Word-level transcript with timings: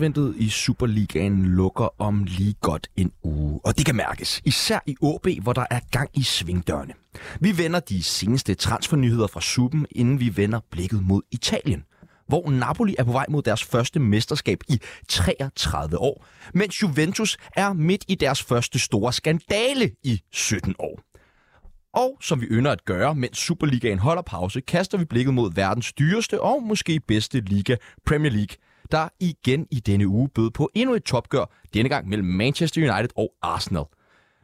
Transfervinduet 0.00 0.36
i 0.36 0.48
Superligaen 0.48 1.46
lukker 1.46 2.00
om 2.00 2.24
lige 2.24 2.54
godt 2.60 2.88
en 2.96 3.12
uge, 3.22 3.60
og 3.64 3.78
det 3.78 3.86
kan 3.86 3.96
mærkes, 3.96 4.40
især 4.44 4.78
i 4.86 4.96
AB, 5.02 5.42
hvor 5.42 5.52
der 5.52 5.66
er 5.70 5.80
gang 5.90 6.10
i 6.14 6.22
svingdørene. 6.22 6.92
Vi 7.40 7.58
vender 7.58 7.80
de 7.80 8.02
seneste 8.02 8.54
transfernyheder 8.54 9.26
fra 9.26 9.40
Suppen, 9.40 9.86
inden 9.90 10.20
vi 10.20 10.36
vender 10.36 10.60
blikket 10.70 11.02
mod 11.02 11.22
Italien 11.30 11.84
hvor 12.28 12.50
Napoli 12.50 12.94
er 12.98 13.04
på 13.04 13.12
vej 13.12 13.26
mod 13.28 13.42
deres 13.42 13.64
første 13.64 14.00
mesterskab 14.00 14.60
i 14.68 14.80
33 15.08 15.98
år, 15.98 16.26
mens 16.54 16.82
Juventus 16.82 17.36
er 17.56 17.72
midt 17.72 18.04
i 18.08 18.14
deres 18.14 18.42
første 18.42 18.78
store 18.78 19.12
skandale 19.12 19.90
i 20.04 20.20
17 20.32 20.74
år. 20.78 21.00
Og 21.94 22.18
som 22.20 22.40
vi 22.40 22.46
ynder 22.46 22.72
at 22.72 22.84
gøre, 22.84 23.14
mens 23.14 23.38
Superligaen 23.38 23.98
holder 23.98 24.22
pause, 24.22 24.60
kaster 24.60 24.98
vi 24.98 25.04
blikket 25.04 25.34
mod 25.34 25.54
verdens 25.54 25.92
dyreste 25.92 26.40
og 26.40 26.62
måske 26.62 27.00
bedste 27.00 27.40
liga, 27.40 27.76
Premier 28.06 28.32
League, 28.32 28.56
der 28.92 29.08
igen 29.20 29.66
i 29.70 29.80
denne 29.80 30.08
uge 30.08 30.28
bød 30.28 30.50
på 30.50 30.70
endnu 30.74 30.94
et 30.94 31.04
topgør, 31.04 31.44
denne 31.74 31.88
gang 31.88 32.08
mellem 32.08 32.28
Manchester 32.28 32.92
United 32.92 33.10
og 33.16 33.32
Arsenal. 33.42 33.84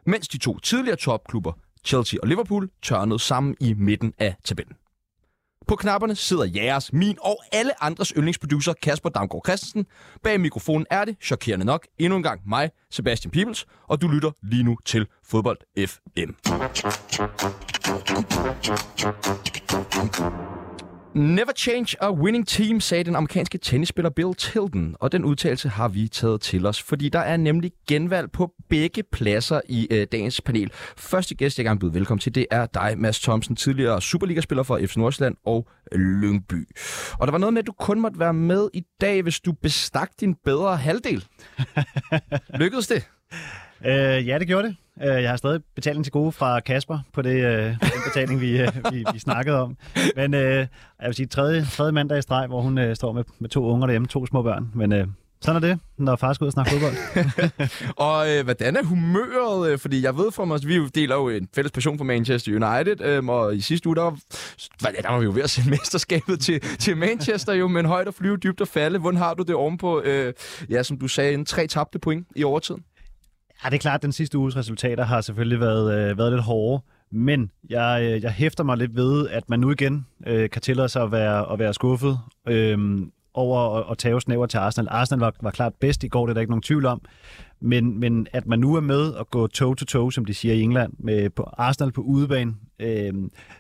Mens 0.06 0.28
de 0.28 0.38
to 0.38 0.58
tidligere 0.58 0.96
topklubber, 0.96 1.52
Chelsea 1.84 2.18
og 2.22 2.28
Liverpool, 2.28 2.70
tørnede 2.82 3.18
sammen 3.18 3.56
i 3.60 3.74
midten 3.74 4.12
af 4.18 4.36
tabellen. 4.44 4.76
På 5.66 5.76
knapperne 5.76 6.14
sidder 6.14 6.44
jeres, 6.54 6.92
min 6.92 7.18
og 7.20 7.38
alle 7.52 7.84
andres 7.84 8.12
yndlingsproducer 8.16 8.72
Kasper 8.82 9.08
Damgaard 9.08 9.42
Christensen. 9.46 9.86
Bag 10.22 10.40
mikrofonen 10.40 10.86
er 10.90 11.04
det, 11.04 11.16
chokerende 11.22 11.66
nok, 11.66 11.86
endnu 11.98 12.16
en 12.16 12.22
gang 12.22 12.40
mig, 12.48 12.70
Sebastian 12.90 13.30
Pibels, 13.30 13.66
og 13.88 14.02
du 14.02 14.08
lytter 14.08 14.30
lige 14.42 14.62
nu 14.62 14.76
til 14.84 15.06
Fodbold 15.24 15.58
FM. 15.86 16.32
Never 21.16 21.52
change 21.56 21.96
a 22.00 22.12
winning 22.12 22.48
team, 22.48 22.80
sagde 22.80 23.04
den 23.04 23.16
amerikanske 23.16 23.58
tennisspiller 23.58 24.10
Bill 24.10 24.34
Tilden, 24.34 24.96
og 25.00 25.12
den 25.12 25.24
udtalelse 25.24 25.68
har 25.68 25.88
vi 25.88 26.08
taget 26.08 26.40
til 26.40 26.66
os, 26.66 26.82
fordi 26.82 27.08
der 27.08 27.18
er 27.18 27.36
nemlig 27.36 27.72
genvalg 27.88 28.32
på 28.32 28.52
begge 28.68 29.02
pladser 29.02 29.60
i 29.68 29.88
øh, 29.90 30.06
dagens 30.12 30.40
panel. 30.40 30.70
Første 30.96 31.34
gæst, 31.34 31.58
jeg 31.58 31.64
gerne 31.64 31.80
byde 31.80 31.94
velkommen 31.94 32.20
til, 32.20 32.34
det 32.34 32.46
er 32.50 32.66
dig, 32.66 32.94
Mads 32.98 33.20
Thomsen, 33.20 33.56
tidligere 33.56 34.02
Superliga-spiller 34.02 34.62
for 34.62 34.80
FC 34.86 34.96
Nordsjælland 34.96 35.36
og 35.44 35.68
Lyngby. 35.92 36.68
Og 37.18 37.26
der 37.26 37.30
var 37.30 37.38
noget 37.38 37.52
med, 37.52 37.62
at 37.62 37.66
du 37.66 37.72
kun 37.72 38.00
måtte 38.00 38.18
være 38.18 38.34
med 38.34 38.68
i 38.74 38.82
dag, 39.00 39.22
hvis 39.22 39.40
du 39.40 39.52
bestak 39.52 40.10
din 40.20 40.34
bedre 40.44 40.76
halvdel. 40.76 41.24
Lykkedes 42.60 42.86
det? 42.86 43.08
Øh, 43.86 44.26
ja, 44.28 44.38
det 44.38 44.46
gjorde 44.46 44.68
det. 44.68 44.76
Øh, 45.02 45.22
jeg 45.22 45.30
har 45.30 45.36
stadig 45.36 45.60
betaling 45.74 46.04
til 46.04 46.12
gode 46.12 46.32
fra 46.32 46.60
Kasper 46.60 46.98
på 47.12 47.22
det, 47.22 47.44
øh, 47.44 47.78
på 47.80 47.86
den 47.94 48.02
betaling, 48.06 48.40
vi, 48.40 48.60
øh, 48.60 48.68
vi, 48.92 49.04
vi 49.12 49.18
snakkede 49.18 49.60
om. 49.60 49.76
Men 50.16 50.34
øh, 50.34 50.56
jeg 51.00 51.06
vil 51.06 51.14
sige, 51.14 51.26
tredje, 51.26 51.64
tredje 51.64 51.92
mandag 51.92 52.18
i 52.18 52.22
streg, 52.22 52.46
hvor 52.46 52.60
hun 52.60 52.78
øh, 52.78 52.96
står 52.96 53.12
med, 53.12 53.24
med 53.38 53.48
to 53.48 53.64
unger 53.64 53.86
derhjemme, 53.86 54.08
to 54.08 54.26
små 54.26 54.42
børn. 54.42 54.70
Men 54.74 55.14
sådan 55.40 55.62
er 55.62 55.68
det, 55.68 55.80
når 55.98 56.16
far 56.16 56.32
skal 56.32 56.44
ud 56.44 56.46
og 56.46 56.52
snakke 56.52 56.70
fodbold. 56.70 56.94
og 58.06 58.30
øh, 58.30 58.44
hvordan 58.44 58.76
er 58.76 58.82
humøret? 58.82 59.80
Fordi 59.80 60.02
jeg 60.02 60.16
ved 60.16 60.32
fra 60.32 60.44
mig, 60.44 60.54
at 60.54 60.66
vi 60.68 60.88
deler 60.88 61.16
jo 61.16 61.28
en 61.28 61.48
fælles 61.54 61.72
passion 61.72 61.98
for 61.98 62.04
Manchester 62.04 62.52
United, 62.52 63.00
øh, 63.00 63.26
og 63.26 63.56
i 63.56 63.60
sidste 63.60 63.88
uge, 63.88 63.96
der, 63.96 64.02
var, 64.02 64.90
der 65.02 65.10
var 65.10 65.18
vi 65.18 65.24
jo 65.24 65.32
ved 65.32 65.42
at 65.42 65.50
sende 65.50 65.70
mesterskabet 65.76 66.40
til, 66.40 66.60
til 66.60 66.96
Manchester 66.96 67.52
jo, 67.52 67.68
men 67.68 67.86
højt 67.86 68.08
at 68.08 68.14
flyve, 68.14 68.36
dybt 68.36 68.60
at 68.60 68.68
falde. 68.68 68.98
Hvordan 68.98 69.18
har 69.18 69.34
du 69.34 69.42
det 69.42 69.54
ovenpå, 69.54 70.00
øh, 70.00 70.32
ja, 70.70 70.82
som 70.82 70.98
du 70.98 71.08
sagde, 71.08 71.34
en 71.34 71.44
tre 71.44 71.66
tabte 71.66 71.98
point 71.98 72.26
i 72.36 72.44
overtiden? 72.44 72.82
Ja, 73.64 73.68
det 73.68 73.74
er 73.74 73.80
klart, 73.80 73.94
at 73.94 74.02
den 74.02 74.12
sidste 74.12 74.38
uges 74.38 74.56
resultater 74.56 75.04
har 75.04 75.20
selvfølgelig 75.20 75.60
været, 75.60 76.10
øh, 76.10 76.18
været 76.18 76.32
lidt 76.32 76.42
hårde. 76.42 76.82
Men 77.10 77.50
jeg, 77.70 78.00
øh, 78.02 78.22
jeg 78.22 78.32
hæfter 78.32 78.64
mig 78.64 78.76
lidt 78.76 78.96
ved, 78.96 79.28
at 79.28 79.50
man 79.50 79.60
nu 79.60 79.70
igen 79.70 80.06
øh, 80.26 80.50
kan 80.50 80.62
tillade 80.62 80.88
sig 80.88 81.02
at 81.02 81.12
være, 81.12 81.52
at 81.52 81.58
være 81.58 81.74
skuffet 81.74 82.18
øh, 82.48 82.98
over 83.34 83.78
at, 83.78 83.84
at 83.90 83.98
tage 83.98 84.20
snæver 84.20 84.46
til 84.46 84.58
Arsenal. 84.58 84.88
Arsenal 84.90 85.20
var, 85.20 85.32
var 85.42 85.50
klart 85.50 85.72
bedst 85.80 86.04
i 86.04 86.08
går, 86.08 86.26
det 86.26 86.30
er 86.30 86.34
der 86.34 86.40
ikke 86.40 86.50
nogen 86.50 86.62
tvivl 86.62 86.86
om. 86.86 87.00
Men, 87.66 88.00
men 88.00 88.26
at 88.32 88.46
man 88.46 88.58
nu 88.58 88.74
er 88.74 88.80
med 88.80 89.14
at 89.14 89.30
gå 89.30 89.46
toe-to-toe, 89.46 90.12
som 90.12 90.24
de 90.24 90.34
siger 90.34 90.54
i 90.54 90.60
England, 90.60 90.92
med 90.98 91.30
på 91.30 91.42
Arsenal 91.42 91.92
på 91.92 92.00
udebane, 92.00 92.54
øh, 92.80 93.12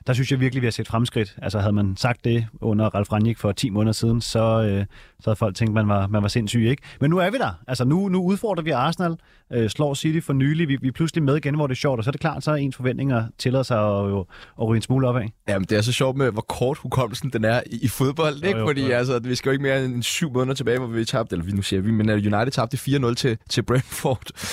der 0.06 0.12
synes 0.12 0.30
jeg 0.30 0.40
virkelig, 0.40 0.62
vi 0.62 0.66
har 0.66 0.70
set 0.70 0.88
fremskridt. 0.88 1.36
Altså 1.42 1.58
havde 1.58 1.72
man 1.72 1.96
sagt 1.96 2.24
det 2.24 2.46
under 2.60 2.84
Ralf 2.86 3.12
Rangnick 3.12 3.38
for 3.38 3.52
10 3.52 3.70
måneder 3.70 3.92
siden, 3.92 4.20
så, 4.20 4.62
øh, 4.62 4.84
så 5.20 5.30
havde 5.30 5.36
folk 5.36 5.54
tænkt, 5.54 5.74
man 5.74 5.88
var, 5.88 6.06
man 6.06 6.22
var 6.22 6.28
sindssyg, 6.28 6.66
ikke? 6.70 6.82
Men 7.00 7.10
nu 7.10 7.18
er 7.18 7.30
vi 7.30 7.38
der. 7.38 7.62
Altså 7.68 7.84
nu, 7.84 8.08
nu 8.08 8.22
udfordrer 8.22 8.64
vi 8.64 8.70
Arsenal, 8.70 9.16
øh, 9.52 9.70
slår 9.70 9.94
City 9.94 10.26
for 10.26 10.32
nylig. 10.32 10.68
Vi, 10.68 10.76
vi 10.80 10.88
er 10.88 10.92
pludselig 10.92 11.22
med 11.24 11.36
igen, 11.36 11.54
hvor 11.54 11.66
det 11.66 11.74
er 11.74 11.76
sjovt, 11.76 11.98
og 11.98 12.04
så 12.04 12.10
er 12.10 12.12
det 12.12 12.20
klart, 12.20 12.44
så 12.44 12.50
er 12.50 12.54
ens 12.54 12.76
forventninger 12.76 13.24
tillader 13.38 13.62
sig 13.62 13.78
at, 13.78 14.12
at, 14.12 14.24
at 14.60 14.68
ryge 14.68 14.76
en 14.76 14.82
smule 14.82 15.08
opad. 15.08 15.22
Jamen, 15.48 15.66
det 15.70 15.78
er 15.78 15.82
så 15.82 15.92
sjovt 15.92 16.16
med, 16.16 16.30
hvor 16.30 16.42
kort 16.48 16.78
hukommelsen 16.78 17.30
den 17.30 17.44
er 17.44 17.60
i, 17.66 17.78
i 17.82 17.88
fodbold, 17.88 18.36
ikke? 18.36 18.48
Jo, 18.50 18.58
jo, 18.58 18.66
Fordi 18.66 18.86
jo. 18.86 18.92
Altså, 18.92 19.18
vi 19.18 19.34
skal 19.34 19.48
jo 19.50 19.52
ikke 19.52 19.62
mere 19.62 19.84
end 19.84 20.02
syv 20.02 20.32
måneder 20.32 20.54
tilbage, 20.54 20.78
hvor 20.78 20.88
vi 20.88 21.04
tabte, 21.04 21.34
eller 21.34 21.44
vi 21.44 21.52
nu 21.52 21.62
siger 21.62 21.82
vi, 21.82 21.90
men 21.90 22.10
United 22.10 22.50
tabte 22.50 22.76
4-0 22.76 23.14
til, 23.14 23.38
til 23.50 23.62
Brentford. 23.62 23.95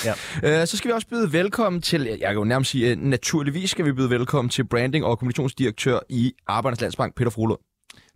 Ja. 0.04 0.60
Øh, 0.60 0.66
så 0.66 0.76
skal 0.76 0.88
vi 0.88 0.92
også 0.92 1.06
byde 1.08 1.32
velkommen 1.32 1.82
til, 1.82 2.02
jeg 2.02 2.18
kan 2.28 2.34
jo 2.34 2.44
nærmest 2.44 2.70
sige, 2.70 2.96
naturligvis 2.96 3.70
skal 3.70 3.84
vi 3.84 3.92
byde 3.92 4.10
velkommen 4.10 4.48
til 4.50 4.64
branding 4.64 5.04
og 5.04 5.18
kommunikationsdirektør 5.18 5.98
i 6.08 6.32
Arbejdernes 6.46 6.80
Landsbank, 6.80 7.14
Peter 7.14 7.30
Frohlund. 7.30 7.60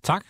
Tak. 0.02 0.24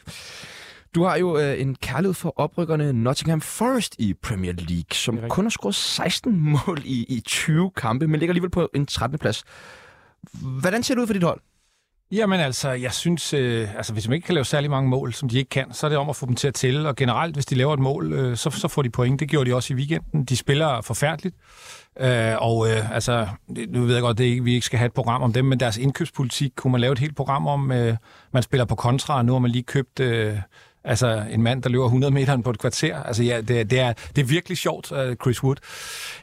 Du 0.94 1.04
har 1.04 1.16
jo 1.16 1.38
øh, 1.38 1.60
en 1.60 1.74
kærlighed 1.74 2.14
for 2.14 2.34
oprykkerne 2.36 2.92
Nottingham 2.92 3.40
Forest 3.40 3.94
i 3.98 4.14
Premier 4.14 4.52
League, 4.52 4.92
som 4.92 5.18
kun 5.28 5.44
har 5.44 5.50
scoret 5.50 5.74
16 5.74 6.40
mål 6.40 6.82
i, 6.84 7.06
i 7.08 7.20
20 7.20 7.70
kampe, 7.76 8.06
men 8.08 8.20
ligger 8.20 8.32
alligevel 8.32 8.50
på 8.50 8.68
en 8.74 8.86
13. 8.86 9.18
plads. 9.18 9.44
Hvordan 10.60 10.82
ser 10.82 10.94
det 10.94 11.02
ud 11.02 11.06
for 11.06 11.14
dit 11.14 11.22
hold? 11.22 11.40
Jamen 12.12 12.40
altså, 12.40 12.70
jeg 12.70 12.92
synes, 12.92 13.34
øh, 13.34 13.76
altså 13.76 13.92
hvis 13.92 14.08
man 14.08 14.14
ikke 14.14 14.26
kan 14.26 14.34
lave 14.34 14.44
særlig 14.44 14.70
mange 14.70 14.90
mål, 14.90 15.12
som 15.12 15.28
de 15.28 15.38
ikke 15.38 15.48
kan, 15.48 15.72
så 15.72 15.86
er 15.86 15.88
det 15.88 15.98
om 15.98 16.08
at 16.08 16.16
få 16.16 16.26
dem 16.26 16.34
til 16.34 16.48
at 16.48 16.54
tælle. 16.54 16.88
Og 16.88 16.96
generelt, 16.96 17.36
hvis 17.36 17.46
de 17.46 17.54
laver 17.54 17.74
et 17.74 17.80
mål, 17.80 18.12
øh, 18.12 18.36
så, 18.36 18.50
så 18.50 18.68
får 18.68 18.82
de 18.82 18.90
point. 18.90 19.20
Det 19.20 19.28
gjorde 19.28 19.50
de 19.50 19.54
også 19.54 19.74
i 19.74 19.76
weekenden. 19.76 20.24
De 20.24 20.36
spiller 20.36 20.80
forfærdeligt. 20.80 21.36
Øh, 22.00 22.34
og 22.38 22.70
øh, 22.70 22.94
altså, 22.94 23.28
nu 23.68 23.84
ved 23.84 23.94
jeg 23.94 24.02
godt, 24.02 24.20
at 24.20 24.44
vi 24.44 24.54
ikke 24.54 24.66
skal 24.66 24.78
have 24.78 24.86
et 24.86 24.92
program 24.92 25.22
om 25.22 25.32
dem, 25.32 25.44
men 25.44 25.60
deres 25.60 25.76
indkøbspolitik 25.76 26.52
kunne 26.56 26.70
man 26.72 26.80
lave 26.80 26.92
et 26.92 26.98
helt 26.98 27.16
program 27.16 27.46
om. 27.46 27.72
Øh, 27.72 27.96
man 28.32 28.42
spiller 28.42 28.64
på 28.64 28.74
kontra, 28.74 29.16
og 29.16 29.24
nu 29.24 29.32
har 29.32 29.38
man 29.38 29.50
lige 29.50 29.62
købt... 29.62 30.00
Øh, 30.00 30.36
Altså 30.84 31.24
en 31.30 31.42
mand, 31.42 31.62
der 31.62 31.68
løber 31.68 31.84
100 31.84 32.14
meter 32.14 32.36
på 32.36 32.50
et 32.50 32.58
kvarter. 32.58 33.02
Altså 33.02 33.22
ja, 33.22 33.40
det, 33.40 33.70
det, 33.70 33.80
er, 33.80 33.92
det 34.16 34.22
er 34.22 34.26
virkelig 34.26 34.58
sjovt, 34.58 34.92
uh, 34.92 35.14
Chris 35.22 35.44
Wood. 35.44 35.56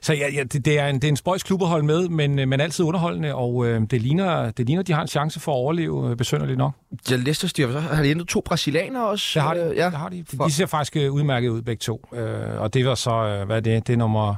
Så 0.01 0.13
ja, 0.13 0.29
ja 0.33 0.43
det, 0.43 0.65
det, 0.65 0.79
er 0.79 0.87
en, 0.87 0.95
det 0.95 1.03
er 1.03 1.09
en 1.09 1.17
spøjs 1.17 1.43
klub 1.43 1.61
at 1.61 1.67
holde 1.67 1.85
med, 1.85 2.09
men, 2.09 2.39
øh, 2.39 2.47
men 2.47 2.61
altid 2.61 2.85
underholdende, 2.85 3.35
og 3.35 3.55
uh, 3.55 3.67
det, 3.67 4.01
ligner, 4.01 4.51
det 4.51 4.65
ligner, 4.65 4.83
de 4.83 4.93
har 4.93 5.01
en 5.01 5.07
chance 5.07 5.39
for 5.39 5.51
at 5.51 5.55
overleve, 5.55 5.93
uh, 5.93 6.15
besønderligt 6.15 6.57
nok. 6.57 6.73
Ja, 7.11 7.15
Leicester 7.15 7.47
styrer, 7.47 7.71
så 7.71 7.79
har 7.79 8.03
de 8.03 8.11
endnu 8.11 8.25
to 8.25 8.41
brasilianere 8.45 9.07
også. 9.07 9.31
Det 9.33 9.41
har 9.41 9.53
de, 9.53 9.69
uh, 9.69 9.75
ja. 9.75 9.85
det 9.85 9.93
har 9.93 10.09
de. 10.09 10.25
De 10.45 10.51
ser 10.51 10.65
faktisk 10.65 10.95
udmærket 10.95 11.49
ud 11.49 11.61
begge 11.61 11.79
to. 11.79 12.07
Uh, 12.11 12.19
og 12.61 12.73
det 12.73 12.85
var 12.85 12.95
så, 12.95 13.43
hvad 13.45 13.55
er 13.55 13.61
det, 13.61 13.87
det 13.87 13.93
er 13.93 13.97
nummer 13.97 14.35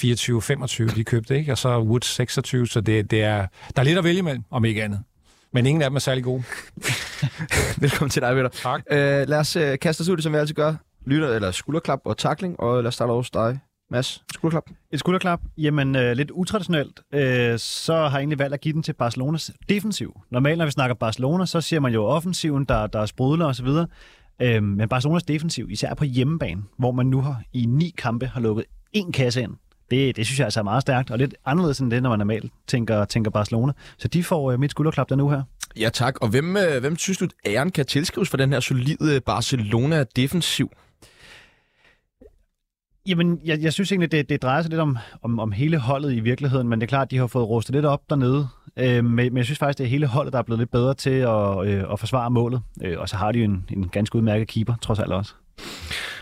24-25, 0.00 0.94
de 0.96 1.04
købte, 1.04 1.38
ikke? 1.38 1.52
Og 1.52 1.58
så 1.58 1.78
Woods 1.78 2.06
26, 2.06 2.66
så 2.66 2.80
det, 2.80 3.10
det 3.10 3.22
er, 3.22 3.46
der 3.76 3.82
er 3.82 3.84
lidt 3.84 3.98
at 3.98 4.04
vælge 4.04 4.18
imellem, 4.18 4.42
om 4.50 4.64
ikke 4.64 4.84
andet. 4.84 5.00
Men 5.54 5.66
ingen 5.66 5.82
af 5.82 5.90
dem 5.90 5.96
er 5.96 6.00
særlig 6.00 6.24
gode. 6.24 6.42
Velkommen 7.84 8.10
til 8.10 8.22
dig, 8.22 8.34
Peter. 8.34 8.48
Tak. 8.48 8.82
Uh, 8.90 8.96
lad 8.96 9.38
os 9.38 9.56
uh, 9.56 9.62
kaste 9.82 10.00
os 10.00 10.08
ud, 10.08 10.18
som 10.18 10.32
vi 10.32 10.38
altid 10.38 10.54
gør. 10.54 10.74
Lytter, 11.06 11.28
eller 11.28 11.50
skulderklap 11.50 12.00
og 12.04 12.18
takling, 12.18 12.60
og 12.60 12.82
lad 12.82 12.88
os 12.88 12.94
starte 12.94 13.12
hos 13.12 13.30
dig. 13.30 13.58
Mads, 13.90 14.24
skulderklap. 14.32 14.64
Et 14.90 14.98
skulderklap? 14.98 15.40
Jamen, 15.58 15.96
øh, 15.96 16.12
lidt 16.12 16.30
utraditionelt, 16.30 17.00
øh, 17.12 17.58
så 17.58 17.94
har 17.94 18.10
jeg 18.10 18.18
egentlig 18.18 18.38
valgt 18.38 18.54
at 18.54 18.60
give 18.60 18.72
den 18.72 18.82
til 18.82 18.92
Barcelonas 18.92 19.52
defensiv. 19.68 20.20
Normalt, 20.30 20.58
når 20.58 20.64
vi 20.64 20.70
snakker 20.70 20.94
Barcelona, 20.94 21.46
så 21.46 21.60
siger 21.60 21.80
man 21.80 21.92
jo 21.92 22.04
offensiven, 22.04 22.64
der, 22.64 22.86
der 22.86 23.00
er 23.00 23.06
sprudler 23.06 23.46
osv., 23.46 23.68
øh, 24.42 24.62
men 24.62 24.88
Barcelonas 24.88 25.22
defensiv, 25.22 25.70
især 25.70 25.94
på 25.94 26.04
hjemmebane, 26.04 26.62
hvor 26.78 26.92
man 26.92 27.06
nu 27.06 27.20
har 27.20 27.42
i 27.52 27.66
ni 27.66 27.94
kampe 27.98 28.26
har 28.26 28.40
lukket 28.40 28.64
en 28.92 29.12
kasse 29.12 29.42
ind, 29.42 29.52
det, 29.94 30.16
det 30.16 30.26
synes 30.26 30.38
jeg 30.38 30.44
altså 30.44 30.60
er 30.60 30.64
meget 30.64 30.82
stærkt, 30.82 31.10
og 31.10 31.18
lidt 31.18 31.34
anderledes 31.44 31.78
end 31.78 31.90
det, 31.90 32.02
når 32.02 32.10
man 32.10 32.18
normalt 32.18 32.52
tænker, 32.66 33.04
tænker 33.04 33.30
Barcelona. 33.30 33.72
Så 33.98 34.08
de 34.08 34.24
får 34.24 34.52
uh, 34.52 34.60
mit 34.60 34.70
skulderklap 34.70 35.08
der 35.08 35.16
nu 35.16 35.30
her. 35.30 35.42
Ja 35.76 35.88
tak, 35.88 36.14
og 36.20 36.28
hvem, 36.28 36.56
uh, 36.56 36.80
hvem 36.80 36.96
synes 36.96 37.18
du, 37.18 37.28
æren 37.46 37.70
kan 37.70 37.86
tilskrives 37.86 38.28
for 38.28 38.36
den 38.36 38.52
her 38.52 38.60
solide 38.60 39.20
Barcelona-defensiv? 39.20 40.70
Jamen, 43.06 43.40
jeg, 43.44 43.60
jeg 43.60 43.72
synes 43.72 43.92
egentlig, 43.92 44.12
det, 44.12 44.28
det 44.28 44.42
drejer 44.42 44.62
sig 44.62 44.70
lidt 44.70 44.80
om, 44.80 44.98
om, 45.22 45.38
om 45.38 45.52
hele 45.52 45.78
holdet 45.78 46.12
i 46.12 46.20
virkeligheden, 46.20 46.68
men 46.68 46.80
det 46.80 46.86
er 46.86 46.88
klart, 46.88 47.06
at 47.06 47.10
de 47.10 47.18
har 47.18 47.26
fået 47.26 47.48
rustet 47.48 47.74
lidt 47.74 47.86
op 47.86 48.10
dernede. 48.10 48.48
Øh, 48.76 49.04
men, 49.04 49.14
men 49.14 49.36
jeg 49.36 49.44
synes 49.44 49.58
faktisk, 49.58 49.78
det 49.78 49.84
er 49.84 49.88
hele 49.88 50.06
holdet, 50.06 50.32
der 50.32 50.38
er 50.38 50.42
blevet 50.42 50.58
lidt 50.58 50.70
bedre 50.70 50.94
til 50.94 51.10
at, 51.10 51.66
øh, 51.66 51.92
at 51.92 52.00
forsvare 52.00 52.30
målet. 52.30 52.60
Øh, 52.84 52.98
og 52.98 53.08
så 53.08 53.16
har 53.16 53.32
de 53.32 53.38
jo 53.38 53.44
en, 53.44 53.64
en 53.70 53.88
ganske 53.88 54.16
udmærket 54.16 54.48
keeper, 54.48 54.74
trods 54.82 54.98
alt 54.98 55.12
også. 55.12 55.34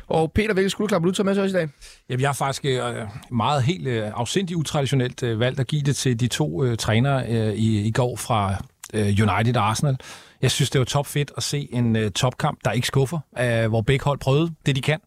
Og 0.07 0.33
Peter, 0.33 0.55
hvilke 0.55 0.71
skulderklapper 0.71 1.09
du 1.09 1.15
tager 1.15 1.25
med 1.25 1.35
til 1.35 1.43
os 1.43 1.51
i 1.51 1.55
dag? 1.55 1.69
Jamen, 2.09 2.21
jeg 2.21 2.29
har 2.29 2.35
faktisk 2.35 2.65
øh, 2.65 2.81
meget 3.31 3.63
helt 3.63 3.87
øh, 3.87 4.11
afsindigt 4.15 4.57
utraditionelt 4.57 5.23
øh, 5.23 5.41
valgt 5.41 5.61
at 5.61 5.67
give 5.67 5.83
det 5.83 5.97
til 5.97 6.21
de 6.21 6.29
to 6.29 6.65
øh, 6.65 6.77
trænere 6.77 7.27
øh, 7.29 7.55
i, 7.55 7.87
i 7.87 7.91
går 7.91 8.17
fra 8.17 8.65
øh, 8.95 9.07
United 9.07 9.57
og 9.57 9.69
Arsenal. 9.69 9.97
Jeg 10.43 10.51
synes, 10.51 10.71
det 10.71 10.79
var 10.79 10.85
top 10.85 11.07
fedt 11.07 11.33
at 11.37 11.43
se 11.43 11.69
en 11.73 11.97
øh, 11.97 12.11
topkamp, 12.11 12.59
der 12.65 12.73
ikke 12.73 12.87
skuffer, 12.87 13.19
øh, 13.39 13.69
hvor 13.69 13.81
begge 13.81 14.05
hold 14.05 14.19
prøvede 14.19 14.51
det, 14.67 14.77
de 14.77 14.81
kan 14.81 15.01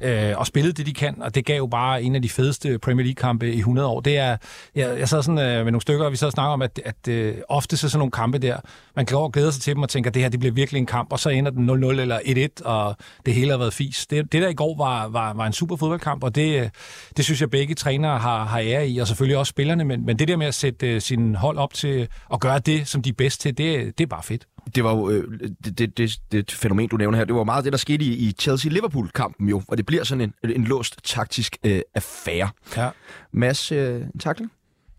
øh, 0.00 0.32
og 0.36 0.46
spillede 0.46 0.72
det, 0.72 0.86
de 0.86 0.94
kan, 0.94 1.22
og 1.22 1.34
det 1.34 1.44
gav 1.44 1.56
jo 1.56 1.66
bare 1.66 2.02
en 2.02 2.14
af 2.14 2.22
de 2.22 2.28
fedeste 2.28 2.78
Premier 2.78 3.04
League-kampe 3.04 3.52
i 3.52 3.58
100 3.58 3.88
år. 3.88 4.00
Det 4.00 4.18
er, 4.18 4.36
jeg, 4.74 4.98
jeg 4.98 5.08
sad 5.08 5.22
sådan 5.22 5.38
øh, 5.38 5.64
med 5.64 5.72
nogle 5.72 5.80
stykker, 5.80 6.04
og 6.04 6.12
vi 6.12 6.16
sad 6.16 6.26
og 6.26 6.32
snakker 6.32 6.52
om, 6.52 6.62
at, 6.62 6.80
at 6.84 7.08
øh, 7.08 7.34
ofte 7.48 7.76
så 7.76 7.88
sådan 7.88 7.98
nogle 7.98 8.10
kampe 8.10 8.38
der, 8.38 8.56
man 8.96 9.06
kan 9.06 9.16
over 9.16 9.30
glæde 9.30 9.52
sig 9.52 9.62
til 9.62 9.74
dem 9.74 9.82
og 9.82 9.88
tænker, 9.88 10.10
at 10.10 10.14
det 10.14 10.22
her 10.22 10.28
det 10.28 10.40
bliver 10.40 10.52
virkelig 10.52 10.78
en 10.78 10.86
kamp, 10.86 11.12
og 11.12 11.18
så 11.18 11.30
ender 11.30 11.50
den 11.50 11.70
0-0 11.70 12.00
eller 12.00 12.18
1-1, 12.18 12.64
og 12.64 12.96
det 13.26 13.34
hele 13.34 13.50
har 13.50 13.58
været 13.58 13.74
fis. 13.74 14.06
Det, 14.06 14.32
det 14.32 14.42
der 14.42 14.48
i 14.48 14.54
går 14.54 14.76
var, 14.76 15.08
var, 15.08 15.32
var 15.32 15.46
en 15.46 15.52
super 15.52 15.76
fodboldkamp, 15.76 16.24
og 16.24 16.34
det, 16.34 16.60
øh, 16.60 16.68
det 17.16 17.24
synes 17.24 17.40
jeg 17.40 17.50
begge 17.50 17.74
trænere 17.74 18.18
har, 18.18 18.44
har 18.44 18.60
ære 18.60 18.88
i, 18.88 18.98
og 18.98 19.06
selvfølgelig 19.06 19.38
også 19.38 19.50
spillerne, 19.50 19.84
men, 19.84 20.06
men 20.06 20.18
det 20.18 20.28
der 20.28 20.36
med 20.36 20.46
at 20.46 20.54
sætte 20.54 20.86
øh, 20.86 21.00
sin 21.00 21.34
hold 21.34 21.58
op 21.58 21.74
til 21.74 22.08
at 22.32 22.40
gøre 22.40 22.58
det, 22.58 22.88
som 22.88 23.02
de 23.02 23.10
er 23.10 23.14
bedst 23.18 23.40
til, 23.40 23.58
det, 23.58 23.98
det 23.98 24.04
er 24.04 24.08
bare 24.08 24.22
fedt 24.22 24.46
det 24.74 24.84
var 24.84 24.90
jo 24.90 25.10
øh, 25.10 25.40
det, 25.64 25.78
det, 25.78 25.98
det, 25.98 26.18
det 26.32 26.52
fænomen, 26.52 26.88
du 26.88 26.96
nævner 26.96 27.18
her. 27.18 27.24
Det 27.24 27.34
var 27.34 27.44
meget 27.44 27.64
det, 27.64 27.72
der 27.72 27.78
skete 27.78 28.04
i, 28.04 28.28
i 28.28 28.34
Chelsea-Liverpool-kampen 28.42 29.48
jo, 29.48 29.62
og 29.68 29.76
det 29.76 29.86
bliver 29.86 30.04
sådan 30.04 30.20
en, 30.44 30.50
en 30.50 30.64
låst 30.64 31.00
taktisk 31.04 31.56
øh, 31.64 31.80
affære. 31.94 32.48
Ja. 32.76 32.88
Mads, 33.32 33.72
øh, 33.72 34.00
en 34.00 34.18
takling? 34.18 34.50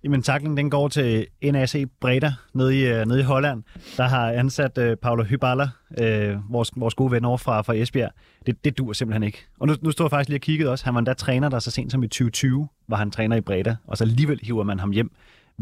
Jamen, 0.04 0.24
takling 0.24 0.58
den 0.58 0.70
går 0.70 0.88
til 0.88 1.28
NAC 1.44 1.86
Breda 2.02 2.34
nede 2.54 2.80
i, 2.80 2.88
øh, 2.88 3.06
nede 3.06 3.20
i 3.20 3.24
Holland, 3.24 3.64
der 3.98 4.04
har 4.04 4.32
ansat 4.32 4.78
øh, 4.78 4.98
Paulo 4.98 5.24
Hyballa, 5.24 5.70
øh, 5.98 6.52
vores, 6.52 6.72
vores 6.76 6.96
gode 6.96 7.12
ven 7.12 7.26
over 7.26 7.38
fra, 7.38 7.62
fra 7.62 7.74
Esbjerg. 7.74 8.12
Det, 8.46 8.66
det 8.66 8.78
dur 8.78 8.94
simpelthen 8.94 9.24
ikke. 9.24 9.46
Og 9.60 9.68
nu, 9.68 9.76
nu 9.82 9.92
står 9.92 10.06
jeg 10.06 10.10
faktisk 10.10 10.30
lige 10.30 10.38
og 10.38 10.42
kigget 10.42 10.70
også. 10.70 10.86
Han 10.86 10.94
var 10.94 11.00
endda 11.00 11.14
træner, 11.14 11.50
der 11.50 11.60
så 11.60 11.72
sent 11.72 11.92
som 11.92 12.04
i 12.04 12.08
2020 12.08 12.68
var 12.88 12.98
han 12.98 13.12
træner 13.12 13.36
i 13.36 13.42
Breda, 13.42 13.76
og 13.88 13.98
så 13.98 14.04
alligevel 14.04 14.40
hiver 14.44 14.64
man 14.64 14.80
ham 14.80 14.92
hjem 14.92 15.12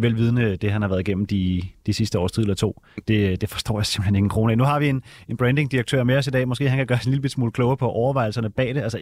velvidende 0.02 0.56
det, 0.58 0.72
han 0.72 0.82
har 0.82 0.90
været 0.90 1.00
igennem 1.00 1.26
de, 1.26 1.62
de 1.86 1.94
sidste 1.94 2.20
års 2.20 2.32
tid 2.32 2.44
eller 2.44 2.56
to. 2.56 2.82
Det, 3.08 3.42
det 3.42 3.50
forstår 3.50 3.80
jeg 3.80 3.86
simpelthen 3.86 4.16
ingen 4.16 4.30
krone 4.30 4.52
af. 4.52 4.58
Nu 4.58 4.64
har 4.64 4.80
vi 4.80 4.90
en, 4.90 5.04
en 5.28 5.38
branding-direktør 5.38 6.04
med 6.04 6.18
os 6.18 6.28
i 6.28 6.30
dag. 6.30 6.48
Måske 6.48 6.70
han 6.70 6.78
kan 6.78 6.88
gøre 6.88 6.98
os 6.98 7.06
en 7.06 7.12
lille 7.12 7.30
smule 7.30 7.52
klogere 7.52 7.78
på 7.78 7.90
overvejelserne 7.90 8.50
bag 8.50 8.76
det. 8.76 8.82
Altså, 8.82 9.00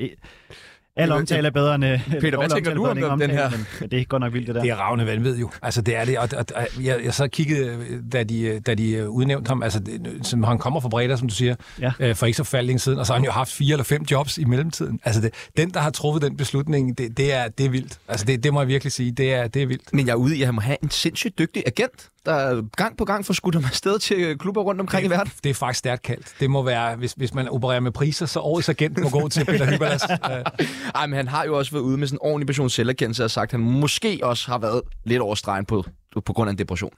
Al 0.97 1.11
omtale 1.11 1.47
er 1.47 1.51
bedre 1.51 1.75
end... 1.75 1.85
Øh, 1.85 1.99
Peter, 2.21 2.37
hvad 2.37 2.49
tænker 2.49 2.73
du 2.73 2.85
om 2.85 3.19
den, 3.19 3.29
den 3.29 3.37
her? 3.37 3.49
Men 3.79 3.89
det 3.89 4.01
er 4.01 4.05
godt 4.05 4.21
nok 4.21 4.33
vildt, 4.33 4.47
det 4.47 4.55
der. 4.55 4.61
Det 4.61 4.69
er 4.69 4.75
ravne 4.75 5.05
vanvid 5.05 5.37
jo. 5.37 5.49
Altså, 5.61 5.81
det 5.81 5.95
er 5.95 6.05
det. 6.05 6.17
Og, 6.17 6.29
og, 6.37 6.45
og 6.55 6.83
jeg, 6.83 6.99
jeg 7.03 7.13
så 7.13 7.27
kiggede, 7.27 7.77
da 8.13 8.23
de, 8.23 8.59
da 8.59 8.75
de 8.75 9.09
udnævnte 9.09 9.49
ham, 9.49 9.63
altså, 9.63 9.81
som 10.21 10.43
han 10.43 10.57
kommer 10.57 10.79
fra 10.79 10.89
Breda, 10.89 11.17
som 11.17 11.27
du 11.27 11.35
siger, 11.35 11.55
ja. 11.81 11.91
øh, 11.99 12.15
for 12.15 12.25
ikke 12.25 12.37
så 12.37 12.43
faldt 12.43 12.81
siden, 12.81 12.99
og 12.99 13.05
så 13.05 13.13
har 13.13 13.19
han 13.19 13.25
jo 13.25 13.31
haft 13.31 13.51
fire 13.51 13.71
eller 13.71 13.83
fem 13.83 14.03
jobs 14.11 14.37
i 14.37 14.45
mellemtiden. 14.45 14.99
Altså, 15.03 15.21
det, 15.21 15.33
den, 15.57 15.69
der 15.69 15.79
har 15.79 15.89
truffet 15.89 16.21
den 16.21 16.37
beslutning, 16.37 16.97
det, 16.97 17.17
det, 17.17 17.33
er, 17.33 17.47
det 17.47 17.65
er 17.65 17.69
vildt. 17.69 17.99
Altså, 18.07 18.25
det, 18.25 18.43
det 18.43 18.53
må 18.53 18.61
jeg 18.61 18.67
virkelig 18.67 18.91
sige. 18.91 19.11
Det 19.11 19.33
er, 19.33 19.47
det 19.47 19.61
er 19.61 19.67
vildt. 19.67 19.93
Men 19.93 20.07
jeg 20.07 20.11
er 20.11 20.17
ude 20.17 20.37
i, 20.37 20.41
at 20.41 20.47
han 20.47 20.55
må 20.55 20.61
have 20.61 20.77
en 20.83 20.89
sindssygt 20.89 21.39
dygtig 21.39 21.63
agent 21.65 22.09
der 22.27 22.63
gang 22.75 22.97
på 22.97 23.05
gang 23.05 23.25
får 23.25 23.33
skudt 23.33 23.55
ham 23.55 23.63
afsted 23.65 23.99
til 23.99 24.37
klubber 24.37 24.61
rundt 24.61 24.81
omkring 24.81 25.03
det, 25.03 25.09
i 25.09 25.11
verden. 25.11 25.31
Det 25.43 25.49
er 25.49 25.53
faktisk 25.53 25.79
stærkt 25.79 26.01
kaldt. 26.01 26.35
Det 26.39 26.49
må 26.49 26.63
være, 26.63 26.95
hvis, 26.95 27.13
hvis 27.13 27.33
man 27.33 27.49
opererer 27.49 27.79
med 27.79 27.91
priser, 27.91 28.25
så 28.25 28.39
årets 28.39 28.69
agent 28.69 28.99
må 28.99 29.09
gå 29.09 29.29
til 29.29 29.45
Peter 29.45 29.65
Hyberlas. 29.71 30.03
Ej, 30.95 31.07
men 31.07 31.17
han 31.17 31.27
har 31.27 31.45
jo 31.45 31.57
også 31.57 31.71
været 31.71 31.83
ude 31.83 31.97
med 31.97 32.07
sådan 32.07 32.15
en 32.15 32.21
ordentlig 32.21 32.47
person 32.47 32.69
selverkendelse 32.69 33.23
og 33.23 33.31
sagt, 33.31 33.43
at 33.43 33.51
han 33.51 33.59
måske 33.59 34.19
også 34.23 34.51
har 34.51 34.57
været 34.57 34.81
lidt 35.05 35.21
over 35.21 35.35
stregen 35.35 35.65
på, 35.65 35.85
på 36.25 36.33
grund 36.33 36.49
af 36.49 36.51
en 36.51 36.57
depression. 36.57 36.91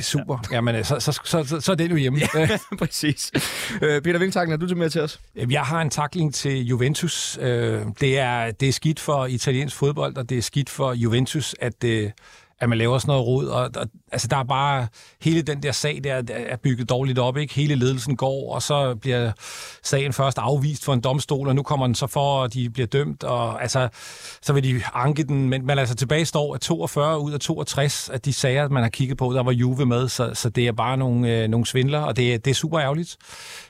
Super. 0.00 0.38
Ja. 0.50 0.56
Jamen, 0.56 0.84
så, 0.84 1.00
så, 1.00 1.20
så, 1.24 1.44
så, 1.44 1.60
så 1.60 1.72
er 1.72 1.76
det 1.76 1.90
jo 1.90 1.96
hjemme. 1.96 2.18
Ja, 2.34 2.58
præcis. 2.78 3.32
Øh, 3.82 4.02
Peter, 4.02 4.18
hvilken 4.18 4.32
takling 4.32 4.52
er 4.52 4.56
du 4.56 4.66
til 4.66 4.76
med 4.76 4.90
til 4.90 5.00
os? 5.00 5.20
Jeg 5.50 5.62
har 5.62 5.82
en 5.82 5.90
takling 5.90 6.34
til 6.34 6.66
Juventus. 6.66 7.38
Øh, 7.40 7.82
det, 8.00 8.18
er, 8.18 8.50
det 8.50 8.68
er 8.68 8.72
skidt 8.72 9.00
for 9.00 9.26
italiensk 9.26 9.76
fodbold, 9.76 10.16
og 10.16 10.28
det 10.28 10.38
er 10.38 10.42
skidt 10.42 10.70
for 10.70 10.92
Juventus, 10.92 11.54
at, 11.60 11.84
øh, 11.84 12.10
at 12.60 12.68
man 12.68 12.78
laver 12.78 12.98
sådan 12.98 13.12
noget 13.12 13.26
rod. 13.26 13.46
Og, 13.46 13.70
og, 13.76 13.86
altså, 14.12 14.28
der 14.28 14.36
er 14.36 14.44
bare 14.44 14.86
hele 15.22 15.42
den 15.42 15.62
der 15.62 15.72
sag, 15.72 16.00
der 16.04 16.22
er 16.28 16.56
bygget 16.56 16.88
dårligt 16.88 17.18
op. 17.18 17.36
Ikke? 17.36 17.54
Hele 17.54 17.74
ledelsen 17.74 18.16
går, 18.16 18.54
og 18.54 18.62
så 18.62 18.94
bliver 18.94 19.32
sagen 19.82 20.12
først 20.12 20.38
afvist 20.38 20.84
for 20.84 20.92
en 20.92 21.00
domstol, 21.00 21.48
og 21.48 21.54
nu 21.54 21.62
kommer 21.62 21.86
den 21.86 21.94
så 21.94 22.06
for, 22.06 22.42
at 22.42 22.54
de 22.54 22.70
bliver 22.70 22.86
dømt, 22.86 23.24
og 23.24 23.62
altså, 23.62 23.88
så 24.42 24.52
vil 24.52 24.64
de 24.64 24.82
anke 24.94 25.22
den. 25.22 25.48
Men, 25.48 25.66
men 25.66 25.78
altså 25.78 25.94
tilbage 25.94 26.24
står, 26.24 26.54
at 26.54 26.60
42 26.60 27.20
ud 27.20 27.32
af 27.32 27.40
62 27.40 28.08
af 28.08 28.20
de 28.20 28.32
sager, 28.32 28.68
man 28.68 28.82
har 28.82 28.90
kigget 28.90 29.18
på, 29.18 29.32
der 29.32 29.42
var 29.42 29.52
Juve 29.52 29.86
med, 29.86 30.08
så, 30.08 30.30
så 30.34 30.48
det 30.48 30.66
er 30.66 30.72
bare 30.72 30.96
nogle, 30.96 31.42
øh, 31.42 31.48
nogle 31.48 31.66
svindler, 31.66 32.00
og 32.00 32.16
det, 32.16 32.44
det 32.44 32.50
er 32.50 32.54
super 32.54 32.80
ærgerligt. 32.80 33.16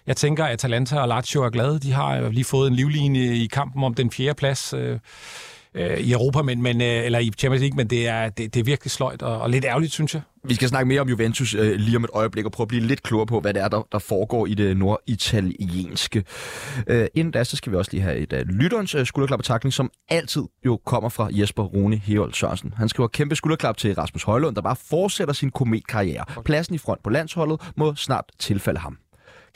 Jeg 0.07 0.17
tænker, 0.17 0.45
at 0.45 0.53
Atalanta 0.53 1.01
og 1.01 1.09
Lazio 1.09 1.43
er 1.43 1.51
glade. 1.51 1.79
De 1.79 1.93
har 1.93 2.29
lige 2.29 2.45
fået 2.45 2.69
en 2.69 2.75
livline 2.75 3.19
i 3.19 3.47
kampen 3.47 3.85
om 3.85 3.95
den 3.95 4.11
fjerde 4.11 4.35
plads. 4.35 4.73
Øh, 4.73 4.99
øh, 5.77 5.99
i 5.99 6.13
Europa, 6.13 6.43
men, 6.43 6.63
men, 6.63 6.81
øh, 6.81 7.05
eller 7.05 7.19
i 7.19 7.31
Champions 7.39 7.61
League, 7.61 7.77
men 7.77 7.87
det 7.87 8.09
er, 8.09 8.29
det, 8.29 8.55
det 8.55 8.61
er 8.61 8.65
virkelig 8.65 8.91
sløjt 8.91 9.23
og, 9.23 9.41
og 9.41 9.51
lidt 9.51 9.65
ærgerligt, 9.65 9.93
synes 9.93 10.15
jeg. 10.15 10.23
Vi 10.49 10.55
skal 10.55 10.69
snakke 10.69 10.89
mere 10.89 11.01
om 11.01 11.09
Juventus 11.09 11.55
øh, 11.55 11.75
lige 11.75 11.97
om 11.97 12.05
et 12.05 12.11
øjeblik 12.13 12.45
og 12.45 12.53
prøve 12.53 12.65
at 12.65 12.69
blive 12.69 12.83
lidt 12.83 13.03
klogere 13.03 13.27
på, 13.27 13.41
hvad 13.41 13.55
det 13.55 13.63
er, 13.63 13.69
der, 13.69 13.89
der 13.93 13.99
foregår 13.99 14.47
i 14.47 14.55
det 14.55 14.77
norditalienske. 14.77 16.25
Øh, 16.87 17.07
inden 17.15 17.31
da, 17.31 17.45
så 17.45 17.57
skal 17.57 17.73
vi 17.73 17.77
også 17.77 17.91
lige 17.93 18.03
have 18.03 18.17
et 18.17 18.33
øh, 18.33 18.47
lytterens 18.49 18.95
uh, 18.95 19.05
skulderklappetakling, 19.05 19.73
som 19.73 19.91
altid 20.09 20.43
jo 20.67 20.81
kommer 20.87 21.09
fra 21.09 21.29
Jesper 21.33 21.63
Rune 21.63 21.97
Herold 21.97 22.33
Sørensen. 22.33 22.75
Han 22.77 22.89
skriver 22.89 23.09
kæmpe 23.09 23.37
skulderklap 23.37 23.77
til 23.77 23.95
Rasmus 23.95 24.23
Højlund, 24.23 24.57
der 24.57 24.63
bare 24.63 24.77
fortsætter 24.91 25.35
sin 25.35 25.51
kometkarriere. 25.51 26.25
Pladsen 26.45 26.75
i 26.75 26.79
front 26.79 27.03
på 27.03 27.11
landsholdet 27.11 27.61
må 27.77 27.95
snart 27.95 28.25
tilfalde 28.39 28.81
ham. 28.81 28.99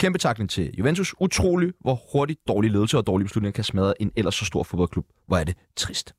Kæmpe 0.00 0.19
takling 0.19 0.50
til 0.50 0.75
Juventus. 0.79 1.14
Utrolig, 1.20 1.73
hvor 1.81 1.99
hurtigt 2.12 2.41
dårlig 2.49 2.70
ledelse 2.70 2.99
og 2.99 3.06
dårlige 3.06 3.25
beslutninger 3.25 3.52
kan 3.52 3.64
smadre 3.64 4.02
en 4.02 4.12
ellers 4.17 4.35
så 4.35 4.44
stor 4.44 4.62
fodboldklub. 4.62 5.06
Hvor 5.26 5.37
er 5.37 5.44
det 5.44 5.56
trist. 5.76 6.14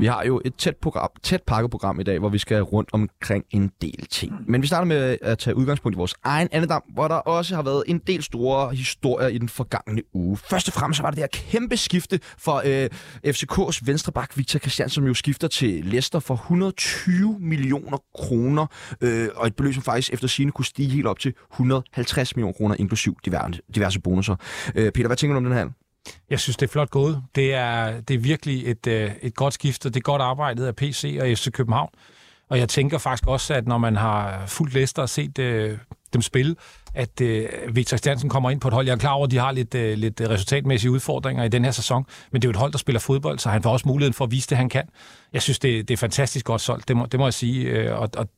Vi 0.00 0.06
har 0.06 0.24
jo 0.26 0.40
et 0.44 0.54
tæt, 0.54 0.76
program, 0.76 1.10
tæt 1.22 1.42
pakkeprogram 1.46 2.00
i 2.00 2.02
dag, 2.02 2.18
hvor 2.18 2.28
vi 2.28 2.38
skal 2.38 2.62
rundt 2.62 2.88
omkring 2.92 3.44
en 3.50 3.70
del 3.82 4.06
ting. 4.10 4.32
Men 4.46 4.62
vi 4.62 4.66
starter 4.66 4.84
med 4.84 5.18
at 5.22 5.38
tage 5.38 5.56
udgangspunkt 5.56 5.96
i 5.96 5.98
vores 5.98 6.14
egen 6.24 6.48
andedam, 6.52 6.82
hvor 6.94 7.08
der 7.08 7.14
også 7.14 7.54
har 7.54 7.62
været 7.62 7.82
en 7.86 7.98
del 8.06 8.22
store 8.22 8.74
historier 8.74 9.28
i 9.28 9.38
den 9.38 9.48
forgangne 9.48 10.02
uge. 10.14 10.36
Først 10.36 10.68
og 10.68 10.74
fremmest 10.74 11.02
var 11.02 11.10
det 11.10 11.16
det 11.16 11.22
her 11.22 11.50
kæmpe 11.50 11.76
skifte 11.76 12.20
for 12.38 12.62
øh, 12.64 12.88
FCK's 13.26 13.80
venstreback 13.84 14.36
Victor 14.36 14.58
Christian, 14.58 14.88
som 14.88 15.06
jo 15.06 15.14
skifter 15.14 15.48
til 15.48 15.84
Leicester 15.84 16.18
for 16.18 16.34
120 16.34 17.36
millioner 17.40 17.98
kroner, 18.14 18.66
øh, 19.00 19.28
og 19.34 19.46
et 19.46 19.56
beløb, 19.56 19.74
som 19.74 19.82
faktisk 19.82 20.12
efter 20.12 20.28
sine 20.28 20.52
kunne 20.52 20.64
stige 20.64 20.88
helt 20.88 21.06
op 21.06 21.18
til 21.18 21.34
150 21.52 22.36
millioner 22.36 22.52
kroner, 22.52 22.74
inklusiv 22.78 23.16
diverse, 23.24 23.60
diverse 23.74 24.00
bonusser. 24.00 24.36
Øh, 24.74 24.92
Peter, 24.92 25.06
hvad 25.06 25.16
tænker 25.20 25.34
du 25.34 25.36
om 25.38 25.44
den 25.44 25.52
her? 25.52 25.68
Jeg 26.30 26.40
synes, 26.40 26.56
det 26.56 26.66
er 26.66 26.70
flot 26.70 26.90
gået. 26.90 27.22
Det 27.34 27.54
er, 27.54 28.00
det 28.00 28.14
er 28.14 28.18
virkelig 28.18 28.70
et, 28.70 28.86
øh, 28.86 29.10
et 29.22 29.34
godt 29.34 29.54
skift, 29.54 29.86
og 29.86 29.94
det 29.94 30.00
er 30.00 30.04
godt 30.04 30.22
arbejdet 30.22 30.66
af 30.66 30.76
PC 30.76 31.18
og 31.20 31.26
FC 31.26 31.50
København. 31.50 31.90
Og 32.50 32.58
jeg 32.58 32.68
tænker 32.68 32.98
faktisk 32.98 33.26
også, 33.26 33.54
at 33.54 33.66
når 33.66 33.78
man 33.78 33.96
har 33.96 34.46
fuldt 34.46 34.74
Leicester 34.74 35.02
og 35.02 35.08
set 35.08 35.38
øh, 35.38 35.78
dem 36.12 36.22
spille, 36.22 36.56
at 36.94 37.20
øh, 37.20 37.48
Victor 37.68 37.96
Christiansen 37.96 38.30
kommer 38.30 38.50
ind 38.50 38.60
på 38.60 38.68
et 38.68 38.74
hold. 38.74 38.86
Jeg 38.86 38.92
er 38.92 38.98
klar 38.98 39.12
over, 39.12 39.24
at 39.24 39.30
de 39.30 39.38
har 39.38 39.52
lidt, 39.52 39.74
øh, 39.74 39.98
lidt 39.98 40.20
resultatmæssige 40.20 40.90
udfordringer 40.90 41.44
i 41.44 41.48
den 41.48 41.64
her 41.64 41.70
sæson, 41.70 42.06
men 42.32 42.42
det 42.42 42.48
er 42.48 42.48
jo 42.48 42.50
et 42.50 42.56
hold, 42.56 42.72
der 42.72 42.78
spiller 42.78 43.00
fodbold, 43.00 43.38
så 43.38 43.48
han 43.48 43.62
får 43.62 43.70
også 43.70 43.88
muligheden 43.88 44.14
for 44.14 44.24
at 44.24 44.30
vise 44.30 44.48
det, 44.48 44.56
han 44.56 44.68
kan. 44.68 44.84
Jeg 45.32 45.42
synes, 45.42 45.58
det, 45.58 45.88
det 45.88 45.94
er 45.94 45.98
fantastisk 45.98 46.44
godt 46.46 46.60
solgt, 46.60 46.88
det 46.88 46.96
må, 46.96 47.06
det 47.06 47.20
må 47.20 47.26
jeg 47.26 47.34
sige. 47.34 47.64
Øh, 47.64 48.00
og, 48.00 48.08
og 48.16 48.28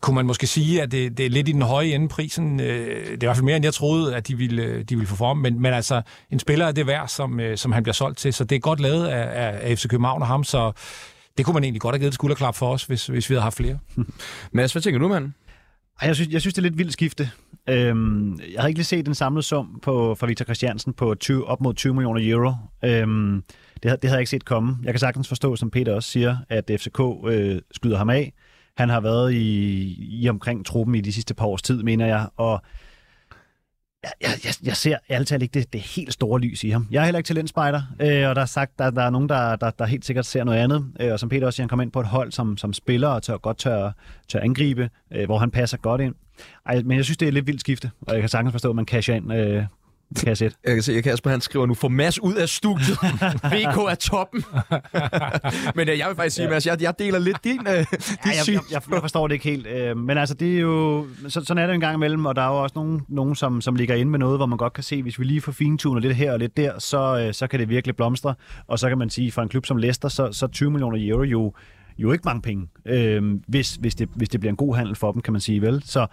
kunne 0.00 0.14
man 0.14 0.26
måske 0.26 0.46
sige, 0.46 0.82
at 0.82 0.92
det, 0.92 1.18
det 1.18 1.26
er 1.26 1.30
lidt 1.30 1.48
i 1.48 1.52
den 1.52 1.62
høje 1.62 1.86
ende 1.86 2.08
prisen. 2.08 2.60
Øh, 2.60 2.66
det 2.66 3.08
er 3.08 3.12
i 3.12 3.16
hvert 3.16 3.36
fald 3.36 3.44
mere, 3.44 3.56
end 3.56 3.64
jeg 3.64 3.74
troede, 3.74 4.16
at 4.16 4.28
de 4.28 4.36
ville, 4.38 4.82
de 4.82 4.96
ville 4.96 5.06
få 5.06 5.16
form. 5.16 5.38
Men, 5.38 5.60
men 5.60 5.74
altså, 5.74 6.02
en 6.30 6.38
spiller 6.38 6.66
er 6.66 6.72
det 6.72 6.86
værd, 6.86 7.08
som, 7.08 7.40
øh, 7.40 7.56
som 7.56 7.72
han 7.72 7.82
bliver 7.82 7.94
solgt 7.94 8.18
til. 8.18 8.32
Så 8.32 8.44
det 8.44 8.56
er 8.56 8.60
godt 8.60 8.80
lavet 8.80 9.06
af, 9.06 9.58
af 9.62 9.78
FC 9.78 9.88
København 9.88 10.22
og 10.22 10.28
ham, 10.28 10.44
så 10.44 10.72
det 11.38 11.44
kunne 11.44 11.54
man 11.54 11.64
egentlig 11.64 11.80
godt 11.80 11.94
have 11.94 11.98
givet 11.98 12.10
et 12.10 12.14
skulderklap 12.14 12.54
for 12.54 12.72
os, 12.72 12.84
hvis, 12.84 13.06
hvis 13.06 13.30
vi 13.30 13.34
havde 13.34 13.42
haft 13.42 13.56
flere. 13.56 13.78
Mads, 14.52 14.72
hvad 14.72 14.82
tænker 14.82 14.98
du, 14.98 15.08
mand? 15.08 15.32
Jeg 16.02 16.14
synes, 16.14 16.30
jeg 16.30 16.40
synes, 16.40 16.54
det 16.54 16.58
er 16.58 16.62
lidt 16.62 16.78
vildt 16.78 16.92
skifte. 16.92 17.30
Øhm, 17.68 18.40
jeg 18.54 18.60
har 18.60 18.68
ikke 18.68 18.78
lige 18.78 18.84
set 18.84 19.06
den 19.06 19.14
samlede 19.14 19.42
sum 19.42 19.80
på, 19.82 20.14
for 20.14 20.26
Victor 20.26 20.44
Christiansen 20.44 20.92
på 20.92 21.14
20, 21.14 21.46
op 21.46 21.60
mod 21.60 21.74
20 21.74 21.94
millioner 21.94 22.32
euro. 22.32 22.52
Øhm, 22.84 23.42
det, 23.74 23.82
det 23.82 23.90
havde 23.90 24.12
jeg 24.12 24.20
ikke 24.20 24.30
set 24.30 24.44
komme. 24.44 24.76
Jeg 24.84 24.92
kan 24.92 24.98
sagtens 24.98 25.28
forstå, 25.28 25.56
som 25.56 25.70
Peter 25.70 25.94
også 25.94 26.10
siger, 26.10 26.36
at 26.48 26.70
FCK 26.78 27.00
øh, 27.26 27.60
skyder 27.72 27.98
ham 27.98 28.10
af. 28.10 28.32
Han 28.80 28.88
har 28.88 29.00
været 29.00 29.32
i, 29.32 30.20
i 30.22 30.28
omkring 30.28 30.66
truppen 30.66 30.94
i 30.94 31.00
de 31.00 31.12
sidste 31.12 31.34
par 31.34 31.46
års 31.46 31.62
tid, 31.62 31.82
mener 31.82 32.06
jeg, 32.06 32.26
og 32.36 32.62
jeg, 34.02 34.30
jeg, 34.44 34.54
jeg 34.62 34.76
ser 34.76 34.96
altid 35.08 35.42
ikke 35.42 35.52
det, 35.52 35.72
det 35.72 35.80
helt 35.80 36.12
store 36.12 36.40
lys 36.40 36.64
i 36.64 36.70
ham. 36.70 36.86
Jeg 36.90 37.00
er 37.00 37.04
heller 37.04 37.18
ikke 37.18 37.28
talentspejder, 37.28 37.82
øh, 38.00 38.28
og 38.28 38.34
der 38.34 38.42
er 38.42 38.46
sagt, 38.46 38.78
der, 38.78 38.90
der 38.90 39.02
er 39.02 39.10
nogen, 39.10 39.28
der, 39.28 39.56
der, 39.56 39.70
der 39.70 39.84
helt 39.84 40.04
sikkert 40.04 40.26
ser 40.26 40.44
noget 40.44 40.58
andet. 40.58 40.92
Øh, 41.00 41.12
og 41.12 41.20
som 41.20 41.28
Peter 41.28 41.46
også 41.46 41.56
siger, 41.56 41.64
han 41.64 41.68
kommer 41.68 41.82
ind 41.82 41.92
på 41.92 42.00
et 42.00 42.06
hold, 42.06 42.32
som, 42.32 42.56
som 42.56 42.72
spiller 42.72 43.08
og 43.08 43.22
tør, 43.22 43.36
godt 43.36 43.58
tør, 43.58 43.90
tør 44.28 44.40
angribe, 44.40 44.90
øh, 45.12 45.24
hvor 45.24 45.38
han 45.38 45.50
passer 45.50 45.76
godt 45.76 46.00
ind. 46.00 46.14
Ej, 46.66 46.82
men 46.82 46.96
jeg 46.96 47.04
synes, 47.04 47.18
det 47.18 47.28
er 47.28 47.32
lidt 47.32 47.46
vildt 47.46 47.60
skifte, 47.60 47.90
og 48.00 48.12
jeg 48.12 48.22
kan 48.22 48.28
sagtens 48.28 48.52
forstå, 48.52 48.70
at 48.70 48.76
man 48.76 48.84
casher 48.84 49.14
ind 49.14 49.32
øh, 49.32 49.64
kan 50.16 50.28
jeg 50.28 50.36
sætte. 50.36 50.56
Jeg 50.64 50.74
kan 50.74 50.82
se, 50.82 50.92
at 50.92 51.04
Kasper 51.04 51.30
han 51.30 51.40
skriver 51.40 51.66
nu, 51.66 51.74
få 51.74 51.88
Mads 51.88 52.22
ud 52.22 52.34
af 52.34 52.48
studiet. 52.48 52.98
VK 53.54 53.76
er 53.90 53.96
toppen. 54.00 54.44
Men 55.76 55.88
øh, 55.88 55.98
jeg 55.98 56.08
vil 56.08 56.16
faktisk 56.16 56.36
sige. 56.36 56.48
Mads, 56.48 56.66
jeg, 56.66 56.82
jeg 56.82 56.98
deler 56.98 57.18
lidt 57.18 57.44
din, 57.44 57.60
øh, 57.60 57.74
din 57.74 57.76
Ja, 57.76 57.84
jeg, 58.24 58.48
jeg, 58.48 58.60
jeg, 58.70 58.82
jeg 58.90 59.00
forstår 59.00 59.28
det 59.28 59.34
ikke 59.34 59.44
helt. 59.44 59.66
Øh, 59.66 59.96
men 59.96 60.18
altså, 60.18 60.34
det 60.34 60.56
er 60.56 60.60
jo... 60.60 61.06
Så, 61.28 61.44
sådan 61.44 61.62
er 61.62 61.66
det 61.66 61.74
en 61.74 61.80
gang 61.80 61.94
imellem, 61.94 62.26
og 62.26 62.36
der 62.36 62.42
er 62.42 62.48
jo 62.48 62.62
også 62.62 62.72
nogen, 62.74 63.02
nogen 63.08 63.34
som, 63.34 63.60
som 63.60 63.74
ligger 63.74 63.94
inde 63.94 64.10
med 64.10 64.18
noget, 64.18 64.38
hvor 64.38 64.46
man 64.46 64.58
godt 64.58 64.72
kan 64.72 64.84
se, 64.84 65.02
hvis 65.02 65.18
vi 65.18 65.24
lige 65.24 65.40
får 65.40 65.52
fintunet 65.52 66.02
lidt 66.02 66.16
her 66.16 66.32
og 66.32 66.38
lidt 66.38 66.56
der, 66.56 66.78
så, 66.78 67.24
øh, 67.26 67.34
så 67.34 67.46
kan 67.46 67.60
det 67.60 67.68
virkelig 67.68 67.96
blomstre. 67.96 68.34
Og 68.66 68.78
så 68.78 68.88
kan 68.88 68.98
man 68.98 69.10
sige, 69.10 69.32
for 69.32 69.42
en 69.42 69.48
klub 69.48 69.66
som 69.66 69.76
Leicester, 69.76 70.08
så, 70.08 70.32
så 70.32 70.46
20 70.46 70.70
millioner 70.70 70.98
euro 71.10 71.22
jo, 71.22 71.52
jo 71.98 72.12
ikke 72.12 72.22
mange 72.24 72.42
penge, 72.42 72.68
øh, 72.86 73.22
hvis, 73.48 73.74
hvis, 73.74 73.94
det, 73.94 74.08
hvis 74.14 74.28
det 74.28 74.40
bliver 74.40 74.50
en 74.50 74.56
god 74.56 74.76
handel 74.76 74.96
for 74.96 75.12
dem, 75.12 75.22
kan 75.22 75.32
man 75.32 75.40
sige, 75.40 75.62
vel? 75.62 75.82
Så, 75.84 76.06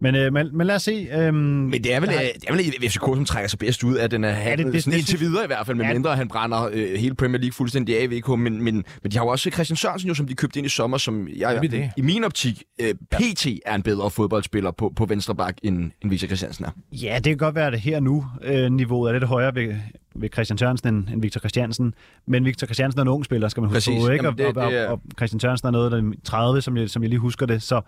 men, 0.00 0.14
øh, 0.14 0.32
men, 0.32 0.56
men 0.56 0.66
lad 0.66 0.74
os 0.76 0.82
se. 0.82 1.08
Øh, 1.12 1.34
Men 1.34 1.72
det 1.72 1.94
er 1.94 2.00
vel, 2.00 2.08
øh, 2.08 2.14
det 2.14 2.44
er 2.48 2.52
vel 2.52 2.90
FCK, 2.90 3.00
som 3.00 3.24
trækker 3.24 3.48
sig 3.48 3.58
bedst 3.58 3.84
ud 3.84 3.94
af 3.96 4.10
den 4.10 4.24
her 4.24 4.30
handel. 4.30 4.58
det- 4.66 4.66
Det, 4.66 4.72
det- 4.72 4.84
det, 4.84 4.92
det 4.92 4.98
indtil 4.98 5.20
videre 5.20 5.44
i 5.44 5.46
hvert 5.46 5.66
fald, 5.66 5.76
med 5.76 5.84
Ja. 5.86 5.92
mindre 5.92 6.16
han 6.16 6.28
brænder 6.28 6.68
øh, 6.72 6.94
hele 6.98 7.14
Premier 7.14 7.38
League 7.40 7.52
fuldstændig 7.52 7.98
af 8.00 8.04
i 8.10 8.18
VK. 8.18 8.28
Men, 8.28 8.38
men, 8.38 8.62
men 8.64 8.84
de 9.12 9.16
har 9.16 9.24
jo 9.24 9.28
også 9.28 9.50
Christian 9.50 9.76
Sørensen, 9.76 10.08
jo, 10.08 10.14
som 10.14 10.26
de 10.26 10.34
købte 10.34 10.58
ind 10.58 10.66
i 10.66 10.68
sommer, 10.68 10.98
som 10.98 11.28
jeg, 11.28 11.36
Jamen, 11.54 11.70
det. 11.70 11.90
i 11.96 12.02
min 12.02 12.24
optik, 12.24 12.62
øh, 12.80 12.94
PT 13.12 13.46
er 13.66 13.74
en 13.74 13.82
bedre 13.82 14.10
fodboldspiller 14.10 14.70
på, 14.70 14.92
på 14.96 15.04
venstre 15.06 15.34
bak, 15.34 15.56
end, 15.62 15.90
end 16.02 16.10
Victor 16.10 16.26
Christiansen 16.26 16.64
er. 16.64 16.70
Ja, 16.92 17.14
det 17.16 17.24
kan 17.24 17.36
godt 17.36 17.54
være, 17.54 17.66
at 17.66 17.72
det 17.72 17.80
her 17.80 18.00
nu 18.00 18.26
øh, 18.42 18.72
niveauet 18.72 19.08
er 19.08 19.12
lidt 19.12 19.24
højere 19.24 19.54
ved, 19.54 19.74
ved 20.14 20.28
Christian 20.32 20.58
Sørensen 20.58 20.94
end, 20.94 21.08
end 21.08 21.22
Victor 21.22 21.38
Christiansen. 21.38 21.94
Men 22.26 22.44
Victor 22.44 22.66
Christiansen 22.66 22.98
er 22.98 23.02
en 23.02 23.08
ung 23.08 23.24
spiller, 23.24 23.48
skal 23.48 23.60
man 23.60 23.68
huske 23.70 23.76
Præcis. 23.76 24.04
på, 24.04 24.08
ikke? 24.10 24.24
Jamen, 24.24 24.38
det- 24.38 24.46
og, 24.46 24.64
og, 24.64 24.70
det 24.72 24.78
er- 24.80 24.86
og, 24.86 24.92
og 24.92 25.00
Christian 25.18 25.40
Sørensen 25.40 25.66
er 25.68 25.72
noget, 25.72 25.92
der 25.92 25.98
er 25.98 26.12
30, 26.24 26.60
som 26.60 26.76
jeg, 26.76 26.90
som 26.90 27.02
jeg 27.02 27.08
lige 27.08 27.18
husker 27.18 27.46
det. 27.46 27.62
Så 27.62 27.80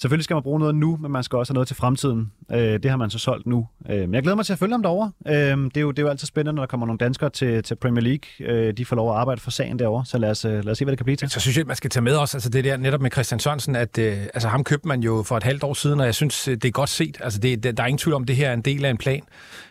selvfølgelig 0.00 0.24
skal 0.24 0.34
man 0.34 0.42
bruge 0.42 0.58
noget 0.58 0.74
nu, 0.74 0.96
men 0.96 1.12
man 1.12 1.22
skal 1.22 1.36
også 1.36 1.52
have 1.52 1.54
noget 1.54 1.66
til 1.66 1.76
fremtiden. 1.76 2.32
Øh, 2.52 2.58
det 2.58 2.90
har 2.90 2.96
man 2.96 3.10
så 3.10 3.18
solgt 3.18 3.46
nu. 3.46 3.68
Øh, 3.90 4.00
men 4.00 4.14
jeg 4.14 4.22
glæder 4.22 4.36
mig 4.36 4.46
til 4.46 4.52
at 4.52 4.58
følge 4.58 4.72
ham 4.72 4.82
derovre. 4.82 5.12
Øh, 5.26 5.34
det, 5.34 5.76
er 5.76 5.80
jo, 5.80 5.90
det 5.90 5.98
er 5.98 6.02
jo 6.02 6.08
altid 6.08 6.26
spændende, 6.26 6.56
når 6.56 6.62
der 6.62 6.66
kommer 6.66 6.86
nogle 6.86 6.98
danskere 6.98 7.30
til, 7.30 7.62
til 7.62 7.74
Premier 7.74 8.02
League. 8.02 8.52
Øh, 8.52 8.72
de 8.72 8.84
får 8.84 8.96
lov 8.96 9.10
at 9.10 9.16
arbejde 9.16 9.40
for 9.40 9.50
sagen 9.50 9.78
derovre, 9.78 10.06
så 10.06 10.18
lad 10.18 10.30
os, 10.30 10.44
øh, 10.44 10.64
lad 10.64 10.68
os 10.68 10.78
se, 10.78 10.84
hvad 10.84 10.92
det 10.92 10.98
kan 10.98 11.04
blive 11.04 11.16
til. 11.16 11.30
Så 11.30 11.40
synes 11.40 11.56
jeg, 11.56 11.66
man 11.66 11.76
skal 11.76 11.90
tage 11.90 12.02
med 12.02 12.16
også, 12.16 12.36
altså 12.36 12.50
det 12.50 12.64
der 12.64 12.76
netop 12.76 13.00
med 13.00 13.10
Christian 13.10 13.40
Sørensen, 13.40 13.76
at 13.76 13.98
øh, 13.98 14.16
altså 14.34 14.48
ham 14.48 14.64
købte 14.64 14.88
man 14.88 15.00
jo 15.00 15.22
for 15.22 15.36
et 15.36 15.42
halvt 15.42 15.62
år 15.62 15.74
siden, 15.74 16.00
og 16.00 16.06
jeg 16.06 16.14
synes, 16.14 16.48
øh, 16.48 16.54
det 16.54 16.64
er 16.64 16.70
godt 16.70 16.90
set. 16.90 17.18
Altså 17.20 17.40
det, 17.40 17.62
det, 17.62 17.76
der 17.76 17.82
er 17.82 17.86
ingen 17.86 17.98
tvivl 17.98 18.14
om, 18.14 18.24
det 18.24 18.36
her 18.36 18.48
er 18.48 18.54
en 18.54 18.62
del 18.62 18.84
af 18.84 18.90
en 18.90 18.98
plan. 18.98 19.22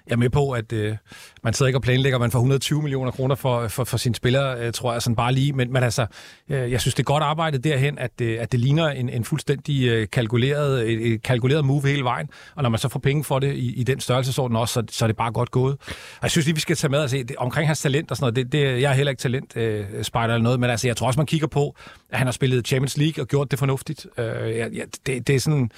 Jeg 0.10 0.16
er 0.16 0.20
med 0.20 0.30
på, 0.30 0.52
at 0.52 0.74
øh, 0.74 0.96
man 1.44 1.54
sidder 1.54 1.68
ikke 1.68 1.78
og 1.78 1.82
planlægger, 1.82 2.20
man 2.20 2.32
får 2.32 2.40
120 2.40 2.82
millioner 2.82 3.12
kroner 3.12 3.36
for, 3.36 3.68
for, 3.68 3.84
for 3.84 3.98
sine 3.98 4.16
spillere, 4.16 4.60
øh, 4.60 4.74
tror 4.74 4.92
jeg, 4.94 5.02
sådan 5.02 5.16
bare 5.16 5.34
lige. 5.34 5.54
Men, 5.54 5.74
men 5.74 5.84
altså, 5.84 6.06
øh, 6.50 6.72
jeg 6.72 6.82
synes, 6.82 6.96
det 6.96 7.04
er 7.04 7.06
godt 7.06 7.24
arbejdet 7.24 7.64
derhen, 7.64 8.00
at, 8.00 8.12
øh, 8.22 8.38
at 8.42 8.52
det 8.52 8.60
ligner 8.60 8.90
en, 8.90 9.10
en 9.10 9.24
fuldstændig 9.24 9.88
øh, 9.88 10.08
kalkuleret, 10.12 10.90
et, 10.92 11.14
et 11.14 11.24
kalkuleret 11.24 11.66
move 11.66 11.88
hele 11.88 12.04
vejen. 12.04 12.30
Og 12.56 12.64
når 12.64 12.70
man 12.70 12.80
så 12.80 12.90
får 12.90 13.00
penge 13.00 13.24
for 13.24 13.40
det 13.40 13.56
i, 13.56 13.74
i 13.74 13.84
den 13.84 14.00
størrelsesorden 14.00 14.58
også, 14.58 14.74
så, 14.74 14.84
så 14.90 15.06
er 15.06 15.08
det 15.08 15.18
bare 15.18 15.32
godt 15.32 15.52
gået. 15.52 15.74
Og 15.92 16.24
jeg 16.24 16.32
synes 16.32 16.46
lige, 16.46 16.56
vi 16.56 16.62
skal 16.62 16.76
tage 16.76 16.92
med 16.92 17.00
og 17.00 17.10
se, 17.10 17.24
det, 17.24 17.36
omkring 17.36 17.68
hans 17.68 17.82
talent 17.82 18.12
og 18.12 18.18
sådan 18.18 18.34
noget, 18.34 18.36
det, 18.36 18.52
det, 18.52 18.82
jeg 18.82 18.92
er 18.92 18.96
heller 18.96 19.10
ikke 19.10 19.22
talent 19.22 19.58
øh, 19.58 19.86
spider 20.04 20.24
eller 20.24 20.38
noget, 20.38 20.60
men 20.60 20.70
altså, 20.70 20.88
jeg 20.88 20.98
tror 20.98 21.08
også, 21.08 21.20
man 21.20 21.28
kigger 21.28 21.48
på, 21.48 21.76
at 22.10 22.18
han 22.18 22.28
har 22.28 22.32
spillet 22.32 22.68
Champions 22.68 22.98
League 22.98 23.24
og 23.24 23.28
gjort 23.28 23.52
det 23.52 23.60
fornuftigt. 23.60 24.08
Øh, 24.18 24.26
ja, 24.26 24.68
ja, 24.68 24.84
det, 25.06 25.28
det 25.28 25.36
er 25.36 25.40
sådan, 25.40 25.72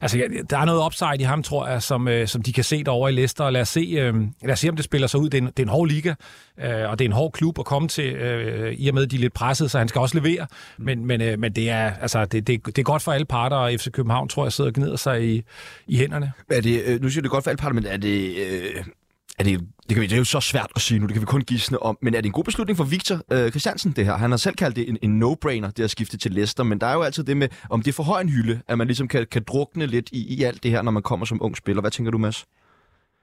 altså, 0.00 0.18
ja, 0.18 0.24
der 0.50 0.58
er 0.58 0.64
noget 0.64 0.86
upside 0.86 1.16
i 1.18 1.22
ham, 1.22 1.42
tror 1.42 1.66
jeg, 1.66 1.82
som, 1.82 2.08
øh, 2.08 2.28
som 2.28 2.42
de 2.42 2.52
kan 2.52 2.64
se 2.64 2.84
derovre 2.84 3.12
i 3.12 3.14
Leicester, 3.14 3.44
og 3.44 3.52
lade 3.52 3.64
se, 3.70 3.80
øh, 3.80 4.14
lad 4.42 4.52
os 4.52 4.60
se 4.60 4.68
om 4.68 4.76
det 4.76 4.84
spiller 4.84 5.06
sig 5.06 5.20
ud. 5.20 5.28
Det 5.28 5.38
er 5.38 5.42
en, 5.42 5.46
det 5.46 5.58
er 5.58 5.62
en 5.62 5.68
hård 5.68 5.88
liga, 5.88 6.14
øh, 6.60 6.90
og 6.90 6.98
det 6.98 7.04
er 7.04 7.08
en 7.08 7.12
hård 7.12 7.32
klub 7.32 7.58
at 7.58 7.64
komme 7.64 7.88
til, 7.88 8.14
øh, 8.14 8.72
i 8.72 8.88
og 8.88 8.94
med, 8.94 9.02
at 9.02 9.10
de 9.10 9.16
er 9.16 9.20
lidt 9.20 9.32
presset, 9.32 9.70
så 9.70 9.78
han 9.78 9.88
skal 9.88 10.00
også 10.00 10.18
levere, 10.18 10.46
men, 10.78 11.06
men, 11.06 11.20
øh, 11.20 11.38
men 11.38 11.52
det, 11.52 11.70
er, 11.70 11.92
altså, 12.00 12.24
det, 12.24 12.46
det, 12.46 12.66
det 12.66 12.78
er 12.78 12.82
godt 12.82 13.02
for 13.02 13.12
alle 13.12 13.26
parter, 13.26 13.56
og 13.56 13.72
FC 13.72 13.90
København, 13.90 14.28
tror 14.28 14.44
jeg, 14.44 14.52
sidder 14.52 14.70
og 14.70 14.74
gnider 14.74 14.96
sig 14.96 15.24
i, 15.24 15.42
i 15.86 15.96
hænderne. 15.96 16.32
Er 16.50 16.60
det, 16.60 16.82
øh, 16.86 17.02
nu 17.02 17.08
siger 17.08 17.22
det 17.22 17.30
godt 17.30 17.44
for 17.44 17.50
alle 17.50 17.58
parter, 17.58 17.74
men 17.74 17.86
er 17.86 17.96
det... 17.96 18.36
Øh, 18.36 18.84
er 19.40 19.44
det, 19.44 19.60
det, 19.60 19.94
kan 19.94 20.00
vi, 20.00 20.06
det 20.06 20.12
er 20.12 20.18
jo 20.18 20.24
så 20.24 20.40
svært 20.40 20.70
at 20.76 20.82
sige 20.82 21.00
nu, 21.00 21.06
det 21.06 21.12
kan 21.12 21.20
vi 21.20 21.26
kun 21.26 21.40
gisne 21.40 21.82
om. 21.82 21.98
Men 22.02 22.14
er 22.14 22.20
det 22.20 22.26
en 22.26 22.32
god 22.32 22.44
beslutning 22.44 22.76
for 22.76 22.84
Victor 22.84 23.20
øh, 23.32 23.50
Christiansen, 23.50 23.92
det 23.92 24.04
her? 24.04 24.16
Han 24.16 24.30
har 24.30 24.38
selv 24.38 24.54
kaldt 24.56 24.76
det 24.76 24.88
en, 24.88 24.98
en 25.02 25.22
no-brainer, 25.22 25.70
det 25.70 25.84
at 25.84 25.90
skifte 25.90 26.16
til 26.16 26.32
Leicester. 26.32 26.64
Men 26.64 26.80
der 26.80 26.86
er 26.86 26.94
jo 26.94 27.02
altid 27.02 27.24
det 27.24 27.36
med, 27.36 27.48
om 27.70 27.82
det 27.82 27.88
er 27.88 27.92
for 27.92 28.02
høj 28.02 28.20
en 28.20 28.28
hylde, 28.28 28.60
at 28.68 28.78
man 28.78 28.86
ligesom 28.86 29.08
kan, 29.08 29.26
kan 29.30 29.42
drukne 29.46 29.86
lidt 29.86 30.08
i, 30.12 30.34
i 30.34 30.42
alt 30.42 30.62
det 30.62 30.70
her, 30.70 30.82
når 30.82 30.90
man 30.90 31.02
kommer 31.02 31.26
som 31.26 31.38
ung 31.42 31.56
spiller. 31.56 31.80
Hvad 31.80 31.90
tænker 31.90 32.10
du, 32.10 32.18
Mads? 32.18 32.46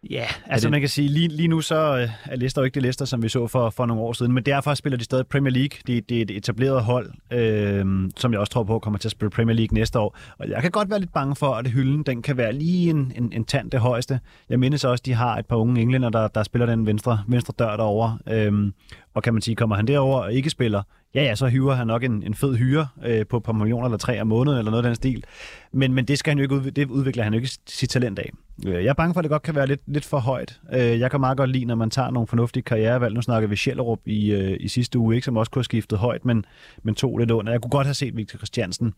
Ja, 0.09 0.25
altså 0.45 0.65
det- 0.67 0.71
man 0.71 0.79
kan 0.79 0.89
sige, 0.89 1.07
lige, 1.09 1.27
lige 1.27 1.47
nu 1.47 1.61
så 1.61 1.75
øh, 1.97 2.09
er 2.31 2.35
Leicester 2.35 2.61
jo 2.61 2.65
ikke 2.65 2.75
det 2.75 2.81
Leicester, 2.83 3.05
som 3.05 3.23
vi 3.23 3.29
så 3.29 3.47
for, 3.47 3.69
for 3.69 3.85
nogle 3.85 4.03
år 4.03 4.13
siden, 4.13 4.31
men 4.31 4.43
derfor 4.43 4.73
spiller 4.73 4.97
de 4.97 5.03
stadig 5.03 5.27
Premier 5.27 5.53
League. 5.53 5.69
Det, 5.87 6.09
det 6.09 6.17
er 6.17 6.21
et 6.21 6.31
etableret 6.31 6.83
hold, 6.83 7.11
øh, 7.33 7.85
som 8.17 8.31
jeg 8.31 8.39
også 8.39 8.51
tror 8.53 8.63
på 8.63 8.79
kommer 8.79 8.97
til 8.97 9.07
at 9.07 9.11
spille 9.11 9.29
Premier 9.29 9.55
League 9.55 9.73
næste 9.73 9.99
år. 9.99 10.17
Og 10.39 10.49
jeg 10.49 10.61
kan 10.61 10.71
godt 10.71 10.89
være 10.89 10.99
lidt 10.99 11.13
bange 11.13 11.35
for, 11.35 11.53
at 11.53 11.67
hylden 11.67 12.03
den 12.03 12.21
kan 12.21 12.37
være 12.37 12.53
lige 12.53 12.89
en, 12.89 13.11
en, 13.15 13.31
en 13.33 13.45
tand 13.45 13.71
det 13.71 13.79
højeste. 13.79 14.19
Jeg 14.49 14.59
mindes 14.59 14.83
også, 14.83 15.01
at 15.01 15.05
de 15.05 15.13
har 15.13 15.37
et 15.37 15.45
par 15.45 15.55
unge 15.55 15.81
englænder, 15.81 16.09
der, 16.09 16.27
der 16.27 16.43
spiller 16.43 16.65
den 16.65 16.85
venstre, 16.85 17.23
venstre 17.27 17.53
dør 17.59 17.75
derovre. 17.77 18.17
Øh, 18.29 18.71
og 19.13 19.23
kan 19.23 19.33
man 19.33 19.41
sige, 19.41 19.55
kommer 19.55 19.75
han 19.75 19.87
derover 19.87 20.19
og 20.19 20.33
ikke 20.33 20.49
spiller, 20.49 20.81
ja 21.17 21.23
ja, 21.23 21.35
så 21.35 21.47
hyrer 21.47 21.75
han 21.75 21.87
nok 21.87 22.03
en, 22.03 22.23
en 22.23 22.33
fed 22.33 22.55
hyre 22.55 22.87
øh, 23.05 23.25
på 23.25 23.37
et 23.37 23.43
par 23.43 23.53
millioner 23.53 23.85
eller 23.85 23.97
tre 23.97 24.21
om 24.21 24.27
måneden 24.27 24.57
eller 24.57 24.71
noget 24.71 24.83
af 24.83 24.89
den 24.89 24.95
stil. 24.95 25.23
Men, 25.71 25.93
men 25.93 26.05
det, 26.05 26.19
skal 26.19 26.31
han 26.31 26.37
jo 26.37 26.43
ikke 26.43 26.55
udvikle, 26.55 26.71
det 26.71 26.89
udvikler 26.89 27.23
han 27.23 27.33
jo 27.33 27.37
ikke 27.37 27.49
sit 27.67 27.89
talent 27.89 28.19
af. 28.19 28.31
Øh, 28.67 28.73
jeg 28.73 28.89
er 28.89 28.93
bange 28.93 29.13
for, 29.13 29.19
at 29.19 29.23
det 29.23 29.29
godt 29.29 29.41
kan 29.41 29.55
være 29.55 29.67
lidt, 29.67 29.81
lidt 29.87 30.05
for 30.05 30.19
højt. 30.19 30.59
Øh, 30.73 30.99
jeg 30.99 31.11
kan 31.11 31.19
meget 31.19 31.37
godt 31.37 31.49
lide, 31.49 31.65
når 31.65 31.75
man 31.75 31.89
tager 31.89 32.09
nogle 32.09 32.27
fornuftige 32.27 32.63
karrierevalg. 32.63 33.13
Nu 33.13 33.21
snakker 33.21 33.49
vi 33.49 33.55
Sjællerup 33.55 33.99
i, 34.05 34.31
øh, 34.31 34.57
i 34.59 34.67
sidste 34.67 34.99
uge, 34.99 35.15
ikke, 35.15 35.25
som 35.25 35.37
også 35.37 35.51
kunne 35.51 35.59
have 35.59 35.63
skiftet 35.63 35.99
højt, 35.99 36.25
men, 36.25 36.45
men 36.83 36.95
tog 36.95 37.17
lidt 37.17 37.31
under. 37.31 37.51
Jeg 37.51 37.61
kunne 37.61 37.71
godt 37.71 37.87
have 37.87 37.93
set 37.93 38.17
Victor 38.17 38.37
Christiansen 38.37 38.93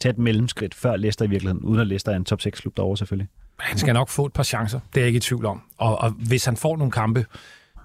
tage 0.00 0.10
et 0.10 0.18
mellemskridt 0.18 0.74
før 0.74 0.96
Leicester 0.96 1.24
i 1.24 1.28
virkeligheden, 1.28 1.64
uden 1.64 1.80
at 1.80 1.86
Leicester 1.86 2.12
er 2.12 2.16
en 2.16 2.24
top 2.24 2.40
6-klub 2.40 2.76
derovre 2.76 2.96
selvfølgelig. 2.96 3.28
Han 3.58 3.78
skal 3.78 3.94
nok 3.94 4.08
få 4.08 4.26
et 4.26 4.32
par 4.32 4.42
chancer, 4.42 4.80
det 4.94 5.00
er 5.00 5.04
jeg 5.04 5.06
ikke 5.06 5.16
i 5.16 5.20
tvivl 5.20 5.46
om. 5.46 5.62
Og, 5.78 5.98
og 5.98 6.10
hvis 6.10 6.44
han 6.44 6.56
får 6.56 6.76
nogle 6.76 6.90
kampe, 6.90 7.24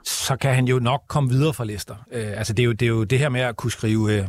så 0.05 0.35
kan 0.35 0.55
han 0.55 0.67
jo 0.67 0.79
nok 0.79 1.01
komme 1.07 1.29
videre 1.29 1.53
fra 1.53 1.65
Leicester. 1.65 1.95
Øh, 2.11 2.37
altså 2.37 2.53
det 2.53 2.63
er, 2.63 2.65
jo, 2.65 2.71
det 2.71 2.85
er 2.85 2.89
jo 2.89 3.03
det 3.03 3.19
her 3.19 3.29
med 3.29 3.41
at 3.41 3.55
kunne 3.55 3.71
skrive 3.71 4.13
øh, 4.13 4.27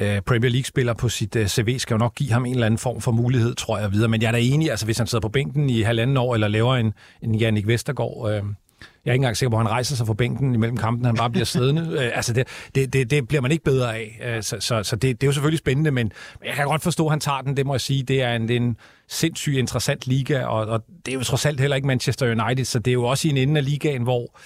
øh, 0.00 0.20
Premier 0.22 0.50
League-spiller 0.50 0.94
på 0.94 1.08
sit 1.08 1.36
øh, 1.36 1.46
CV, 1.48 1.78
skal 1.78 1.94
jo 1.94 1.98
nok 1.98 2.14
give 2.14 2.32
ham 2.32 2.46
en 2.46 2.52
eller 2.52 2.66
anden 2.66 2.78
form 2.78 3.00
for 3.00 3.12
mulighed, 3.12 3.54
tror 3.54 3.78
jeg, 3.78 3.92
videre. 3.92 4.08
Men 4.08 4.22
jeg 4.22 4.28
er 4.28 4.32
da 4.32 4.38
enig, 4.40 4.70
altså 4.70 4.84
hvis 4.84 4.98
han 4.98 5.06
sidder 5.06 5.22
på 5.22 5.28
bænken 5.28 5.70
i 5.70 5.82
halvanden 5.82 6.16
år, 6.16 6.34
eller 6.34 6.48
laver 6.48 6.76
en, 6.76 6.92
en 7.22 7.34
Jannik 7.34 7.66
Vestergaard... 7.66 8.30
Øh, 8.30 8.42
jeg 9.04 9.10
er 9.10 9.14
ikke 9.14 9.22
engang 9.22 9.36
sikker 9.36 9.50
på, 9.50 9.56
at 9.56 9.62
han 9.62 9.70
rejser 9.70 9.96
sig 9.96 10.06
fra 10.06 10.14
bænken 10.14 10.54
imellem 10.54 10.76
kampen, 10.76 11.04
han 11.04 11.16
bare 11.16 11.30
bliver 11.30 11.44
siddende. 11.44 11.82
Øh, 12.00 12.10
altså, 12.14 12.32
det, 12.32 12.48
det, 12.74 12.92
det, 12.92 13.10
det 13.10 13.28
bliver 13.28 13.40
man 13.40 13.52
ikke 13.52 13.64
bedre 13.64 13.96
af. 13.96 14.20
Øh, 14.24 14.42
så 14.42 14.56
så, 14.60 14.82
så 14.82 14.96
det, 14.96 15.20
det 15.20 15.26
er 15.26 15.28
jo 15.28 15.32
selvfølgelig 15.32 15.58
spændende, 15.58 15.90
men 15.90 16.12
jeg 16.44 16.54
kan 16.54 16.66
godt 16.66 16.82
forstå, 16.82 17.06
at 17.06 17.12
han 17.12 17.20
tager 17.20 17.40
den, 17.40 17.56
det 17.56 17.66
må 17.66 17.74
jeg 17.74 17.80
sige. 17.80 18.02
Det 18.02 18.22
er 18.22 18.32
en, 18.32 18.48
det 18.48 18.56
er 18.56 18.60
en 18.60 18.76
sindssygt 19.08 19.58
interessant 19.58 20.06
liga, 20.06 20.44
og, 20.44 20.66
og 20.66 20.84
det 21.06 21.14
er 21.14 21.18
jo 21.18 21.24
trods 21.24 21.46
alt 21.46 21.60
heller 21.60 21.76
ikke 21.76 21.86
Manchester 21.86 22.44
United, 22.44 22.64
så 22.64 22.78
det 22.78 22.90
er 22.90 22.92
jo 22.92 23.04
også 23.04 23.28
i 23.28 23.30
en 23.30 23.36
ende 23.36 23.58
af 23.58 23.64
ligaen, 23.64 24.02
hvor 24.02 24.38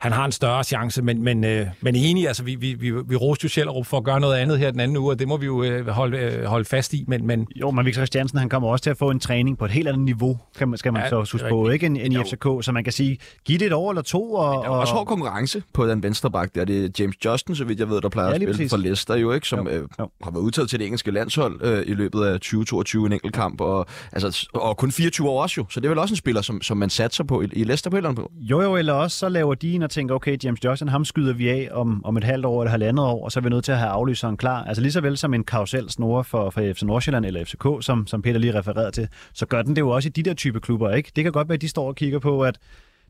han 0.00 0.12
har 0.12 0.24
en 0.24 0.32
større 0.32 0.64
chance, 0.64 1.02
men, 1.02 1.22
men, 1.22 1.44
øh, 1.44 1.66
men 1.80 1.96
enig, 1.96 2.26
altså 2.28 2.42
vi, 2.42 2.54
vi, 2.54 2.74
vi, 2.74 2.90
vi 2.90 3.16
roste 3.16 3.44
jo 3.44 3.48
Sjællerup 3.48 3.86
for 3.86 3.96
at 3.96 4.04
gøre 4.04 4.20
noget 4.20 4.36
andet 4.36 4.58
her 4.58 4.70
den 4.70 4.80
anden 4.80 4.96
uge, 4.96 5.12
og 5.12 5.18
det 5.18 5.28
må 5.28 5.36
vi 5.36 5.46
jo 5.46 5.62
øh, 5.62 5.86
holde, 5.88 6.18
øh, 6.18 6.44
holde 6.44 6.64
fast 6.64 6.92
i, 6.94 7.04
men, 7.08 7.26
men 7.26 7.46
Jo, 7.56 7.70
men 7.70 7.86
Victor 7.86 8.00
Christiansen, 8.00 8.38
han 8.38 8.48
kommer 8.48 8.68
også 8.68 8.82
til 8.82 8.90
at 8.90 8.96
få 8.96 9.10
en 9.10 9.20
træning 9.20 9.58
på 9.58 9.64
et 9.64 9.70
helt 9.70 9.88
andet 9.88 10.00
niveau, 10.04 10.38
kan 10.58 10.68
man, 10.68 10.78
skal 10.78 10.92
man 10.92 11.02
Ja, 11.02 11.08
så 11.08 11.16
er 11.16 11.20
huske 11.20 11.48
på, 11.48 11.68
ikke? 11.68 11.86
End, 11.86 11.98
end 12.00 12.14
i 12.14 12.16
FCK, 12.16 12.64
så 12.64 12.70
man 12.72 12.84
kan 12.84 12.92
sige, 12.92 13.18
giv 13.44 13.58
det 13.58 13.66
et 13.66 13.72
år 13.72 13.90
eller 13.90 14.02
to, 14.02 14.32
og, 14.32 14.64
Der 14.64 14.70
er 14.70 14.74
også 14.74 14.94
hård 14.94 15.06
konkurrence 15.06 15.62
på 15.72 15.86
den 15.86 16.02
venstre 16.02 16.30
bak. 16.30 16.54
Der 16.54 16.60
er 16.60 16.64
det 16.64 17.00
James 17.00 17.24
Justin, 17.24 17.56
så 17.56 17.64
vidt 17.64 17.80
jeg 17.80 17.90
ved, 17.90 18.00
der 18.00 18.08
plejer 18.08 18.28
Ja, 18.28 18.34
at 18.34 18.38
spille 18.38 18.52
præcis. 18.52 18.70
for 18.70 18.76
Leicester 18.76 19.14
jo, 19.16 19.32
ikke? 19.32 19.48
Som 19.48 19.66
Jo, 19.68 19.74
øh, 19.74 19.88
jo. 19.98 20.10
har 20.24 20.30
været 20.30 20.42
udtaget 20.42 20.70
til 20.70 20.78
det 20.78 20.84
engelske 20.84 21.10
landshold 21.10 21.60
øh, 21.62 21.82
i 21.86 21.94
løbet 21.94 22.24
af 22.24 22.32
2022 22.32 23.06
en 23.06 23.12
enkelt 23.12 23.34
kamp. 23.34 23.60
Og, 23.60 23.86
altså, 24.12 24.48
og 24.54 24.76
kun 24.76 24.92
24 24.92 25.28
år 25.28 25.42
også 25.42 25.54
jo. 25.58 25.66
Så 25.70 25.80
det 25.80 25.86
er 25.86 25.90
vel 25.90 25.98
også 25.98 26.12
en 26.12 26.16
spiller, 26.16 26.42
som, 26.42 26.62
som 26.62 26.76
man 26.76 26.90
satser 26.90 27.24
på 27.24 27.42
i, 27.42 27.48
i 27.52 27.64
Leicester 27.64 27.90
på 27.90 27.96
et 27.96 27.98
eller 27.98 28.08
andet 28.10 28.24
på. 28.24 28.32
Jo, 28.36 28.62
jo, 28.62 28.76
eller 28.76 28.92
også 28.92 29.18
så 29.18 29.28
laver 29.28 29.54
de 29.54 29.72
en 29.72 29.82
og 29.90 29.94
tænker, 29.94 30.14
okay, 30.14 30.36
James 30.44 30.64
Johnson, 30.64 30.88
ham 30.88 31.04
skyder 31.04 31.32
vi 31.32 31.48
af 31.48 31.68
om, 31.72 32.04
om 32.04 32.16
et 32.16 32.24
halvt 32.24 32.46
år 32.46 32.62
eller 32.62 32.70
halvandet 32.70 33.04
år, 33.04 33.24
og 33.24 33.32
så 33.32 33.40
er 33.40 33.42
vi 33.42 33.50
nødt 33.50 33.64
til 33.64 33.72
at 33.72 33.78
have 33.78 33.90
aflyseren 33.90 34.36
klar. 34.36 34.64
Altså 34.64 34.82
lige 34.82 34.92
så 34.92 35.00
vel 35.00 35.16
som 35.16 35.34
en 35.34 35.44
karusel 35.44 35.90
snore 35.90 36.24
for, 36.24 36.50
for 36.50 36.72
FC 36.72 36.82
Nordsjælland 36.82 37.26
eller 37.26 37.44
FCK, 37.44 37.66
som, 37.80 38.06
som 38.06 38.22
Peter 38.22 38.38
lige 38.38 38.58
refererede 38.58 38.90
til, 38.90 39.08
så 39.32 39.46
gør 39.46 39.62
den 39.62 39.76
det 39.76 39.80
jo 39.80 39.90
også 39.90 40.08
i 40.08 40.12
de 40.12 40.22
der 40.22 40.34
type 40.34 40.60
klubber, 40.60 40.90
ikke? 40.90 41.12
Det 41.16 41.24
kan 41.24 41.32
godt 41.32 41.48
være, 41.48 41.54
at 41.54 41.60
de 41.60 41.68
står 41.68 41.88
og 41.88 41.96
kigger 41.96 42.18
på, 42.18 42.42
at 42.42 42.58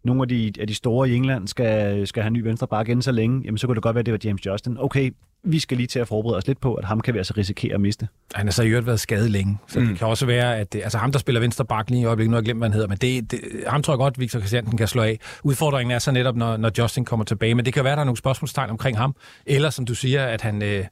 nogle 0.05 0.23
af 0.23 0.29
de, 0.29 0.53
af 0.61 0.67
de 0.67 0.75
store 0.75 1.11
i 1.11 1.15
England 1.15 1.49
skal, 1.49 2.07
skal 2.07 2.23
have 2.23 2.27
en 2.27 2.33
ny 2.33 2.43
venstre 2.43 2.67
bakke 2.67 2.91
inden 2.91 3.03
så 3.03 3.13
længe, 3.13 3.43
jamen 3.45 3.59
så 3.59 3.67
kunne 3.67 3.75
det 3.75 3.83
godt 3.83 3.95
være, 3.95 4.01
at 4.01 4.07
det 4.07 4.13
var 4.13 4.21
James 4.25 4.47
Justin. 4.47 4.77
Okay, 4.79 5.11
vi 5.45 5.59
skal 5.59 5.77
lige 5.77 5.87
til 5.87 5.99
at 5.99 6.09
forberede 6.09 6.37
os 6.37 6.47
lidt 6.47 6.61
på, 6.61 6.75
at 6.75 6.85
ham 6.85 7.01
kan 7.01 7.15
vi 7.15 7.19
altså 7.19 7.35
risikere 7.37 7.75
at 7.75 7.81
miste. 7.81 8.09
han 8.35 8.47
har 8.47 8.53
så 8.53 8.63
i 8.63 8.69
øvrigt 8.69 8.87
været 8.87 9.01
skadet 9.01 9.31
længe, 9.31 9.59
så 9.69 9.81
mm. 9.81 9.87
det 9.87 9.99
kan 9.99 10.07
også 10.07 10.27
være, 10.27 10.59
at 10.59 10.73
det, 10.73 10.83
altså 10.83 10.99
ham, 10.99 11.13
der 11.13 11.19
spiller 11.19 11.41
venstre 11.41 11.65
bak 11.65 11.91
lige 11.91 12.03
i 12.03 12.05
øjeblikket, 12.05 12.31
nu 12.31 12.35
har 12.35 12.41
jeg 12.41 12.45
glemt, 12.45 12.61
hvad 12.61 12.69
han 12.69 12.73
hedder, 12.73 12.89
men 12.89 12.99
det, 12.99 13.31
det, 13.31 13.41
ham 13.67 13.83
tror 13.83 13.93
jeg 13.93 13.99
godt, 13.99 14.21
Victor 14.21 14.39
Christiansen 14.39 14.79
kan 14.79 14.89
slå 14.89 15.03
af. 15.03 15.19
Udfordringen 15.43 15.95
er 15.95 15.99
så 15.99 16.13
netop, 16.13 16.37
når, 16.37 16.57
når 16.57 16.71
Justin 16.79 17.05
kommer 17.05 17.25
tilbage, 17.25 17.55
men 17.55 17.65
det 17.65 17.75
kan 17.75 17.85
være, 17.85 17.93
at 17.93 17.97
der 17.97 18.01
er 18.01 18.05
nogle 18.05 18.19
spørgsmålstegn 18.19 18.71
omkring 18.71 18.99
ham, 18.99 19.17
eller 19.47 19.71
som 19.71 19.85
du 19.85 19.95
siger, 19.95 20.25
at 20.25 20.41
han 20.41 20.63
øh, 20.63 20.85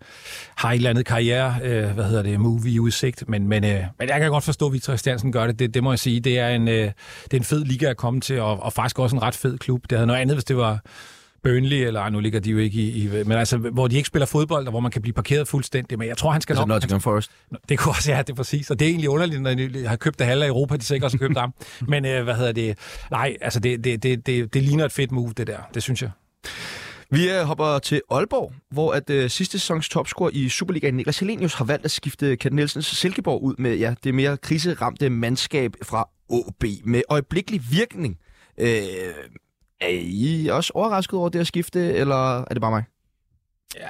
har 0.57 0.71
et 0.71 0.76
eller 0.76 0.90
andet 0.90 1.07
karriere, 1.07 1.55
øh, 1.62 1.90
hvad 1.90 2.05
hedder 2.05 2.23
det, 2.23 2.40
movie 2.40 2.81
udsigt, 2.81 3.28
men, 3.28 3.49
men, 3.49 3.64
øh, 3.64 3.85
men 3.99 4.09
jeg 4.09 4.21
kan 4.21 4.31
godt 4.31 4.45
forstå, 4.45 4.67
at 4.67 4.73
Victor 4.73 4.93
Christiansen 4.93 5.33
gør 5.33 5.47
det, 5.47 5.59
det, 5.59 5.75
det 5.75 5.83
må 5.83 5.93
jeg 5.93 5.99
sige, 5.99 6.21
det 6.21 6.38
er 6.38 6.49
en, 6.49 6.69
øh, 6.69 6.75
det 7.25 7.33
er 7.33 7.37
en 7.37 7.45
fed 7.45 7.64
liga 7.64 7.87
at 7.87 7.97
komme 7.97 8.21
til, 8.21 8.40
og, 8.40 8.62
og 8.62 8.73
faktisk 8.73 8.99
også 8.99 9.17
en 9.17 9.23
ret 9.23 9.35
fed 9.35 9.59
klub. 9.59 9.83
Det 9.90 9.99
havde 9.99 10.07
noget 10.07 10.21
andet, 10.21 10.37
hvis 10.37 10.45
det 10.45 10.57
var 10.57 10.81
Burnley, 11.42 11.76
eller 11.76 12.00
ej, 12.00 12.11
nu 12.11 12.21
ligger 12.21 12.40
de 12.40 12.50
jo 12.50 12.59
ikke 12.59 12.78
i, 12.78 13.04
i, 13.04 13.25
men 13.25 13.33
altså, 13.33 13.59
hvor 13.59 13.88
de 13.88 13.97
ikke 13.97 14.07
spiller 14.07 14.26
fodbold, 14.26 14.66
og 14.66 14.71
hvor 14.71 14.80
man 14.80 14.90
kan 14.90 15.02
blive 15.02 15.14
parkeret 15.14 15.49
fuldstændig. 15.49 15.99
Men 15.99 16.09
jeg 16.09 16.16
tror, 16.16 16.30
han 16.30 16.40
skal 16.40 16.52
Altså 16.52 16.61
nok... 16.61 16.68
Nottingham 16.68 17.00
Forest. 17.00 17.30
Det 17.68 17.78
kunne 17.78 17.92
også, 17.92 18.12
ja, 18.12 18.18
det 18.18 18.30
er 18.30 18.35
præcis. 18.35 18.71
Og 18.71 18.78
det 18.78 18.85
er 18.85 18.88
egentlig 18.88 19.11
underligt, 19.11 19.42
når 19.42 19.54
de 19.54 19.87
har 19.87 19.97
købt 19.97 20.18
det 20.18 20.26
halve 20.26 20.45
af 20.45 20.49
Europa, 20.49 20.76
de 20.76 20.85
sikkert 20.85 21.04
også 21.04 21.18
har 21.18 21.28
købt 21.28 21.38
ham. 21.38 21.54
Men 21.92 22.04
øh, 22.04 22.25
hvad 22.25 22.35
hedder 22.35 22.52
det? 22.52 22.78
Nej, 23.11 23.37
altså 23.40 23.61
det, 23.61 23.85
det, 23.85 24.02
det, 24.02 24.26
det, 24.26 24.54
det 24.54 24.62
ligner 24.62 24.85
et 24.85 24.92
fedt 24.92 25.12
move, 25.12 25.33
det 25.37 25.47
der. 25.47 25.59
Det 25.75 25.83
synes 25.83 26.02
jeg. 26.02 26.11
Vi 27.11 27.30
øh, 27.30 27.42
hopper 27.42 27.78
til 27.78 28.02
Aalborg, 28.11 28.52
hvor 28.71 28.92
at 28.92 29.11
øh, 29.11 29.30
sidste 29.30 29.59
sæsons 29.59 29.88
topscorer 29.88 30.30
i 30.33 30.49
Superligaen, 30.49 30.95
Niklas 30.95 31.18
Helenius, 31.18 31.54
har 31.54 31.64
valgt 31.64 31.85
at 31.85 31.90
skifte 31.90 32.37
Kat 32.37 32.52
Nielsens 32.52 32.87
Silkeborg 32.87 33.42
ud 33.42 33.54
med 33.59 33.76
ja, 33.76 33.95
det 34.04 34.14
mere 34.14 34.37
kriseramte 34.37 35.11
mandskab 35.11 35.73
fra 35.83 36.09
OB 36.28 36.64
med 36.85 37.02
øjeblikkelig 37.09 37.61
virkning. 37.71 38.18
Øh, 38.59 38.68
er 39.80 39.88
I 40.02 40.49
også 40.52 40.73
overrasket 40.75 41.18
over 41.18 41.28
det 41.28 41.40
at 41.40 41.47
skifte, 41.47 41.92
eller 41.92 42.38
er 42.38 42.54
det 42.54 42.61
bare 42.61 42.70
mig? 42.70 42.85
Ja, 43.76 43.88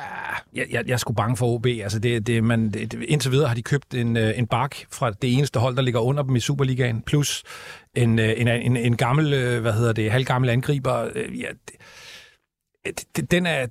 jeg, 0.54 0.66
jeg, 0.70 0.84
jeg 0.86 0.92
er 0.92 0.96
sgu 0.96 1.12
bange 1.12 1.36
for 1.36 1.46
OB. 1.46 1.66
Altså 1.66 1.98
det, 1.98 2.26
det, 2.26 2.44
man, 2.44 2.70
det, 2.70 2.94
indtil 3.08 3.32
videre 3.32 3.48
har 3.48 3.54
de 3.54 3.62
købt 3.62 3.94
en, 3.94 4.16
øh, 4.16 4.38
en 4.38 4.46
bak 4.46 4.76
fra 4.92 5.10
det 5.10 5.34
eneste 5.34 5.60
hold, 5.60 5.76
der 5.76 5.82
ligger 5.82 6.00
under 6.00 6.22
dem 6.22 6.36
i 6.36 6.40
Superligaen, 6.40 7.02
plus 7.02 7.42
en, 7.94 8.18
øh, 8.18 8.34
en, 8.36 8.48
en, 8.48 8.76
en 8.76 8.96
gammel, 8.96 9.32
øh, 9.32 9.60
hvad 9.60 9.72
hedder 9.72 9.92
det, 9.92 10.10
halvgammel 10.10 10.50
angriber. 10.50 11.04
Ja, 11.16 11.48
det, 11.68 11.76
Øh, 12.86 12.92
den, 13.30 13.46
er, 13.46 13.66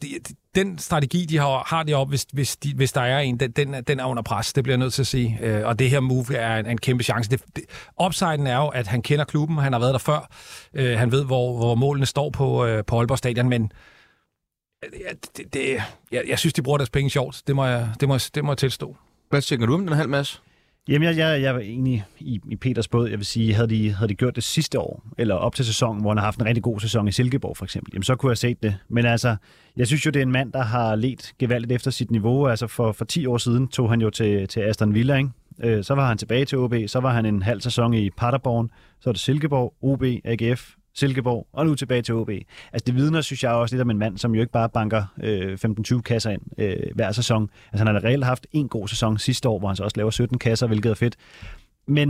den 0.56 0.78
strategi, 0.80 1.26
de 1.26 1.38
har, 1.38 1.64
har 1.68 1.84
de 1.84 1.94
op, 1.94 2.10
hvis, 2.10 2.26
hvis, 2.34 2.58
de, 2.58 2.74
hvis 2.76 2.92
der 2.94 3.02
er 3.02 3.20
en, 3.20 3.40
den, 3.40 3.52
den, 3.52 3.74
er- 3.74 3.82
den 3.82 4.00
er 4.00 4.06
under 4.06 4.24
pres. 4.24 4.54
Det 4.54 4.64
bliver 4.64 4.74
jeg 4.74 4.80
nødt 4.80 4.94
til 4.94 5.02
at 5.02 5.08
sige. 5.08 5.38
Øh, 5.42 5.66
og 5.68 5.80
det 5.80 5.90
her 5.90 6.00
move 6.00 6.36
er 6.36 6.58
en, 6.60 6.66
en 6.66 6.78
kæmpe 6.78 7.04
chance. 7.04 7.30
Det, 7.30 7.42
det, 7.56 7.64
upsiden 8.06 8.48
er 8.48 8.58
jo, 8.58 8.68
at 8.68 8.88
han 8.88 9.02
kender 9.02 9.26
klubben. 9.26 9.58
Han 9.58 9.74
har 9.74 9.80
været 9.80 9.94
der 9.94 10.00
før. 10.00 10.30
Øh, 10.74 10.98
han 11.00 11.12
ved, 11.12 11.26
hvor, 11.26 11.58
hvor 11.58 11.76
målene 11.76 12.06
står 12.06 12.30
på, 12.30 12.48
på 12.88 12.98
Aalborg 13.00 13.18
Stadion, 13.18 13.50
men 13.50 13.72
Ja, 14.84 15.10
det, 15.38 15.54
det, 15.54 15.82
jeg, 16.12 16.24
jeg 16.28 16.40
synes, 16.40 16.54
de 16.54 16.62
bruger 16.62 16.78
deres 16.78 16.90
penge 16.90 17.10
sjovt. 17.10 17.42
Det 17.48 17.56
må 17.56 17.66
jeg, 17.66 17.90
det 18.00 18.08
må, 18.08 18.18
det 18.18 18.44
må 18.44 18.52
jeg 18.52 18.58
tilstå. 18.58 18.96
Hvad 19.30 19.42
tænker 19.42 19.66
du 19.66 19.74
om 19.74 19.86
den 19.88 19.96
halv 19.96 20.10
masse? 20.10 20.40
Jamen, 20.88 21.08
jeg, 21.08 21.18
jeg, 21.18 21.42
jeg 21.42 21.54
var 21.54 21.60
egentlig 21.60 22.06
i, 22.20 22.40
i 22.50 22.56
Peters 22.56 22.88
båd. 22.88 23.10
Jeg 23.10 23.18
vil 23.18 23.26
sige, 23.26 23.54
havde 23.54 23.70
de, 23.70 23.92
havde 23.92 24.10
de 24.10 24.16
gjort 24.16 24.36
det 24.36 24.44
sidste 24.44 24.80
år, 24.80 25.04
eller 25.18 25.36
op 25.36 25.56
til 25.56 25.66
sæsonen, 25.66 26.02
hvor 26.02 26.12
han 26.12 26.18
har 26.18 26.26
haft 26.26 26.40
en 26.40 26.46
rigtig 26.46 26.64
god 26.64 26.80
sæson 26.80 27.08
i 27.08 27.12
Silkeborg 27.12 27.58
for 27.58 27.66
eksempel, 27.66 27.92
jamen 27.94 28.04
så 28.04 28.16
kunne 28.16 28.28
jeg 28.28 28.32
have 28.32 28.36
set 28.36 28.64
det. 28.64 28.78
Men 28.90 29.06
altså, 29.06 29.36
jeg 29.78 29.88
synes 29.88 30.06
jo, 30.06 30.12
det 30.12 30.20
er 30.20 30.24
en 30.24 30.32
mand, 30.32 30.52
der 30.52 30.64
har 30.64 30.96
let 30.96 31.34
gevaldigt 31.40 31.72
efter 31.72 31.92
sit 31.92 32.12
niveau. 32.12 32.48
Altså 32.48 32.68
for, 32.68 32.92
for 32.92 33.06
10 33.06 33.26
år 33.26 33.38
siden 33.38 33.68
tog 33.68 33.90
han 33.90 34.02
jo 34.02 34.10
til, 34.10 34.48
til 34.48 34.60
Aston 34.60 34.94
Villa, 34.94 35.16
ikke? 35.16 35.30
Øh, 35.64 35.84
så 35.84 35.94
var 35.96 36.08
han 36.08 36.18
tilbage 36.18 36.46
til 36.46 36.58
OB, 36.58 36.74
så 36.88 37.00
var 37.00 37.14
han 37.14 37.26
en 37.26 37.42
halv 37.42 37.62
sæson 37.62 37.94
i 37.94 38.10
Paderborn, 38.10 38.72
så 39.00 39.10
er 39.10 39.14
det 39.14 39.22
Silkeborg, 39.22 39.74
OB, 39.82 40.04
AGF, 40.24 40.74
Silkeborg, 40.98 41.48
og 41.54 41.66
nu 41.66 41.76
tilbage 41.76 42.02
til 42.02 42.16
OB. 42.16 42.30
Altså 42.30 42.84
det 42.86 42.96
vidner, 42.96 43.22
synes 43.22 43.44
jeg 43.44 43.52
også 43.52 43.76
lidt 43.76 43.82
om 43.82 43.90
en 43.90 43.98
mand, 43.98 44.18
som 44.18 44.36
jo 44.36 44.42
ikke 44.42 44.52
bare 44.52 44.70
banker 44.70 45.04
øh, 45.24 45.58
15-20 45.92 46.02
kasser 46.02 46.32
ind 46.32 46.42
øh, 46.58 46.76
hver 46.96 47.12
sæson. 47.12 47.50
Altså 47.72 47.86
han 47.86 47.94
har 47.96 48.02
da 48.02 48.08
reelt 48.08 48.26
haft 48.26 48.48
en 48.52 48.68
god 48.70 48.88
sæson 48.88 49.18
sidste 49.18 49.50
år, 49.50 49.60
hvor 49.60 49.68
han 49.68 49.76
så 49.76 49.84
også 49.84 49.98
laver 49.98 50.10
17 50.12 50.40
kasser, 50.40 50.68
hvilket 50.68 50.90
er 50.90 50.94
fedt. 50.96 51.16
Men, 51.88 52.10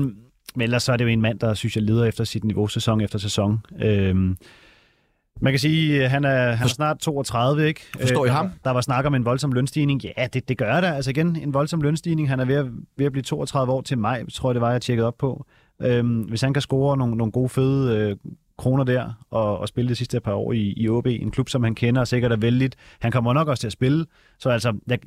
men 0.55 0.61
ellers 0.61 0.83
så 0.83 0.93
er 0.93 0.97
det 0.97 1.05
jo 1.05 1.09
en 1.09 1.21
mand, 1.21 1.39
der 1.39 1.53
synes 1.53 1.75
jeg 1.75 1.83
leder 1.83 2.05
efter 2.05 2.23
sit 2.23 2.43
niveau 2.43 2.67
sæson 2.67 3.01
efter 3.01 3.19
sæson. 3.19 3.59
Øhm, 3.81 4.37
man 5.41 5.53
kan 5.53 5.59
sige, 5.59 6.03
at 6.03 6.09
han 6.09 6.23
er, 6.23 6.51
han 6.51 6.65
er 6.65 6.69
snart 6.69 6.99
32, 6.99 7.67
ikke? 7.67 7.81
Forstår 7.99 8.25
I 8.25 8.27
Øh, 8.27 8.33
ham? 8.33 8.49
Der, 8.49 8.55
der 8.63 8.71
var 8.71 8.81
snak 8.81 9.05
om 9.05 9.15
en 9.15 9.25
voldsom 9.25 9.51
lønstigning. 9.51 10.03
Ja, 10.03 10.27
det, 10.33 10.49
det 10.49 10.57
gør 10.57 10.81
der. 10.81 10.93
Altså 10.93 11.09
igen, 11.11 11.35
en 11.35 11.53
voldsom 11.53 11.81
lønstigning. 11.81 12.29
Han 12.29 12.39
er 12.39 12.45
ved 12.45 12.55
at, 12.55 12.65
ved 12.97 13.05
at 13.05 13.11
blive 13.11 13.23
32 13.23 13.73
år 13.73 13.81
til 13.81 13.97
maj, 13.97 14.25
tror 14.33 14.49
jeg 14.49 14.53
det 14.55 14.61
var, 14.61 14.71
jeg 14.71 14.81
tjekkede 14.81 15.07
op 15.07 15.17
på. 15.17 15.45
Øhm, 15.81 16.19
hvis 16.19 16.41
han 16.41 16.53
kan 16.53 16.61
score 16.61 16.97
nogle, 16.97 17.15
nogle 17.15 17.31
gode, 17.31 17.49
fede 17.49 17.97
øh, 17.97 18.15
kroner 18.57 18.83
der, 18.83 19.13
og, 19.29 19.59
og 19.59 19.67
spille 19.67 19.89
det 19.89 19.97
sidste 19.97 20.19
par 20.19 20.33
år 20.33 20.53
i, 20.53 20.73
i 20.77 20.89
OB, 20.89 21.07
en 21.07 21.31
klub, 21.31 21.49
som 21.49 21.63
han 21.63 21.75
kender 21.75 22.01
og 22.01 22.07
sikkert 22.07 22.31
er 22.31 22.35
vældigt. 22.35 22.75
Han 22.99 23.11
kommer 23.11 23.33
nok 23.33 23.47
også 23.47 23.61
til 23.61 23.67
at 23.67 23.73
spille, 23.73 24.05
så 24.39 24.49
altså, 24.49 24.77
jeg, 24.87 24.99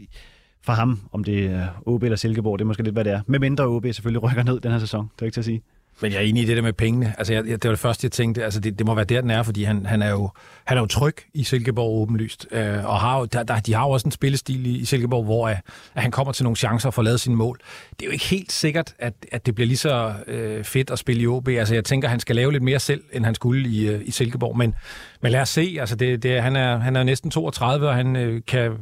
for 0.63 0.73
ham, 0.73 1.01
om 1.13 1.25
det 1.25 1.47
er 1.47 1.83
OB 1.87 2.03
eller 2.03 2.17
Silkeborg, 2.17 2.59
det 2.59 2.65
er 2.65 2.67
måske 2.67 2.83
lidt, 2.83 2.95
hvad 2.95 3.05
det 3.05 3.13
er. 3.13 3.21
Med 3.27 3.39
mindre 3.39 3.65
OB 3.65 3.87
selvfølgelig 3.93 4.23
rykker 4.23 4.43
ned 4.43 4.61
den 4.61 4.73
her 4.73 4.79
sæson, 4.79 5.11
det 5.15 5.23
er 5.23 5.27
ikke 5.27 5.35
til 5.35 5.41
at 5.41 5.45
sige. 5.45 5.63
Men 6.03 6.13
jeg 6.13 6.19
er 6.19 6.23
enig 6.23 6.43
i 6.43 6.47
det 6.47 6.57
der 6.57 6.63
med 6.63 6.73
pengene. 6.73 7.15
Altså, 7.19 7.33
jeg, 7.33 7.45
det 7.45 7.65
var 7.65 7.71
det 7.71 7.79
første, 7.79 8.05
jeg 8.05 8.13
tænkte. 8.13 8.45
Altså, 8.45 8.61
det, 8.61 8.79
det 8.79 8.87
må 8.87 8.95
være 8.95 9.05
der, 9.05 9.21
den 9.21 9.31
er, 9.31 9.43
fordi 9.43 9.65
han, 9.65 9.87
han, 9.87 10.03
er, 10.03 10.11
jo, 10.11 10.31
han 10.65 10.77
er 10.77 10.81
jo 10.81 10.87
tryg 10.87 11.17
i 11.35 11.45
Silkeborg 11.45 12.03
åbenlyst. 12.03 12.47
Øh, 12.51 12.85
og 12.85 13.01
har 13.01 13.19
jo, 13.19 13.25
der, 13.25 13.43
der, 13.43 13.61
de 13.61 13.75
har 13.75 13.85
jo 13.85 13.91
også 13.91 14.09
en 14.09 14.13
spillestil 14.13 14.67
i, 14.67 14.79
i 14.79 14.85
Silkeborg, 14.85 15.25
hvor 15.25 15.49
at, 15.49 15.57
at 15.95 16.03
han 16.03 16.11
kommer 16.11 16.33
til 16.33 16.45
nogle 16.45 16.57
chancer 16.57 16.89
og 16.89 16.95
får 16.95 17.03
lavet 17.03 17.21
sine 17.21 17.37
mål. 17.37 17.61
Det 17.91 18.03
er 18.03 18.07
jo 18.07 18.13
ikke 18.13 18.25
helt 18.25 18.53
sikkert, 18.53 18.95
at, 18.99 19.15
at 19.33 19.47
det 19.47 19.55
bliver 19.55 19.67
lige 19.67 19.77
så 19.77 20.15
øh, 20.27 20.65
fedt 20.65 20.91
at 20.91 20.99
spille 20.99 21.23
i 21.23 21.27
OB. 21.27 21.49
Altså, 21.49 21.75
jeg 21.75 21.85
tænker, 21.85 22.09
han 22.09 22.21
skal 22.21 22.37
lave 22.37 22.53
lidt 22.53 22.63
mere 22.63 22.79
selv, 22.79 23.03
end 23.13 23.25
han 23.25 23.35
skulle 23.35 23.69
i, 23.69 23.89
øh, 23.89 24.01
i 24.05 24.11
Silkeborg. 24.11 24.57
Men, 24.57 24.75
men 25.23 25.33
lad 25.33 25.41
os 25.41 25.49
se. 25.49 25.77
Altså, 25.81 25.97
det, 25.97 26.23
det, 26.23 26.43
han, 26.43 26.57
er, 26.57 26.79
han 26.79 26.97
er 26.97 27.03
næsten 27.03 27.31
32, 27.31 27.89
og 27.89 27.95
han 27.95 28.17
øh, 28.17 28.43
kan 28.47 28.73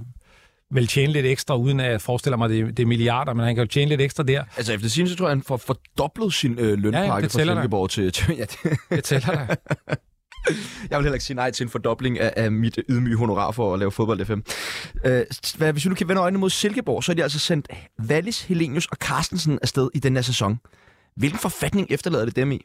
vel 0.70 0.86
tjene 0.86 1.12
lidt 1.12 1.26
ekstra, 1.26 1.56
uden 1.56 1.80
at 1.80 1.90
jeg 1.90 2.00
forestiller 2.00 2.36
mig, 2.36 2.48
det, 2.48 2.76
det 2.76 2.82
er 2.82 2.86
milliarder, 2.86 3.34
men 3.34 3.44
han 3.44 3.54
kan 3.54 3.64
jo 3.64 3.68
tjene 3.68 3.88
lidt 3.88 4.00
ekstra 4.00 4.22
der. 4.22 4.44
Altså 4.56 4.72
efter 4.72 4.88
sin 4.88 5.08
så 5.08 5.16
tror 5.16 5.26
jeg, 5.26 5.30
han 5.36 5.42
får 5.42 5.56
fordoblet 5.56 6.34
sin 6.34 6.58
øh, 6.58 6.78
lønpakke 6.78 6.98
Ja, 6.98 7.04
ja, 7.04 7.14
fra 7.14 7.20
da. 7.20 7.28
Silkeborg 7.28 7.90
til... 7.90 8.12
til 8.12 8.34
ja, 8.36 8.44
det, 8.44 8.78
Det 8.90 9.04
tæller 9.04 9.28
der. 9.28 9.54
jeg 10.90 10.98
vil 10.98 11.02
heller 11.04 11.12
ikke 11.12 11.24
sige 11.24 11.36
nej 11.36 11.50
til 11.50 11.64
en 11.64 11.70
fordobling 11.70 12.20
af, 12.20 12.32
af 12.36 12.52
mit 12.52 12.78
ydmyge 12.88 13.16
honorar 13.16 13.50
for 13.50 13.72
at 13.72 13.78
lave 13.78 13.90
fodbold 13.92 14.24
FM. 14.24 14.38
Øh, 15.04 15.24
hvad, 15.56 15.72
hvis 15.72 15.84
vi 15.84 15.88
nu 15.88 15.94
kan 15.94 16.08
vende 16.08 16.22
øjnene 16.22 16.38
mod 16.40 16.50
Silkeborg, 16.50 17.04
så 17.04 17.12
er 17.12 17.16
de 17.16 17.22
altså 17.22 17.38
sendt 17.38 17.68
Wallis, 18.08 18.42
Helenius 18.42 18.86
og 18.86 18.96
Carstensen 18.96 19.58
afsted 19.62 19.88
i 19.94 19.98
den 19.98 20.14
her 20.14 20.22
sæson. 20.22 20.58
Hvilken 21.16 21.38
forfatning 21.38 21.86
efterlader 21.90 22.24
det 22.24 22.36
dem 22.36 22.52
i? 22.52 22.64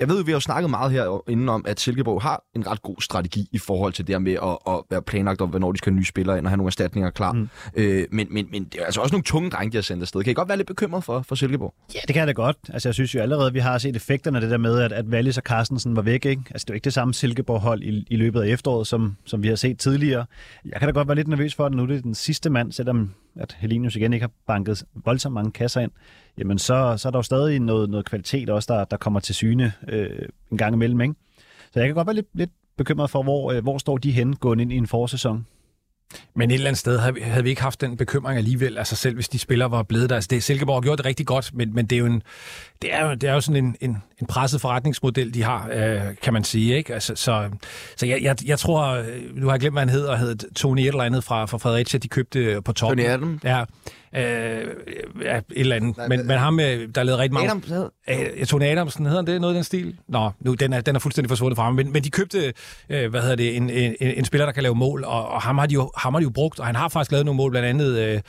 Jeg 0.00 0.08
ved 0.08 0.24
vi 0.24 0.32
har 0.32 0.38
snakket 0.38 0.70
meget 0.70 0.92
her 0.92 1.30
inden 1.30 1.48
om, 1.48 1.64
at 1.68 1.80
Silkeborg 1.80 2.22
har 2.22 2.44
en 2.56 2.66
ret 2.66 2.82
god 2.82 2.96
strategi 3.00 3.48
i 3.52 3.58
forhold 3.58 3.92
til 3.92 4.06
det 4.06 4.14
her 4.14 4.18
med 4.18 4.32
at, 4.32 4.74
at 4.74 4.80
være 4.90 5.02
planlagt 5.02 5.40
om, 5.40 5.48
hvornår 5.48 5.72
de 5.72 5.78
skal 5.78 5.92
have 5.92 5.96
nye 5.96 6.04
spillere 6.04 6.38
ind 6.38 6.46
og 6.46 6.50
have 6.50 6.56
nogle 6.56 6.68
erstatninger 6.68 7.10
klar. 7.10 7.32
Mm. 7.32 7.48
Øh, 7.74 8.04
men, 8.10 8.26
men, 8.30 8.48
men 8.50 8.64
det 8.64 8.80
er 8.80 8.84
altså 8.84 9.00
også 9.00 9.12
nogle 9.12 9.24
tunge 9.24 9.50
drenge, 9.50 9.72
de 9.72 9.76
har 9.76 9.82
sendt 9.82 10.02
afsted. 10.02 10.22
Kan 10.22 10.30
I 10.30 10.34
godt 10.34 10.48
være 10.48 10.56
lidt 10.56 10.66
bekymret 10.66 11.04
for, 11.04 11.22
for 11.22 11.34
Silkeborg? 11.34 11.74
Ja, 11.94 12.00
det 12.06 12.14
kan 12.14 12.20
jeg 12.20 12.26
da 12.26 12.32
godt. 12.32 12.56
Altså, 12.68 12.88
jeg 12.88 12.94
synes 12.94 13.14
jo 13.14 13.20
allerede, 13.20 13.52
vi 13.52 13.58
har 13.58 13.78
set 13.78 13.96
effekterne 13.96 14.36
af 14.36 14.40
det 14.40 14.50
der 14.50 14.58
med, 14.58 14.80
at, 14.80 14.92
at 14.92 15.04
Wallis 15.04 15.36
og 15.36 15.42
Carstensen 15.42 15.96
var 15.96 16.02
væk. 16.02 16.26
Ikke? 16.26 16.42
Altså, 16.50 16.64
det 16.64 16.70
er 16.70 16.74
jo 16.74 16.76
ikke 16.76 16.84
det 16.84 16.94
samme 16.94 17.14
Silkeborg-hold 17.14 17.82
i, 17.82 18.06
i 18.10 18.16
løbet 18.16 18.42
af 18.42 18.48
efteråret, 18.48 18.86
som, 18.86 19.16
som 19.24 19.42
vi 19.42 19.48
har 19.48 19.56
set 19.56 19.78
tidligere. 19.78 20.26
Jeg 20.64 20.80
kan 20.80 20.88
da 20.88 20.92
godt 20.92 21.08
være 21.08 21.16
lidt 21.16 21.28
nervøs 21.28 21.54
for, 21.54 21.66
at 21.66 21.72
nu 21.72 21.82
er 21.82 21.86
det 21.86 22.04
den 22.04 22.14
sidste 22.14 22.50
mand, 22.50 22.72
selvom 22.72 23.14
at 23.36 23.56
Helenius 23.58 23.96
igen 23.96 24.12
ikke 24.12 24.24
har 24.24 24.30
banket 24.46 24.84
voldsomt 25.04 25.34
mange 25.34 25.52
kasser 25.52 25.80
ind, 25.80 25.90
jamen 26.38 26.58
så, 26.58 26.94
så 26.96 27.08
er 27.08 27.10
der 27.10 27.18
jo 27.18 27.22
stadig 27.22 27.60
noget, 27.60 27.90
noget 27.90 28.06
kvalitet 28.06 28.50
også, 28.50 28.74
der, 28.74 28.84
der 28.84 28.96
kommer 28.96 29.20
til 29.20 29.34
syne 29.34 29.72
øh, 29.88 30.28
en 30.52 30.58
gang 30.58 30.74
imellem. 30.74 31.00
Ikke? 31.00 31.14
Så 31.72 31.80
jeg 31.80 31.88
kan 31.88 31.94
godt 31.94 32.06
være 32.06 32.16
lidt, 32.16 32.28
lidt 32.34 32.50
bekymret 32.76 33.10
for, 33.10 33.22
hvor, 33.22 33.52
øh, 33.52 33.62
hvor 33.62 33.78
står 33.78 33.98
de 33.98 34.12
hen 34.12 34.36
gående 34.36 34.62
ind 34.62 34.72
i 34.72 34.76
en 34.76 34.86
forsæson. 34.86 35.46
Men 36.34 36.50
et 36.50 36.54
eller 36.54 36.66
andet 36.68 36.78
sted 36.78 36.98
havde 36.98 37.14
vi, 37.14 37.20
havde 37.20 37.42
vi 37.42 37.50
ikke 37.50 37.62
haft 37.62 37.80
den 37.80 37.96
bekymring 37.96 38.38
alligevel, 38.38 38.78
altså 38.78 38.96
selv 38.96 39.14
hvis 39.14 39.28
de 39.28 39.38
spillere 39.38 39.70
var 39.70 39.82
blevet 39.82 40.10
der. 40.10 40.16
Altså 40.16 40.28
det, 40.30 40.42
Silkeborg 40.42 40.76
har 40.76 40.80
gjort 40.80 40.98
det 40.98 41.06
rigtig 41.06 41.26
godt, 41.26 41.54
men, 41.54 41.74
men 41.74 41.86
det 41.86 41.96
er 41.96 42.00
jo, 42.00 42.06
en, 42.06 42.22
det 42.82 42.94
er 42.94 43.06
jo, 43.06 43.14
det 43.14 43.28
er 43.28 43.34
jo 43.34 43.40
sådan 43.40 43.64
en, 43.64 43.76
en, 43.80 43.96
en 44.20 44.26
presset 44.26 44.60
forretningsmodel, 44.60 45.34
de 45.34 45.42
har, 45.42 45.68
øh, 45.72 46.00
kan 46.22 46.32
man 46.32 46.44
sige. 46.44 46.76
Ikke? 46.76 46.94
Altså, 46.94 47.14
så 47.16 47.50
så 47.96 48.06
jeg, 48.06 48.22
jeg, 48.22 48.36
jeg 48.46 48.58
tror, 48.58 48.86
øh, 48.88 49.06
nu 49.36 49.46
har 49.46 49.52
jeg 49.52 49.60
glemt, 49.60 49.74
hvad 49.74 49.80
han 49.82 49.88
hedder, 49.88 50.16
hed 50.16 50.36
Tony 50.54 50.80
et 50.80 50.86
eller 50.86 51.02
andet 51.02 51.24
fra, 51.24 51.46
fra 51.46 51.58
Fredericia, 51.58 51.98
de 51.98 52.08
købte 52.08 52.62
på 52.62 52.72
toppen. 52.72 52.98
Tony 52.98 53.08
Adam? 53.08 53.40
Ja, 53.44 53.64
øh, 54.16 54.66
ja, 55.22 55.36
et 55.36 55.44
eller 55.48 55.76
andet. 55.76 55.96
Nej, 55.96 56.08
men, 56.08 56.26
men- 56.26 56.38
ham, 56.38 56.60
øh, 56.60 56.88
der 56.94 57.02
lavede 57.02 57.22
rigtig 57.22 57.34
mange... 57.34 57.50
Adam, 57.50 57.62
hvad? 57.66 57.84
Øh, 58.38 58.46
Tony 58.46 58.64
Adamsen, 58.64 59.06
hedder 59.06 59.18
han 59.22 59.26
det? 59.26 59.40
Noget 59.40 59.54
i 59.54 59.56
den 59.56 59.64
stil? 59.64 59.96
Nå, 60.08 60.30
nu, 60.40 60.54
den 60.54 60.72
er, 60.72 60.80
den 60.80 60.96
er 60.96 61.00
fuldstændig 61.00 61.28
forsvundet 61.28 61.56
fra 61.56 61.64
ham. 61.64 61.74
Men, 61.74 61.92
men 61.92 62.04
de 62.04 62.10
købte, 62.10 62.52
øh, 62.88 63.10
hvad 63.10 63.20
hedder 63.20 63.36
det, 63.36 63.56
en, 63.56 63.70
en, 63.70 63.94
en 64.00 64.24
spiller, 64.24 64.44
der 64.44 64.52
kan 64.52 64.62
lave 64.62 64.74
mål, 64.74 65.04
og, 65.04 65.28
og 65.28 65.42
ham, 65.42 65.58
har 65.58 65.66
de 65.66 65.74
jo, 65.74 65.90
ham 65.96 66.14
har 66.14 66.20
de 66.20 66.24
jo 66.24 66.30
brugt, 66.30 66.60
og 66.60 66.66
han 66.66 66.76
har 66.76 66.88
faktisk 66.88 67.12
lavet 67.12 67.24
nogle 67.26 67.36
mål, 67.36 67.50
blandt 67.50 67.68
andet, 67.68 67.98
øh, 67.98 68.20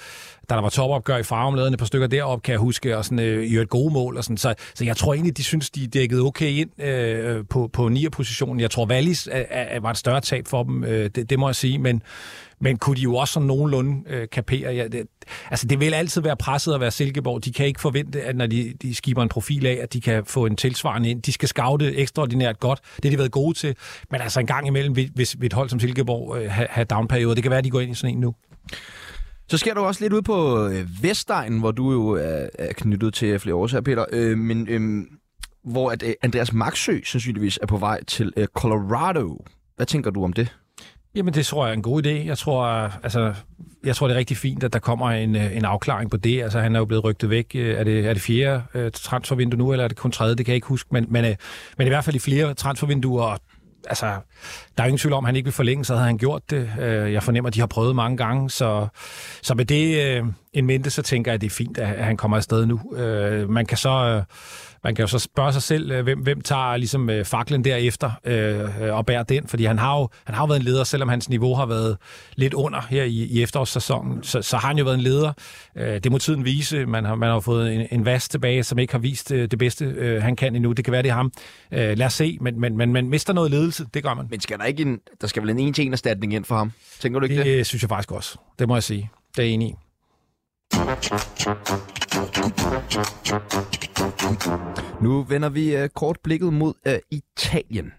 da 0.49 0.55
der 0.55 0.61
var 0.61 0.69
topopgør 0.69 1.17
i 1.17 1.23
Farum, 1.23 1.53
lavede 1.55 1.73
et 1.73 1.79
par 1.79 1.85
stykker 1.85 2.07
derop, 2.07 2.41
kan 2.43 2.51
jeg 2.51 2.59
huske, 2.59 2.97
og 2.97 3.05
sådan, 3.05 3.19
øh, 3.19 3.45
i 3.45 3.57
et 3.57 3.69
gode 3.69 3.93
mål. 3.93 4.17
Og 4.17 4.23
sådan. 4.23 4.37
Så, 4.37 4.53
så 4.73 4.85
jeg 4.85 4.97
tror 4.97 5.13
egentlig, 5.13 5.37
de 5.37 5.43
synes, 5.43 5.69
de 5.69 5.87
dækkede 5.87 6.21
okay 6.21 6.49
ind 6.49 6.81
øh, 6.81 7.45
på, 7.49 7.69
på 7.73 7.87
9'er-positionen. 7.87 8.59
Jeg 8.59 8.71
tror, 8.71 8.85
Wallis 8.85 9.29
øh, 9.31 9.83
var 9.83 9.91
et 9.91 9.97
større 9.97 10.21
tab 10.21 10.47
for 10.47 10.63
dem, 10.63 10.83
øh, 10.83 11.09
det, 11.15 11.29
det 11.29 11.39
må 11.39 11.47
jeg 11.47 11.55
sige, 11.55 11.79
men 11.79 12.01
men 12.61 12.77
kunne 12.77 12.95
de 12.95 13.01
jo 13.01 13.15
også 13.15 13.33
sådan 13.33 13.47
nogenlunde 13.47 14.03
øh, 14.09 14.27
kapere? 14.31 14.73
Ja, 14.73 14.87
det, 14.87 15.07
altså, 15.51 15.67
det 15.67 15.79
vil 15.79 15.93
altid 15.93 16.21
være 16.21 16.37
presset 16.37 16.73
at 16.73 16.81
være 16.81 16.91
Silkeborg. 16.91 17.45
De 17.45 17.53
kan 17.53 17.65
ikke 17.65 17.81
forvente, 17.81 18.21
at 18.21 18.35
når 18.35 18.47
de, 18.47 18.73
de 18.81 18.95
skiber 18.95 19.23
en 19.23 19.29
profil 19.29 19.65
af, 19.65 19.79
at 19.81 19.93
de 19.93 20.01
kan 20.01 20.25
få 20.25 20.45
en 20.45 20.55
tilsvarende 20.55 21.09
ind. 21.09 21.21
De 21.21 21.31
skal 21.31 21.49
scoute 21.49 21.95
ekstraordinært 21.95 22.59
godt. 22.59 22.79
Det 22.95 23.05
har 23.05 23.09
de 23.09 23.17
været 23.17 23.31
gode 23.31 23.57
til. 23.57 23.75
Men 24.11 24.21
altså 24.21 24.39
en 24.39 24.47
gang 24.47 24.67
imellem, 24.67 24.93
hvis, 24.93 25.09
hvis 25.15 25.35
et 25.43 25.53
hold 25.53 25.69
som 25.69 25.79
Silkeborg 25.79 26.37
øh, 26.37 26.51
har, 26.51 26.67
har 26.69 26.83
downperioder, 26.83 27.35
det 27.35 27.43
kan 27.43 27.49
være, 27.49 27.57
at 27.57 27.63
de 27.63 27.69
går 27.69 27.79
ind 27.79 27.91
i 27.91 27.95
sådan 27.95 28.15
en 28.15 28.21
nu. 28.21 28.35
Så 29.49 29.57
sker 29.57 29.73
du 29.73 29.81
også 29.81 30.03
lidt 30.03 30.13
ude 30.13 30.21
på 30.21 30.67
øh, 30.67 31.03
Vestegnen, 31.03 31.59
hvor 31.59 31.71
du 31.71 31.91
jo 31.91 32.09
er, 32.09 32.49
er 32.59 32.73
knyttet 32.73 33.13
til 33.13 33.39
flere 33.39 33.55
årsager, 33.55 33.81
Peter. 33.81 34.05
Øh, 34.11 34.37
men 34.37 34.67
øh, 34.69 35.05
hvor 35.63 35.91
at, 35.91 36.03
øh, 36.03 36.13
Andreas 36.21 36.53
Maxø 36.53 36.99
sandsynligvis 37.05 37.59
er 37.61 37.65
på 37.65 37.77
vej 37.77 38.03
til 38.03 38.33
øh, 38.37 38.47
Colorado. 38.47 39.45
Hvad 39.75 39.85
tænker 39.85 40.11
du 40.11 40.23
om 40.23 40.33
det? 40.33 40.55
Jamen, 41.15 41.33
det 41.33 41.45
tror 41.45 41.65
jeg 41.65 41.71
er 41.71 41.75
en 41.75 41.81
god 41.81 42.05
idé. 42.05 42.09
Jeg 42.09 42.37
tror, 42.37 42.65
altså, 43.03 43.33
jeg 43.83 43.95
tror 43.95 44.07
det 44.07 44.13
er 44.13 44.17
rigtig 44.17 44.37
fint, 44.37 44.63
at 44.63 44.73
der 44.73 44.79
kommer 44.79 45.09
en, 45.09 45.35
øh, 45.35 45.57
en 45.57 45.65
afklaring 45.65 46.11
på 46.11 46.17
det. 46.17 46.43
Altså, 46.43 46.59
han 46.59 46.75
er 46.75 46.79
jo 46.79 46.85
blevet 46.85 47.03
rygtet 47.03 47.29
væk. 47.29 47.45
Øh, 47.55 47.75
er 47.75 47.83
det, 47.83 48.05
er 48.05 48.13
det 48.13 48.21
fjerde 48.21 48.63
øh, 48.73 48.91
transfervindue 48.91 49.57
nu, 49.57 49.71
eller 49.71 49.83
er 49.83 49.87
det 49.87 49.97
kun 49.97 50.11
tredje? 50.11 50.35
Det 50.35 50.45
kan 50.45 50.51
jeg 50.51 50.55
ikke 50.55 50.67
huske. 50.67 50.89
Men, 50.91 51.05
men, 51.09 51.35
men 51.77 51.87
i 51.87 51.89
hvert 51.89 52.03
fald 52.03 52.15
i 52.15 52.19
flere 52.19 52.53
transfervinduer 52.53 53.37
altså, 53.87 54.05
der 54.77 54.83
er 54.83 54.87
ingen 54.87 54.97
tvivl 54.97 55.13
om, 55.13 55.25
at 55.25 55.27
han 55.27 55.35
ikke 55.35 55.45
vil 55.45 55.53
forlænge, 55.53 55.85
så 55.85 55.93
havde 55.93 56.05
han 56.05 56.17
gjort 56.17 56.49
det. 56.49 56.71
Øh, 56.79 57.13
jeg 57.13 57.23
fornemmer, 57.23 57.47
at 57.47 57.53
de 57.53 57.59
har 57.59 57.67
prøvet 57.67 57.95
mange 57.95 58.17
gange, 58.17 58.49
så, 58.49 58.87
så 59.41 59.55
med 59.55 59.65
det 59.65 60.01
øh, 60.01 60.25
en 60.53 60.65
mente, 60.65 60.89
så 60.89 61.01
tænker 61.01 61.31
jeg, 61.31 61.35
at 61.35 61.41
det 61.41 61.47
er 61.47 61.55
fint, 61.55 61.77
at 61.77 62.05
han 62.05 62.17
kommer 62.17 62.37
afsted 62.37 62.65
nu. 62.65 62.95
Øh, 62.95 63.49
man 63.49 63.65
kan 63.65 63.77
så... 63.77 64.23
Øh, 64.79 64.83
man 64.83 64.95
kan 64.95 65.03
jo 65.03 65.07
så 65.07 65.19
spørge 65.19 65.53
sig 65.53 65.61
selv, 65.61 65.91
øh, 65.91 66.03
hvem, 66.03 66.19
hvem 66.19 66.41
tager 66.41 66.77
ligesom 66.77 67.09
øh, 67.09 67.25
faklen 67.25 67.63
derefter 67.63 68.11
øh, 68.25 68.93
og 68.97 69.05
bærer 69.05 69.23
den, 69.23 69.47
fordi 69.47 69.65
han 69.65 69.79
har, 69.79 69.99
jo, 69.99 70.09
han 70.23 70.35
har 70.35 70.43
jo 70.43 70.47
været 70.47 70.59
en 70.59 70.65
leder, 70.65 70.83
selvom 70.83 71.09
hans 71.09 71.29
niveau 71.29 71.55
har 71.55 71.65
været 71.65 71.97
lidt 72.35 72.53
under 72.53 72.81
her 72.89 73.03
i, 73.03 73.13
i 73.13 73.43
efterårssæsonen, 73.43 74.23
så, 74.23 74.41
så 74.41 74.57
har 74.57 74.67
han 74.67 74.77
jo 74.77 74.83
været 74.83 74.95
en 74.95 75.01
leder. 75.01 75.33
Øh, 75.75 75.99
det 76.03 76.11
må 76.11 76.17
tiden 76.17 76.45
vise. 76.45 76.85
Man 76.85 77.05
har, 77.05 77.15
man 77.15 77.29
har 77.29 77.39
fået 77.39 77.75
en, 77.75 77.87
en 77.91 78.05
vast 78.05 78.31
tilbage, 78.31 78.63
som 78.63 78.79
ikke 78.79 78.93
har 78.93 78.99
vist 78.99 79.31
øh, 79.31 79.51
det 79.51 79.59
bedste, 79.59 79.85
øh, 79.85 80.23
han 80.23 80.35
kan 80.35 80.55
endnu. 80.55 80.71
Det 80.71 80.85
kan 80.85 80.91
være, 80.91 81.01
det 81.01 81.09
er 81.09 81.13
ham. 81.13 81.31
Øh, 81.71 81.97
lad 81.97 82.05
os 82.05 82.13
se, 82.13 82.37
men, 82.41 82.59
men, 82.59 82.77
men 82.77 82.93
man 82.93 83.09
mister 83.09 83.33
noget 83.33 83.51
ledelse, 83.51 83.85
det 83.93 84.03
gør 84.03 84.13
man. 84.13 84.27
Men 84.29 84.39
skal 84.39 84.57
der 84.57 84.65
ikke 84.65 84.81
en, 84.81 84.99
der 85.21 85.27
skal 85.27 85.41
vel 85.41 85.49
en 85.49 85.59
en-til-en 85.59 85.93
erstatning 85.93 86.33
ind 86.33 86.45
for 86.45 86.55
ham? 86.55 86.71
Tænker 86.99 87.19
du 87.19 87.23
ikke 87.23 87.37
det? 87.37 87.45
Det 87.45 87.65
synes 87.65 87.83
jeg 87.83 87.89
faktisk 87.89 88.11
også. 88.11 88.37
Det 88.59 88.67
må 88.67 88.75
jeg 88.75 88.83
sige. 88.83 89.09
Det 89.35 89.41
er 89.41 89.45
jeg 89.45 89.53
enig 89.53 89.69
i. 89.69 89.88
Nu 95.01 95.23
vender 95.23 95.49
vi 95.49 95.75
øh, 95.75 95.89
kort 95.89 96.17
blikket 96.23 96.53
mod 96.53 96.73
øh, 96.87 96.99
Italien. 97.11 97.93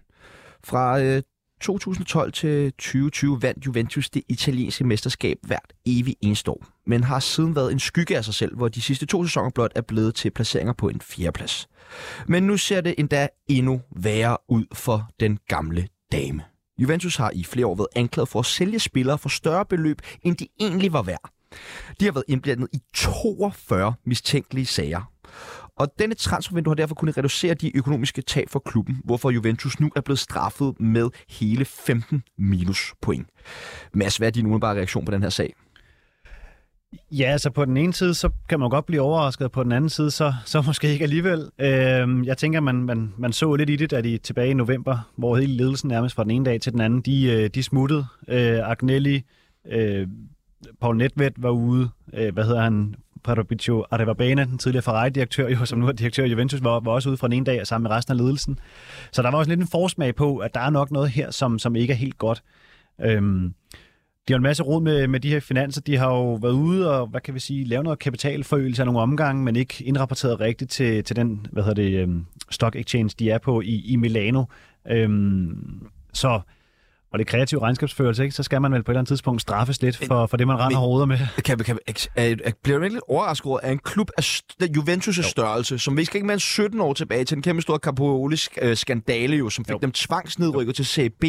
Fra 0.63 1.01
øh, 1.01 1.23
2012 1.61 2.31
til 2.31 2.71
2020 2.71 3.41
vandt 3.41 3.65
Juventus 3.65 4.09
det 4.09 4.23
italienske 4.29 4.83
mesterskab 4.83 5.37
hvert 5.41 5.73
evig 5.85 6.15
eneste 6.21 6.51
år, 6.51 6.65
men 6.85 7.03
har 7.03 7.19
siden 7.19 7.55
været 7.55 7.71
en 7.71 7.79
skygge 7.79 8.17
af 8.17 8.25
sig 8.25 8.33
selv, 8.33 8.55
hvor 8.55 8.67
de 8.67 8.81
sidste 8.81 9.05
to 9.05 9.25
sæsoner 9.25 9.49
blot 9.49 9.71
er 9.75 9.81
blevet 9.81 10.15
til 10.15 10.31
placeringer 10.31 10.73
på 10.73 10.89
en 10.89 11.01
fjerdeplads. 11.01 11.69
Men 12.27 12.43
nu 12.43 12.57
ser 12.57 12.81
det 12.81 12.95
endda 12.97 13.27
endnu 13.47 13.81
værre 13.95 14.37
ud 14.49 14.65
for 14.73 15.09
den 15.19 15.39
gamle 15.47 15.87
dame. 16.11 16.43
Juventus 16.77 17.15
har 17.15 17.31
i 17.35 17.43
flere 17.43 17.65
år 17.67 17.75
været 17.75 17.87
anklaget 17.95 18.29
for 18.29 18.39
at 18.39 18.45
sælge 18.45 18.79
spillere 18.79 19.17
for 19.17 19.29
større 19.29 19.65
beløb, 19.65 20.01
end 20.23 20.37
de 20.37 20.47
egentlig 20.59 20.93
var 20.93 21.01
værd. 21.01 21.31
De 21.99 22.05
har 22.05 22.11
været 22.11 22.25
indblandet 22.27 22.67
i 22.73 22.79
42 22.93 23.93
mistænkelige 24.05 24.65
sager. 24.65 25.11
Og 25.75 25.87
denne 25.99 26.15
transfervindue 26.15 26.71
har 26.71 26.75
derfor 26.75 26.95
kunnet 26.95 27.17
reducere 27.17 27.53
de 27.53 27.77
økonomiske 27.77 28.21
tab 28.21 28.49
for 28.49 28.59
klubben, 28.59 29.01
hvorfor 29.03 29.29
Juventus 29.29 29.79
nu 29.79 29.89
er 29.95 30.01
blevet 30.01 30.19
straffet 30.19 30.79
med 30.79 31.09
hele 31.29 31.65
15 31.65 32.23
minuspoint. 32.37 33.27
Mads, 33.93 34.17
hvad 34.17 34.27
er 34.27 34.31
din 34.31 34.45
umiddelbare 34.45 34.75
reaktion 34.75 35.05
på 35.05 35.11
den 35.11 35.21
her 35.21 35.29
sag? 35.29 35.53
Ja, 37.11 37.23
altså 37.23 37.49
på 37.49 37.65
den 37.65 37.77
ene 37.77 37.93
side, 37.93 38.13
så 38.13 38.29
kan 38.49 38.59
man 38.59 38.69
godt 38.69 38.85
blive 38.85 39.01
overrasket, 39.01 39.51
på 39.51 39.63
den 39.63 39.71
anden 39.71 39.89
side, 39.89 40.11
så, 40.11 40.33
så 40.45 40.61
måske 40.61 40.87
ikke 40.87 41.03
alligevel. 41.03 41.49
Øh, 41.59 42.27
jeg 42.27 42.37
tænker, 42.37 42.59
man, 42.59 42.75
man, 42.75 43.13
man 43.17 43.33
så 43.33 43.55
lidt 43.55 43.69
i 43.69 43.75
det, 43.75 43.91
da 43.91 44.01
de 44.01 44.17
tilbage 44.17 44.49
i 44.49 44.53
november, 44.53 45.11
hvor 45.15 45.37
hele 45.37 45.53
ledelsen 45.53 45.87
nærmest 45.87 46.15
fra 46.15 46.23
den 46.23 46.31
ene 46.31 46.45
dag 46.45 46.61
til 46.61 46.71
den 46.71 46.81
anden, 46.81 47.01
de, 47.01 47.31
øh, 47.31 47.49
de 47.49 47.63
smuttede. 47.63 48.05
Øh, 48.27 48.69
Agnelli, 48.69 49.21
øh, 49.71 50.07
Paul 50.81 50.97
Netvedt 50.97 51.43
var 51.43 51.49
ude, 51.49 51.89
øh, 52.13 52.33
hvad 52.33 52.43
hedder 52.43 52.61
han, 52.61 52.95
Parabiccio 53.23 53.85
Arevabena, 53.91 54.43
den 54.43 54.57
tidligere 54.57 54.83
Ferrari-direktør, 54.83 55.49
jo, 55.49 55.65
som 55.65 55.79
nu 55.79 55.87
er 55.87 55.91
direktør 55.91 56.23
i 56.23 56.29
Juventus, 56.29 56.63
var, 56.63 56.79
var 56.79 56.91
også 56.91 57.09
ude 57.09 57.17
fra 57.17 57.27
en 57.27 57.33
ene 57.33 57.45
dag 57.45 57.67
sammen 57.67 57.83
med 57.83 57.91
resten 57.91 58.11
af 58.11 58.17
ledelsen. 58.17 58.59
Så 59.11 59.21
der 59.21 59.31
var 59.31 59.37
også 59.37 59.49
lidt 59.49 59.59
en 59.59 59.67
forsmag 59.67 60.15
på, 60.15 60.37
at 60.37 60.53
der 60.53 60.59
er 60.59 60.69
nok 60.69 60.91
noget 60.91 61.09
her, 61.09 61.31
som, 61.31 61.59
som 61.59 61.75
ikke 61.75 61.93
er 61.93 61.97
helt 61.97 62.17
godt. 62.17 62.43
Øhm, 63.01 63.53
de 64.27 64.33
har 64.33 64.35
en 64.35 64.43
masse 64.43 64.63
råd 64.63 64.81
med, 64.81 65.07
med 65.07 65.19
de 65.19 65.29
her 65.29 65.39
finanser. 65.39 65.81
De 65.81 65.97
har 65.97 66.07
jo 66.07 66.33
været 66.33 66.53
ude 66.53 66.99
og, 66.99 67.07
hvad 67.07 67.21
kan 67.21 67.33
vi 67.33 67.39
sige, 67.39 67.65
lave 67.65 67.83
noget 67.83 67.99
kapitalforøgelse 67.99 68.81
af 68.81 68.85
nogle 68.85 68.99
omgange, 68.99 69.43
men 69.43 69.55
ikke 69.55 69.83
indrapporteret 69.83 70.39
rigtigt 70.39 70.71
til, 70.71 71.03
til 71.03 71.15
den, 71.15 71.45
hvad 71.51 71.63
hedder 71.63 71.83
det, 71.83 71.99
øhm, 71.99 72.25
stock 72.49 72.75
exchange, 72.75 73.15
de 73.19 73.29
er 73.29 73.37
på 73.37 73.61
i, 73.61 73.83
i 73.85 73.95
Milano. 73.95 74.43
Øhm, 74.87 75.87
så 76.13 76.41
og 77.11 77.19
det 77.19 77.27
kreative 77.27 77.61
regnskabsførelse, 77.61 78.23
ikke? 78.23 78.35
så 78.35 78.43
skal 78.43 78.61
man 78.61 78.71
vel 78.71 78.83
på 78.83 78.91
et 78.91 78.93
eller 78.93 78.99
andet 78.99 79.07
tidspunkt 79.07 79.41
straffes 79.41 79.81
lidt 79.81 79.97
for, 80.07 80.25
for 80.25 80.37
det, 80.37 80.47
man 80.47 80.59
render 80.59 80.77
hoveder 80.77 81.05
med. 81.05 81.17
Kan, 81.45 81.57
kan, 81.57 81.77
er, 81.87 82.05
er, 82.15 82.51
bliver 82.63 82.77
du 82.77 82.83
ikke 82.83 82.95
lidt 82.95 83.03
overrasket 83.07 83.45
over, 83.45 83.59
at 83.59 83.71
en 83.71 83.79
klub 83.79 84.11
af 84.17 84.43
Juventus' 84.77 85.21
størrelse, 85.21 85.79
som 85.79 85.97
vi 85.97 86.05
skal 86.05 86.17
ikke 86.17 86.27
mere 86.27 86.33
end 86.33 86.39
17 86.39 86.81
år 86.81 86.93
tilbage 86.93 87.23
til 87.23 87.35
en 87.35 87.41
kæmpe 87.41 87.61
stor 87.61 87.77
Capoeoli-skandale, 87.77 89.35
jo, 89.35 89.49
som 89.49 89.65
fik 89.65 89.73
jo. 89.73 89.79
dem 89.81 89.91
tvangsnedrykket 89.91 90.75
til 90.75 90.85
CB, 90.85 91.23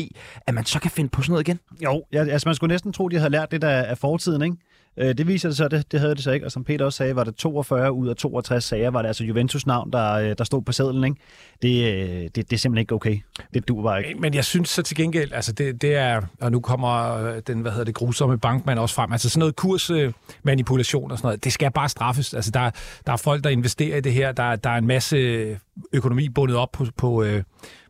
at 0.46 0.54
man 0.54 0.64
så 0.64 0.80
kan 0.80 0.90
finde 0.90 1.10
på 1.10 1.22
sådan 1.22 1.32
noget 1.32 1.48
igen? 1.48 1.60
Jo, 1.84 2.04
ja, 2.12 2.24
altså 2.24 2.48
man 2.48 2.54
skulle 2.54 2.72
næsten 2.72 2.92
tro, 2.92 3.08
de 3.08 3.16
havde 3.16 3.30
lært 3.30 3.50
det 3.50 3.62
der 3.62 3.68
af 3.68 3.98
fortiden, 3.98 4.42
ikke? 4.42 4.56
Øh, 4.96 5.18
det 5.18 5.26
viser 5.26 5.48
det 5.48 5.56
så, 5.56 5.68
det, 5.68 5.92
det 5.92 6.00
havde 6.00 6.14
det 6.14 6.24
så 6.24 6.32
ikke, 6.32 6.46
og 6.46 6.52
som 6.52 6.64
Peter 6.64 6.84
også 6.84 6.96
sagde, 6.96 7.16
var 7.16 7.24
det 7.24 7.34
42 7.34 7.92
ud 7.92 8.08
af 8.08 8.16
62 8.16 8.64
sager, 8.64 8.90
var 8.90 9.02
det 9.02 9.06
altså 9.06 9.24
Juventus 9.24 9.66
navn, 9.66 9.92
der, 9.92 10.12
øh, 10.12 10.34
der 10.38 10.44
stod 10.44 10.62
på 10.62 10.72
sædlen. 10.72 11.04
Ikke? 11.04 11.16
Det, 11.62 11.92
øh, 11.92 12.22
det, 12.22 12.36
det 12.36 12.52
er 12.52 12.56
simpelthen 12.56 12.82
ikke 12.82 12.94
okay. 12.94 13.18
Det 13.54 13.68
duer 13.68 13.82
bare 13.82 14.06
ikke. 14.06 14.20
Men 14.20 14.34
jeg 14.34 14.44
synes 14.44 14.68
så 14.68 14.82
til 14.82 14.96
gengæld, 14.96 15.32
altså 15.32 15.52
det, 15.52 15.82
det 15.82 15.94
er, 15.94 16.22
og 16.40 16.52
nu 16.52 16.60
kommer 16.60 17.16
øh, 17.16 17.42
den, 17.46 17.60
hvad 17.60 17.72
hedder 17.72 17.84
det, 17.84 17.94
grusomme 17.94 18.38
bankmand 18.38 18.78
også 18.78 18.94
frem, 18.94 19.12
altså 19.12 19.28
sådan 19.28 19.38
noget 19.38 19.56
kursmanipulation 19.56 21.10
og 21.10 21.18
sådan 21.18 21.26
noget, 21.26 21.44
det 21.44 21.52
skal 21.52 21.70
bare 21.70 21.88
straffes. 21.88 22.34
Altså 22.34 22.50
der, 22.50 22.70
der 23.06 23.12
er 23.12 23.16
folk, 23.16 23.44
der 23.44 23.50
investerer 23.50 23.96
i 23.96 24.00
det 24.00 24.12
her, 24.12 24.32
der, 24.32 24.56
der 24.56 24.70
er 24.70 24.78
en 24.78 24.86
masse 24.86 25.58
økonomi 25.92 26.28
bundet 26.28 26.56
op 26.56 26.72
på, 26.72 26.86
på, 26.96 27.22
øh, 27.22 27.42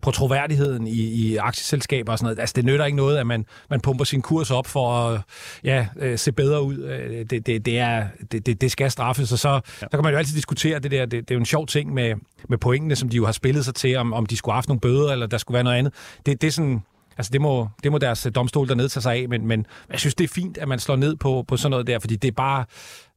på 0.03 0.11
troværdigheden 0.11 0.87
i, 0.87 1.01
i 1.01 1.37
aktieselskaber 1.37 2.13
og 2.13 2.19
sådan 2.19 2.25
noget. 2.27 2.39
Altså, 2.39 2.53
det 2.57 2.65
nytter 2.65 2.85
ikke 2.85 2.97
noget, 2.97 3.17
at 3.17 3.27
man, 3.27 3.47
man 3.71 3.81
pumper 3.81 4.05
sin 4.05 4.23
kurs 4.23 4.51
op 4.51 4.67
for 4.67 4.93
at 4.93 5.21
ja, 5.65 5.87
øh, 5.97 6.19
se 6.19 6.33
bedre 6.33 6.63
ud. 6.63 6.79
Øh, 6.79 7.27
det, 7.31 7.47
det, 7.47 7.67
det, 7.67 7.79
er, 7.79 8.07
det, 8.33 8.61
det, 8.61 8.71
skal 8.71 8.91
straffes, 8.91 9.33
og 9.33 9.39
så 9.39 9.49
ja. 9.49 9.61
der 9.81 9.89
kan 9.89 10.03
man 10.03 10.13
jo 10.13 10.19
altid 10.19 10.37
diskutere 10.37 10.79
det 10.79 10.91
der. 10.91 11.07
Det, 11.07 11.29
det 11.29 11.31
er 11.31 11.35
jo 11.35 11.41
en 11.41 11.47
sjov 11.47 11.67
ting 11.67 11.95
med, 11.95 12.15
med 12.49 12.59
pointene, 12.59 12.97
som 12.97 13.09
de 13.09 13.17
jo 13.17 13.25
har 13.25 13.33
spillet 13.33 13.65
sig 13.65 13.75
til, 13.75 13.97
om, 13.97 14.13
om 14.13 14.27
de 14.27 14.37
skulle 14.37 14.53
have 14.53 14.57
haft 14.57 14.69
nogle 14.69 14.81
bøder, 14.81 15.13
eller 15.13 15.27
der 15.27 15.39
skulle 15.39 15.55
være 15.55 15.65
noget 15.65 15.79
andet. 15.79 15.95
Det, 16.27 16.41
det 16.41 16.47
er 16.49 16.53
sådan... 16.53 16.83
Altså, 17.19 17.31
det 17.33 17.41
må, 17.41 17.69
det 17.83 17.93
må 17.93 17.99
deres 17.99 18.29
domstol 18.35 18.69
dernede 18.69 18.89
tage 18.89 19.03
sig 19.03 19.15
af, 19.15 19.29
men, 19.29 19.47
men 19.47 19.67
jeg 19.91 20.01
synes, 20.01 20.15
det 20.15 20.25
er 20.25 20.29
fint, 20.29 20.59
at 20.59 20.69
man 20.69 20.79
slår 20.79 20.97
ned 20.97 21.17
på, 21.17 21.45
på 21.49 21.57
sådan 21.57 21.71
noget 21.71 21.87
der, 21.87 21.99
fordi 21.99 22.17
det 22.17 22.29
er 22.29 22.33
bare 22.33 22.65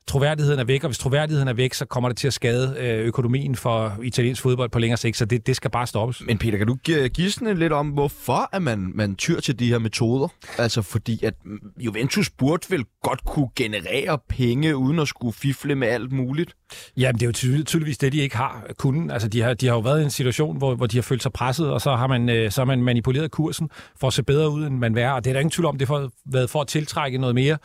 troværdigheden 0.07 0.59
er 0.59 0.63
væk, 0.63 0.83
og 0.83 0.89
hvis 0.89 0.97
troværdigheden 0.97 1.47
er 1.47 1.53
væk, 1.53 1.73
så 1.73 1.85
kommer 1.85 2.09
det 2.09 2.17
til 2.17 2.27
at 2.27 2.33
skade 2.33 2.75
øh, 2.79 3.05
økonomien 3.05 3.55
for 3.55 3.97
italiensk 4.03 4.41
fodbold 4.41 4.69
på 4.69 4.79
længere 4.79 4.97
sigt, 4.97 5.17
så 5.17 5.25
det, 5.25 5.47
det 5.47 5.55
skal 5.55 5.71
bare 5.71 5.87
stoppes. 5.87 6.21
Men 6.25 6.37
Peter, 6.37 6.57
kan 6.57 6.67
du 6.67 6.75
give 6.75 7.53
lidt 7.55 7.73
om, 7.73 7.89
hvorfor 7.89 8.49
at 8.55 8.61
man, 8.61 8.91
man 8.95 9.15
tyr 9.15 9.39
til 9.39 9.59
de 9.59 9.67
her 9.67 9.79
metoder? 9.79 10.27
Altså 10.57 10.81
fordi, 10.81 11.25
at 11.25 11.33
Juventus 11.79 12.29
burde 12.29 12.65
vel 12.69 12.85
godt 13.03 13.23
kunne 13.25 13.49
generere 13.55 14.19
penge, 14.29 14.75
uden 14.75 14.99
at 14.99 15.07
skulle 15.07 15.33
fifle 15.33 15.75
med 15.75 15.87
alt 15.87 16.11
muligt? 16.11 16.55
Jamen, 16.97 17.15
det 17.15 17.21
er 17.21 17.25
jo 17.25 17.31
tydel- 17.31 17.63
tydeligvis 17.65 17.97
det, 17.97 18.11
de 18.11 18.17
ikke 18.17 18.37
har 18.37 18.65
kunnet. 18.77 19.13
Altså, 19.13 19.27
de 19.27 19.41
har, 19.41 19.53
de 19.53 19.67
har 19.67 19.73
jo 19.73 19.79
været 19.79 20.01
i 20.01 20.03
en 20.03 20.09
situation, 20.09 20.57
hvor, 20.57 20.75
hvor 20.75 20.87
de 20.87 20.97
har 20.97 21.01
følt 21.01 21.23
sig 21.23 21.33
presset, 21.33 21.71
og 21.71 21.81
så 21.81 21.95
har, 21.95 22.07
man, 22.07 22.29
øh, 22.29 22.51
så 22.51 22.61
har 22.61 22.65
man 22.65 22.83
manipuleret 22.83 23.31
kursen 23.31 23.69
for 23.99 24.07
at 24.07 24.13
se 24.13 24.23
bedre 24.23 24.49
ud, 24.49 24.65
end 24.65 24.77
man 24.77 24.97
er. 24.97 25.11
Og 25.11 25.23
det 25.23 25.29
er 25.29 25.33
der 25.33 25.39
ingen 25.39 25.51
tvivl 25.51 25.65
om, 25.65 25.77
det 25.77 25.87
har 25.87 26.09
været 26.25 26.49
for 26.49 26.61
at 26.61 26.67
tiltrække 26.67 27.17
noget 27.17 27.35
mere. 27.35 27.57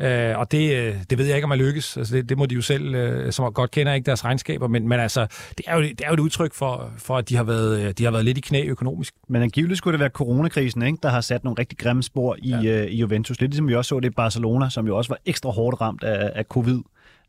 Øh, 0.00 0.38
og 0.38 0.52
det, 0.52 0.72
øh, 0.76 0.96
det 1.10 1.18
ved 1.18 1.26
jeg 1.26 1.36
ikke, 1.36 1.44
om 1.44 1.48
man 1.48 1.58
lykkes. 1.58 1.96
Altså, 1.96 2.16
det, 2.16 2.28
det 2.28 2.38
må 2.38 2.46
de 2.46 2.54
jo 2.54 2.62
selv, 2.62 2.94
øh, 2.94 3.32
som 3.32 3.52
godt 3.52 3.70
kender 3.70 3.92
ikke 3.92 4.06
deres 4.06 4.24
regnskaber, 4.24 4.68
men, 4.68 4.88
men 4.88 5.00
altså, 5.00 5.26
det 5.58 5.66
er, 5.66 5.76
jo, 5.76 5.82
det 5.82 6.00
er 6.00 6.08
jo 6.08 6.14
et 6.14 6.20
udtryk 6.20 6.54
for, 6.54 6.90
for 6.98 7.16
at 7.16 7.28
de 7.28 7.36
har, 7.36 7.44
været, 7.44 7.80
øh, 7.80 7.94
de 7.98 8.04
har 8.04 8.10
været 8.10 8.24
lidt 8.24 8.38
i 8.38 8.40
knæ 8.40 8.64
økonomisk. 8.66 9.14
Men 9.28 9.42
angiveligt 9.42 9.78
skulle 9.78 9.92
det 9.92 10.00
være 10.00 10.10
coronakrisen, 10.10 10.82
ikke, 10.82 10.98
der 11.02 11.08
har 11.08 11.20
sat 11.20 11.44
nogle 11.44 11.56
rigtig 11.58 11.78
grimme 11.78 12.02
spor 12.02 12.36
i, 12.42 12.50
ja. 12.50 12.82
øh, 12.82 12.86
i 12.86 12.96
Juventus. 12.96 13.40
Lidt 13.40 13.50
ligesom 13.50 13.68
vi 13.68 13.74
også 13.74 13.88
så 13.88 14.00
det 14.00 14.08
i 14.08 14.10
Barcelona, 14.10 14.70
som 14.70 14.86
jo 14.86 14.96
også 14.96 15.08
var 15.08 15.18
ekstra 15.26 15.50
hårdt 15.50 15.80
ramt 15.80 16.04
af, 16.04 16.32
af 16.34 16.44
covid. 16.44 16.80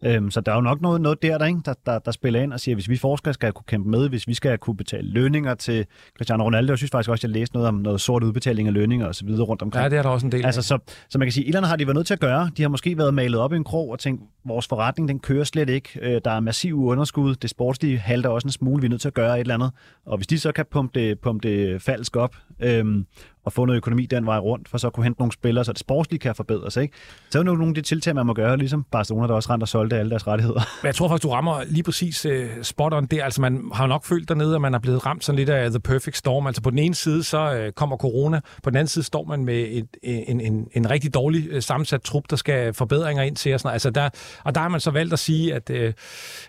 Øhm, 0.04 0.32
så 0.32 0.42
der 0.42 0.52
er 0.52 0.56
jo 0.56 0.62
nok 0.62 0.82
noget, 0.82 1.02
noget 1.02 1.22
der, 1.22 1.38
der, 1.38 1.46
ikke? 1.46 1.60
Der, 1.66 1.74
der, 1.86 2.00
der 2.00 2.12
spiller 2.12 2.42
ind 2.42 2.54
og 2.54 2.60
siger, 2.60 2.76
at 2.76 2.78
hvis 2.78 2.90
vi 2.90 2.98
forskere 2.98 3.34
skal 3.34 3.54
kunne 3.54 3.66
kæmpe 3.68 3.90
med, 3.90 4.10
hvis 4.10 4.28
vi 4.28 4.34
skal 4.34 4.58
kunne 4.58 4.78
betale 4.78 5.10
lønninger 5.10 5.56
til 5.56 5.86
Cristiano 6.18 6.44
Ronaldo, 6.44 6.72
jeg 6.72 6.78
synes 6.78 6.92
faktisk 6.92 7.10
også, 7.10 7.20
at 7.20 7.24
jeg 7.24 7.40
læste 7.40 7.56
noget 7.56 7.68
om 7.68 7.76
noget 7.76 8.02
sort 8.02 8.24
udbetaling 8.24 8.68
af 8.68 8.74
lønninger 8.74 9.08
og 9.08 9.16
så 9.16 9.26
videre 9.26 9.44
rundt 9.44 9.62
omkring. 9.62 9.84
Ja, 9.84 9.90
det 9.90 9.98
er 9.98 10.02
der 10.02 10.10
også 10.10 10.26
en 10.26 10.32
del 10.32 10.46
altså, 10.46 10.62
så, 10.62 10.80
så 11.10 11.18
man 11.18 11.26
kan 11.26 11.34
sige, 11.34 11.58
at 11.58 11.68
har 11.68 11.76
de 11.76 11.88
været 11.88 11.96
nødt 11.96 12.08
til 12.08 12.14
at 12.14 12.20
gøre. 12.20 12.52
De 12.58 12.62
har 12.62 12.70
måske 12.70 12.98
været 12.98 13.14
malet 13.14 13.40
op 13.40 13.54
i 13.54 13.56
en 13.56 13.64
krog 13.64 13.90
og 13.90 14.00
tænkt, 14.00 14.24
vores 14.46 14.68
forretning, 14.68 15.10
den 15.10 15.20
kører 15.20 15.44
slet 15.44 15.70
ikke. 15.70 15.90
Øh, 16.02 16.22
der 16.26 16.32
er 16.32 16.40
massiv 16.40 16.86
underskud. 16.86 17.36
Det 17.36 17.50
sportslige 17.50 17.98
halter 17.98 18.30
også 18.30 18.48
en 18.48 18.52
smule. 18.52 18.82
Vi 18.82 18.86
er 18.86 18.90
nødt 18.90 19.02
til 19.02 19.08
at 19.08 19.14
gøre 19.14 19.36
et 19.36 19.40
eller 19.40 19.54
andet. 19.54 19.72
Og 20.06 20.18
hvis 20.18 20.28
de 20.28 20.40
så 20.40 20.52
kan 20.52 20.66
pumpe 20.72 21.00
det, 21.00 21.20
pumpe 21.20 21.50
det 21.50 21.82
falsk 21.82 22.16
op, 22.16 22.36
øhm, 22.60 23.06
og 23.44 23.54
få 23.54 23.66
noget 23.66 23.78
økonomi 23.78 24.06
den 24.06 24.26
vej 24.26 24.38
rundt, 24.38 24.70
for 24.70 24.78
så 24.78 24.88
at 24.88 24.94
kunne 24.94 25.04
hente 25.04 25.20
nogle 25.22 25.32
spillere, 25.32 25.66
så 25.66 25.72
det 25.72 25.80
sportslige 25.80 26.20
kan 26.20 26.36
forbedres. 26.36 26.78
Ikke? 26.78 26.94
Så 27.30 27.40
er 27.40 27.44
jo 27.44 27.54
nogle 27.54 27.68
af 27.68 27.76
de 27.76 27.82
tiltag, 27.82 28.16
man 28.16 28.26
må 28.26 28.34
gøre, 28.34 28.58
ligesom 28.58 28.86
Barcelona, 28.92 29.28
der 29.28 29.34
også 29.34 29.54
rent 29.54 29.64
og 29.64 29.68
solgte 29.68 29.98
alle 29.98 30.10
deres 30.10 30.28
rettigheder. 30.28 30.60
Men 30.82 30.88
jeg 30.88 30.96
tror 30.96 31.08
faktisk, 31.08 31.24
du 31.24 31.30
rammer 31.30 31.64
lige 31.68 31.84
præcis 31.84 32.26
uh, 32.26 32.32
spot 32.62 32.94
on. 32.94 33.08
Altså, 33.12 33.42
man 33.42 33.64
har 33.74 33.88
nok 33.88 34.06
følt 34.06 34.30
dernede, 34.30 34.56
at 34.56 34.62
man 34.62 34.74
er 34.74 34.80
blevet 34.80 35.06
ramt 35.06 35.24
sådan 35.24 35.38
lidt 35.40 35.50
af 35.50 35.70
the 35.70 35.80
perfect 35.80 36.18
storm. 36.18 36.48
Altså, 36.48 36.62
på 36.62 36.70
den 36.70 36.80
ene 36.80 36.96
side, 36.96 37.24
så 37.24 37.66
uh, 37.66 37.74
kommer 37.74 37.98
corona. 37.98 38.40
På 38.64 38.70
den 38.70 38.78
anden 38.78 38.88
side 38.88 39.06
står 39.06 39.24
man 39.24 39.46
med 39.46 39.68
et, 39.70 39.88
en, 40.04 40.42
en, 40.42 40.68
en 40.74 40.90
rigtig 40.90 41.14
dårlig 41.14 41.56
uh, 41.56 41.62
sammensat 41.62 42.02
trup, 42.02 42.24
der 42.30 42.36
skal 42.36 42.74
forbedringer 42.74 43.24
ind 43.24 43.36
til. 43.36 43.54
Og, 43.54 43.60
sådan. 43.60 43.74
Altså, 43.74 43.90
der, 43.90 44.10
og 44.44 44.56
der 44.56 44.62
har 44.62 44.70
man 44.70 44.80
så 44.80 44.92
valgt 44.92 45.14
at 45.14 45.20
sige, 45.20 45.54
at, 45.54 45.70
uh, 45.70 45.94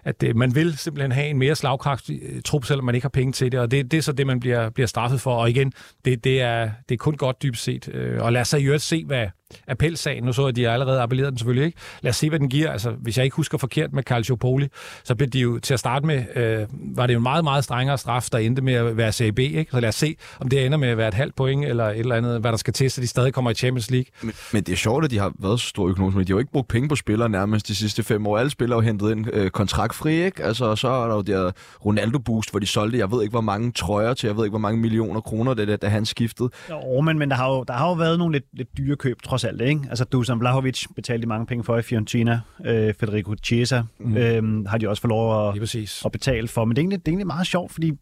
at 0.04 0.24
uh, 0.28 0.36
man 0.36 0.54
vil 0.54 0.78
simpelthen 0.78 1.12
have 1.12 1.28
en 1.28 1.38
mere 1.38 1.54
slagkraftig 1.54 2.20
uh, 2.22 2.40
trup, 2.44 2.64
selvom 2.64 2.84
man 2.84 2.94
ikke 2.94 3.04
har 3.04 3.08
penge 3.08 3.32
til 3.32 3.52
det. 3.52 3.60
Og 3.60 3.70
det, 3.70 3.90
det 3.90 3.98
er 3.98 4.02
så 4.02 4.12
det, 4.12 4.26
man 4.26 4.40
bliver, 4.40 4.70
bliver 4.70 4.86
straffet 4.86 5.20
for. 5.20 5.34
Og 5.34 5.50
igen, 5.50 5.72
det, 6.04 6.24
det, 6.24 6.40
er, 6.40 6.70
det 6.90 6.94
er 6.94 6.98
kun 6.98 7.16
godt 7.16 7.42
dybt 7.42 7.58
set. 7.58 7.88
Øh, 7.88 8.22
og 8.22 8.32
lad 8.32 8.40
os 8.40 8.48
så 8.48 8.56
i 8.56 8.64
øvrigt 8.64 8.82
se, 8.82 9.04
hvad, 9.04 9.26
appelsagen. 9.68 10.24
Nu 10.24 10.32
så 10.32 10.42
jeg, 10.42 10.48
at 10.48 10.56
de 10.56 10.68
allerede 10.68 11.00
appelleret 11.00 11.30
den 11.30 11.38
selvfølgelig 11.38 11.66
ikke. 11.66 11.78
Lad 12.02 12.10
os 12.10 12.16
se, 12.16 12.28
hvad 12.28 12.38
den 12.38 12.48
giver. 12.48 12.70
Altså, 12.72 12.90
hvis 12.90 13.16
jeg 13.16 13.24
ikke 13.24 13.36
husker 13.36 13.58
forkert 13.58 13.92
med 13.92 14.02
Carl 14.02 14.36
Poli, 14.36 14.68
så 15.04 15.14
blev 15.14 15.28
de 15.28 15.40
jo 15.40 15.58
til 15.58 15.74
at 15.74 15.80
starte 15.80 16.06
med, 16.06 16.24
øh, 16.36 16.66
var 16.96 17.06
det 17.06 17.14
jo 17.14 17.18
en 17.18 17.22
meget, 17.22 17.44
meget 17.44 17.64
strengere 17.64 17.98
straf, 17.98 18.28
der 18.32 18.38
endte 18.38 18.62
med 18.62 18.74
at 18.74 18.96
være 18.96 19.12
CAB. 19.12 19.38
Ikke? 19.38 19.66
Så 19.70 19.80
lad 19.80 19.88
os 19.88 19.94
se, 19.94 20.16
om 20.40 20.48
det 20.48 20.66
ender 20.66 20.78
med 20.78 20.88
at 20.88 20.96
være 20.96 21.08
et 21.08 21.14
halvt 21.14 21.36
point, 21.36 21.64
eller 21.64 21.84
et 21.84 21.98
eller 21.98 22.14
andet, 22.14 22.40
hvad 22.40 22.52
der 22.52 22.58
skal 22.58 22.72
til, 22.72 22.90
så 22.90 23.00
de 23.00 23.06
stadig 23.06 23.34
kommer 23.34 23.50
i 23.50 23.54
Champions 23.54 23.90
League. 23.90 24.06
Men, 24.22 24.32
men 24.52 24.62
det 24.62 24.72
er 24.72 24.76
sjovt, 24.76 25.04
at 25.04 25.10
de 25.10 25.18
har 25.18 25.32
været 25.38 25.60
så 25.60 25.66
store 25.66 25.90
økonomisk, 25.90 26.16
men 26.16 26.26
de 26.26 26.32
har 26.32 26.34
jo 26.34 26.38
ikke 26.38 26.52
brugt 26.52 26.68
penge 26.68 26.88
på 26.88 26.96
spillere 26.96 27.28
nærmest 27.28 27.68
de 27.68 27.74
sidste 27.74 28.02
fem 28.02 28.26
år. 28.26 28.38
Alle 28.38 28.50
spillere 28.50 28.80
har 28.80 28.86
hentet 28.86 29.10
ind 29.10 29.26
øh, 29.32 29.50
kontraktfri, 29.50 30.24
ikke? 30.24 30.44
Altså, 30.44 30.76
så 30.76 30.88
er 30.88 31.08
der 31.08 31.14
jo 31.14 31.20
der 31.20 31.50
Ronaldo-boost, 31.84 32.50
hvor 32.50 32.60
de 32.60 32.66
solgte, 32.66 32.98
jeg 32.98 33.10
ved 33.10 33.22
ikke, 33.22 33.30
hvor 33.30 33.40
mange 33.40 33.72
trøjer 33.72 34.14
til, 34.14 34.26
jeg 34.26 34.36
ved 34.36 34.44
ikke, 34.44 34.52
hvor 34.52 34.58
mange 34.58 34.80
millioner 34.80 35.20
kroner 35.20 35.54
det 35.54 35.70
er, 35.70 35.76
da 35.76 35.88
han 35.88 36.06
skiftede. 36.06 36.50
Jo, 36.70 37.00
men, 37.00 37.18
men 37.18 37.30
der, 37.30 37.36
har 37.36 37.48
jo, 37.48 37.64
der 37.68 37.74
har 37.74 37.88
jo 37.88 37.92
været 37.92 38.18
nogle 38.18 38.32
lidt, 38.32 38.44
lidt 38.52 38.68
dyre 38.78 38.96
køb, 38.96 39.22
trods 39.22 39.39
alt, 39.44 39.60
ikke? 39.60 39.80
Altså, 39.88 40.04
Dusan 40.04 40.38
Blahovic 40.38 40.84
betalte 40.96 41.22
de 41.22 41.26
mange 41.28 41.46
penge 41.46 41.64
for 41.64 41.78
i 41.78 41.82
Fiorentina. 41.82 42.40
Øh, 42.64 42.94
Federico 42.94 43.34
Chiesa 43.44 43.82
mm. 43.98 44.16
øh, 44.16 44.66
har 44.66 44.78
de 44.78 44.88
også 44.88 45.02
fået 45.02 45.08
lov 45.08 45.48
at, 45.48 45.76
at 46.04 46.12
betale 46.12 46.48
for. 46.48 46.64
Men 46.64 46.76
det 46.76 46.80
er, 46.80 46.82
egentlig, 46.82 46.98
det 46.98 47.08
er 47.08 47.12
egentlig 47.12 47.26
meget 47.26 47.46
sjovt, 47.46 47.72
fordi 47.72 47.92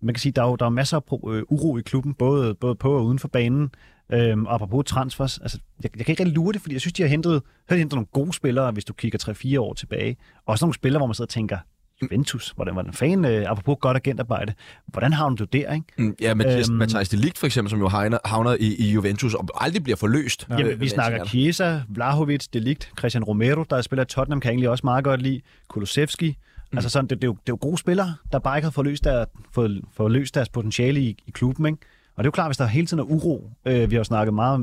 man 0.00 0.14
kan 0.14 0.20
sige, 0.20 0.32
der 0.32 0.42
er 0.42 0.46
jo, 0.48 0.56
der 0.56 0.66
er 0.66 0.70
masser 0.70 0.96
af 0.96 1.30
øh, 1.30 1.42
uro 1.48 1.78
i 1.78 1.82
klubben, 1.82 2.14
både, 2.14 2.54
både 2.54 2.74
på 2.74 2.92
og 2.92 3.04
uden 3.04 3.18
for 3.18 3.28
banen. 3.28 3.70
Øhm, 4.12 4.46
og 4.46 4.54
apropos 4.54 4.84
transfers, 4.86 5.38
altså, 5.38 5.58
jeg, 5.82 5.96
jeg 5.96 6.06
kan 6.06 6.12
ikke 6.12 6.22
rigtig 6.22 6.36
lure 6.36 6.52
det, 6.52 6.60
fordi 6.60 6.74
jeg 6.74 6.80
synes, 6.80 6.92
de 6.92 7.02
har 7.02 7.08
hentet, 7.08 7.42
har 7.68 7.76
hentet 7.76 7.96
nogle 7.96 8.06
gode 8.06 8.32
spillere, 8.32 8.70
hvis 8.70 8.84
du 8.84 8.92
kigger 8.92 9.54
3-4 9.56 9.60
år 9.60 9.74
tilbage. 9.74 10.16
Også 10.46 10.64
nogle 10.64 10.74
spillere, 10.74 10.98
hvor 10.98 11.06
man 11.06 11.14
sidder 11.14 11.26
og 11.26 11.30
tænker, 11.30 11.58
Juventus, 12.02 12.52
hvordan 12.56 12.76
var 12.76 12.82
den 12.82 12.92
fan, 12.92 13.24
øh, 13.24 13.50
apropos 13.50 13.76
godt 13.80 13.96
agentarbejde, 13.96 14.54
hvordan 14.86 15.12
har 15.12 15.28
du 15.28 15.44
der, 15.44 15.72
ikke? 15.72 15.86
Mm, 15.98 16.16
ja, 16.20 16.34
Mathias, 16.34 16.68
øhm, 16.68 16.78
Mathias 16.78 17.08
de 17.08 17.16
Ligt 17.16 17.38
for 17.38 17.46
eksempel, 17.46 17.70
som 17.70 17.80
jo 17.80 17.88
havner, 17.88 18.18
havner 18.24 18.56
i, 18.60 18.74
i 18.78 18.90
Juventus 18.90 19.34
og 19.34 19.48
aldrig 19.54 19.82
bliver 19.82 19.96
forløst. 19.96 20.46
Ja, 20.50 20.58
jamen, 20.58 20.80
vi 20.80 20.88
snakker 20.88 21.24
Chiesa, 21.24 21.80
Vlahovic, 21.88 22.46
de 22.52 22.60
Ligt, 22.60 22.92
Christian 22.98 23.24
Romero, 23.24 23.64
der 23.70 23.82
spiller 23.82 24.02
i 24.04 24.06
Tottenham, 24.06 24.40
kan 24.40 24.48
jeg 24.48 24.52
egentlig 24.52 24.70
også 24.70 24.86
meget 24.86 25.04
godt 25.04 25.22
lide, 25.22 25.40
Kulusevski, 25.68 26.36
Mm. 26.72 26.78
Altså 26.78 26.90
sådan, 26.90 27.06
det, 27.08 27.22
det, 27.22 27.24
er 27.24 27.28
jo, 27.28 27.32
det 27.32 27.38
er 27.38 27.52
jo 27.52 27.58
gode 27.60 27.78
spillere, 27.78 28.14
der 28.32 28.38
bare 28.38 28.58
ikke 28.58 28.66
har 28.66 28.70
forløst, 28.70 29.04
der, 29.04 29.24
fået, 29.52 29.82
forløst 29.96 30.34
deres 30.34 30.48
potentiale 30.48 31.00
i, 31.00 31.16
i 31.26 31.30
klubben, 31.30 31.66
ikke? 31.66 31.78
Og 32.18 32.24
det 32.24 32.26
er 32.26 32.28
jo 32.28 32.30
klart, 32.30 32.48
hvis 32.48 32.56
der 32.56 32.66
hele 32.66 32.86
tiden 32.86 33.00
er 33.00 33.04
uro. 33.04 33.50
Øh, 33.64 33.90
vi 33.90 33.94
har 33.94 34.00
jo 34.00 34.04
snakket 34.04 34.34
meget 34.34 34.54
om 34.54 34.62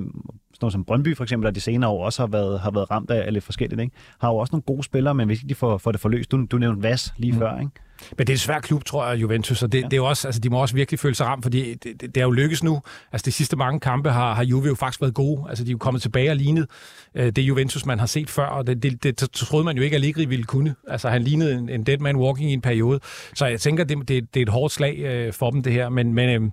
sådan 0.56 0.58
noget 0.62 0.74
som 0.74 0.86
Brøndby 0.86 1.18
for 1.18 1.24
eksempel, 1.24 1.46
der 1.46 1.52
de 1.52 1.62
senere 1.62 1.90
år 1.90 2.06
også 2.06 2.22
har 2.22 2.28
været, 2.28 2.60
har 2.60 2.72
været 2.72 2.92
ramt 2.92 3.12
af 3.12 3.34
lidt 3.34 3.44
forskelligt. 3.44 3.82
Ikke? 3.82 3.96
Har 4.22 4.30
jo 4.30 4.38
også 4.38 4.52
nogle 4.52 4.64
gode 4.64 4.84
spillere, 4.84 5.16
men 5.16 5.28
hvis 5.28 5.40
ikke 5.40 5.50
de 5.50 5.56
får, 5.56 5.78
får 5.78 5.92
det 5.92 6.02
forløst, 6.02 6.32
du, 6.32 6.46
du 6.46 6.58
nævnte 6.58 6.84
Vas 6.84 7.14
lige 7.18 7.32
mm. 7.32 7.40
før, 7.40 7.60
ikke? 7.60 7.72
Men 8.18 8.28
det 8.28 8.30
er 8.30 8.34
en 8.34 8.38
svær 8.38 8.60
klub, 8.60 8.86
tror 8.86 9.08
jeg, 9.08 9.22
Juventus, 9.22 9.64
og 9.64 9.72
det, 9.72 9.82
ja. 9.82 9.88
det 9.88 9.98
er 9.98 10.02
også, 10.02 10.28
altså, 10.28 10.42
de 10.42 10.50
må 10.50 10.62
også 10.62 10.76
virkelig 10.76 11.00
føle 11.00 11.16
sig 11.16 11.28
ramt, 11.28 11.44
fordi 11.44 11.74
det, 11.74 12.02
det, 12.02 12.16
det 12.16 12.18
er 12.18 12.26
jo 12.26 12.32
lykkes 12.32 12.64
nu. 12.64 12.82
Altså, 13.12 13.26
de 13.26 13.32
sidste 13.32 13.58
mange 13.58 13.80
kampe 13.80 14.10
har, 14.10 14.34
har 14.34 14.44
Juve 14.44 14.68
jo 14.68 14.76
faktisk 14.76 15.02
været 15.02 15.14
gode. 15.14 15.44
Altså, 15.50 15.64
de 15.64 15.70
er 15.70 15.72
jo 15.72 15.78
kommet 15.78 16.02
tilbage 16.02 16.30
og 16.30 16.36
lignet 16.36 16.68
øh, 17.16 17.32
det 17.32 17.42
Juventus, 17.42 17.86
man 17.86 18.00
har 18.00 18.06
set 18.06 18.30
før, 18.30 18.46
og 18.46 18.68
det, 18.68 18.84
det, 18.84 19.04
det, 19.04 19.20
det 19.20 19.32
troede 19.32 19.66
man 19.66 19.78
jo 19.78 19.84
ikke, 19.84 19.96
at 19.96 20.02
Allegri 20.02 20.26
ville 20.26 20.46
kunne. 20.46 20.76
Altså, 20.88 21.10
han 21.10 21.22
lignede 21.22 21.54
en, 21.54 21.70
en 21.70 21.84
dead 21.84 21.98
man 21.98 22.16
walking 22.16 22.50
i 22.50 22.54
en 22.54 22.62
periode. 22.62 23.00
Så 23.34 23.46
jeg 23.46 23.62
tænker, 23.62 23.84
det, 23.84 23.98
det, 24.08 24.34
det 24.34 24.40
er 24.40 24.44
et 24.44 24.50
hårdt 24.50 24.74
slag 24.74 24.98
øh, 25.00 25.34
for 25.34 25.52
dem, 25.52 25.64
det 25.64 25.74
her. 25.74 25.90
Men, 25.90 26.14
men 26.14 26.44
øh, 26.44 26.52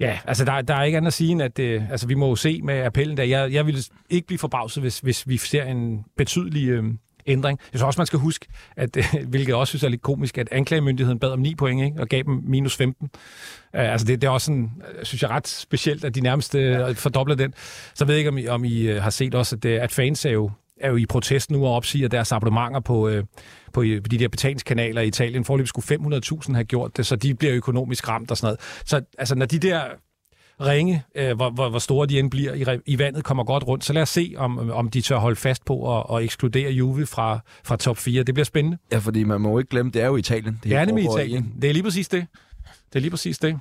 Ja, 0.00 0.18
altså 0.24 0.44
der, 0.44 0.60
der 0.60 0.74
er 0.74 0.82
ikke 0.82 0.96
andet 0.96 1.06
at 1.06 1.12
sige, 1.12 1.32
end 1.32 1.42
at 1.42 1.58
øh, 1.58 1.90
altså, 1.90 2.06
vi 2.06 2.14
må 2.14 2.28
jo 2.28 2.36
se 2.36 2.60
med 2.62 2.82
appellen 2.82 3.16
der. 3.16 3.22
Jeg, 3.22 3.52
jeg 3.52 3.66
vil 3.66 3.86
ikke 4.10 4.26
blive 4.26 4.38
forbavset, 4.38 4.82
hvis, 4.82 4.98
hvis 4.98 5.28
vi 5.28 5.36
ser 5.36 5.64
en 5.64 6.04
betydelig 6.16 6.68
øh, 6.68 6.84
ændring. 7.26 7.58
Jeg 7.58 7.68
synes 7.78 7.82
også, 7.82 8.00
man 8.00 8.06
skal 8.06 8.18
huske, 8.18 8.46
at, 8.76 8.96
øh, 8.96 9.04
hvilket 9.30 9.48
jeg 9.48 9.56
også 9.56 9.70
synes 9.70 9.82
er 9.82 9.88
lidt 9.88 10.02
komisk, 10.02 10.38
at 10.38 10.48
anklagemyndigheden 10.52 11.18
bad 11.18 11.30
om 11.30 11.38
9 11.38 11.54
point 11.54 11.84
ikke? 11.84 12.00
og 12.00 12.08
gav 12.08 12.22
dem 12.22 12.42
minus 12.44 12.76
15. 12.76 13.10
Uh, 13.74 13.80
øh, 13.80 13.92
altså 13.92 14.06
det, 14.06 14.22
det 14.22 14.28
er 14.28 14.32
også 14.32 14.44
sådan, 14.44 14.70
synes 15.02 15.22
jeg, 15.22 15.30
ret 15.30 15.48
specielt, 15.48 16.04
at 16.04 16.14
de 16.14 16.20
nærmest 16.20 16.54
øh, 16.54 16.94
fordobler 16.94 17.34
den. 17.34 17.54
Så 17.94 18.04
ved 18.04 18.14
jeg 18.14 18.18
ikke, 18.18 18.30
om 18.30 18.38
I, 18.38 18.46
om 18.46 18.64
I 18.64 18.80
øh, 18.80 19.02
har 19.02 19.10
set 19.10 19.34
også, 19.34 19.56
at, 19.56 19.64
at 19.64 19.92
fans 19.92 20.24
er 20.24 20.30
jo 20.30 20.50
er 20.80 20.90
jo 20.90 20.96
i 20.96 21.06
protest 21.06 21.50
nu 21.50 21.66
og 21.66 21.74
opsiger 21.74 22.08
deres 22.08 22.32
abonnementer 22.32 22.80
på, 22.80 23.08
øh, 23.08 23.24
på, 23.72 23.82
de 23.84 24.00
der 24.00 24.28
betalingskanaler 24.28 25.02
i 25.02 25.06
Italien. 25.06 25.44
Forløbet 25.44 25.68
skulle 25.68 25.96
500.000 25.96 26.52
have 26.52 26.64
gjort 26.64 26.96
det, 26.96 27.06
så 27.06 27.16
de 27.16 27.34
bliver 27.34 27.54
økonomisk 27.54 28.08
ramt 28.08 28.30
og 28.30 28.36
sådan 28.36 28.46
noget. 28.46 28.60
Så 28.84 29.00
altså, 29.18 29.34
når 29.34 29.46
de 29.46 29.58
der 29.58 29.82
ringe, 30.60 31.02
øh, 31.14 31.36
hvor, 31.36 31.50
hvor, 31.50 31.68
hvor 31.68 31.78
store 31.78 32.06
de 32.06 32.18
end 32.18 32.30
bliver 32.30 32.54
i, 32.54 32.78
i 32.86 32.98
vandet, 32.98 33.24
kommer 33.24 33.44
godt 33.44 33.66
rundt. 33.66 33.84
Så 33.84 33.92
lad 33.92 34.02
os 34.02 34.08
se, 34.08 34.34
om, 34.36 34.70
om 34.70 34.90
de 34.90 35.00
tør 35.00 35.16
holde 35.16 35.36
fast 35.36 35.64
på 35.64 35.98
at, 35.98 36.16
at 36.16 36.24
ekskludere 36.24 36.70
Juve 36.70 37.06
fra, 37.06 37.40
fra 37.64 37.76
top 37.76 37.96
4. 37.96 38.22
Det 38.22 38.34
bliver 38.34 38.44
spændende. 38.44 38.78
Ja, 38.92 38.98
fordi 38.98 39.24
man 39.24 39.40
må 39.40 39.58
ikke 39.58 39.70
glemme, 39.70 39.92
det 39.92 40.02
er 40.02 40.06
jo 40.06 40.16
Italien. 40.16 40.54
Det, 40.54 40.64
det 40.64 40.72
er 40.72 40.84
nemlig 40.84 41.04
Italien. 41.04 41.54
Det 41.62 41.68
er 41.70 41.72
lige 41.72 41.82
præcis 41.82 42.08
det. 42.08 42.26
Det 42.92 42.98
er 42.98 43.00
lige 43.00 43.10
præcis 43.10 43.38
det. 43.38 43.60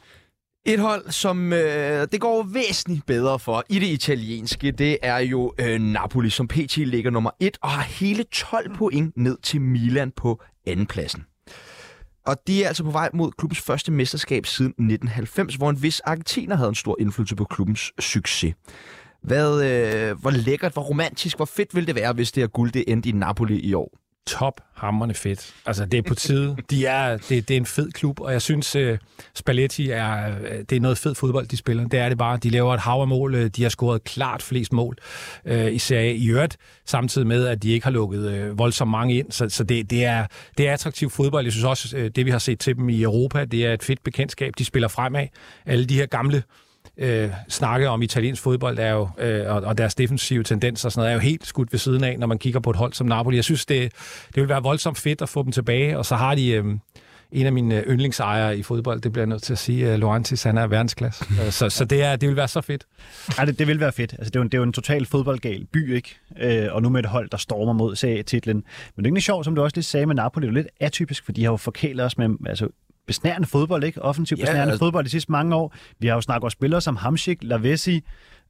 Et 0.70 0.80
hold, 0.80 1.12
som 1.12 1.54
øh, 1.54 2.08
det 2.12 2.22
går 2.22 2.44
væsentligt 2.44 3.06
bedre 3.06 3.40
for 3.40 3.64
i 3.70 3.80
det 3.80 3.88
italienske, 3.88 4.72
det 4.72 4.98
er 5.02 5.18
jo 5.18 5.54
øh, 5.60 5.82
Napoli, 5.82 6.30
som 6.30 6.48
pt. 6.48 6.78
ligger 6.78 7.12
nummer 7.12 7.32
1 7.40 7.58
og 7.62 7.70
har 7.70 7.82
hele 7.82 8.24
12 8.24 8.76
point 8.76 9.18
ned 9.18 9.38
til 9.44 9.62
Milan 9.62 10.12
på 10.12 10.42
andenpladsen. 10.66 11.26
Og 12.26 12.36
de 12.48 12.64
er 12.64 12.68
altså 12.68 12.84
på 12.84 12.92
vej 12.92 13.10
mod 13.14 13.32
klubbens 13.32 13.62
første 13.62 13.92
mesterskab 13.92 14.46
siden 14.46 14.72
1990, 14.72 15.56
hvor 15.56 15.70
en 15.70 15.84
vis 15.84 16.00
argentiner 16.00 16.56
havde 16.56 16.70
en 16.70 16.76
stor 16.76 16.96
indflydelse 17.00 17.36
på 17.36 17.46
klubbens 17.46 17.92
succes. 18.00 18.56
Hvad, 19.24 19.64
øh, 19.64 20.20
hvor 20.20 20.32
lækkert, 20.32 20.74
hvor 20.74 20.82
romantisk, 20.82 21.38
hvor 21.38 21.46
fedt 21.46 21.76
ville 21.76 21.88
det 21.88 21.96
være, 21.96 22.14
hvis 22.14 22.32
det 22.32 22.44
her 22.44 22.48
guld 22.48 22.72
det 22.72 22.84
endte 22.88 23.10
i 23.10 23.12
Napoli 23.12 23.60
i 23.60 23.74
år? 23.74 24.07
Top 24.28 24.62
hammerne 24.74 25.14
fedt. 25.14 25.54
Altså, 25.66 25.86
det 25.86 25.98
er 25.98 26.02
på 26.02 26.16
tide. 26.16 26.58
De 26.70 26.86
er, 26.86 27.18
det, 27.18 27.48
det 27.48 27.52
er 27.52 27.58
en 27.58 27.66
fed 27.66 27.92
klub, 27.92 28.20
og 28.20 28.32
jeg 28.32 28.42
synes, 28.42 28.76
uh, 28.76 28.98
Spalletti 29.36 29.90
er, 29.90 30.40
øh, 30.40 30.60
det 30.70 30.76
er 30.76 30.80
noget 30.80 30.98
fed 30.98 31.16
fodbold, 31.16 31.48
de 31.48 31.58
spiller. 31.58 31.88
Det 31.88 32.00
er 32.00 32.10
det 32.10 32.18
bare. 32.18 32.38
De 32.38 32.50
laver 32.50 32.74
et 32.74 32.80
hav 32.80 33.02
af 33.02 33.08
mål. 33.08 33.36
Øh, 33.36 33.48
de 33.48 33.64
har 33.64 33.70
scoret 33.70 34.04
klart 34.04 34.42
flest 34.42 34.74
mål 34.74 34.98
uh, 35.46 35.74
i 35.74 35.80
Serie 35.80 36.16
i 36.16 36.30
øvrigt, 36.30 36.58
samtidig 36.86 37.28
med, 37.28 37.48
at 37.48 37.64
de 37.64 37.70
ikke 37.70 37.84
har 37.84 37.92
lukket 37.92 38.50
uh, 38.50 38.60
voldsomt 38.60 38.92
mange 38.92 39.18
ind. 39.18 39.32
Så, 39.32 39.50
så 39.50 39.64
det, 39.64 39.90
det, 39.90 40.06
er, 40.06 40.26
det 40.58 40.68
er 40.68 40.74
attraktiv 40.74 41.10
fodbold. 41.10 41.46
Jeg 41.46 41.54
synes 41.54 41.66
også, 41.66 41.98
uh, 41.98 42.06
det 42.16 42.26
vi 42.26 42.32
har 42.32 42.40
set 42.40 42.60
til 42.60 42.76
dem 42.76 42.90
i 42.90 43.02
Europa, 43.02 43.46
det 43.46 43.66
er 43.66 43.74
et 43.74 43.84
fedt 43.84 44.04
bekendtskab. 44.04 44.54
De 44.58 44.66
spiller 44.66 44.88
fremad. 44.88 45.28
Alle 45.66 45.86
de 45.86 45.96
her 45.96 46.06
gamle 46.06 46.44
øh, 46.98 47.30
snakke 47.50 47.90
om 47.90 48.02
italiensk 48.02 48.42
fodbold 48.42 48.80
er 48.80 48.92
jo, 48.92 49.10
øh, 49.18 49.56
og, 49.56 49.62
og 49.62 49.78
deres 49.78 49.96
defensive 49.96 50.44
tendenser 50.44 50.88
og 50.88 50.92
sådan 50.92 51.02
noget, 51.02 51.12
er 51.12 51.14
jo 51.14 51.20
helt 51.20 51.48
skudt 51.48 51.74
ved 51.74 51.80
siden 51.80 52.04
af, 52.04 52.20
når 52.20 52.28
man 52.28 52.38
kigger 52.38 52.60
på 52.60 52.70
et 52.70 52.76
hold 52.76 52.94
som 52.94 53.08
Napoli. 53.08 53.36
Jeg 53.36 53.44
synes, 53.44 53.66
det, 53.66 53.92
det 54.36 54.42
vil 54.42 54.50
være 54.50 54.64
voldsomt 54.64 54.98
fedt 54.98 55.22
at 55.22 55.30
få 55.30 55.44
dem 55.44 55.52
tilbage, 55.52 55.98
og 55.98 56.06
så 56.06 56.16
har 56.16 56.36
de... 56.36 56.50
Øh, 56.50 56.66
en 57.32 57.46
af 57.46 57.54
mine 57.54 57.84
yndlingsejere 57.88 58.58
i 58.58 58.64
fodbold, 58.64 59.02
det 59.02 59.12
bliver 59.12 59.22
jeg 59.22 59.30
nødt 59.30 59.44
til 59.44 59.54
at 59.54 59.60
sige, 59.60 59.94
uh, 59.94 60.00
Laurentis, 60.00 60.44
han 60.44 60.58
er 60.58 60.68
verdensklasse. 60.68 61.26
Øh, 61.46 61.52
så, 61.52 61.70
så 61.70 61.86
det, 61.86 62.04
er, 62.04 62.16
det 62.16 62.30
vil 62.30 62.36
være 62.36 62.48
så 62.48 62.62
fedt. 62.62 62.86
Ja, 63.38 63.46
det, 63.46 63.60
det 63.60 63.68
vil 63.68 63.80
være 63.80 63.92
fedt. 63.92 64.14
Altså, 64.14 64.30
det, 64.30 64.36
er 64.36 64.40
jo, 64.40 64.44
det 64.44 64.54
er 64.54 64.58
jo 64.58 64.64
en 64.64 64.74
total 64.74 65.06
fodboldgal 65.06 65.66
by, 65.66 65.96
ikke? 65.96 66.18
Øh, 66.40 66.74
og 66.76 66.82
nu 66.82 66.90
med 66.90 67.00
et 67.00 67.06
hold, 67.06 67.30
der 67.30 67.38
stormer 67.38 67.74
mod 67.74 67.96
serietitlen. 67.96 68.56
Men 68.56 68.64
det 68.64 68.98
er 68.98 69.06
egentlig 69.06 69.24
sjovt, 69.24 69.46
som 69.46 69.56
du 69.56 69.64
også 69.64 69.76
lige 69.76 69.84
sagde 69.84 70.06
med 70.06 70.16
Napoli, 70.16 70.46
det 70.46 70.52
er 70.52 70.54
lidt 70.54 70.68
atypisk, 70.80 71.26
for 71.26 71.32
de 71.32 71.44
har 71.44 71.52
jo 71.52 71.58
forkælet 71.58 72.06
os 72.06 72.18
med 72.18 72.30
altså, 72.46 72.68
besnærende 73.08 73.48
fodbold, 73.48 73.84
ikke? 73.84 74.02
Offensivt 74.02 74.40
ja, 74.40 74.46
besnærende 74.46 74.72
altså... 74.72 74.86
fodbold 74.86 75.06
de 75.06 75.10
sidste 75.10 75.32
mange 75.32 75.56
år. 75.56 75.74
Vi 76.00 76.08
har 76.08 76.16
jo 76.16 76.22
snakket 76.22 76.44
om 76.44 76.50
spillere 76.50 76.82
som 76.82 76.96
Hamsik, 76.96 77.38
Lavesi, 77.42 78.02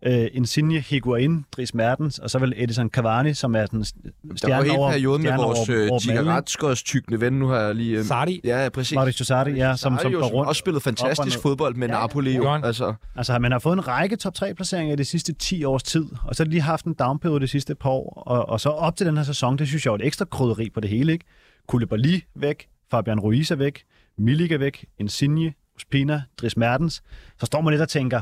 uh, 0.07 0.11
Insigne, 0.31 0.79
Higuain, 0.79 1.45
Dries 1.51 1.73
Mertens, 1.73 2.19
og 2.19 2.29
så 2.29 2.39
vel 2.39 2.53
Edison 2.55 2.89
Cavani, 2.89 3.33
som 3.33 3.55
er 3.55 3.65
den 3.65 3.85
stjerne 3.85 4.55
over... 4.55 4.63
Der 4.63 4.79
var 4.79 4.91
hele 4.91 4.93
perioden 4.93 5.23
med 5.23 5.31
vores 5.37 5.91
uh, 5.91 5.99
cigaretskårs 5.99 6.83
tykkende 6.83 7.21
ven, 7.21 7.33
nu 7.33 7.47
har 7.47 7.59
jeg 7.59 7.75
lige... 7.75 7.99
Uh, 7.99 8.05
Sardi. 8.05 8.41
Ja, 8.43 8.69
præcis. 8.69 8.95
Mauricio 8.95 9.25
Sardi, 9.25 9.51
ja, 9.51 9.75
som, 9.75 9.93
Sardi, 9.93 10.03
som 10.03 10.11
går 10.11 10.19
rundt. 10.19 10.31
Som 10.31 10.47
også 10.47 10.59
spillet 10.59 10.83
fantastisk 10.83 11.41
fodbold 11.41 11.75
med 11.75 11.87
ja, 11.87 11.93
Napoli. 11.93 12.35
Jo, 12.35 12.53
altså. 12.63 12.93
altså, 13.15 13.39
man 13.39 13.51
har 13.51 13.59
fået 13.59 13.73
en 13.73 13.87
række 13.87 14.15
top 14.15 14.33
3 14.33 14.53
placeringer 14.53 14.93
i 14.93 14.97
de 14.97 15.05
sidste 15.05 15.33
10 15.33 15.63
års 15.63 15.83
tid, 15.83 16.05
og 16.23 16.35
så 16.35 16.43
har 16.43 16.45
de 16.45 16.51
lige 16.51 16.61
haft 16.61 16.85
en 16.85 16.93
downperiode 16.93 17.39
de 17.39 17.47
sidste 17.47 17.75
par 17.75 17.89
år, 17.89 18.23
og, 18.27 18.49
og 18.49 18.59
så 18.59 18.69
op 18.69 18.95
til 18.95 19.05
den 19.05 19.17
her 19.17 19.23
sæson, 19.23 19.57
det 19.57 19.67
synes 19.67 19.85
jeg 19.85 19.91
er 19.91 19.95
et 19.95 20.05
ekstra 20.05 20.25
krydderi 20.25 20.69
på 20.69 20.79
det 20.79 20.89
hele, 20.89 21.13
ikke? 21.13 21.25
Koulibaly 21.67 22.19
væk, 22.35 22.67
Fabian 22.91 23.19
Ruiz 23.19 23.51
er 23.51 23.55
væk, 23.55 23.83
Milik 24.17 24.51
er 24.51 24.57
væk, 24.57 24.85
Insigne, 24.99 25.53
Ospina, 25.75 26.23
Dries 26.41 26.57
Mertens, 26.57 27.03
så 27.39 27.45
står 27.45 27.61
man 27.61 27.71
lidt 27.71 27.81
og 27.81 27.89
tænker, 27.89 28.21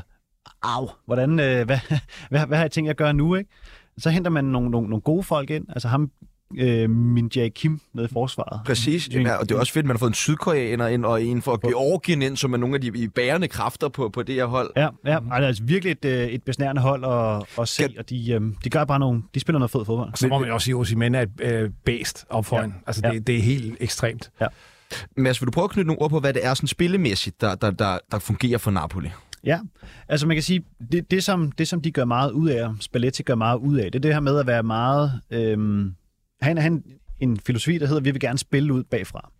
au, 0.62 0.90
hvordan, 1.06 1.40
øh, 1.40 1.66
hvad, 1.66 1.80
hvad, 2.30 2.46
hvad 2.48 2.58
har 2.58 2.64
jeg 2.64 2.72
tænkt 2.72 2.90
at 2.90 2.98
gøre 2.98 3.14
nu, 3.14 3.36
ikke? 3.36 3.50
Så 3.98 4.10
henter 4.10 4.32
man 4.32 4.46
nogle, 4.46 4.70
nogle, 4.70 4.90
nogle 4.90 5.02
gode 5.02 5.24
folk 5.24 5.50
ind, 5.50 5.66
altså 5.70 5.88
ham, 5.88 6.12
øh, 6.58 6.90
min 6.90 7.32
Jae 7.36 7.50
Kim 7.50 7.80
med 7.94 8.06
i 8.06 8.08
forsvaret. 8.14 8.62
Præcis, 8.66 9.10
ja, 9.10 9.36
og 9.36 9.50
det 9.50 9.56
er 9.56 9.60
også 9.60 9.74
fedt, 9.74 9.84
at 9.84 9.88
man 9.88 9.96
har 9.96 10.00
fået 10.00 10.10
en 10.10 10.14
sydkoreaner 10.14 10.88
ind, 10.88 11.06
og 11.06 11.24
en 11.24 11.42
for 11.42 11.68
Georgien 11.68 12.22
ind, 12.22 12.38
som 12.38 12.54
er 12.54 12.58
nogle 12.58 12.76
af 12.76 12.82
de 12.82 13.10
bærende 13.10 13.48
kræfter 13.48 13.90
på, 13.90 14.10
på 14.10 14.24
det 14.24 14.36
her 14.36 14.46
hold. 14.46 14.72
Ja, 14.76 14.90
ja 15.06 15.20
altså 15.32 15.64
virkelig 15.64 15.92
et, 15.92 16.06
øh, 16.06 16.28
et 16.28 16.44
besnærende 16.44 16.82
hold 16.82 17.06
at, 17.06 17.62
at 17.62 17.68
se, 17.68 17.76
Skal... 17.76 17.96
og 18.00 18.10
de, 18.10 18.32
øh, 18.32 18.42
de 18.64 18.70
gør 18.70 18.86
bare 18.86 19.00
nogle, 19.00 19.24
de 19.36 19.40
spiller 19.40 19.60
noget 19.60 19.72
fed 19.72 19.86
fodbold. 19.86 20.12
Så 20.16 20.28
må 20.28 20.40
man 20.40 20.52
også 20.52 20.66
sige, 20.66 20.76
at 20.76 20.80
Osimhen 20.80 21.16
er 21.16 21.22
et 21.22 21.42
øh, 21.42 21.70
bæst 21.86 22.26
op 22.30 22.46
foran. 22.46 22.70
Ja. 22.70 22.76
Altså, 22.88 23.02
det, 23.02 23.14
ja. 23.14 23.20
det 23.20 23.38
er 23.38 23.42
helt 23.42 23.78
ekstremt. 23.80 24.32
Ja. 24.42 24.48
Mads, 25.18 25.42
vil 25.42 25.46
du 25.46 25.52
prøve 25.52 25.64
at 25.64 25.70
knytte 25.70 25.88
nogle 25.88 26.02
ord 26.02 26.10
på, 26.10 26.20
hvad 26.20 26.34
det 26.34 26.46
er 26.46 26.54
sådan 26.54 26.68
spillemæssigt, 26.68 27.42
der, 27.42 27.56
der, 27.56 27.72
der, 27.72 27.98
der 28.12 28.20
fungerer 28.20 28.58
for 28.58 28.72
Napoli? 28.72 29.10
Ja, 29.44 29.60
altså 30.08 30.28
man 30.28 30.36
kan 30.36 30.44
sige, 30.44 30.64
det, 30.92 31.12
det, 31.12 31.24
som, 31.24 31.52
det 31.52 31.68
som 31.68 31.82
de 31.82 31.92
gør 31.92 32.06
meget 32.06 32.32
ud 32.32 32.50
af, 32.50 32.70
Spalletti 32.80 33.24
gør 33.24 33.36
meget 33.36 33.58
ud 33.58 33.78
af, 33.78 33.92
det 33.92 34.00
er 34.00 34.02
det 34.02 34.14
her 34.14 34.20
med 34.20 34.40
at 34.40 34.48
være 34.48 34.64
meget... 34.64 35.22
Øhm, 35.32 35.96
han, 36.42 36.58
han 36.58 36.84
en 37.20 37.40
filosofi, 37.40 37.78
der 37.78 37.88
hedder, 37.88 38.02
vi 38.02 38.12
vil 38.12 38.22
gerne 38.22 38.38
spille 38.38 38.74
ud 38.74 38.84
bagfra. 38.84 39.32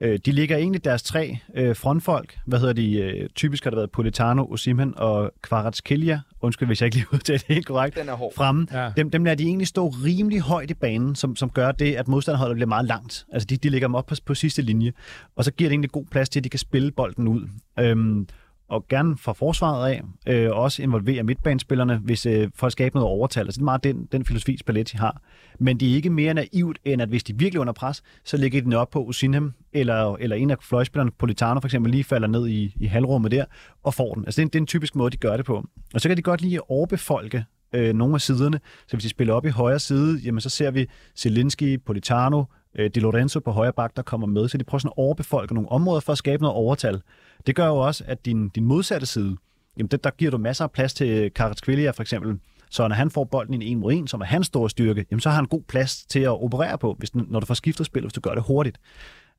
Øh, 0.00 0.18
de 0.26 0.32
ligger 0.32 0.56
egentlig 0.56 0.84
deres 0.84 1.02
tre 1.02 1.38
øh, 1.54 1.76
frontfolk. 1.76 2.38
Hvad 2.46 2.58
hedder 2.58 2.72
de? 2.72 2.98
Øh, 2.98 3.28
typisk 3.28 3.64
har 3.64 3.70
det 3.70 3.76
været 3.76 3.90
Politano, 3.90 4.52
Osimhen 4.52 4.94
og 4.96 5.32
Kvaratskhelia. 5.42 6.20
Undskyld, 6.40 6.68
hvis 6.68 6.80
jeg 6.80 6.86
ikke 6.86 6.96
lige 6.96 7.06
udtaler 7.14 7.38
det 7.38 7.54
helt 7.54 7.66
korrekt. 7.66 7.96
Den 7.96 8.08
er 8.08 8.14
hård. 8.14 8.32
Fremme. 8.34 8.66
Ja. 8.72 8.92
Dem, 8.96 9.10
dem 9.10 9.24
lader 9.24 9.36
de 9.36 9.44
egentlig 9.44 9.66
stå 9.66 9.88
rimelig 9.88 10.40
højt 10.40 10.70
i 10.70 10.74
banen, 10.74 11.14
som, 11.14 11.36
som 11.36 11.50
gør 11.50 11.72
det, 11.72 11.94
at 11.94 12.08
modstanderholdet 12.08 12.56
bliver 12.56 12.68
meget 12.68 12.86
langt. 12.86 13.26
Altså, 13.32 13.46
de, 13.46 13.56
de 13.56 13.68
ligger 13.68 13.88
dem 13.88 13.94
op 13.94 14.06
på, 14.06 14.14
på 14.24 14.34
sidste 14.34 14.62
linje. 14.62 14.92
Og 15.36 15.44
så 15.44 15.50
giver 15.50 15.68
det 15.68 15.72
egentlig 15.72 15.90
god 15.90 16.04
plads 16.10 16.28
til, 16.28 16.40
at 16.40 16.44
de 16.44 16.48
kan 16.48 16.58
spille 16.58 16.92
bolden 16.92 17.28
ud. 17.28 17.48
Øhm, 17.78 18.26
og 18.68 18.88
gerne 18.88 19.16
fra 19.18 19.32
forsvaret 19.32 19.90
af, 19.90 20.02
øh, 20.26 20.50
også 20.52 20.82
involvere 20.82 21.22
midtbanespillerne, 21.22 21.96
hvis, 21.96 22.26
øh, 22.26 22.50
for 22.54 22.66
at 22.66 22.72
skabe 22.72 22.94
noget 22.94 23.08
overtal. 23.08 23.44
Altså, 23.44 23.58
det 23.58 23.62
er 23.62 23.64
meget 23.64 23.84
den, 23.84 24.08
den 24.12 24.24
filosofi, 24.24 24.56
Spalletti 24.56 24.96
har. 24.96 25.22
Men 25.58 25.80
det 25.80 25.90
er 25.90 25.94
ikke 25.94 26.10
mere 26.10 26.34
naivt, 26.34 26.78
end 26.84 27.02
at 27.02 27.08
hvis 27.08 27.24
de 27.24 27.38
virkelig 27.38 27.58
er 27.58 27.60
under 27.60 27.72
pres, 27.72 28.02
så 28.24 28.36
lægger 28.36 28.60
de 28.60 28.64
den 28.64 28.72
op 28.72 28.90
på 28.90 29.04
Usinham, 29.04 29.52
eller, 29.72 30.16
eller 30.16 30.36
en 30.36 30.50
af 30.50 30.56
fløjspillerne, 30.60 31.10
Politano 31.10 31.60
for 31.60 31.66
eksempel, 31.66 31.92
lige 31.92 32.04
falder 32.04 32.28
ned 32.28 32.48
i, 32.48 32.74
i 32.80 32.86
halvrummet 32.86 33.30
der, 33.30 33.44
og 33.82 33.94
får 33.94 34.14
den. 34.14 34.24
Altså, 34.24 34.40
det 34.40 34.42
er, 34.42 34.46
en, 34.46 34.48
det 34.48 34.58
er 34.58 34.62
en 34.62 34.66
typisk 34.66 34.96
måde, 34.96 35.10
de 35.10 35.16
gør 35.16 35.36
det 35.36 35.46
på. 35.46 35.64
Og 35.94 36.00
så 36.00 36.08
kan 36.08 36.16
de 36.16 36.22
godt 36.22 36.42
lige 36.42 36.70
overbefolke 36.70 37.44
øh, 37.72 37.94
nogle 37.94 38.14
af 38.14 38.20
siderne. 38.20 38.60
Så 38.86 38.96
hvis 38.96 39.04
de 39.04 39.08
spiller 39.08 39.34
op 39.34 39.46
i 39.46 39.48
højre 39.48 39.78
side, 39.78 40.20
jamen 40.24 40.40
så 40.40 40.50
ser 40.50 40.70
vi 40.70 40.86
Zelinski, 41.16 41.78
Politano, 41.78 42.44
øh, 42.78 42.90
Di 42.94 43.00
Lorenzo 43.00 43.40
på 43.40 43.50
højre 43.50 43.72
bak, 43.72 43.96
der 43.96 44.02
kommer 44.02 44.26
med. 44.26 44.48
Så 44.48 44.58
de 44.58 44.64
prøver 44.64 44.78
sådan 44.78 44.92
at 44.96 45.02
overbefolke 45.02 45.54
nogle 45.54 45.72
områder 45.72 46.00
for 46.00 46.12
at 46.12 46.18
skabe 46.18 46.42
noget 46.42 46.56
overtal. 46.56 47.00
Det 47.46 47.56
gør 47.56 47.66
jo 47.66 47.76
også, 47.76 48.04
at 48.06 48.26
din, 48.26 48.48
din 48.48 48.64
modsatte 48.64 49.06
side, 49.06 49.36
jamen 49.78 49.88
det, 49.88 50.04
der 50.04 50.10
giver 50.10 50.30
du 50.30 50.38
masser 50.38 50.64
af 50.64 50.70
plads 50.70 50.94
til 50.94 51.30
Kvaratskhelia 51.30 51.90
for 51.90 52.02
eksempel. 52.02 52.38
Så 52.70 52.88
når 52.88 52.94
han 52.94 53.10
får 53.10 53.24
bolden 53.24 53.54
i 53.54 53.56
en 53.56 53.62
en 53.62 53.78
mod 53.78 53.92
en, 53.92 54.06
som 54.06 54.20
er 54.20 54.24
hans 54.24 54.46
store 54.46 54.70
styrke, 54.70 55.06
jamen 55.10 55.20
så 55.20 55.28
har 55.28 55.36
han 55.36 55.46
god 55.46 55.62
plads 55.62 56.06
til 56.06 56.20
at 56.20 56.42
operere 56.42 56.78
på, 56.78 56.94
hvis, 56.98 57.14
når 57.14 57.40
du 57.40 57.46
får 57.46 57.54
skiftet 57.54 57.86
spil, 57.86 58.02
hvis 58.02 58.12
du 58.12 58.20
gør 58.20 58.34
det 58.34 58.42
hurtigt. 58.42 58.80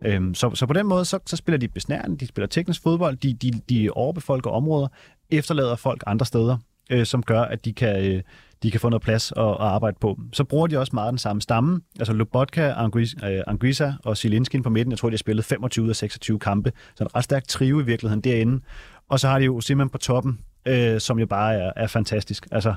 Øhm, 0.05 0.33
så, 0.33 0.55
så 0.55 0.65
på 0.65 0.73
den 0.73 0.87
måde, 0.87 1.05
så, 1.05 1.19
så 1.25 1.35
spiller 1.35 1.57
de 1.57 1.67
besnærende, 1.67 2.17
de 2.17 2.27
spiller 2.27 2.47
teknisk 2.47 2.81
fodbold, 2.81 3.17
de, 3.17 3.33
de, 3.33 3.61
de 3.69 3.89
overbefolker 3.91 4.49
områder, 4.49 4.87
efterlader 5.29 5.75
folk 5.75 6.03
andre 6.07 6.25
steder, 6.25 6.57
øh, 6.91 7.05
som 7.05 7.23
gør, 7.23 7.41
at 7.41 7.65
de 7.65 7.73
kan, 7.73 8.05
øh, 8.05 8.21
de 8.63 8.71
kan 8.71 8.79
få 8.79 8.89
noget 8.89 9.01
plads 9.01 9.31
at, 9.31 9.43
at 9.43 9.55
arbejde 9.59 9.97
på. 10.01 10.19
Så 10.33 10.43
bruger 10.43 10.67
de 10.67 10.79
også 10.79 10.91
meget 10.93 11.11
den 11.11 11.17
samme 11.17 11.41
stamme, 11.41 11.81
altså 11.99 12.13
Lobotka, 12.13 12.67
øh, 12.69 13.43
Anguissa, 13.47 13.85
øh, 13.85 13.93
og 14.03 14.17
Silinskin 14.17 14.63
på 14.63 14.69
midten. 14.69 14.91
Jeg 14.91 14.99
tror, 14.99 15.09
de 15.09 15.13
har 15.13 15.17
spillet 15.17 15.45
25 15.45 15.85
ud 15.85 15.89
af 15.89 15.95
26 15.95 16.39
kampe, 16.39 16.71
så 16.95 17.03
en 17.03 17.15
ret 17.15 17.23
stærk 17.23 17.47
trio 17.47 17.79
i 17.79 17.85
virkeligheden 17.85 18.21
derinde. 18.21 18.61
Og 19.09 19.19
så 19.19 19.27
har 19.27 19.39
de 19.39 19.45
jo 19.45 19.61
Simon 19.61 19.89
på 19.89 19.97
toppen, 19.97 20.39
øh, 20.65 20.99
som 20.99 21.19
jo 21.19 21.25
bare 21.25 21.55
er, 21.55 21.71
er 21.75 21.87
fantastisk. 21.87 22.47
Altså, 22.51 22.73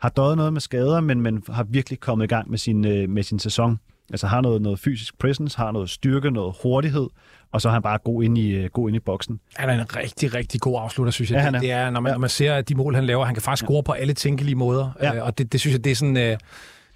har 0.00 0.08
døjet 0.08 0.36
noget 0.36 0.52
med 0.52 0.60
skader, 0.60 1.00
men, 1.00 1.20
men 1.20 1.42
har 1.48 1.64
virkelig 1.64 2.00
kommet 2.00 2.24
i 2.24 2.28
gang 2.28 2.50
med 2.50 2.58
sin, 2.58 2.86
øh, 2.86 3.08
med 3.08 3.22
sin 3.22 3.38
sæson. 3.38 3.78
Altså 4.10 4.26
har 4.26 4.40
noget, 4.40 4.62
noget 4.62 4.78
fysisk 4.78 5.18
presence, 5.18 5.56
har 5.58 5.70
noget 5.72 5.90
styrke, 5.90 6.30
noget 6.30 6.54
hurtighed, 6.62 7.06
og 7.52 7.60
så 7.60 7.68
er 7.68 7.72
han 7.72 7.82
bare 7.82 7.98
god 8.04 8.22
ind 8.22 8.38
i, 8.38 8.50
øh, 8.50 8.70
god 8.70 8.88
ind 8.88 8.96
i 8.96 9.00
boksen. 9.00 9.40
Han 9.56 9.68
er 9.70 9.74
en 9.74 9.96
rigtig, 9.96 10.34
rigtig 10.34 10.60
god 10.60 10.80
afslutter, 10.82 11.10
synes 11.10 11.30
jeg. 11.30 11.36
Ja, 11.36 11.42
han 11.42 11.54
er. 11.54 11.60
Det 11.60 11.70
er, 11.70 11.90
når 11.90 12.00
man, 12.00 12.10
Ja. 12.10 12.14
når 12.14 12.20
man 12.20 12.30
ser 12.30 12.54
at 12.54 12.68
de 12.68 12.74
mål, 12.74 12.94
han 12.94 13.04
laver, 13.04 13.24
han 13.24 13.34
kan 13.34 13.42
faktisk 13.42 13.64
score 13.66 13.82
på 13.82 13.92
alle 13.92 14.14
tænkelige 14.14 14.54
måder. 14.54 14.90
Ja. 15.02 15.14
Øh, 15.16 15.24
Og 15.26 15.38
det, 15.38 15.52
det 15.52 15.60
synes 15.60 15.72
jeg, 15.74 15.84
det 15.84 15.90
er 15.92 15.96
sådan... 15.96 16.16
øh, 16.16 16.36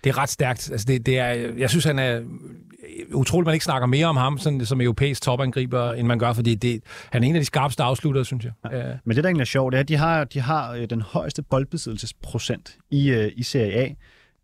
Det 0.05 0.11
er 0.11 0.18
ret 0.18 0.29
stærkt. 0.31 0.70
Altså 0.72 0.85
det, 0.88 1.07
det 1.07 1.18
er, 1.18 1.29
jeg 1.59 1.70
synes, 1.70 1.85
han 1.85 1.98
er 1.98 2.20
utroligt, 3.12 3.46
man 3.46 3.53
ikke 3.55 3.64
snakker 3.64 3.87
mere 3.87 4.07
om 4.07 4.16
ham 4.16 4.38
sådan, 4.38 4.66
som 4.66 4.81
europæisk 4.81 5.22
topangriber, 5.22 5.92
end 5.92 6.07
man 6.07 6.18
gør, 6.18 6.33
fordi 6.33 6.55
det, 6.55 6.81
han 7.11 7.25
er 7.25 7.29
en 7.29 7.35
af 7.35 7.40
de 7.40 7.44
skarpeste 7.44 7.83
afsluttere, 7.83 8.25
synes 8.25 8.44
jeg. 8.44 8.53
Ja. 8.72 8.83
Men 9.05 9.16
det, 9.16 9.25
der 9.25 9.29
egentlig 9.29 9.40
er 9.40 9.44
sjovt, 9.46 9.72
det 9.72 9.79
er, 9.79 9.83
at 9.83 9.88
de 9.88 9.96
har, 9.96 10.25
de 10.25 10.40
har 10.40 10.87
den 10.90 11.03
højeste 11.03 11.42
boldbesiddelsesprocent 11.42 12.77
i, 12.90 13.31
i 13.37 13.42
Serie 13.42 13.72
A. 13.72 13.88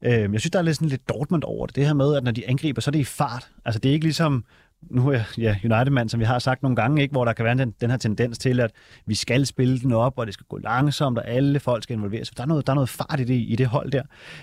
Øh, 0.03 0.13
Jeg 0.13 0.29
synes, 0.29 0.51
der 0.51 0.59
er 0.59 0.63
lidt, 0.63 0.77
sådan 0.77 0.89
lidt 0.89 1.09
Dortmund 1.09 1.43
over 1.45 1.67
det. 1.67 1.77
Det 1.77 1.87
her 1.87 1.95
med, 1.95 2.17
at 2.17 2.25
når 2.25 2.31
de 2.31 2.49
angriber, 2.49 2.81
så 2.81 2.91
er 2.91 2.93
det 2.93 2.99
i 2.99 3.05
fart. 3.05 3.51
Altså, 3.65 3.79
det 3.79 3.89
er 3.89 3.93
ikke 3.93 4.05
ligesom 4.07 4.45
nu 4.83 5.09
er 5.09 5.13
jeg 5.13 5.25
ja, 5.39 5.57
United-mand, 5.65 6.09
som 6.09 6.21
vi 6.21 6.25
har 6.25 6.39
sagt 6.39 6.63
nogle 6.63 6.77
gange, 6.77 7.03
ikke, 7.03 7.13
hvor 7.13 7.25
der 7.25 7.33
kan 7.33 7.45
være 7.45 7.55
den, 7.55 7.75
den 7.81 7.91
her 7.91 7.97
tendens 7.97 8.39
til, 8.39 8.61
at 8.61 8.71
vi 9.07 9.15
skal 9.15 9.47
spille 9.47 9.79
den 9.79 9.93
op, 9.93 10.19
og 10.19 10.27
det 10.27 10.35
skal 10.35 10.47
gå 10.49 10.59
langsomt, 10.59 11.19
og 11.19 11.29
alle 11.29 11.61
folk 11.61 11.83
skal 11.83 11.97
involveres. 11.97 12.31
Der 12.31 12.43
er 12.43 12.47
noget, 12.47 12.67
der 12.67 12.73
er 12.73 12.75
noget 12.75 12.89
fart 12.89 13.21
i 13.21 13.25
det, 13.25 13.35
i 13.35 13.57
det 13.59 13.67
hold 13.67 13.91
der. 13.91 14.03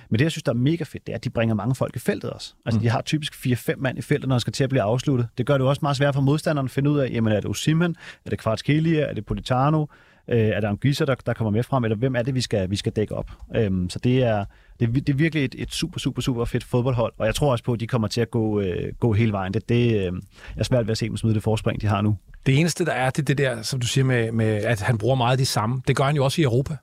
Men 0.10 0.20
det, 0.20 0.24
jeg 0.24 0.32
synes, 0.32 0.44
der 0.44 0.52
er 0.52 0.56
mega 0.56 0.84
fedt, 0.84 1.08
det 1.08 1.14
er, 1.14 1.18
at 1.18 1.24
de 1.24 1.30
bringer 1.30 1.56
mange 1.56 1.76
folk 1.76 1.96
i 1.96 2.00
feltet 2.00 2.30
også. 2.30 2.54
Altså, 2.66 2.78
mm. 2.78 2.82
de 2.82 2.90
har 2.90 3.02
typisk 3.02 3.34
4-5 3.34 3.74
mand 3.78 3.98
i 3.98 4.02
feltet, 4.02 4.30
når 4.30 4.36
det 4.36 4.42
skal 4.42 4.54
til 4.54 4.64
at 4.64 4.70
blive 4.70 4.82
afsluttet. 4.82 5.28
Det 5.38 5.46
gør 5.46 5.58
det 5.58 5.68
også 5.68 5.80
meget 5.82 5.98
svært 5.98 6.14
for 6.14 6.22
modstanderen 6.22 6.66
at 6.66 6.72
finde 6.72 6.90
ud 6.90 7.00
af, 7.00 7.10
jamen, 7.12 7.34
er 7.34 7.40
det 7.40 7.50
Osimhen, 7.50 7.96
er 8.26 8.30
det 8.30 8.40
Kvaratskhelia, 8.40 9.02
er 9.02 9.14
det 9.14 9.26
Politano, 9.26 9.86
øh, 10.28 10.40
er 10.40 10.60
der 10.60 10.70
Anguissa, 10.70 11.06
der, 11.06 11.16
der 11.26 11.34
kommer 11.34 11.52
med 11.52 11.64
frem, 11.64 11.84
eller 11.84 11.98
hvem 11.98 12.16
er 12.16 12.22
det, 12.22 12.36
vi 12.36 12.42
skal, 12.42 12.70
vi 12.70 12.76
skal 12.76 12.92
dække 12.92 13.16
op? 13.16 13.32
Øhm, 13.56 13.90
så 13.90 14.00
det 14.00 14.24
er, 14.24 14.46
det, 14.80 14.88
er, 14.88 14.92
det 14.92 15.10
er 15.10 15.14
virkelig 15.14 15.46
et, 15.46 15.56
et 15.58 15.72
super, 15.72 16.00
super, 16.00 16.22
super 16.22 16.46
fedt 16.46 16.64
fodboldhold, 16.64 17.14
og 17.18 17.26
jeg 17.26 17.36
tror 17.36 17.52
også 17.52 17.64
på, 17.64 17.74
at 17.74 17.80
de 17.80 17.88
kommer 17.88 18.08
til 18.08 18.22
at 18.22 18.32
gå, 18.32 18.60
øh, 18.60 18.94
gå 19.00 19.14
hele 19.14 19.32
vejen. 19.32 19.54
Det, 19.54 19.70
det 19.70 19.86
øh, 19.86 20.02
jeg 20.02 20.12
er 20.58 20.64
svært 20.64 20.88
ved 20.88 20.92
at 20.92 20.98
se 20.98 21.08
dem 21.08 21.18
smide 21.18 21.36
det 21.36 21.44
forspring, 21.44 21.82
de 21.82 21.88
har 21.88 22.02
nu. 22.02 22.18
Det 22.46 22.60
eneste, 22.60 22.86
der 22.86 22.92
er, 22.92 23.10
det 23.10 23.20
er 23.20 23.26
det 23.26 23.38
der, 23.38 23.62
som 23.62 23.80
du 23.80 23.88
siger, 23.88 24.06
med, 24.06 24.32
med, 24.32 24.48
at 24.48 24.82
han 24.82 24.98
bruger 24.98 25.16
meget 25.16 25.40
de 25.40 25.46
samme. 25.46 25.82
Det 25.88 25.96
gør 25.96 26.04
han 26.04 26.16
jo 26.16 26.24
også 26.24 26.42
i 26.42 26.44
Europa. 26.44 26.78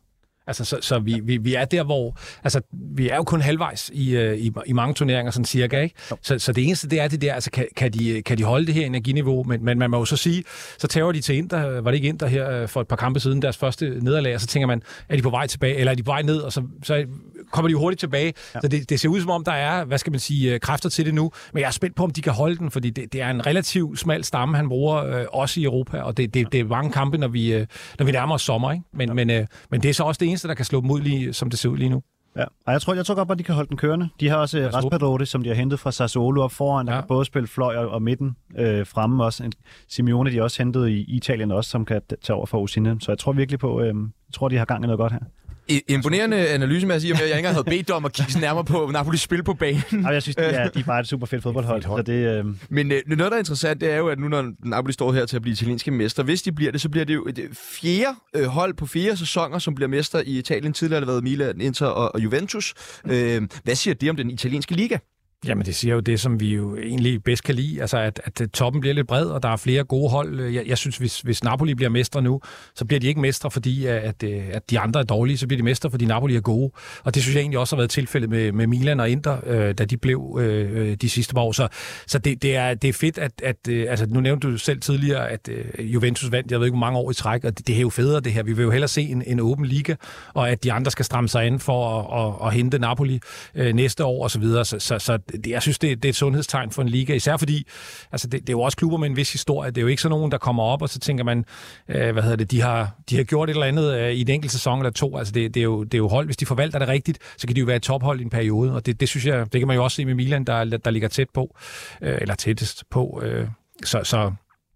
Altså, 0.46 0.64
så, 0.64 0.78
så 0.81 0.98
vi, 0.98 1.20
vi, 1.24 1.37
vi 1.37 1.55
er 1.55 1.64
der, 1.64 1.85
hvor... 1.85 2.18
Altså, 2.44 2.61
vi 2.72 3.09
er 3.09 3.16
jo 3.16 3.22
kun 3.22 3.40
halvvejs 3.40 3.90
i, 3.94 4.16
øh, 4.16 4.38
i, 4.38 4.52
i 4.66 4.72
mange 4.72 4.94
turneringer, 4.94 5.31
sådan 5.31 5.44
cirka, 5.44 5.81
ikke? 5.81 5.94
Så, 6.22 6.38
så 6.38 6.52
det 6.52 6.64
eneste, 6.64 6.88
det 6.88 7.00
er 7.00 7.09
det 7.09 7.22
der, 7.22 7.35
altså, 7.35 7.50
kan, 7.50 7.66
kan, 7.76 7.92
de, 7.92 8.22
kan 8.22 8.38
de 8.38 8.44
holde 8.44 8.66
det 8.66 8.74
her 8.74 8.87
energiniveau? 8.87 9.44
Men, 9.44 9.64
men 9.64 9.78
man 9.78 9.90
må 9.90 9.98
jo 9.98 10.05
så 10.05 10.16
sige, 10.16 10.44
så 10.78 10.87
tager 10.87 11.12
de 11.12 11.20
til 11.20 11.37
Inter, 11.37 11.81
var 11.81 11.90
det 11.90 11.94
ikke 11.94 12.09
Inter 12.09 12.26
her 12.26 12.50
øh, 12.50 12.68
for 12.68 12.81
et 12.81 12.88
par 12.88 12.96
kampe 12.96 13.20
siden, 13.20 13.42
deres 13.42 13.57
første 13.57 13.98
nederlag, 14.00 14.35
og 14.35 14.40
så 14.40 14.46
tænker 14.46 14.66
man, 14.66 14.83
er 15.09 15.16
de 15.16 15.22
på 15.22 15.31
vej 15.31 15.46
tilbage, 15.46 15.76
eller 15.76 15.90
er 15.90 15.96
de 15.96 16.02
på 16.02 16.11
vej 16.11 16.22
ned, 16.22 16.38
og 16.38 16.52
så, 16.52 16.62
så 16.83 17.05
kommer 17.50 17.68
de 17.68 17.72
jo 17.72 17.78
hurtigt 17.78 18.00
tilbage. 18.00 18.33
Ja. 18.55 18.61
Så 18.61 18.68
det, 18.68 18.90
det 18.90 19.00
ser 19.00 19.09
ud 19.09 19.20
som 19.20 19.31
om, 19.31 19.44
der 19.44 19.52
er, 19.52 19.85
hvad 19.85 19.98
skal 19.98 20.11
man 20.11 20.20
sige, 20.20 20.55
øh, 20.55 20.61
kræfter 20.61 20.88
til 20.88 21.07
det 21.07 21.14
nu, 21.14 21.31
men 21.52 21.61
jeg 21.61 21.66
er 21.66 21.70
spændt 21.70 21.96
på, 21.96 22.05
om 22.05 22.11
de 22.11 22.22
kan 22.22 22.33
holde 22.33 22.57
den, 22.57 22.70
fordi 22.70 22.90
det, 22.90 23.12
det 23.12 23.22
er 23.22 23.31
en 23.31 23.46
relativt 23.46 23.98
smal 23.98 24.24
stamme, 24.24 24.57
han 24.57 24.68
bruger 24.68 25.05
øh, 25.05 25.24
også 25.33 25.61
i 25.61 25.64
Europa, 25.64 26.00
og 26.00 26.16
det, 26.16 26.35
det, 26.35 26.52
det 26.52 26.61
er 26.61 26.64
mange 26.64 26.92
kampe, 26.92 27.18
når 27.18 27.28
vi, 27.28 27.52
øh, 27.52 27.66
når 27.98 28.07
vi 28.07 28.12
nærmer 28.12 28.35
os 28.35 28.42
sommer, 28.42 28.72
ikke? 28.72 28.85
Men, 28.92 29.09
ja. 29.09 29.14
men, 29.14 29.31
øh, 29.31 29.46
men 29.70 29.83
det 29.83 29.88
er 29.88 29.94
så 29.94 30.02
også 30.02 30.18
det 30.18 30.26
eneste, 30.33 30.49
der 30.49 30.55
kan 30.55 30.64
slå 30.64 30.81
dem 30.81 30.90
ud, 30.90 31.01
lige, 31.01 31.33
som 31.33 31.51
det 31.51 31.59
ser 31.59 31.68
ud 31.68 31.77
lige 31.77 31.88
nu. 31.90 32.03
Ja. 32.37 32.45
Og 32.66 32.73
jeg 32.73 32.81
tror, 32.83 32.95
jeg 32.95 33.07
tror 33.07 33.14
godt, 33.14 33.31
at 33.31 33.38
de 33.38 33.42
kan 33.45 33.55
holde 33.55 33.68
den 33.68 33.77
kørende. 33.77 34.09
De 34.21 34.29
har 34.29 34.37
også 34.37 34.59
øh, 34.59 34.75
Raspadori, 34.75 35.27
som 35.27 35.42
de 35.42 35.49
har 35.49 35.57
hentet 35.57 35.81
fra 35.81 35.92
Sassuolo 35.92 36.42
op 36.42 36.53
foran, 36.53 36.87
der 36.87 36.95
Ja. 36.95 37.01
kan 37.01 37.09
både 37.09 37.25
spille 37.25 37.49
fløj 37.49 37.77
og, 37.77 37.88
og 37.90 38.03
midten 38.03 38.37
øh, 38.59 38.87
fremme 38.87 39.25
også. 39.25 39.45
En 39.45 39.53
Simeone, 39.88 40.31
de 40.31 40.37
har 40.37 40.42
også 40.42 40.62
hentet 40.62 40.88
i 40.88 41.01
Italien 41.16 41.51
også, 41.53 41.71
som 41.71 41.85
kan 41.85 42.01
tage 42.23 42.37
over 42.37 42.47
for 42.47 42.59
Usine. 42.61 42.97
Så 43.01 43.11
jeg 43.12 43.18
tror 43.18 43.33
virkelig 43.33 43.59
på, 43.59 43.81
øh, 43.81 43.87
jeg 43.87 43.95
tror, 44.35 44.49
de 44.49 44.57
har 44.57 44.64
gang 44.64 44.85
i 44.85 44.87
noget 44.87 44.99
godt 44.99 45.12
her. 45.12 45.21
I- 45.68 45.81
Imponerende 45.88 46.48
analyse 46.48 46.87
med 46.87 46.94
at 46.94 47.01
sige, 47.01 47.12
at 47.14 47.18
jeg 47.20 47.27
ikke 47.27 47.37
engang 47.37 47.55
havde 47.55 47.64
bedt 47.64 47.88
dig 47.88 47.96
om 47.96 48.05
at 48.05 48.12
kigge 48.12 48.40
nærmere 48.40 48.64
på 48.64 48.90
Napolis 48.92 49.20
spil 49.20 49.42
på 49.42 49.55
banen. 49.55 50.07
Og 50.07 50.14
jeg 50.14 50.22
synes, 50.22 50.37
de 50.37 50.42
er, 50.42 50.68
de 50.68 50.81
er 50.81 50.85
bare 50.85 51.01
et 51.01 51.09
super 51.09 51.27
fedt 51.27 51.42
fodboldhold. 51.42 51.83
Så 51.83 52.03
det, 52.07 52.12
øh, 52.38 52.44
Men 52.68 52.92
øh, 52.92 53.01
noget, 53.07 53.31
der 53.31 53.37
er 53.37 53.38
interessant, 53.38 53.81
det 53.81 53.90
er 53.92 53.96
jo, 53.96 54.09
at 54.09 54.18
nu 54.18 54.29
når 54.29 54.53
Napoli 54.64 54.92
står 54.92 55.12
her 55.12 55.27
til 55.27 55.37
at 55.37 55.42
blive 55.42 55.53
italienske 55.53 55.90
mester, 55.90 56.22
hvis 56.22 56.42
de 56.42 56.53
bliver 56.53 56.72
det, 56.72 56.81
så 56.81 56.88
bliver 56.88 57.05
det 57.05 57.14
jo 57.14 57.27
et 57.27 57.38
øh, 57.38 57.48
fjerde 57.55 58.16
øh, 58.37 58.44
hold 58.44 58.75
på 58.75 58.87
fire 58.87 59.16
sæsoner, 59.16 59.59
som 59.59 59.75
bliver 59.75 59.88
mester 59.88 60.18
i 60.27 60.38
Italien. 60.38 60.72
Tidligere 60.72 60.96
har 60.96 61.01
det 61.01 61.09
været 61.09 61.22
Milan, 61.22 61.61
Inter 61.61 61.87
og, 61.87 62.14
og 62.14 62.20
Juventus. 62.25 62.75
Øh, 63.09 63.42
hvad 63.64 63.75
siger 63.75 63.94
det 63.94 64.11
om 64.11 64.16
den 64.16 64.31
italienske 64.31 64.75
liga? 64.75 64.98
Jamen, 65.46 65.66
det 65.66 65.74
siger 65.74 65.94
jo 65.94 66.00
det, 66.00 66.20
som 66.20 66.40
vi 66.40 66.55
jo 66.55 66.76
egentlig 66.76 67.24
bedst 67.24 67.44
kan 67.44 67.55
lide, 67.55 67.81
altså 67.81 67.98
at, 67.98 68.20
at 68.24 68.40
øh, 68.40 68.48
toppen 68.48 68.81
bliver 68.81 68.94
lidt 68.94 69.07
bred, 69.07 69.26
og 69.26 69.42
der 69.42 69.48
er 69.48 69.57
flere 69.57 69.85
gode 69.85 70.11
hold. 70.11 70.40
Øh, 70.40 70.55
jeg, 70.55 70.66
jeg 70.66 70.78
synes, 70.78 70.96
hvis, 70.96 71.20
hvis 71.20 71.44
Napoli 71.44 71.74
bliver 71.74 71.88
mestre 71.88 72.22
nu, 72.22 72.40
så 72.74 72.85
bliver 72.85 73.00
de 73.00 73.07
ikke 73.07 73.20
mestre, 73.20 73.50
fordi 73.50 73.87
øh, 73.87 74.05
at, 74.05 74.22
at 74.22 74.70
de 74.70 74.78
andre 74.78 75.00
er 75.00 75.05
dårlige, 75.05 75.38
så 75.38 75.46
bliver 75.46 75.59
de 75.59 75.64
mestre, 75.64 75.90
fordi 75.90 76.05
Napoli 76.05 76.37
er 76.37 76.40
gode. 76.40 76.72
Og 77.05 77.14
det 77.14 77.22
synes 77.22 77.35
jeg 77.35 77.40
egentlig 77.40 77.59
også 77.59 77.76
har 77.76 77.81
været 77.81 77.90
tilfældet 77.90 78.31
med, 78.31 78.52
med 78.52 78.66
Milan 78.66 79.00
og 79.00 79.11
Inter, 79.11 79.38
øh, 79.46 79.74
da 79.78 79.85
de 79.85 79.96
blev 79.96 80.38
øh, 80.40 80.96
de 80.96 81.11
sidste 81.11 81.35
par 81.35 81.40
år. 81.40 81.52
Så, 81.52 81.68
så 82.07 82.18
det, 82.18 82.42
det, 82.42 82.57
er, 82.57 82.74
det 82.74 82.88
er 82.88 82.92
fedt, 82.92 83.18
at, 83.18 83.33
at 83.42 83.68
øh, 83.68 83.87
altså, 83.88 84.07
nu 84.07 84.20
nævnte 84.20 84.48
du 84.48 84.59
selv 84.59 84.81
tidligere, 84.81 85.31
at 85.31 85.48
øh, 85.48 85.94
Juventus 85.94 86.33
vandt, 86.33 86.50
jeg 86.50 86.61
ved 86.61 86.66
ikke, 86.66 86.76
hvor 86.76 86.87
mange 86.87 86.98
år 86.98 87.11
i 87.11 87.14
træk, 87.14 87.44
og 87.44 87.59
det, 87.59 87.66
det 87.66 87.76
er 87.76 87.81
jo 87.81 87.90
federe 87.90 88.20
det 88.20 88.33
her. 88.33 88.42
Vi 88.42 88.52
vil 88.52 88.62
jo 88.62 88.70
hellere 88.70 88.88
se 88.88 89.02
en, 89.02 89.22
en 89.26 89.40
åben 89.40 89.66
liga, 89.66 89.94
og 90.35 90.50
at 90.50 90.64
de 90.64 90.72
andre 90.72 90.90
skal 90.90 91.05
stramme 91.05 91.28
sig 91.28 91.46
ind 91.46 91.61
for 91.61 92.00
at, 92.00 92.26
at, 92.26 92.46
at 92.48 92.55
hente 92.55 92.78
Napoli 92.78 93.20
øh, 93.55 93.74
næste 93.74 94.05
år 94.05 94.24
osv. 94.24 94.33
Så, 94.33 94.38
videre. 94.38 94.64
så, 94.64 94.78
så, 94.78 94.98
så 94.98 95.18
det, 95.33 95.47
jeg 95.47 95.62
synes, 95.62 95.79
det, 95.79 96.03
det 96.03 96.09
er 96.09 96.12
et 96.12 96.16
sundhedstegn 96.16 96.71
for 96.71 96.83
en 96.83 96.88
liga, 96.88 97.14
især 97.14 97.37
fordi 97.37 97.66
altså 98.12 98.27
det, 98.27 98.40
det 98.40 98.49
er 98.49 98.53
jo 98.53 98.61
også 98.61 98.77
klubber 98.77 98.99
med 98.99 99.11
en 99.11 99.16
vis 99.16 99.33
historie. 99.33 99.71
Det 99.71 99.79
er 99.79 99.83
jo 99.83 99.88
ikke 99.88 100.03
sådan 100.03 100.16
nogen, 100.16 100.33
der 100.33 100.38
kommer 100.38 100.62
op, 100.62 100.83
og 100.83 100.88
så 100.88 100.99
tænker 100.99 101.25
man, 101.25 101.45
øh, 101.88 102.12
hvad 102.12 102.23
hedder 102.23 102.37
det, 102.37 102.51
de 102.51 102.61
har, 102.61 102.90
de 103.11 103.16
har 103.16 103.25
gjort 103.25 103.51
et 103.51 103.55
eller 103.55 103.66
andet 103.66 103.95
øh, 103.95 104.12
i 104.12 104.21
en 104.21 104.31
enkelt 104.31 104.53
sæson 104.53 104.79
eller 104.79 104.90
to. 104.90 105.16
Altså 105.16 105.33
det, 105.33 105.55
det, 105.55 105.61
er 105.61 105.64
jo, 105.64 105.85
det 105.85 105.95
er 105.95 105.99
jo 105.99 106.09
hold, 106.09 106.27
hvis 106.27 106.37
de 106.37 106.47
forvalter 106.47 106.79
det 106.79 106.88
rigtigt, 106.88 107.18
så 107.37 107.47
kan 107.47 107.57
de 107.57 107.61
jo 107.61 107.66
være 107.66 107.77
et 107.77 107.83
tophold 107.83 108.21
i 108.21 108.23
en 108.23 108.31
periode, 108.31 108.75
og 108.75 108.87
det, 108.87 109.01
det 109.01 109.09
synes 109.09 109.27
jeg, 109.27 109.53
det 109.53 109.61
kan 109.61 109.68
man 109.68 109.77
jo 109.77 109.85
også 109.85 109.95
se 109.95 110.05
med 110.05 110.14
Milan, 110.14 110.45
der, 110.45 110.64
der 110.64 110.90
ligger 110.90 111.09
tæt 111.09 111.29
på, 111.35 111.57
øh, 112.03 112.18
eller 112.21 112.35
tættest 112.35 112.85
på. 112.90 113.23
Øh, 113.25 113.47
så, 113.85 114.01
så 114.05 114.33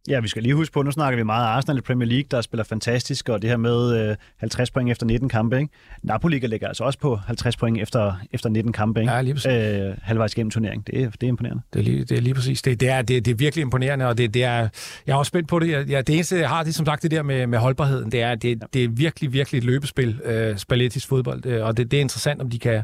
Ja, 0.09 0.21
vi 0.21 0.29
skal 0.29 0.43
lige 0.43 0.55
huske 0.55 0.73
på, 0.73 0.83
nu 0.83 0.91
snakker 0.91 1.17
vi 1.17 1.23
meget 1.23 1.47
Arsenal 1.47 1.79
i 1.79 1.81
Premier 1.81 2.09
League, 2.09 2.27
der 2.31 2.41
spiller 2.41 2.65
fantastisk, 2.65 3.29
og 3.29 3.43
det 3.43 3.51
her 3.51 3.57
med 3.57 4.09
øh, 4.11 4.17
50 4.37 4.71
point 4.71 4.91
efter 4.91 5.07
19 5.07 5.29
kampe. 5.29 5.59
Ikke? 5.59 5.73
Napoli 6.03 6.39
ligger 6.39 6.69
altså 6.69 6.85
også 6.85 6.99
på 6.99 7.17
50 7.17 7.57
point 7.57 7.79
efter, 7.81 8.13
efter 8.33 8.49
19 8.49 8.73
kampe. 8.73 9.01
Ikke? 9.01 9.13
Ja, 9.13 9.21
lige 9.21 9.35
præcis. 9.35 9.53
øh, 9.53 9.95
halvvejs 10.03 10.35
gennem 10.35 10.51
turneringen. 10.51 10.85
Det 10.87 11.03
er, 11.03 11.11
det 11.11 11.23
er 11.23 11.29
imponerende. 11.29 11.63
Det 11.73 11.79
er 11.79 11.85
lige, 11.85 12.05
det 12.05 12.17
er 12.17 12.21
lige 12.21 12.35
præcis. 12.35 12.63
Det, 12.63 12.81
det, 12.81 12.89
er, 12.89 13.03
det, 13.03 13.25
det 13.25 13.31
er 13.31 13.37
virkelig 13.37 13.63
imponerende, 13.63 14.07
og 14.07 14.19
det, 14.19 14.35
det 14.35 14.45
er, 14.45 14.69
jeg 15.07 15.13
er 15.13 15.17
også 15.17 15.29
spændt 15.29 15.49
på 15.49 15.59
det. 15.59 15.71
Jeg, 15.71 15.89
jeg, 15.89 16.07
det 16.07 16.15
eneste, 16.15 16.37
jeg 16.37 16.49
har, 16.49 16.63
det 16.63 16.71
er 16.71 16.75
som 16.75 16.87
sagt 16.87 17.03
det 17.03 17.11
der 17.11 17.23
med, 17.23 17.47
med 17.47 17.59
holdbarheden. 17.59 18.13
Det 18.13 18.23
er, 18.23 18.35
det, 18.35 18.63
det 18.75 18.85
er 18.85 18.89
virkelig, 18.89 19.33
virkelig 19.33 19.59
et 19.59 19.65
løbespil, 19.65 20.21
øh, 20.25 20.57
Spallettis 20.57 21.07
fodbold, 21.07 21.47
øh, 21.47 21.67
og 21.67 21.77
det, 21.77 21.91
det 21.91 21.97
er 21.97 22.01
interessant, 22.01 22.43
om 22.43 22.51
de 22.51 22.59
kan, 22.59 22.83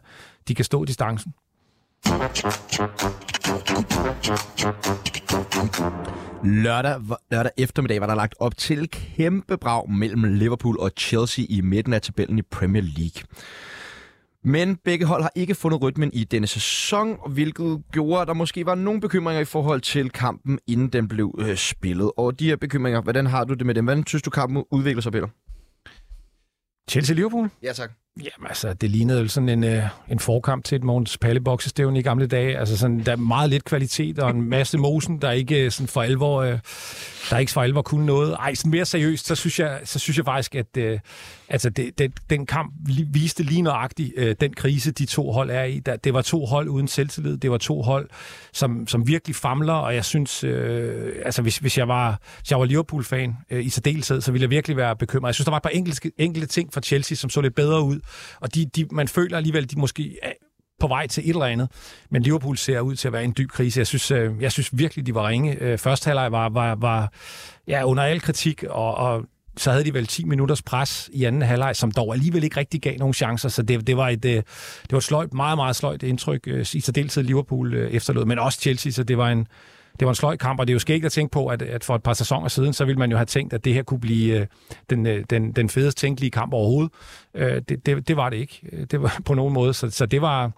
de 0.48 0.54
kan 0.54 0.64
stå 0.64 0.84
distancen. 0.84 1.32
Lørdag, 6.44 7.00
lørdag 7.30 7.52
eftermiddag 7.58 8.00
var 8.00 8.06
der 8.06 8.14
lagt 8.14 8.34
op 8.38 8.56
til 8.56 8.88
kæmpe 8.90 9.56
brag 9.56 9.90
mellem 9.90 10.24
Liverpool 10.24 10.78
og 10.78 10.90
Chelsea 10.98 11.44
i 11.48 11.60
midten 11.60 11.92
af 11.92 12.02
tabellen 12.02 12.38
i 12.38 12.42
Premier 12.42 12.82
League. 12.82 13.22
Men 14.44 14.76
begge 14.76 15.06
hold 15.06 15.22
har 15.22 15.32
ikke 15.34 15.54
fundet 15.54 15.82
rytmen 15.82 16.10
i 16.12 16.24
denne 16.24 16.46
sæson, 16.46 17.18
hvilket 17.28 17.82
gjorde, 17.92 18.22
at 18.22 18.28
der 18.28 18.34
måske 18.34 18.66
var 18.66 18.74
nogle 18.74 19.00
bekymringer 19.00 19.40
i 19.40 19.44
forhold 19.44 19.80
til 19.80 20.10
kampen, 20.10 20.58
inden 20.66 20.88
den 20.88 21.08
blev 21.08 21.34
øh, 21.38 21.56
spillet. 21.56 22.12
Og 22.16 22.38
de 22.38 22.48
her 22.48 22.56
bekymringer, 22.56 23.00
hvordan 23.00 23.26
har 23.26 23.44
du 23.44 23.54
det 23.54 23.66
med 23.66 23.74
dem? 23.74 23.84
Hvordan 23.84 24.06
synes 24.06 24.22
du, 24.22 24.30
kampen 24.30 24.64
udvikler 24.70 25.02
sig, 25.02 25.12
Peter? 25.12 25.28
Chelsea-Liverpool? 26.90 27.48
Ja, 27.62 27.72
tak. 27.72 27.90
Jamen 28.16 28.48
altså, 28.48 28.72
det 28.72 28.90
lignede 28.90 29.20
jo 29.20 29.28
sådan 29.28 29.48
en, 29.48 29.64
øh, 29.64 29.82
en 30.08 30.18
forkamp 30.18 30.64
til 30.64 30.76
et 30.76 30.84
Måns 30.84 31.18
Palleboksestævn 31.18 31.96
i 31.96 32.02
gamle 32.02 32.26
dage. 32.26 32.58
Altså 32.58 32.78
sådan, 32.78 33.00
der 33.06 33.12
er 33.12 33.16
meget 33.16 33.50
lidt 33.50 33.64
kvalitet 33.64 34.18
og 34.18 34.30
en 34.30 34.42
masse 34.42 34.78
mosen, 34.78 35.18
der 35.22 35.30
ikke 35.30 35.64
øh, 35.64 35.70
sådan 35.70 35.88
for 35.88 36.02
alvor, 36.02 36.42
øh, 36.42 36.58
der 37.30 37.38
ikke 37.38 37.52
for 37.52 37.62
alvor 37.62 37.82
kunne 37.82 38.06
noget. 38.06 38.32
Ej, 38.32 38.54
sådan 38.54 38.70
mere 38.70 38.84
seriøst, 38.84 39.26
så 39.26 39.34
synes 39.34 39.60
jeg, 39.60 39.80
så 39.84 39.98
synes 39.98 40.16
jeg 40.16 40.24
faktisk, 40.24 40.54
at 40.54 40.76
øh, 40.76 40.98
altså 41.52 41.70
det, 41.70 41.98
det, 41.98 42.12
den 42.30 42.46
kamp 42.46 42.72
viste 43.06 43.42
lige 43.42 43.62
nøjagtigt 43.62 44.12
øh, 44.16 44.36
den 44.40 44.54
krise, 44.54 44.92
de 44.92 45.06
to 45.06 45.32
hold 45.32 45.50
er 45.50 45.64
i. 45.64 45.78
Der, 45.78 45.96
det 45.96 46.14
var 46.14 46.22
to 46.22 46.46
hold 46.46 46.68
uden 46.68 46.88
selvtillid. 46.88 47.36
Det 47.36 47.50
var 47.50 47.58
to 47.58 47.82
hold, 47.82 48.08
som, 48.52 48.86
som 48.86 49.06
virkelig 49.06 49.36
famler, 49.36 49.72
og 49.72 49.94
jeg 49.94 50.04
synes, 50.04 50.44
øh, 50.44 51.12
altså 51.24 51.42
hvis, 51.42 51.58
hvis, 51.58 51.78
jeg 51.78 51.88
var, 51.88 52.20
hvis 52.38 52.50
jeg 52.50 52.58
var 52.58 52.64
Liverpool-fan 52.64 53.36
øh, 53.50 53.66
i 53.66 53.68
særdeleshed, 53.68 54.20
så 54.20 54.32
ville 54.32 54.42
jeg 54.42 54.50
virkelig 54.50 54.76
være 54.76 54.96
bekymret. 54.96 55.28
Jeg 55.28 55.34
synes, 55.34 55.44
der 55.44 55.50
var 55.50 55.56
et 55.56 55.62
par 55.62 55.70
enkelte, 55.70 56.12
enkelte 56.18 56.46
ting 56.46 56.72
for 56.72 56.80
Chelsea, 56.80 57.16
som 57.16 57.30
så 57.30 57.40
lidt 57.40 57.54
bedre 57.54 57.82
ud, 57.82 58.00
og 58.40 58.54
de, 58.54 58.66
de, 58.66 58.86
man 58.90 59.08
føler 59.08 59.36
alligevel, 59.36 59.70
de 59.70 59.78
måske 59.78 60.18
er 60.22 60.32
på 60.80 60.88
vej 60.88 61.06
til 61.06 61.22
et 61.24 61.30
eller 61.30 61.46
andet. 61.46 61.68
Men 62.10 62.22
Liverpool 62.22 62.56
ser 62.56 62.80
ud 62.80 62.96
til 62.96 63.08
at 63.08 63.12
være 63.12 63.24
en 63.24 63.34
dyb 63.38 63.50
krise. 63.50 63.78
Jeg 63.78 63.86
synes, 63.86 64.10
øh, 64.10 64.32
jeg 64.40 64.52
synes 64.52 64.78
virkelig, 64.78 65.06
de 65.06 65.14
var 65.14 65.28
ringe. 65.28 65.62
Øh, 65.62 65.78
første 65.78 66.06
halvleg 66.06 66.32
var, 66.32 66.48
var, 66.48 66.74
var 66.74 67.12
ja, 67.68 67.84
under 67.84 68.02
al 68.02 68.20
kritik, 68.20 68.64
og, 68.64 68.94
og 68.94 69.24
så 69.56 69.70
havde 69.70 69.84
de 69.84 69.94
vel 69.94 70.06
10 70.06 70.24
minutters 70.24 70.62
pres 70.62 71.10
i 71.12 71.24
anden 71.24 71.42
halvleg, 71.42 71.76
som 71.76 71.90
dog 71.90 72.14
alligevel 72.14 72.44
ikke 72.44 72.56
rigtig 72.56 72.82
gav 72.82 72.96
nogen 72.98 73.14
chancer, 73.14 73.48
så 73.48 73.62
det, 73.62 73.86
det 73.86 73.96
var 73.96 74.08
et, 74.08 74.24
øh, 74.24 74.32
det 74.32 74.92
var 74.92 74.98
et 74.98 75.04
sløjt, 75.04 75.34
meget, 75.34 75.58
meget 75.58 75.76
sløjt 75.76 76.02
indtryk, 76.02 76.40
øh, 76.46 76.60
i 76.60 76.80
særdeleshed 76.80 77.22
Liverpool 77.22 77.74
øh, 77.74 77.90
efterlod, 77.90 78.24
men 78.24 78.38
også 78.38 78.60
Chelsea, 78.60 78.92
så 78.92 79.02
det 79.02 79.18
var 79.18 79.28
en, 79.28 79.46
det 80.00 80.06
var 80.06 80.10
en 80.10 80.16
sløj 80.16 80.36
kamp, 80.36 80.60
og 80.60 80.66
det 80.66 80.72
er 80.72 80.74
jo 80.74 80.78
skægt 80.78 81.04
at 81.04 81.12
tænke 81.12 81.32
på, 81.32 81.46
at, 81.46 81.62
at 81.62 81.84
for 81.84 81.94
et 81.94 82.02
par 82.02 82.12
sæsoner 82.12 82.48
siden, 82.48 82.72
så 82.72 82.84
ville 82.84 82.98
man 82.98 83.10
jo 83.10 83.16
have 83.16 83.26
tænkt, 83.26 83.52
at 83.52 83.64
det 83.64 83.74
her 83.74 83.82
kunne 83.82 84.00
blive 84.00 84.40
øh, 84.40 84.46
den, 84.90 85.06
øh, 85.06 85.24
den, 85.30 85.52
den 85.52 85.68
fedest 85.68 85.98
tænkelige 85.98 86.30
kamp 86.30 86.52
overhovedet. 86.52 86.92
Øh, 87.34 87.62
det, 87.68 87.86
det, 87.86 88.08
det 88.08 88.16
var 88.16 88.30
det 88.30 88.36
ikke. 88.36 88.86
Det 88.90 89.02
var 89.02 89.20
på 89.26 89.34
nogen 89.34 89.54
måde. 89.54 89.74
Så, 89.74 89.90
så 89.90 90.06
det, 90.06 90.22
var, 90.22 90.50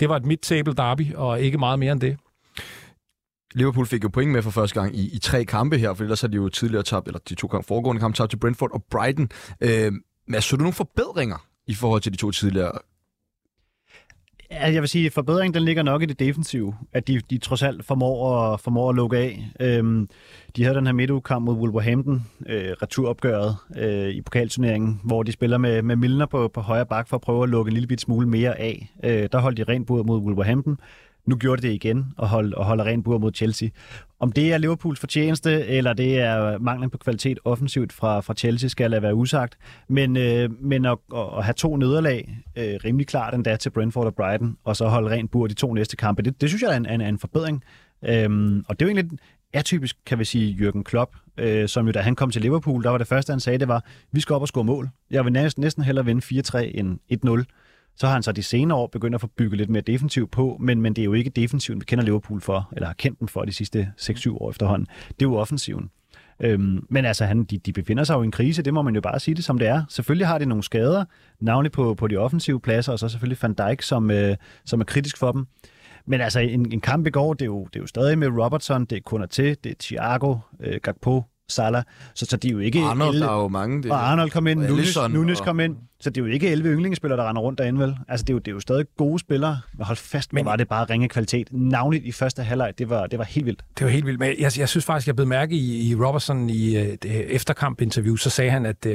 det 0.00 0.08
var 0.08 0.16
et 0.16 0.24
mid-table 0.24 0.74
derby, 0.74 1.14
og 1.14 1.40
ikke 1.40 1.58
meget 1.58 1.78
mere 1.78 1.92
end 1.92 2.00
det. 2.00 2.16
Liverpool 3.54 3.86
fik 3.86 4.04
jo 4.04 4.08
point 4.08 4.32
med 4.32 4.42
for 4.42 4.50
første 4.50 4.80
gang 4.80 4.96
i, 4.96 5.10
i 5.14 5.18
tre 5.18 5.44
kampe 5.44 5.78
her, 5.78 5.94
for 5.94 6.02
ellers 6.02 6.20
har 6.20 6.28
de 6.28 6.36
jo 6.36 6.48
tidligere 6.48 6.82
tabt, 6.82 7.06
eller 7.06 7.20
de 7.28 7.34
to 7.34 7.46
gange 7.46 7.64
foregående 7.68 8.00
kampe 8.00 8.16
tabt 8.16 8.30
til 8.30 8.36
Brentford 8.36 8.72
og 8.72 8.84
Brighton. 8.90 9.28
Øh, 9.60 9.92
men 10.28 10.40
så 10.40 10.56
du 10.56 10.62
nogle 10.62 10.72
forbedringer 10.72 11.46
i 11.66 11.74
forhold 11.74 12.00
til 12.00 12.12
de 12.12 12.16
to 12.16 12.30
tidligere 12.30 12.72
jeg 14.52 14.80
vil 14.80 14.88
sige, 14.88 15.06
at 15.06 15.12
forbedringen 15.12 15.54
den 15.54 15.62
ligger 15.62 15.82
nok 15.82 16.02
i 16.02 16.06
det 16.06 16.18
defensive, 16.18 16.74
at 16.92 17.08
de, 17.08 17.20
de 17.30 17.38
trods 17.38 17.62
alt 17.62 17.84
formår 17.84 18.52
at, 18.52 18.60
formår 18.60 18.90
at 18.90 18.96
lukke 18.96 19.18
af. 19.18 19.50
Øhm, 19.60 20.08
de 20.56 20.64
havde 20.64 20.76
den 20.76 20.86
her 20.86 20.92
midtugkamp 20.92 21.44
mod 21.44 21.54
Wolverhampton, 21.54 22.26
øh, 22.46 22.70
returopgøret 22.82 23.56
øh, 23.76 24.08
i 24.08 24.22
pokalturneringen, 24.22 25.00
hvor 25.04 25.22
de 25.22 25.32
spiller 25.32 25.58
med, 25.58 25.82
med 25.82 25.96
Milner 25.96 26.26
på, 26.26 26.48
på 26.48 26.60
højre 26.60 26.86
bak 26.86 27.08
for 27.08 27.16
at 27.16 27.20
prøve 27.20 27.42
at 27.42 27.48
lukke 27.48 27.68
en 27.68 27.74
lille 27.74 27.86
bit 27.86 28.00
smule 28.00 28.28
mere 28.28 28.58
af. 28.58 28.92
Øh, 29.04 29.28
der 29.32 29.38
holdt 29.38 29.56
de 29.56 29.64
rent 29.64 29.86
bord 29.86 30.06
mod 30.06 30.18
Wolverhampton. 30.18 30.78
Nu 31.26 31.36
gjorde 31.36 31.62
det 31.62 31.72
igen 31.72 32.12
og, 32.16 32.28
hold, 32.28 32.54
og 32.54 32.64
holder 32.64 32.84
rent 32.84 33.04
bur 33.04 33.18
mod 33.18 33.32
Chelsea. 33.34 33.68
Om 34.20 34.32
det 34.32 34.52
er 34.52 34.58
Liverpools 34.58 35.00
fortjeneste, 35.00 35.66
eller 35.66 35.92
det 35.92 36.20
er 36.20 36.58
manglen 36.58 36.90
på 36.90 36.98
kvalitet 36.98 37.38
offensivt 37.44 37.92
fra, 37.92 38.20
fra 38.20 38.34
Chelsea, 38.34 38.68
skal 38.68 38.90
lade 38.90 39.02
være 39.02 39.14
usagt. 39.14 39.58
Men, 39.88 40.16
øh, 40.16 40.62
men 40.62 40.84
at, 40.84 40.98
at 41.16 41.44
have 41.44 41.54
to 41.54 41.76
nederlag, 41.76 42.36
øh, 42.58 42.74
rimelig 42.84 43.06
klart 43.06 43.34
endda 43.34 43.56
til 43.56 43.70
Brentford 43.70 44.06
og 44.06 44.14
Brighton, 44.14 44.56
og 44.64 44.76
så 44.76 44.88
holde 44.88 45.10
rent 45.10 45.30
bur 45.30 45.46
de 45.46 45.54
to 45.54 45.74
næste 45.74 45.96
kampe, 45.96 46.22
det, 46.22 46.40
det 46.40 46.48
synes 46.50 46.62
jeg 46.62 46.72
er 46.72 46.76
en, 46.76 46.86
en, 46.86 47.00
en 47.00 47.18
forbedring. 47.18 47.64
Øhm, 48.04 48.64
og 48.68 48.80
det 48.80 48.86
er 48.86 48.90
jo 48.90 48.96
egentlig 48.96 49.18
atypisk, 49.52 49.96
kan 50.06 50.18
vi 50.18 50.24
sige, 50.24 50.68
Jürgen 50.68 50.82
Klopp, 50.82 51.16
øh, 51.38 51.68
som 51.68 51.86
jo 51.86 51.92
da 51.92 52.00
han 52.00 52.14
kom 52.14 52.30
til 52.30 52.42
Liverpool, 52.42 52.82
der 52.82 52.90
var 52.90 52.98
det 52.98 53.06
første, 53.06 53.30
han 53.30 53.40
sagde, 53.40 53.58
det 53.58 53.68
var, 53.68 53.84
vi 54.12 54.20
skal 54.20 54.34
op 54.34 54.42
og 54.42 54.48
score 54.48 54.64
mål. 54.64 54.88
Jeg 55.10 55.24
vil 55.24 55.32
næsten, 55.32 55.60
næsten 55.60 55.84
hellere 55.84 56.04
vinde 56.04 56.22
4-3 56.24 56.58
end 56.58 56.98
1-0. 57.46 57.61
Så 57.96 58.06
har 58.06 58.12
han 58.12 58.22
så 58.22 58.32
de 58.32 58.42
senere 58.42 58.78
år 58.78 58.86
begyndt 58.86 59.14
at 59.14 59.20
få 59.20 59.26
bygget 59.26 59.58
lidt 59.58 59.70
mere 59.70 59.82
defensivt 59.82 60.30
på, 60.30 60.56
men, 60.60 60.80
men 60.80 60.96
det 60.96 61.02
er 61.02 61.04
jo 61.04 61.12
ikke 61.12 61.30
defensiven, 61.30 61.80
vi 61.80 61.84
kender 61.84 62.04
Liverpool 62.04 62.40
for, 62.40 62.68
eller 62.72 62.86
har 62.86 62.94
kendt 62.94 63.20
dem 63.20 63.28
for 63.28 63.44
de 63.44 63.52
sidste 63.52 63.92
6-7 64.00 64.36
år 64.36 64.50
efterhånden. 64.50 64.86
Det 65.08 65.26
er 65.26 65.28
jo 65.28 65.36
offensiven. 65.36 65.90
Øhm, 66.40 66.86
men 66.90 67.04
altså, 67.04 67.24
han, 67.24 67.44
de, 67.44 67.58
de 67.58 67.72
befinder 67.72 68.04
sig 68.04 68.14
jo 68.14 68.22
i 68.22 68.24
en 68.24 68.30
krise, 68.30 68.62
det 68.62 68.74
må 68.74 68.82
man 68.82 68.94
jo 68.94 69.00
bare 69.00 69.20
sige 69.20 69.34
det 69.34 69.44
som 69.44 69.58
det 69.58 69.68
er. 69.68 69.84
Selvfølgelig 69.88 70.26
har 70.26 70.38
de 70.38 70.46
nogle 70.46 70.62
skader, 70.62 71.04
navnlig 71.40 71.72
på, 71.72 71.94
på 71.94 72.08
de 72.08 72.16
offensive 72.16 72.60
pladser, 72.60 72.92
og 72.92 72.98
så 72.98 73.08
selvfølgelig 73.08 73.42
Van 73.42 73.54
Dijk, 73.54 73.82
som, 73.82 74.10
øh, 74.10 74.36
som 74.64 74.80
er 74.80 74.84
kritisk 74.84 75.18
for 75.18 75.32
dem. 75.32 75.46
Men 76.06 76.20
altså, 76.20 76.40
en, 76.40 76.72
en 76.72 76.80
kamp 76.80 77.06
i 77.06 77.10
går, 77.10 77.34
det 77.34 77.42
er, 77.42 77.46
jo, 77.46 77.64
det 77.64 77.76
er 77.76 77.80
jo 77.80 77.86
stadig 77.86 78.18
med 78.18 78.28
Robertson, 78.28 78.84
det 78.84 78.98
er 78.98 79.10
Konaté, 79.10 79.42
det 79.42 79.66
er 79.66 79.74
Thiago, 79.80 80.36
øh, 80.60 80.80
Gakpo, 80.82 81.22
Salah. 81.48 81.82
Så, 82.14 82.26
så 82.26 82.36
det 82.36 82.48
er 82.48 82.52
jo 82.52 82.58
ikke... 82.58 82.80
Arnold, 82.80 83.14
11, 83.14 83.26
der 83.26 83.32
er 83.32 83.42
jo 83.42 83.48
mange. 83.48 83.82
Det, 83.82 83.90
og 83.90 84.10
Arnold 84.10 84.30
kom 84.30 84.46
ind, 84.46 84.60
Nunes, 84.60 84.98
Nunes 85.10 85.40
kom 85.40 85.60
ind. 85.60 85.76
Så 86.00 86.10
det 86.10 86.20
er 86.20 86.24
jo 86.26 86.32
ikke 86.32 86.48
11 86.48 86.68
yndlingsspillere, 86.68 87.20
der 87.20 87.28
render 87.28 87.42
rundt 87.42 87.58
derinde, 87.58 87.80
vel? 87.80 87.96
Altså, 88.08 88.24
det 88.24 88.30
er 88.30 88.34
jo, 88.34 88.38
det 88.38 88.48
er 88.48 88.52
jo 88.52 88.60
stadig 88.60 88.86
gode 88.96 89.18
spillere. 89.18 89.60
Men 89.76 89.86
hold 89.86 89.96
fast, 89.96 90.32
men 90.32 90.44
var 90.44 90.56
det 90.56 90.68
bare 90.68 90.84
ringe 90.84 91.08
kvalitet. 91.08 91.48
Navnligt 91.50 92.04
i 92.04 92.12
første 92.12 92.42
halvleg, 92.42 92.72
det 92.78 92.90
var, 92.90 93.06
det 93.06 93.18
var 93.18 93.24
helt 93.24 93.46
vildt. 93.46 93.64
Det 93.78 93.84
var 93.84 93.90
helt 93.90 94.06
vildt. 94.06 94.20
Men 94.20 94.34
jeg, 94.38 94.58
jeg 94.58 94.68
synes 94.68 94.84
faktisk, 94.84 95.06
jeg 95.06 95.16
blev 95.16 95.28
mærke 95.28 95.54
i, 95.56 95.90
i 95.90 95.94
Robertson 95.94 96.50
i 96.50 96.76
uh, 96.76 96.82
det 96.82 97.34
efterkamp-interview, 97.34 98.16
så 98.16 98.30
sagde 98.30 98.50
han, 98.50 98.66
at, 98.66 98.86
uh, 98.86 98.92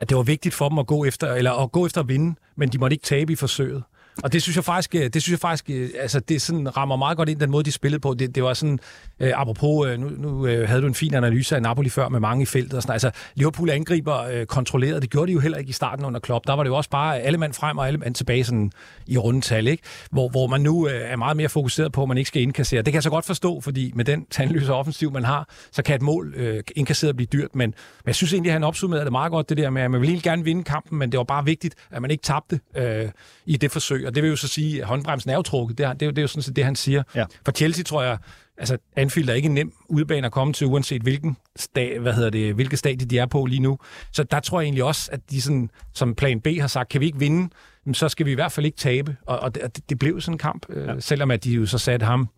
at 0.00 0.08
det 0.08 0.16
var 0.16 0.22
vigtigt 0.22 0.54
for 0.54 0.68
dem 0.68 0.78
at 0.78 0.86
gå 0.86 1.04
efter, 1.04 1.32
eller 1.32 1.52
at 1.52 1.72
gå 1.72 1.86
efter 1.86 2.00
at 2.00 2.08
vinde, 2.08 2.34
men 2.56 2.68
de 2.68 2.78
måtte 2.78 2.94
ikke 2.94 3.04
tabe 3.04 3.32
i 3.32 3.36
forsøget. 3.36 3.82
Og 4.22 4.32
det 4.32 4.42
synes 4.42 4.56
jeg 4.56 4.64
faktisk, 4.64 4.94
øh, 4.94 5.02
det 5.02 5.22
synes 5.22 5.30
jeg 5.30 5.38
faktisk, 5.40 5.70
øh, 5.70 5.90
altså 6.00 6.20
det 6.20 6.42
sådan 6.42 6.76
rammer 6.76 6.96
meget 6.96 7.16
godt 7.16 7.28
ind 7.28 7.40
den 7.40 7.50
måde, 7.50 7.64
de 7.64 7.72
spillede 7.72 8.00
på. 8.00 8.14
Det, 8.14 8.34
det 8.34 8.42
var 8.42 8.54
sådan, 8.54 8.78
øh, 9.20 9.32
apropos, 9.34 9.88
øh, 9.88 10.00
nu, 10.00 10.08
nu 10.08 10.46
øh, 10.46 10.68
havde 10.68 10.82
du 10.82 10.86
en 10.86 10.94
fin 10.94 11.14
analyse 11.14 11.56
af 11.56 11.62
Napoli 11.62 11.88
før 11.88 12.08
med 12.08 12.20
mange 12.20 12.42
i 12.42 12.46
feltet 12.46 12.74
og 12.74 12.82
sådan 12.82 12.92
Altså 12.92 13.10
Liverpool 13.34 13.70
angriber 13.70 14.22
øh, 14.22 14.46
kontrolleret, 14.46 15.02
det 15.02 15.10
gjorde 15.10 15.26
de 15.26 15.32
jo 15.32 15.40
heller 15.40 15.58
ikke 15.58 15.68
i 15.68 15.72
starten 15.72 16.04
under 16.04 16.20
Klopp. 16.20 16.46
Der 16.46 16.52
var 16.52 16.62
det 16.62 16.70
jo 16.70 16.76
også 16.76 16.90
bare 16.90 17.20
alle 17.20 17.38
mand 17.38 17.52
frem 17.52 17.78
og 17.78 17.86
alle 17.86 17.98
mand 17.98 18.14
tilbage 18.14 18.44
sådan 18.44 18.72
i 19.06 19.18
rundetal, 19.18 19.66
ikke? 19.66 19.82
Hvor, 20.10 20.28
hvor 20.28 20.46
man 20.46 20.60
nu 20.60 20.88
øh, 20.88 21.10
er 21.10 21.16
meget 21.16 21.36
mere 21.36 21.48
fokuseret 21.48 21.92
på, 21.92 22.02
at 22.02 22.08
man 22.08 22.18
ikke 22.18 22.28
skal 22.28 22.42
indkassere. 22.42 22.78
Det 22.78 22.92
kan 22.92 22.94
jeg 22.94 23.02
så 23.02 23.10
godt 23.10 23.24
forstå, 23.24 23.60
fordi 23.60 23.92
med 23.94 24.04
den 24.04 24.26
tandløse 24.30 24.74
offensiv, 24.74 25.12
man 25.12 25.24
har, 25.24 25.48
så 25.72 25.82
kan 25.82 25.94
et 25.94 26.02
mål 26.02 26.34
øh, 26.36 26.62
indkasseret 26.76 27.16
blive 27.16 27.26
dyrt. 27.32 27.54
Men, 27.54 27.68
men 27.68 27.74
jeg 28.06 28.14
synes 28.14 28.32
egentlig, 28.32 28.50
at 28.50 28.52
han 28.52 28.64
opsummerede 28.64 29.04
det 29.04 29.12
meget 29.12 29.30
godt, 29.30 29.48
det 29.48 29.56
der 29.56 29.70
med, 29.70 29.82
at 29.82 29.90
man 29.90 30.00
vil 30.00 30.08
helt 30.08 30.22
gerne 30.22 30.44
vinde 30.44 30.64
kampen, 30.64 30.98
men 30.98 31.12
det 31.12 31.18
var 31.18 31.24
bare 31.24 31.44
vigtigt, 31.44 31.74
at 31.90 32.02
man 32.02 32.10
ikke 32.10 32.22
tabte 32.22 32.60
øh, 32.76 33.08
i 33.46 33.56
det 33.56 33.70
forsøg 33.70 34.05
og 34.06 34.14
det 34.14 34.22
vil 34.22 34.30
jo 34.30 34.36
så 34.36 34.48
sige, 34.48 34.80
at 34.80 34.86
håndbremsen 34.86 35.30
er 35.30 35.34
jo 35.34 35.42
trukket. 35.42 35.78
Det 35.78 35.86
er, 35.86 35.92
det 35.92 36.02
er, 36.02 36.06
jo, 36.06 36.10
det 36.10 36.18
er 36.18 36.22
jo 36.22 36.28
sådan 36.28 36.42
set 36.42 36.56
det, 36.56 36.64
han 36.64 36.76
siger. 36.76 37.02
Ja. 37.14 37.24
For 37.44 37.52
Chelsea 37.52 37.84
tror 37.84 38.02
jeg, 38.02 38.18
altså 38.58 38.78
Anfield 38.96 39.28
er 39.28 39.34
ikke 39.34 39.46
en 39.46 39.54
nem 39.54 39.72
udbane 39.88 40.26
at 40.26 40.32
komme 40.32 40.52
til, 40.52 40.66
uanset 40.66 41.02
hvilken 41.02 41.36
stad, 41.56 41.98
hvad 41.98 42.12
hedder 42.12 42.30
det, 42.30 42.54
hvilke 42.54 42.76
stadie 42.76 43.06
de 43.06 43.18
er 43.18 43.26
på 43.26 43.44
lige 43.44 43.62
nu. 43.62 43.78
Så 44.12 44.22
der 44.22 44.40
tror 44.40 44.60
jeg 44.60 44.64
egentlig 44.64 44.84
også, 44.84 45.08
at 45.12 45.20
de 45.30 45.40
sådan, 45.40 45.70
som 45.94 46.14
plan 46.14 46.40
B 46.40 46.46
har 46.60 46.66
sagt, 46.66 46.88
kan 46.88 47.00
vi 47.00 47.06
ikke 47.06 47.18
vinde, 47.18 47.50
så 47.92 48.08
skal 48.08 48.26
vi 48.26 48.32
i 48.32 48.34
hvert 48.34 48.52
fald 48.52 48.66
ikke 48.66 48.78
tabe. 48.78 49.16
Og, 49.26 49.40
og 49.40 49.54
det, 49.54 49.88
det 49.88 49.98
blev 49.98 50.20
sådan 50.20 50.34
en 50.34 50.38
kamp, 50.38 50.66
øh, 50.68 50.86
ja. 50.86 51.00
selvom 51.00 51.30
at 51.30 51.44
de 51.44 51.50
jo 51.50 51.66
så 51.66 51.78
satte 51.78 52.06
ham 52.06 52.28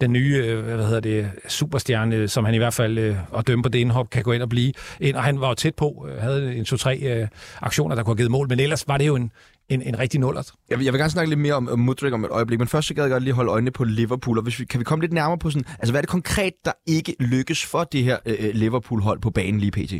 den 0.00 0.12
nye, 0.12 0.42
øh, 0.44 0.64
hvad 0.64 0.86
hedder 0.86 1.00
det, 1.00 1.30
superstjerne, 1.48 2.28
som 2.28 2.44
han 2.44 2.54
i 2.54 2.58
hvert 2.58 2.74
fald, 2.74 2.98
øh, 2.98 3.16
og 3.30 3.46
dømme 3.46 3.62
på 3.62 3.68
det 3.68 3.78
indhop, 3.78 4.10
kan 4.10 4.22
gå 4.22 4.32
ind 4.32 4.42
og 4.42 4.48
blive. 4.48 4.72
Og 5.14 5.24
han 5.24 5.40
var 5.40 5.48
jo 5.48 5.54
tæt 5.54 5.74
på, 5.74 6.08
havde 6.18 6.54
en 6.54 6.64
to-tre 6.64 6.98
øh, 6.98 7.28
aktioner, 7.60 7.94
der 7.94 8.02
kunne 8.02 8.12
have 8.12 8.16
givet 8.16 8.30
mål, 8.30 8.48
men 8.48 8.60
ellers 8.60 8.88
var 8.88 8.96
det 8.96 9.06
jo 9.06 9.16
en, 9.16 9.32
en, 9.68 9.82
en 9.82 9.98
rigtig 9.98 10.20
nullert. 10.20 10.52
Jeg 10.70 10.78
vil, 10.78 10.84
jeg 10.84 10.92
vil 10.92 10.98
gerne 10.98 11.10
snakke 11.10 11.28
lidt 11.28 11.40
mere 11.40 11.54
om, 11.54 11.68
om 11.68 11.78
Mudrik 11.78 12.12
om 12.12 12.24
et 12.24 12.30
øjeblik, 12.30 12.58
men 12.58 12.68
først 12.68 12.88
så 12.88 12.94
gad 12.94 13.02
jeg 13.04 13.10
godt 13.10 13.22
lige 13.22 13.34
holde 13.34 13.50
øjnene 13.50 13.70
på 13.70 13.84
Liverpool, 13.84 14.38
og 14.38 14.42
hvis 14.42 14.60
vi, 14.60 14.64
kan 14.64 14.80
vi 14.80 14.84
komme 14.84 15.02
lidt 15.02 15.12
nærmere 15.12 15.38
på 15.38 15.50
sådan, 15.50 15.66
altså 15.78 15.92
hvad 15.92 15.98
er 15.98 16.02
det 16.02 16.08
konkret, 16.08 16.52
der 16.64 16.72
ikke 16.86 17.16
lykkes 17.20 17.64
for 17.64 17.84
det 17.84 18.04
her 18.04 18.18
øh, 18.26 18.54
Liverpool-hold 18.54 19.20
på 19.20 19.30
banen 19.30 19.60
lige 19.60 19.70
pt? 19.70 19.94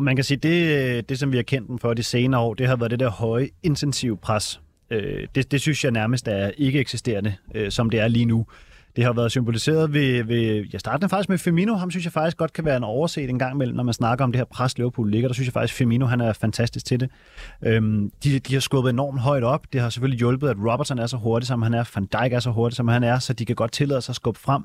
Man 0.00 0.16
kan 0.16 0.24
sige, 0.24 0.36
det, 0.36 1.08
det 1.08 1.18
som 1.18 1.32
vi 1.32 1.36
har 1.36 1.42
kendt 1.42 1.68
dem 1.68 1.78
for 1.78 1.94
de 1.94 2.02
senere 2.02 2.40
år, 2.40 2.54
det 2.54 2.68
har 2.68 2.76
været 2.76 2.90
det 2.90 3.00
der 3.00 3.10
høje, 3.10 3.48
intensive 3.62 4.16
pres. 4.16 4.60
Øh, 4.90 5.26
det, 5.34 5.52
det 5.52 5.60
synes 5.60 5.84
jeg 5.84 5.92
nærmest 5.92 6.28
er 6.28 6.50
ikke 6.58 6.80
eksisterende, 6.80 7.34
øh, 7.54 7.70
som 7.70 7.90
det 7.90 8.00
er 8.00 8.08
lige 8.08 8.24
nu. 8.24 8.46
Det 8.96 9.04
har 9.04 9.12
været 9.12 9.30
symboliseret 9.30 9.92
ved, 9.92 10.24
ved 10.24 10.66
jeg 10.72 10.80
startede 10.80 11.08
faktisk 11.08 11.28
med 11.28 11.38
Firmino. 11.38 11.74
Ham 11.74 11.90
synes 11.90 12.04
jeg 12.04 12.12
faktisk 12.12 12.36
godt 12.36 12.52
kan 12.52 12.64
være 12.64 12.76
en 12.76 12.84
overset 12.84 13.30
en 13.30 13.38
gang 13.38 13.54
imellem, 13.54 13.76
når 13.76 13.82
man 13.82 13.94
snakker 13.94 14.24
om 14.24 14.32
det 14.32 14.38
her 14.38 14.44
pres, 14.44 14.78
Liverpool 14.78 15.10
ligger. 15.10 15.28
Der 15.28 15.34
synes 15.34 15.46
jeg 15.46 15.52
faktisk, 15.52 15.74
Firmino 15.74 16.06
han 16.06 16.20
er 16.20 16.32
fantastisk 16.32 16.86
til 16.86 17.00
det. 17.00 17.10
Øhm, 17.62 18.10
de, 18.24 18.38
de 18.38 18.52
har 18.54 18.60
skubbet 18.60 18.90
enormt 18.90 19.20
højt 19.20 19.44
op. 19.44 19.66
Det 19.72 19.80
har 19.80 19.90
selvfølgelig 19.90 20.18
hjulpet, 20.18 20.48
at 20.48 20.56
Robertson 20.58 20.98
er 20.98 21.06
så 21.06 21.16
hurtig, 21.16 21.46
som 21.46 21.62
han 21.62 21.74
er. 21.74 21.84
Van 21.94 22.04
Dijk 22.04 22.32
er 22.32 22.40
så 22.40 22.50
hurtig, 22.50 22.76
som 22.76 22.88
han 22.88 23.04
er, 23.04 23.18
så 23.18 23.32
de 23.32 23.44
kan 23.44 23.56
godt 23.56 23.72
tillade 23.72 24.00
sig 24.00 24.12
at 24.12 24.16
skubbe 24.16 24.40
frem. 24.40 24.62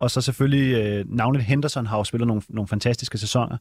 Og 0.00 0.10
så 0.10 0.20
selvfølgelig, 0.20 0.74
øh, 0.74 1.04
navnet 1.08 1.42
Henderson 1.42 1.86
har 1.86 1.96
jo 1.96 2.04
spillet 2.04 2.26
nogle, 2.26 2.42
nogle 2.48 2.68
fantastiske 2.68 3.18
sæsoner. 3.18 3.56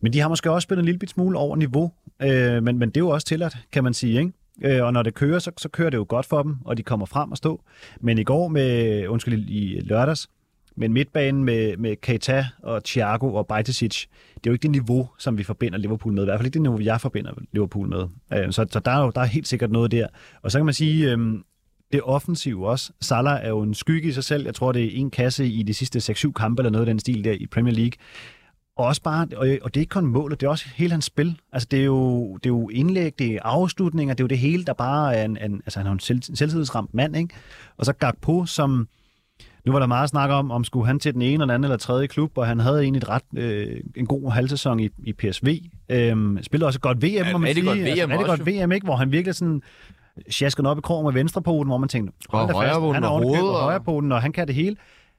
Men 0.00 0.12
de 0.12 0.20
har 0.20 0.28
måske 0.28 0.50
også 0.50 0.66
spillet 0.66 0.82
en 0.82 0.86
lille 0.86 1.08
smule 1.08 1.38
over 1.38 1.56
niveau. 1.56 1.92
Øh, 2.22 2.62
men, 2.62 2.78
men 2.78 2.88
det 2.88 2.96
er 2.96 3.00
jo 3.00 3.08
også 3.08 3.26
tilladt, 3.26 3.56
kan 3.72 3.84
man 3.84 3.94
sige, 3.94 4.18
ikke? 4.18 4.32
Øh, 4.64 4.84
og 4.84 4.92
når 4.92 5.02
det 5.02 5.14
kører, 5.14 5.38
så, 5.38 5.50
så 5.58 5.68
kører 5.68 5.90
det 5.90 5.96
jo 5.96 6.06
godt 6.08 6.26
for 6.26 6.42
dem, 6.42 6.56
og 6.64 6.76
de 6.76 6.82
kommer 6.82 7.06
frem 7.06 7.30
og 7.30 7.36
stå. 7.36 7.62
Men 8.00 8.18
i 8.18 8.24
går 8.24 8.48
med, 8.48 9.06
undskyld, 9.08 9.48
i 9.48 9.80
lørdags, 9.80 10.28
Men 10.78 10.92
midtbanen 10.92 11.44
med, 11.44 11.76
med 11.76 11.96
Keita 11.96 12.46
og 12.62 12.84
Thiago 12.84 13.34
og 13.34 13.46
Bajtesic, 13.46 14.06
det 14.34 14.46
er 14.46 14.50
jo 14.50 14.52
ikke 14.52 14.62
det 14.62 14.70
niveau, 14.70 15.08
som 15.18 15.38
vi 15.38 15.42
forbinder 15.42 15.78
Liverpool 15.78 16.14
med. 16.14 16.22
I 16.22 16.24
hvert 16.24 16.38
fald 16.38 16.46
ikke 16.46 16.54
det 16.54 16.62
niveau, 16.62 16.80
jeg 16.80 17.00
forbinder 17.00 17.32
Liverpool 17.52 17.88
med. 17.88 18.06
Øh, 18.32 18.52
så, 18.52 18.66
så 18.70 18.80
der 18.80 18.90
er 18.90 19.04
jo 19.04 19.12
der 19.14 19.20
er 19.20 19.24
helt 19.24 19.48
sikkert 19.48 19.70
noget 19.70 19.90
der. 19.90 20.06
Og 20.42 20.50
så 20.50 20.58
kan 20.58 20.64
man 20.64 20.74
sige, 20.74 21.12
øh, 21.12 21.18
det 21.92 22.00
offensive 22.02 22.68
også. 22.68 22.92
Salah 23.00 23.44
er 23.44 23.48
jo 23.48 23.62
en 23.62 23.74
skygge 23.74 24.08
i 24.08 24.12
sig 24.12 24.24
selv. 24.24 24.44
Jeg 24.44 24.54
tror, 24.54 24.72
det 24.72 24.84
er 24.84 24.90
en 24.92 25.10
kasse 25.10 25.46
i 25.46 25.62
de 25.62 25.74
sidste 25.74 26.12
6-7 26.12 26.32
kampe 26.32 26.60
eller 26.60 26.70
noget 26.70 26.86
af 26.86 26.90
den 26.90 26.98
stil 26.98 27.24
der 27.24 27.32
i 27.32 27.46
Premier 27.46 27.74
League. 27.74 27.92
Og 28.76 28.86
også 28.86 29.02
bare, 29.02 29.26
og, 29.36 29.46
det 29.46 29.76
er 29.76 29.80
ikke 29.80 29.90
kun 29.90 30.06
målet, 30.06 30.40
det 30.40 30.46
er 30.46 30.50
også 30.50 30.66
hele 30.74 30.90
hans 30.90 31.04
spil. 31.04 31.40
Altså 31.52 31.68
det 31.70 31.80
er 31.80 31.84
jo, 31.84 32.34
det 32.36 32.46
er 32.46 32.50
jo 32.50 32.68
indlæg, 32.68 33.18
det 33.18 33.34
er 33.34 33.38
afslutninger, 33.42 34.14
det 34.14 34.20
er 34.20 34.24
jo 34.24 34.28
det 34.28 34.38
hele, 34.38 34.64
der 34.64 34.72
bare 34.72 35.16
er 35.16 35.24
en, 35.24 35.36
en 35.36 35.54
altså 35.54 35.78
han 35.78 35.86
er 35.86 35.92
en 35.92 36.00
selv, 36.00 36.22
selvtidsramt 36.22 36.94
mand, 36.94 37.16
ikke? 37.16 37.34
Og 37.76 37.86
så 37.86 37.92
Gakpo, 37.92 38.46
som, 38.46 38.88
nu 39.64 39.72
var 39.72 39.78
der 39.78 39.86
meget 39.86 40.08
snak 40.08 40.30
om, 40.30 40.50
om 40.50 40.64
skulle 40.64 40.86
han 40.86 40.98
til 40.98 41.14
den 41.14 41.22
ene 41.22 41.42
eller 41.42 41.54
anden 41.54 41.64
eller 41.64 41.76
tredje 41.76 42.06
klub, 42.06 42.38
og 42.38 42.46
han 42.46 42.60
havde 42.60 42.82
egentlig 42.82 43.00
et 43.00 43.08
ret, 43.08 43.22
øh, 43.36 43.80
en 43.96 44.06
god 44.06 44.32
halvsæson 44.32 44.80
i, 44.80 44.88
i 45.04 45.12
PSV. 45.12 45.58
Øhm, 45.88 46.42
spillede 46.42 46.66
også 46.66 46.76
et 46.76 46.82
godt 46.82 47.02
VM, 47.02 47.06
ja, 47.06 47.32
må 47.32 47.38
man 47.38 47.54
sige. 47.54 47.66
Godt 47.66 47.78
VM 47.78 47.88
altså, 47.88 48.16
også. 48.16 48.26
godt 48.26 48.46
VM, 48.46 48.72
ikke? 48.72 48.84
Hvor 48.84 48.96
han 48.96 49.12
virkelig 49.12 49.34
sådan 49.34 49.62
sjaskede 50.30 50.68
op 50.68 50.78
i 50.78 50.80
krogen 50.80 51.04
med 51.04 51.12
venstrepoten, 51.12 51.66
hvor 51.66 51.78
man 51.78 51.88
tænkte, 51.88 52.12
og 52.28 52.52
højrepoten 52.52 52.94
han 52.94 53.04
er 53.04 53.08
og 53.08 53.22
hovedet. 53.22 53.48
Og 53.48 53.60
højrepoten, 53.60 54.12
og 54.12 54.22
han 54.22 54.32
kan 54.32 54.46
det 54.46 54.54
hele 54.54 54.76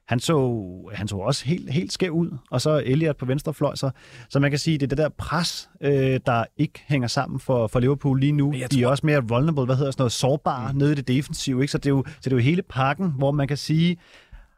han 0.08 0.20
så, 0.20 0.62
han 0.94 1.08
så 1.08 1.16
også 1.16 1.44
helt, 1.44 1.72
helt 1.72 1.92
skæv 1.92 2.10
ud, 2.10 2.30
og 2.50 2.60
så 2.60 2.82
Elliot 2.86 3.16
på 3.16 3.26
venstre 3.26 3.54
fløj, 3.54 3.74
så, 3.74 3.90
så 4.28 4.40
man 4.40 4.50
kan 4.50 4.58
sige, 4.58 4.78
det 4.78 4.82
er 4.82 4.88
det 4.88 4.98
der 4.98 5.08
pres, 5.08 5.70
øh, 5.80 6.20
der 6.26 6.44
ikke 6.56 6.84
hænger 6.86 7.08
sammen 7.08 7.40
for, 7.40 7.66
for 7.66 7.80
Liverpool 7.80 8.20
lige 8.20 8.32
nu. 8.32 8.52
De 8.52 8.68
tror... 8.68 8.82
er 8.82 8.86
også 8.86 9.06
mere 9.06 9.28
vulnerable, 9.28 9.64
hvad 9.64 9.76
hedder 9.76 9.90
sådan 9.90 10.00
noget, 10.00 10.12
sårbare 10.12 10.72
mm. 10.72 10.78
nede 10.78 10.92
i 10.92 10.94
det 10.94 11.08
defensive, 11.08 11.60
ikke? 11.60 11.72
Så, 11.72 11.78
det 11.78 11.86
er 11.86 11.90
jo, 11.90 12.04
så 12.06 12.14
det 12.24 12.32
er 12.32 12.36
jo 12.36 12.42
hele 12.42 12.62
pakken, 12.62 13.14
hvor 13.18 13.30
man 13.30 13.48
kan 13.48 13.56
sige, 13.56 13.96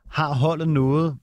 har 0.09 0.35
holdet 0.35 0.69
noget 0.69 1.17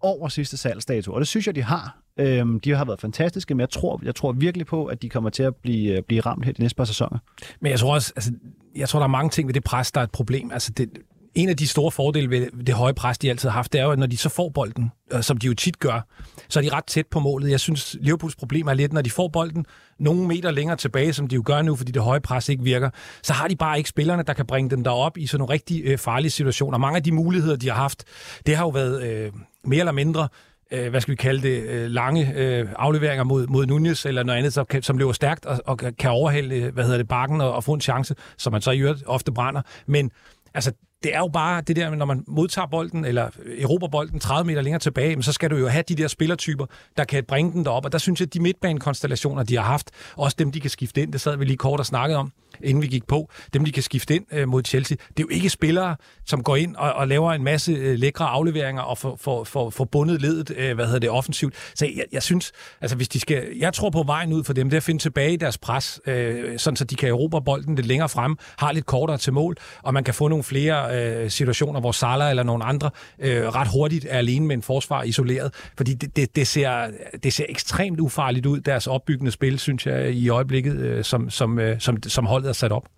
over 0.00 0.28
sidste 0.28 0.56
salgsdato, 0.56 1.12
og 1.12 1.20
det 1.20 1.28
synes 1.28 1.46
jeg, 1.46 1.54
de 1.54 1.62
har. 1.62 1.98
Øhm, 2.16 2.60
de 2.60 2.70
har 2.70 2.84
været 2.84 3.00
fantastiske, 3.00 3.54
men 3.54 3.60
jeg 3.60 3.70
tror, 3.70 4.00
jeg 4.04 4.14
tror 4.14 4.32
virkelig 4.32 4.66
på, 4.66 4.86
at 4.86 5.02
de 5.02 5.08
kommer 5.08 5.30
til 5.30 5.42
at 5.42 5.56
blive, 5.56 6.02
blive 6.02 6.20
ramt 6.20 6.44
her 6.44 6.52
de 6.52 6.60
næste 6.60 6.76
par 6.76 6.84
sæsoner. 6.84 7.18
Men 7.60 7.70
jeg 7.70 7.78
tror 7.78 7.94
også, 7.94 8.12
altså, 8.16 8.32
jeg 8.76 8.88
tror, 8.88 8.98
der 8.98 9.04
er 9.04 9.10
mange 9.10 9.30
ting 9.30 9.48
ved 9.48 9.54
det 9.54 9.64
pres, 9.64 9.92
der 9.92 10.00
er 10.00 10.04
et 10.04 10.10
problem. 10.10 10.50
Altså, 10.52 10.72
det, 10.72 10.88
en 11.34 11.48
af 11.48 11.56
de 11.56 11.68
store 11.68 11.90
fordele 11.90 12.30
ved 12.30 12.64
det 12.66 12.74
høje 12.74 12.94
pres, 12.94 13.18
de 13.18 13.30
altid 13.30 13.48
har 13.48 13.54
haft, 13.54 13.72
det 13.72 13.80
er 13.80 13.84
jo, 13.84 13.90
at 13.90 13.98
når 13.98 14.06
de 14.06 14.16
så 14.16 14.28
får 14.28 14.48
bolden, 14.48 14.92
øh, 15.12 15.22
som 15.22 15.36
de 15.36 15.46
jo 15.46 15.54
tit 15.54 15.78
gør, 15.78 16.00
så 16.48 16.58
er 16.58 16.62
de 16.62 16.68
ret 16.68 16.84
tæt 16.84 17.06
på 17.10 17.20
målet. 17.20 17.50
Jeg 17.50 17.60
synes, 17.60 17.96
Liverpools 18.00 18.36
problem 18.36 18.66
er 18.66 18.74
lidt, 18.74 18.92
når 18.92 19.02
de 19.02 19.10
får 19.10 19.28
bolden 19.28 19.66
nogle 19.98 20.26
meter 20.26 20.50
længere 20.50 20.76
tilbage, 20.76 21.12
som 21.12 21.28
de 21.28 21.34
jo 21.34 21.42
gør 21.46 21.62
nu, 21.62 21.76
fordi 21.76 21.92
det 21.92 22.02
høje 22.02 22.20
pres 22.20 22.48
ikke 22.48 22.64
virker, 22.64 22.90
så 23.22 23.32
har 23.32 23.48
de 23.48 23.56
bare 23.56 23.78
ikke 23.78 23.90
spillerne, 23.90 24.22
der 24.22 24.32
kan 24.32 24.46
bringe 24.46 24.70
dem 24.70 24.84
derop 24.84 25.18
i 25.18 25.26
sådan 25.26 25.38
nogle 25.38 25.52
rigtig 25.52 25.82
øh, 25.84 25.98
farlige 25.98 26.30
situationer. 26.30 26.78
Mange 26.78 26.96
af 26.96 27.02
de 27.02 27.12
muligheder, 27.12 27.56
de 27.56 27.68
har 27.68 27.76
haft, 27.76 28.04
det 28.46 28.56
har 28.56 28.64
jo 28.64 28.70
været 28.70 29.02
øh, 29.02 29.32
mere 29.64 29.80
eller 29.80 29.92
mindre 29.92 30.28
øh, 30.72 30.90
hvad 30.90 31.00
skal 31.00 31.12
vi 31.12 31.16
kalde 31.16 31.42
det, 31.42 31.62
øh, 31.62 31.90
lange 31.90 32.32
øh, 32.36 32.68
afleveringer 32.76 33.24
mod, 33.24 33.46
mod 33.46 33.66
Nunez 33.66 34.06
eller 34.06 34.22
noget 34.22 34.38
andet, 34.38 34.52
som, 34.52 34.66
kan, 34.66 34.82
som 34.82 34.98
løber 34.98 35.12
stærkt 35.12 35.46
og, 35.46 35.60
og 35.66 35.78
kan 35.98 36.10
overhælde, 36.10 36.70
hvad 36.70 36.84
hedder 36.84 36.98
det, 36.98 37.08
bakken 37.08 37.40
og, 37.40 37.52
og 37.52 37.64
få 37.64 37.72
en 37.72 37.80
chance, 37.80 38.14
som 38.38 38.52
man 38.52 38.62
så 38.62 38.70
i 38.70 38.78
øvrigt 38.78 39.02
ofte 39.06 39.32
brænder. 39.32 39.62
Men 39.86 40.10
altså, 40.54 40.72
det 41.04 41.14
er 41.14 41.18
jo 41.18 41.28
bare 41.28 41.60
det 41.60 41.76
der, 41.76 41.94
når 41.94 42.06
man 42.06 42.24
modtager 42.26 42.66
bolden, 42.66 43.04
eller 43.04 43.28
erobrer 43.60 43.88
bolden 43.88 44.20
30 44.20 44.46
meter 44.46 44.62
længere 44.62 44.80
tilbage, 44.80 45.22
så 45.22 45.32
skal 45.32 45.50
du 45.50 45.56
jo 45.56 45.68
have 45.68 45.84
de 45.88 45.94
der 45.94 46.08
spillertyper, 46.08 46.66
der 46.96 47.04
kan 47.04 47.24
bringe 47.24 47.52
den 47.52 47.64
derop. 47.64 47.84
Og 47.84 47.92
der 47.92 47.98
synes 47.98 48.20
jeg, 48.20 48.26
at 48.26 48.34
de 48.34 48.40
midtbanekonstellationer, 48.40 49.42
de 49.42 49.56
har 49.56 49.62
haft, 49.62 49.90
også 50.16 50.36
dem, 50.38 50.52
de 50.52 50.60
kan 50.60 50.70
skifte 50.70 51.02
ind, 51.02 51.12
det 51.12 51.20
sad 51.20 51.36
vi 51.36 51.44
lige 51.44 51.56
kort 51.56 51.80
og 51.80 51.86
snakkede 51.86 52.18
om, 52.18 52.32
inden 52.62 52.82
vi 52.82 52.86
gik 52.86 53.06
på, 53.06 53.30
dem, 53.54 53.64
de 53.64 53.72
kan 53.72 53.82
skifte 53.82 54.14
ind 54.14 54.24
øh, 54.32 54.48
mod 54.48 54.62
Chelsea. 54.64 54.96
Det 55.08 55.18
er 55.18 55.22
jo 55.22 55.28
ikke 55.28 55.50
spillere, 55.50 55.96
som 56.26 56.42
går 56.42 56.56
ind 56.56 56.76
og, 56.76 56.92
og 56.92 57.08
laver 57.08 57.32
en 57.32 57.44
masse 57.44 57.72
øh, 57.72 57.98
lækre 57.98 58.24
afleveringer 58.24 58.82
og 58.82 58.98
får 58.98 59.16
for, 59.20 59.44
for, 59.44 59.70
for 59.70 59.84
bundet 59.84 60.22
ledet, 60.22 60.50
øh, 60.56 60.74
hvad 60.74 60.86
hedder 60.86 60.98
det, 60.98 61.10
offensivt. 61.10 61.54
Så 61.74 61.86
jeg, 61.86 62.04
jeg 62.12 62.22
synes, 62.22 62.52
altså 62.80 62.96
hvis 62.96 63.08
de 63.08 63.20
skal, 63.20 63.48
jeg 63.58 63.74
tror 63.74 63.90
på 63.90 64.02
vejen 64.06 64.32
ud 64.32 64.44
for 64.44 64.52
dem, 64.52 64.70
det 64.70 64.76
er 64.76 64.80
at 64.80 64.82
finde 64.82 65.02
tilbage 65.02 65.32
i 65.32 65.36
deres 65.36 65.58
pres, 65.58 66.00
øh, 66.06 66.58
sådan 66.58 66.76
så 66.76 66.84
de 66.84 66.94
kan 66.94 67.08
erobre 67.08 67.42
bolden 67.42 67.74
lidt 67.74 67.86
længere 67.86 68.08
frem, 68.08 68.36
har 68.58 68.72
lidt 68.72 68.86
kortere 68.86 69.18
til 69.18 69.32
mål, 69.32 69.56
og 69.82 69.94
man 69.94 70.04
kan 70.04 70.14
få 70.14 70.28
nogle 70.28 70.44
flere 70.44 70.96
øh, 70.96 71.30
situationer, 71.30 71.80
hvor 71.80 71.92
Salah 71.92 72.30
eller 72.30 72.42
nogen 72.42 72.62
andre 72.64 72.90
øh, 73.18 73.48
ret 73.48 73.68
hurtigt 73.68 74.06
er 74.10 74.18
alene 74.18 74.46
med 74.46 74.56
en 74.56 74.62
forsvar 74.62 75.02
isoleret. 75.02 75.54
Fordi 75.76 75.94
det, 75.94 76.16
det, 76.16 76.36
det, 76.36 76.46
ser, 76.46 76.90
det 77.22 77.32
ser 77.32 77.44
ekstremt 77.48 78.00
ufarligt 78.00 78.46
ud, 78.46 78.60
deres 78.60 78.86
opbyggende 78.86 79.30
spil, 79.30 79.58
synes 79.58 79.86
jeg, 79.86 80.10
i 80.10 80.28
øjeblikket, 80.28 80.76
øh, 80.76 81.04
som, 81.04 81.30
som, 81.30 81.58
øh, 81.58 81.80
som, 81.80 82.02
som 82.02 82.26
holdet 82.44 82.48
er 82.48 82.52
sat 82.52 82.72
op. 82.72 82.88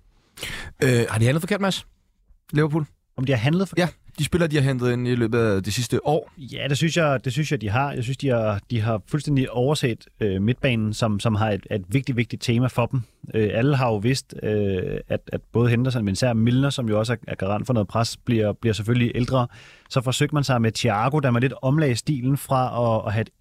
Øh, 0.82 1.06
har 1.10 1.18
de 1.18 1.24
handlet 1.24 1.42
forkert, 1.42 1.60
Mads? 1.60 1.86
Liverpool? 2.52 2.86
Om 3.16 3.24
de 3.24 3.32
har 3.32 3.38
handlet 3.38 3.68
forkert? 3.68 3.88
Ja, 3.88 4.12
de 4.18 4.24
spiller, 4.24 4.46
de 4.46 4.56
har 4.56 4.62
hentet 4.62 4.92
ind 4.92 5.08
i 5.08 5.14
løbet 5.14 5.38
af 5.38 5.62
det 5.62 5.72
sidste 5.72 6.06
år. 6.06 6.30
Ja, 6.38 6.66
det 6.68 6.76
synes 6.76 6.96
jeg, 6.96 7.24
det 7.24 7.32
synes 7.32 7.52
jeg 7.52 7.60
de 7.60 7.70
har. 7.70 7.92
Jeg 7.92 8.02
synes, 8.02 8.16
de 8.16 8.28
har, 8.28 8.60
de 8.70 8.80
har 8.80 9.02
fuldstændig 9.08 9.50
overset 9.50 10.06
øh, 10.20 10.42
midtbanen, 10.42 10.94
som, 10.94 11.20
som 11.20 11.34
har 11.34 11.50
et, 11.50 11.66
et 11.70 11.84
vigtigt, 11.88 12.16
vigtigt 12.16 12.42
tema 12.42 12.66
for 12.66 12.86
dem. 12.86 13.02
Øh, 13.34 13.50
alle 13.52 13.76
har 13.76 13.88
jo 13.88 13.96
vidst, 13.96 14.34
øh, 14.42 15.00
at, 15.08 15.20
at 15.32 15.40
både 15.52 15.70
Henderson, 15.70 16.04
men 16.04 16.12
især 16.12 16.32
Milner, 16.32 16.70
som 16.70 16.88
jo 16.88 16.98
også 16.98 17.12
er, 17.12 17.16
er 17.28 17.34
garant 17.34 17.66
for 17.66 17.72
noget 17.72 17.88
pres, 17.88 18.16
bliver, 18.16 18.52
bliver 18.52 18.74
selvfølgelig 18.74 19.12
ældre. 19.14 19.46
Så 19.90 20.00
forsøgte 20.00 20.34
man 20.34 20.44
sig 20.44 20.62
med 20.62 20.72
Thiago, 20.72 21.18
der 21.18 21.30
man 21.30 21.42
lidt 21.42 21.54
omlagde 21.62 21.96
stilen 21.96 22.36
fra 22.36 22.62
at, 22.82 23.06
at 23.06 23.12
have 23.12 23.20
et, 23.22 23.28
et 23.28 23.35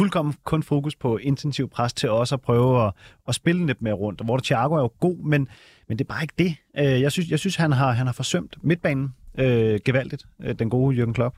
fuldkommen 0.00 0.34
kun 0.44 0.62
fokus 0.62 0.96
på 0.96 1.16
intensiv 1.16 1.68
pres 1.68 1.92
til 1.92 2.10
også 2.10 2.34
at 2.34 2.40
prøve 2.40 2.86
at, 2.86 2.92
at 3.28 3.34
spille 3.34 3.66
lidt 3.66 3.82
mere 3.82 3.94
rundt. 3.94 4.20
Hvor 4.24 4.38
Thiago 4.38 4.74
er 4.74 4.80
jo 4.80 4.92
god, 5.00 5.16
men, 5.16 5.48
men 5.88 5.98
det 5.98 6.04
er 6.04 6.08
bare 6.08 6.22
ikke 6.22 6.34
det. 6.38 6.56
Øh, 6.78 7.00
jeg 7.00 7.12
synes, 7.12 7.30
jeg 7.30 7.38
synes 7.38 7.56
han, 7.56 7.72
har, 7.72 7.92
han 7.92 8.06
har 8.06 8.12
forsømt 8.12 8.56
midtbanen 8.62 9.14
øh, 9.38 9.80
gevaldigt, 9.84 10.26
øh, 10.42 10.54
den 10.58 10.70
gode 10.70 11.02
Jürgen 11.02 11.12
Klopp. 11.12 11.36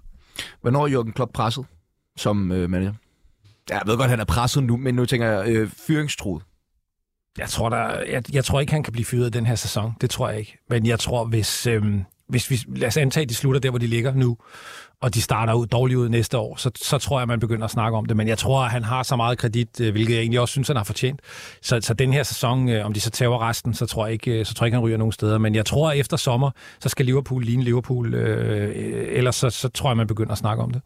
Hvornår 0.61 0.87
er 0.87 1.03
Jürgen 1.03 1.13
Klopp 1.13 1.33
presset 1.33 1.67
som 2.17 2.53
øh, 2.53 2.71
manager? 2.71 2.93
Jeg 3.71 3.83
ved 3.87 3.97
godt, 3.97 4.11
han 4.11 4.21
er 4.21 4.25
presset 4.25 4.63
nu, 4.65 4.77
men 4.77 4.95
nu 4.95 5.07
tænker 5.07 5.27
jeg 5.27 5.49
øh, 5.49 5.69
fyringstruet. 5.69 6.43
Jeg 7.39 7.49
tror, 7.49 7.69
der, 7.69 8.01
jeg, 8.01 8.35
jeg 8.35 8.45
tror 8.45 8.61
ikke, 8.61 8.73
han 8.73 8.83
kan 8.83 8.93
blive 8.93 9.05
fyret 9.05 9.33
den 9.33 9.47
her 9.47 9.55
sæson. 9.55 9.93
Det 10.01 10.11
tror 10.11 10.29
jeg 10.29 10.39
ikke. 10.39 10.59
Men 10.69 10.87
jeg 10.87 10.99
tror, 10.99 11.25
hvis, 11.25 11.67
øh, 11.67 11.85
hvis 12.33 12.51
vi, 12.51 12.61
lad 12.77 12.89
os 12.89 12.97
antage, 12.97 13.23
at 13.23 13.29
de 13.29 13.35
slutter 13.35 13.61
der, 13.61 13.71
hvor 13.71 13.79
de 13.79 13.87
ligger 13.87 14.15
nu, 14.15 14.37
og 15.01 15.15
de 15.15 15.23
starter 15.23 15.53
ud 15.53 15.67
dårligt 15.67 15.99
ud 15.99 16.09
næste 16.09 16.39
år, 16.39 16.57
så, 16.57 16.71
så 16.77 16.99
tror 16.99 17.19
jeg, 17.19 17.29
man 17.29 17.41
begynder 17.41 17.65
at 17.65 17.71
snakke 17.71 17.99
om 17.99 18.07
det. 18.07 18.17
Men 18.17 18.29
jeg 18.29 18.39
tror, 18.39 18.65
at 18.65 18.71
han 18.71 18.85
har 18.85 19.03
så 19.03 19.17
meget 19.17 19.39
kredit, 19.39 19.81
øh, 19.81 19.93
hvilket 19.93 20.15
jeg 20.15 20.21
egentlig 20.21 20.41
også 20.41 20.53
synes, 20.53 20.69
han 20.69 20.77
har 20.77 20.85
fortjent. 20.85 21.21
Så, 21.63 21.81
så 21.83 21.95
den 21.95 22.13
her 22.13 22.23
sæson, 22.23 22.69
øh, 22.69 22.87
om 22.87 22.93
de 22.93 23.01
så 23.01 23.11
tager 23.11 23.49
resten, 23.49 23.75
så 23.75 23.87
tror, 23.87 24.07
jeg 24.07 24.13
ikke, 24.13 24.31
øh, 24.31 24.47
så 24.47 24.55
tror 24.55 24.65
jeg 24.65 24.69
ikke, 24.69 24.77
han 24.77 24.85
ryger 24.85 24.97
nogen 24.97 25.13
steder. 25.13 25.39
Men 25.39 25.55
jeg 25.55 25.67
tror, 25.67 25.91
at 25.91 25.99
efter 25.99 26.17
sommer, 26.17 26.51
så 26.81 26.89
skal 26.89 27.07
Liverpool 27.07 27.45
ligne 27.45 27.65
Liverpool. 27.65 28.15
Øh, 28.15 28.73
ellers 29.17 29.37
så, 29.37 29.51
så 29.51 29.69
tror 29.69 29.91
jeg, 29.91 29.97
man 29.97 30.07
begynder 30.07 30.33
at 30.33 30.39
snakke 30.39 30.63
om 30.63 30.71
det. 30.71 30.83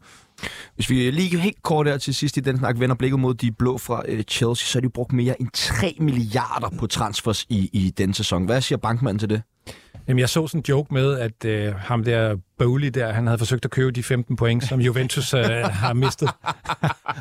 Hvis 0.74 0.90
vi 0.90 1.10
lige 1.10 1.38
helt 1.38 1.62
kort 1.62 1.86
der 1.86 1.98
til 1.98 2.14
sidst 2.14 2.36
i 2.36 2.40
den 2.40 2.58
snak 2.58 2.80
vender 2.80 2.96
blikket 2.96 3.20
mod 3.20 3.34
de 3.34 3.52
blå 3.52 3.78
fra 3.78 4.02
Chelsea, 4.28 4.66
så 4.66 4.78
har 4.78 4.80
de 4.80 4.88
brugt 4.88 5.12
mere 5.12 5.40
end 5.40 5.48
3 5.54 5.96
milliarder 6.00 6.68
på 6.78 6.86
transfers 6.86 7.46
i, 7.48 7.70
i 7.72 7.90
den 7.98 8.14
sæson. 8.14 8.44
Hvad 8.44 8.60
siger 8.60 8.78
bankmanden 8.78 9.18
til 9.18 9.30
det? 9.30 9.42
Jamen, 10.08 10.18
jeg 10.18 10.28
så 10.28 10.46
sådan 10.46 10.58
en 10.58 10.64
joke 10.68 10.94
med, 10.94 11.18
at 11.18 11.44
øh, 11.44 11.74
ham 11.74 12.04
der 12.04 12.36
Bowley 12.58 12.88
der, 12.88 13.12
han 13.12 13.26
havde 13.26 13.38
forsøgt 13.38 13.64
at 13.64 13.70
købe 13.70 13.90
de 13.90 14.02
15 14.02 14.36
point, 14.36 14.64
som 14.64 14.80
Juventus 14.80 15.34
øh, 15.34 15.40
har 15.82 15.92
mistet. 15.92 16.30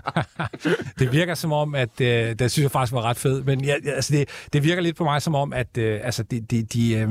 det 1.00 1.12
virker 1.12 1.34
som 1.34 1.52
om, 1.52 1.76
at 1.76 2.02
øh, 2.02 2.36
det 2.40 2.52
synes 2.52 2.64
jeg 2.64 2.72
faktisk 2.72 2.94
var 2.94 3.02
ret 3.02 3.18
fedt, 3.18 3.46
men 3.46 3.66
ja, 3.66 3.76
altså, 3.86 4.14
det, 4.14 4.30
det 4.54 4.64
virker 4.64 4.82
lidt 4.82 4.98
på 4.98 5.04
mig 5.04 5.22
som 5.22 5.36
om, 5.36 5.54
at 5.54 5.78
øh, 5.78 6.00
altså, 6.04 6.24
de, 6.24 6.42
de, 6.42 6.64
de, 6.64 6.96
øh, 6.96 7.10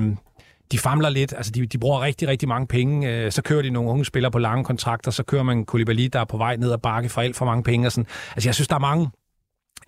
de 0.72 0.78
famler 0.78 1.08
lidt, 1.08 1.34
altså 1.36 1.52
de, 1.52 1.66
de 1.66 1.78
bruger 1.78 2.00
rigtig, 2.00 2.28
rigtig 2.28 2.48
mange 2.48 2.66
penge, 2.66 3.10
øh, 3.10 3.32
så 3.32 3.42
kører 3.42 3.62
de 3.62 3.70
nogle 3.70 3.90
unge 3.90 4.04
spillere 4.04 4.30
på 4.30 4.38
lange 4.38 4.64
kontrakter, 4.64 5.10
så 5.10 5.22
kører 5.22 5.42
man 5.42 5.64
Koulibaly, 5.64 6.08
der 6.12 6.20
er 6.20 6.24
på 6.24 6.36
vej 6.36 6.56
ned 6.56 6.72
ad 6.72 6.78
bakke 6.78 7.08
for 7.08 7.20
alt 7.20 7.36
for 7.36 7.44
mange 7.44 7.62
penge. 7.62 7.88
Og 7.88 7.92
sådan. 7.92 8.06
Altså 8.36 8.48
jeg 8.48 8.54
synes, 8.54 8.68
der 8.68 8.74
er 8.74 8.80
mange 8.80 9.10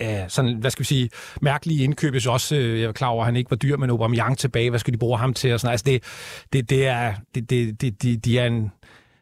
øh, 0.03 0.09
sådan, 0.29 0.57
hvad 0.57 0.71
skal 0.71 0.81
vi 0.81 0.87
sige, 0.87 1.11
mærkelige 1.41 1.85
indkøb. 1.85 2.15
Jeg 2.15 2.29
også, 2.29 2.57
øh, 2.57 2.81
jeg 2.81 2.89
er 2.89 2.93
klar 2.93 3.09
over, 3.09 3.23
at 3.23 3.27
han 3.27 3.37
ikke 3.37 3.51
var 3.51 3.57
dyr, 3.57 3.77
men 3.77 3.91
Aubameyang 3.91 4.39
tilbage, 4.39 4.71
hvad 4.71 4.81
skal 4.81 4.93
de 4.93 4.99
bruge 4.99 5.19
ham 5.19 5.35
til? 5.35 5.53
Og 5.53 5.61
sådan. 5.61 5.73
Altså 5.73 5.85
det, 5.87 6.03
det, 6.53 6.71
det 6.71 6.87
er, 6.87 7.15
det, 7.35 7.51
det, 7.51 7.81
det, 7.81 8.03
de, 8.03 8.17
de 8.17 8.39
er 8.39 8.47
en, 8.47 8.71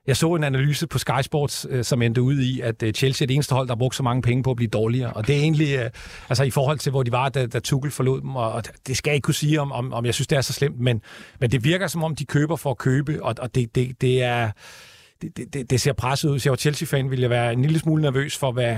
jeg 0.07 0.17
så 0.17 0.35
en 0.35 0.45
analyse 0.45 0.87
på 0.87 0.99
Sky 0.99 1.23
Sports, 1.23 1.67
øh, 1.71 1.85
som 1.85 2.03
endte 2.03 2.23
ud 2.23 2.39
i, 2.39 2.61
at 2.61 2.83
øh, 2.83 2.93
Chelsea 2.93 3.25
er 3.25 3.27
det 3.27 3.35
eneste 3.35 3.55
hold, 3.55 3.69
der 3.69 3.75
har 3.75 3.79
brugt 3.79 3.97
så 3.97 4.03
mange 4.03 4.23
penge 4.23 4.43
på 4.43 4.51
at 4.51 4.57
blive 4.57 4.69
dårligere. 4.69 5.13
Og 5.13 5.27
det 5.27 5.37
er 5.37 5.41
egentlig, 5.41 5.79
øh, 5.79 5.91
altså 6.29 6.45
i 6.45 6.51
forhold 6.51 6.79
til, 6.79 6.91
hvor 6.91 7.03
de 7.03 7.13
var, 7.13 7.29
da, 7.29 7.47
da 7.47 7.59
Tuchel 7.59 7.91
forlod 7.91 8.21
dem, 8.21 8.37
og, 8.37 8.53
og 8.53 8.63
det 8.87 8.97
skal 8.97 9.11
jeg 9.11 9.15
ikke 9.15 9.25
kunne 9.25 9.35
sige, 9.35 9.61
om, 9.61 9.73
om, 9.73 9.93
om 9.93 10.07
jeg 10.07 10.15
synes, 10.15 10.27
det 10.27 10.39
er 10.39 10.43
så 10.43 10.53
slemt, 10.53 10.81
men, 10.81 11.01
men 11.41 11.51
det 11.51 11.65
virker 11.65 11.87
som 11.87 12.05
om, 12.05 12.17
de 12.17 12.25
køber 12.25 12.57
for 12.57 12.71
at 12.71 12.79
købe, 12.79 13.23
og, 13.23 13.35
og 13.39 13.55
det, 13.55 13.75
det, 13.75 14.01
det 14.01 14.23
er 14.23 14.51
det, 15.37 15.55
det, 15.55 15.71
det 15.71 15.81
ser 15.81 15.93
presset 15.93 16.29
ud. 16.29 16.35
Hvis 16.35 16.47
jeg 16.47 16.51
var 16.51 16.57
Chelsea-fan, 16.57 17.11
ville 17.11 17.23
jeg 17.23 17.31
være 17.31 17.53
en 17.53 17.63
lille 17.63 17.79
smule 17.79 18.03
nervøs 18.03 18.39
for, 18.39 18.53
hvad, 18.53 18.77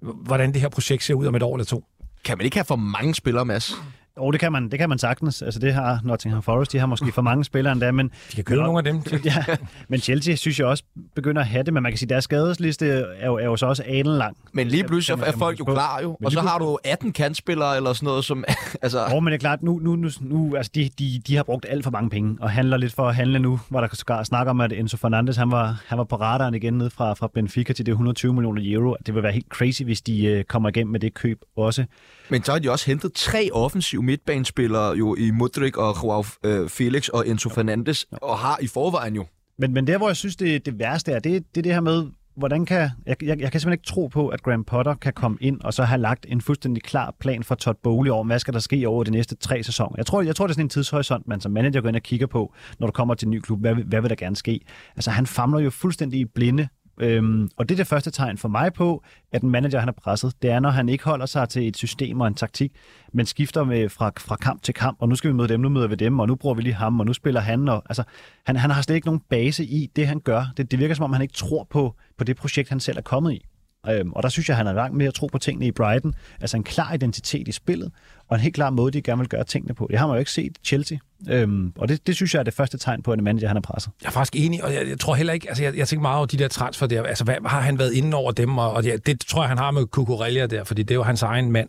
hvordan 0.00 0.52
det 0.52 0.60
her 0.60 0.68
projekt 0.68 1.02
ser 1.02 1.14
ud 1.14 1.26
om 1.26 1.34
et 1.34 1.42
år 1.42 1.56
eller 1.56 1.64
to. 1.64 1.84
Kan 2.24 2.38
man 2.38 2.44
ikke 2.44 2.56
have 2.56 2.64
for 2.64 2.76
mange 2.76 3.14
spillere, 3.14 3.44
Mads? 3.44 3.72
Og 4.16 4.32
det 4.32 4.40
kan 4.40 4.52
man, 4.52 4.70
det 4.70 4.78
kan 4.78 4.88
man 4.88 4.98
sagtens. 4.98 5.42
Altså 5.42 5.60
det 5.60 5.74
har 5.74 6.00
Nottingham 6.04 6.42
Forest, 6.42 6.72
de 6.72 6.78
har 6.78 6.86
måske 6.86 7.12
for 7.12 7.22
mange 7.22 7.44
spillere 7.44 7.72
endda, 7.72 7.92
men... 7.92 8.08
De 8.30 8.34
kan 8.34 8.44
købe 8.44 8.62
nogle 8.62 8.78
af 8.78 8.84
dem. 8.84 9.02
ja, 9.24 9.44
men 9.88 10.00
Chelsea 10.00 10.34
synes 10.34 10.58
jeg 10.58 10.66
også 10.66 10.84
begynder 11.14 11.40
at 11.40 11.48
have 11.48 11.62
det, 11.62 11.74
men 11.74 11.82
man 11.82 11.92
kan 11.92 11.98
sige, 11.98 12.06
at 12.06 12.10
deres 12.10 12.24
skadesliste 12.24 12.86
er 13.18 13.26
jo, 13.26 13.34
er 13.34 13.44
jo 13.44 13.56
så 13.56 13.66
også 13.66 13.82
aden 13.86 14.06
lang. 14.06 14.36
Men 14.52 14.68
lige 14.68 14.84
pludselig 14.84 15.22
er 15.26 15.32
folk 15.32 15.60
jo 15.60 15.64
klar 15.64 16.00
jo, 16.02 16.16
og 16.24 16.32
så 16.32 16.40
har 16.40 16.58
du 16.58 16.78
18 16.84 17.12
kantspillere 17.12 17.76
eller 17.76 17.92
sådan 17.92 18.06
noget, 18.06 18.24
som... 18.24 18.44
altså... 18.82 19.06
Oh, 19.14 19.22
men 19.22 19.26
det 19.26 19.34
er 19.34 19.40
klart, 19.40 19.62
nu, 19.62 19.78
nu, 19.78 19.96
nu, 19.96 20.10
nu 20.20 20.56
altså 20.56 20.72
de, 20.74 20.90
de, 20.98 21.22
de 21.26 21.36
har 21.36 21.42
brugt 21.42 21.66
alt 21.68 21.84
for 21.84 21.90
mange 21.90 22.10
penge, 22.10 22.36
og 22.40 22.50
handler 22.50 22.76
lidt 22.76 22.92
for 22.92 23.08
at 23.08 23.14
handle 23.14 23.38
nu, 23.38 23.60
hvor 23.68 23.80
der 23.80 23.88
skal 23.92 24.24
snakke 24.24 24.50
om, 24.50 24.60
at 24.60 24.72
Enzo 24.72 24.96
Fernandes, 24.96 25.36
han 25.36 25.50
var, 25.50 25.82
han 25.86 25.98
var 25.98 26.04
på 26.04 26.16
radaren 26.16 26.54
igen 26.54 26.74
ned 26.74 26.90
fra, 26.90 27.14
fra 27.14 27.28
Benfica 27.34 27.72
til 27.72 27.86
det 27.86 27.92
120 27.92 28.34
millioner 28.34 28.62
euro. 28.64 28.96
Det 29.06 29.14
vil 29.14 29.22
være 29.22 29.32
helt 29.32 29.48
crazy, 29.48 29.82
hvis 29.82 30.02
de 30.02 30.38
uh, 30.38 30.44
kommer 30.44 30.68
igennem 30.68 30.92
med 30.92 31.00
det 31.00 31.14
køb 31.14 31.40
også. 31.56 31.84
Men 32.28 32.44
så 32.44 32.52
har 32.52 32.58
de 32.58 32.70
også 32.70 32.86
hentet 32.86 33.12
tre 33.12 33.48
offensive 33.52 34.02
midtbanespillere 34.06 34.96
jo 34.96 35.14
i 35.14 35.30
Mudrik 35.30 35.76
og 35.76 35.96
Joao 36.02 36.24
øh, 36.44 36.68
Felix 36.68 37.08
og 37.08 37.28
Enzo 37.28 37.48
Fernandes, 37.48 38.06
og 38.12 38.38
har 38.38 38.58
i 38.60 38.66
forvejen 38.66 39.14
jo. 39.14 39.26
Men, 39.58 39.72
men 39.72 39.86
der, 39.86 39.98
hvor 39.98 40.08
jeg 40.08 40.16
synes, 40.16 40.36
det, 40.36 40.66
det 40.66 40.78
værste 40.78 41.12
er, 41.12 41.18
det, 41.18 41.44
det 41.54 41.60
er 41.60 41.62
det 41.62 41.72
her 41.72 41.80
med, 41.80 42.06
hvordan 42.36 42.66
kan... 42.66 42.90
Jeg, 43.06 43.22
jeg, 43.22 43.40
jeg 43.40 43.52
kan 43.52 43.60
simpelthen 43.60 43.72
ikke 43.72 43.86
tro 43.86 44.06
på, 44.06 44.28
at 44.28 44.42
Graham 44.42 44.64
Potter 44.64 44.94
kan 44.94 45.12
komme 45.12 45.38
ind 45.40 45.60
og 45.60 45.74
så 45.74 45.82
have 45.82 46.00
lagt 46.00 46.26
en 46.28 46.40
fuldstændig 46.40 46.82
klar 46.82 47.14
plan 47.20 47.42
for 47.42 47.54
Todd 47.54 47.76
Bowley 47.82 48.10
over, 48.10 48.24
hvad 48.24 48.38
skal 48.38 48.54
der 48.54 48.60
ske 48.60 48.88
over 48.88 49.04
de 49.04 49.10
næste 49.10 49.36
tre 49.36 49.62
sæsoner. 49.62 49.94
Jeg 49.96 50.06
tror, 50.06 50.22
jeg 50.22 50.36
tror 50.36 50.46
det 50.46 50.52
er 50.52 50.54
sådan 50.54 50.64
en 50.64 50.68
tidshorisont, 50.68 51.28
man 51.28 51.40
som 51.40 51.52
manager 51.52 51.80
går 51.80 51.88
ind 51.88 51.96
og 51.96 52.02
kigger 52.02 52.26
på, 52.26 52.54
når 52.78 52.86
du 52.86 52.92
kommer 52.92 53.14
til 53.14 53.26
en 53.26 53.30
ny 53.30 53.40
klub. 53.40 53.60
Hvad, 53.60 53.74
hvad 53.74 54.00
vil 54.00 54.10
der 54.10 54.16
gerne 54.16 54.36
ske? 54.36 54.60
Altså, 54.96 55.10
han 55.10 55.26
famler 55.26 55.58
jo 55.58 55.70
fuldstændig 55.70 56.20
i 56.20 56.24
blinde 56.24 56.68
Øhm, 57.00 57.50
og 57.56 57.68
det 57.68 57.74
er 57.74 57.76
det 57.76 57.86
første 57.86 58.10
tegn 58.10 58.38
for 58.38 58.48
mig 58.48 58.72
på, 58.72 59.04
at 59.32 59.42
en 59.42 59.50
manager 59.50 59.78
han 59.78 59.88
er 59.88 59.92
presset. 59.92 60.42
Det 60.42 60.50
er, 60.50 60.60
når 60.60 60.70
han 60.70 60.88
ikke 60.88 61.04
holder 61.04 61.26
sig 61.26 61.48
til 61.48 61.68
et 61.68 61.76
system 61.76 62.20
og 62.20 62.26
en 62.26 62.34
taktik, 62.34 62.72
men 63.12 63.26
skifter 63.26 63.64
med 63.64 63.88
fra, 63.88 64.12
fra 64.18 64.36
kamp 64.36 64.62
til 64.62 64.74
kamp, 64.74 64.96
og 65.00 65.08
nu 65.08 65.14
skal 65.14 65.28
vi 65.28 65.34
møde 65.34 65.48
dem, 65.48 65.60
nu 65.60 65.68
møder 65.68 65.88
vi 65.88 65.94
dem, 65.94 66.18
og 66.18 66.26
nu 66.26 66.34
bruger 66.34 66.54
vi 66.54 66.62
lige 66.62 66.74
ham, 66.74 67.00
og 67.00 67.06
nu 67.06 67.12
spiller 67.12 67.40
han. 67.40 67.68
Og, 67.68 67.82
altså, 67.88 68.02
han, 68.46 68.56
han 68.56 68.70
har 68.70 68.82
slet 68.82 68.94
ikke 68.94 69.06
nogen 69.06 69.20
base 69.28 69.64
i 69.64 69.90
det, 69.96 70.06
han 70.06 70.20
gør. 70.20 70.52
Det, 70.56 70.70
det 70.70 70.78
virker 70.78 70.94
som 70.94 71.04
om, 71.04 71.12
han 71.12 71.22
ikke 71.22 71.34
tror 71.34 71.66
på, 71.70 71.94
på 72.18 72.24
det 72.24 72.36
projekt, 72.36 72.68
han 72.68 72.80
selv 72.80 72.98
er 72.98 73.02
kommet 73.02 73.32
i. 73.32 73.46
Øhm, 73.90 74.12
og 74.12 74.22
der 74.22 74.28
synes 74.28 74.48
jeg, 74.48 74.56
han 74.56 74.66
er 74.66 74.72
langt 74.72 74.96
mere 74.96 75.08
at 75.08 75.14
tro 75.14 75.26
på 75.26 75.38
tingene 75.38 75.66
i 75.66 75.72
Brighton. 75.72 76.14
Altså 76.40 76.56
en 76.56 76.64
klar 76.64 76.92
identitet 76.92 77.48
i 77.48 77.52
spillet, 77.52 77.92
og 78.28 78.34
en 78.34 78.40
helt 78.40 78.54
klar 78.54 78.70
måde, 78.70 78.92
de 78.92 79.02
gerne 79.02 79.18
vil 79.18 79.28
gøre 79.28 79.44
tingene 79.44 79.74
på. 79.74 79.86
Det 79.90 79.98
har 79.98 80.06
man 80.06 80.14
jo 80.14 80.18
ikke 80.18 80.30
set 80.30 80.56
i 80.56 80.64
Chelsea. 80.64 80.98
Øhm, 81.28 81.72
og 81.76 81.88
det, 81.88 82.06
det 82.06 82.14
synes 82.14 82.34
jeg 82.34 82.40
er 82.40 82.44
det 82.44 82.54
første 82.54 82.78
tegn 82.78 83.02
på, 83.02 83.12
at 83.12 83.18
en 83.18 83.24
manager 83.24 83.48
han 83.48 83.56
er 83.56 83.60
presset. 83.60 83.92
Jeg 84.02 84.08
er 84.08 84.12
faktisk 84.12 84.44
enig, 84.44 84.64
og 84.64 84.74
jeg, 84.74 84.88
jeg 84.88 85.00
tror 85.00 85.14
heller 85.14 85.32
ikke, 85.32 85.48
altså 85.48 85.62
jeg, 85.62 85.76
jeg 85.76 85.88
tænker 85.88 86.02
meget 86.02 86.16
over 86.16 86.26
de 86.26 86.36
der 86.36 86.48
transfer 86.48 86.86
der, 86.86 87.02
altså 87.02 87.24
hvad, 87.24 87.34
har 87.46 87.60
han 87.60 87.78
været 87.78 87.92
inde 87.92 88.16
over 88.16 88.32
dem, 88.32 88.58
og, 88.58 88.72
og 88.72 88.82
det, 88.82 89.06
det 89.06 89.20
tror 89.20 89.42
jeg, 89.42 89.48
han 89.48 89.58
har 89.58 89.70
med 89.70 89.86
Kukurelia 89.86 90.46
der, 90.46 90.64
fordi 90.64 90.82
det 90.82 90.90
er 90.90 90.94
jo 90.94 91.02
hans 91.02 91.22
egen 91.22 91.52
mand. 91.52 91.68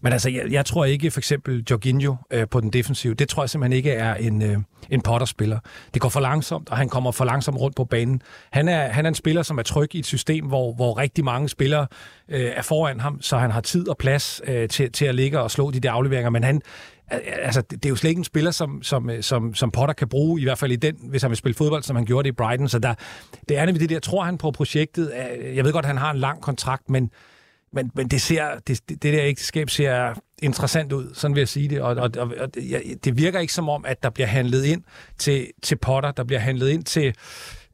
Men 0.00 0.12
altså, 0.12 0.30
jeg, 0.30 0.42
jeg 0.50 0.66
tror 0.66 0.84
ikke, 0.84 1.10
for 1.10 1.20
eksempel 1.20 1.64
Jorginho 1.70 2.14
øh, 2.30 2.48
på 2.48 2.60
den 2.60 2.70
defensive, 2.70 3.14
det 3.14 3.28
tror 3.28 3.42
jeg 3.42 3.50
simpelthen 3.50 3.76
ikke 3.76 3.90
er 3.90 4.14
en, 4.14 4.42
øh, 4.42 4.58
en 4.90 5.00
Potter-spiller. 5.00 5.58
Det 5.94 6.02
går 6.02 6.08
for 6.08 6.20
langsomt, 6.20 6.70
og 6.70 6.76
han 6.76 6.88
kommer 6.88 7.12
for 7.12 7.24
langsomt 7.24 7.60
rundt 7.60 7.76
på 7.76 7.84
banen. 7.84 8.22
Han 8.52 8.68
er, 8.68 8.88
han 8.88 9.04
er 9.04 9.08
en 9.08 9.14
spiller, 9.14 9.42
som 9.42 9.58
er 9.58 9.62
tryg 9.62 9.94
i 9.94 9.98
et 9.98 10.06
system, 10.06 10.46
hvor, 10.46 10.74
hvor 10.74 10.98
rigtig 10.98 11.24
mange 11.24 11.48
spillere 11.48 11.86
øh, 12.28 12.50
er 12.56 12.62
foran 12.62 13.00
ham, 13.00 13.22
så 13.22 13.38
han 13.38 13.50
har 13.50 13.60
tid 13.60 13.88
og 13.88 13.96
plads 13.98 14.40
øh, 14.46 14.68
til, 14.68 14.92
til 14.92 15.04
at 15.04 15.14
ligge 15.14 15.40
og 15.40 15.50
slå 15.50 15.70
de 15.70 15.80
der 15.80 15.92
afleveringer, 15.92 16.30
men 16.30 16.44
han, 16.44 16.62
altså, 17.10 17.62
det 17.70 17.84
er 17.84 17.88
jo 17.88 17.96
slet 17.96 18.10
ikke 18.10 18.18
en 18.18 18.24
spiller, 18.24 18.50
som, 18.50 18.82
som, 18.82 19.10
øh, 19.10 19.22
som, 19.22 19.54
som 19.54 19.70
Potter 19.70 19.94
kan 19.94 20.08
bruge, 20.08 20.40
i 20.40 20.44
hvert 20.44 20.58
fald 20.58 20.72
i 20.72 20.76
den, 20.76 20.96
hvis 21.08 21.22
han 21.22 21.30
vil 21.30 21.36
spille 21.36 21.54
fodbold, 21.54 21.82
som 21.82 21.96
han 21.96 22.04
gjorde 22.04 22.24
det 22.24 22.32
i 22.32 22.36
Brighton. 22.36 22.68
Så 22.68 22.78
der, 22.78 22.94
det 23.48 23.58
er 23.58 23.66
nemlig 23.66 23.80
det 23.80 23.90
der, 23.90 24.00
tror 24.00 24.24
han 24.24 24.38
på 24.38 24.50
projektet. 24.50 25.12
Øh, 25.40 25.56
jeg 25.56 25.64
ved 25.64 25.72
godt, 25.72 25.84
at 25.84 25.88
han 25.88 25.98
har 25.98 26.10
en 26.10 26.18
lang 26.18 26.40
kontrakt, 26.40 26.90
men, 26.90 27.10
men, 27.72 27.90
men 27.94 28.08
det, 28.08 28.22
ser, 28.22 28.44
det, 28.66 28.88
det 28.88 29.02
der 29.02 29.22
ægteskab 29.22 29.70
ser 29.70 30.14
interessant 30.42 30.92
ud, 30.92 31.14
sådan 31.14 31.34
vil 31.34 31.40
jeg 31.40 31.48
sige 31.48 31.68
det. 31.68 31.80
Og, 31.80 31.96
og, 31.96 32.10
og 32.40 32.54
det 33.04 33.16
virker 33.16 33.40
ikke 33.40 33.52
som 33.52 33.68
om, 33.68 33.84
at 33.84 34.02
der 34.02 34.10
bliver 34.10 34.26
handlet 34.26 34.64
ind 34.64 34.82
til, 35.18 35.46
til 35.62 35.76
Potter, 35.76 36.10
der 36.10 36.24
bliver 36.24 36.40
handlet 36.40 36.68
ind 36.68 36.84
til 36.84 37.14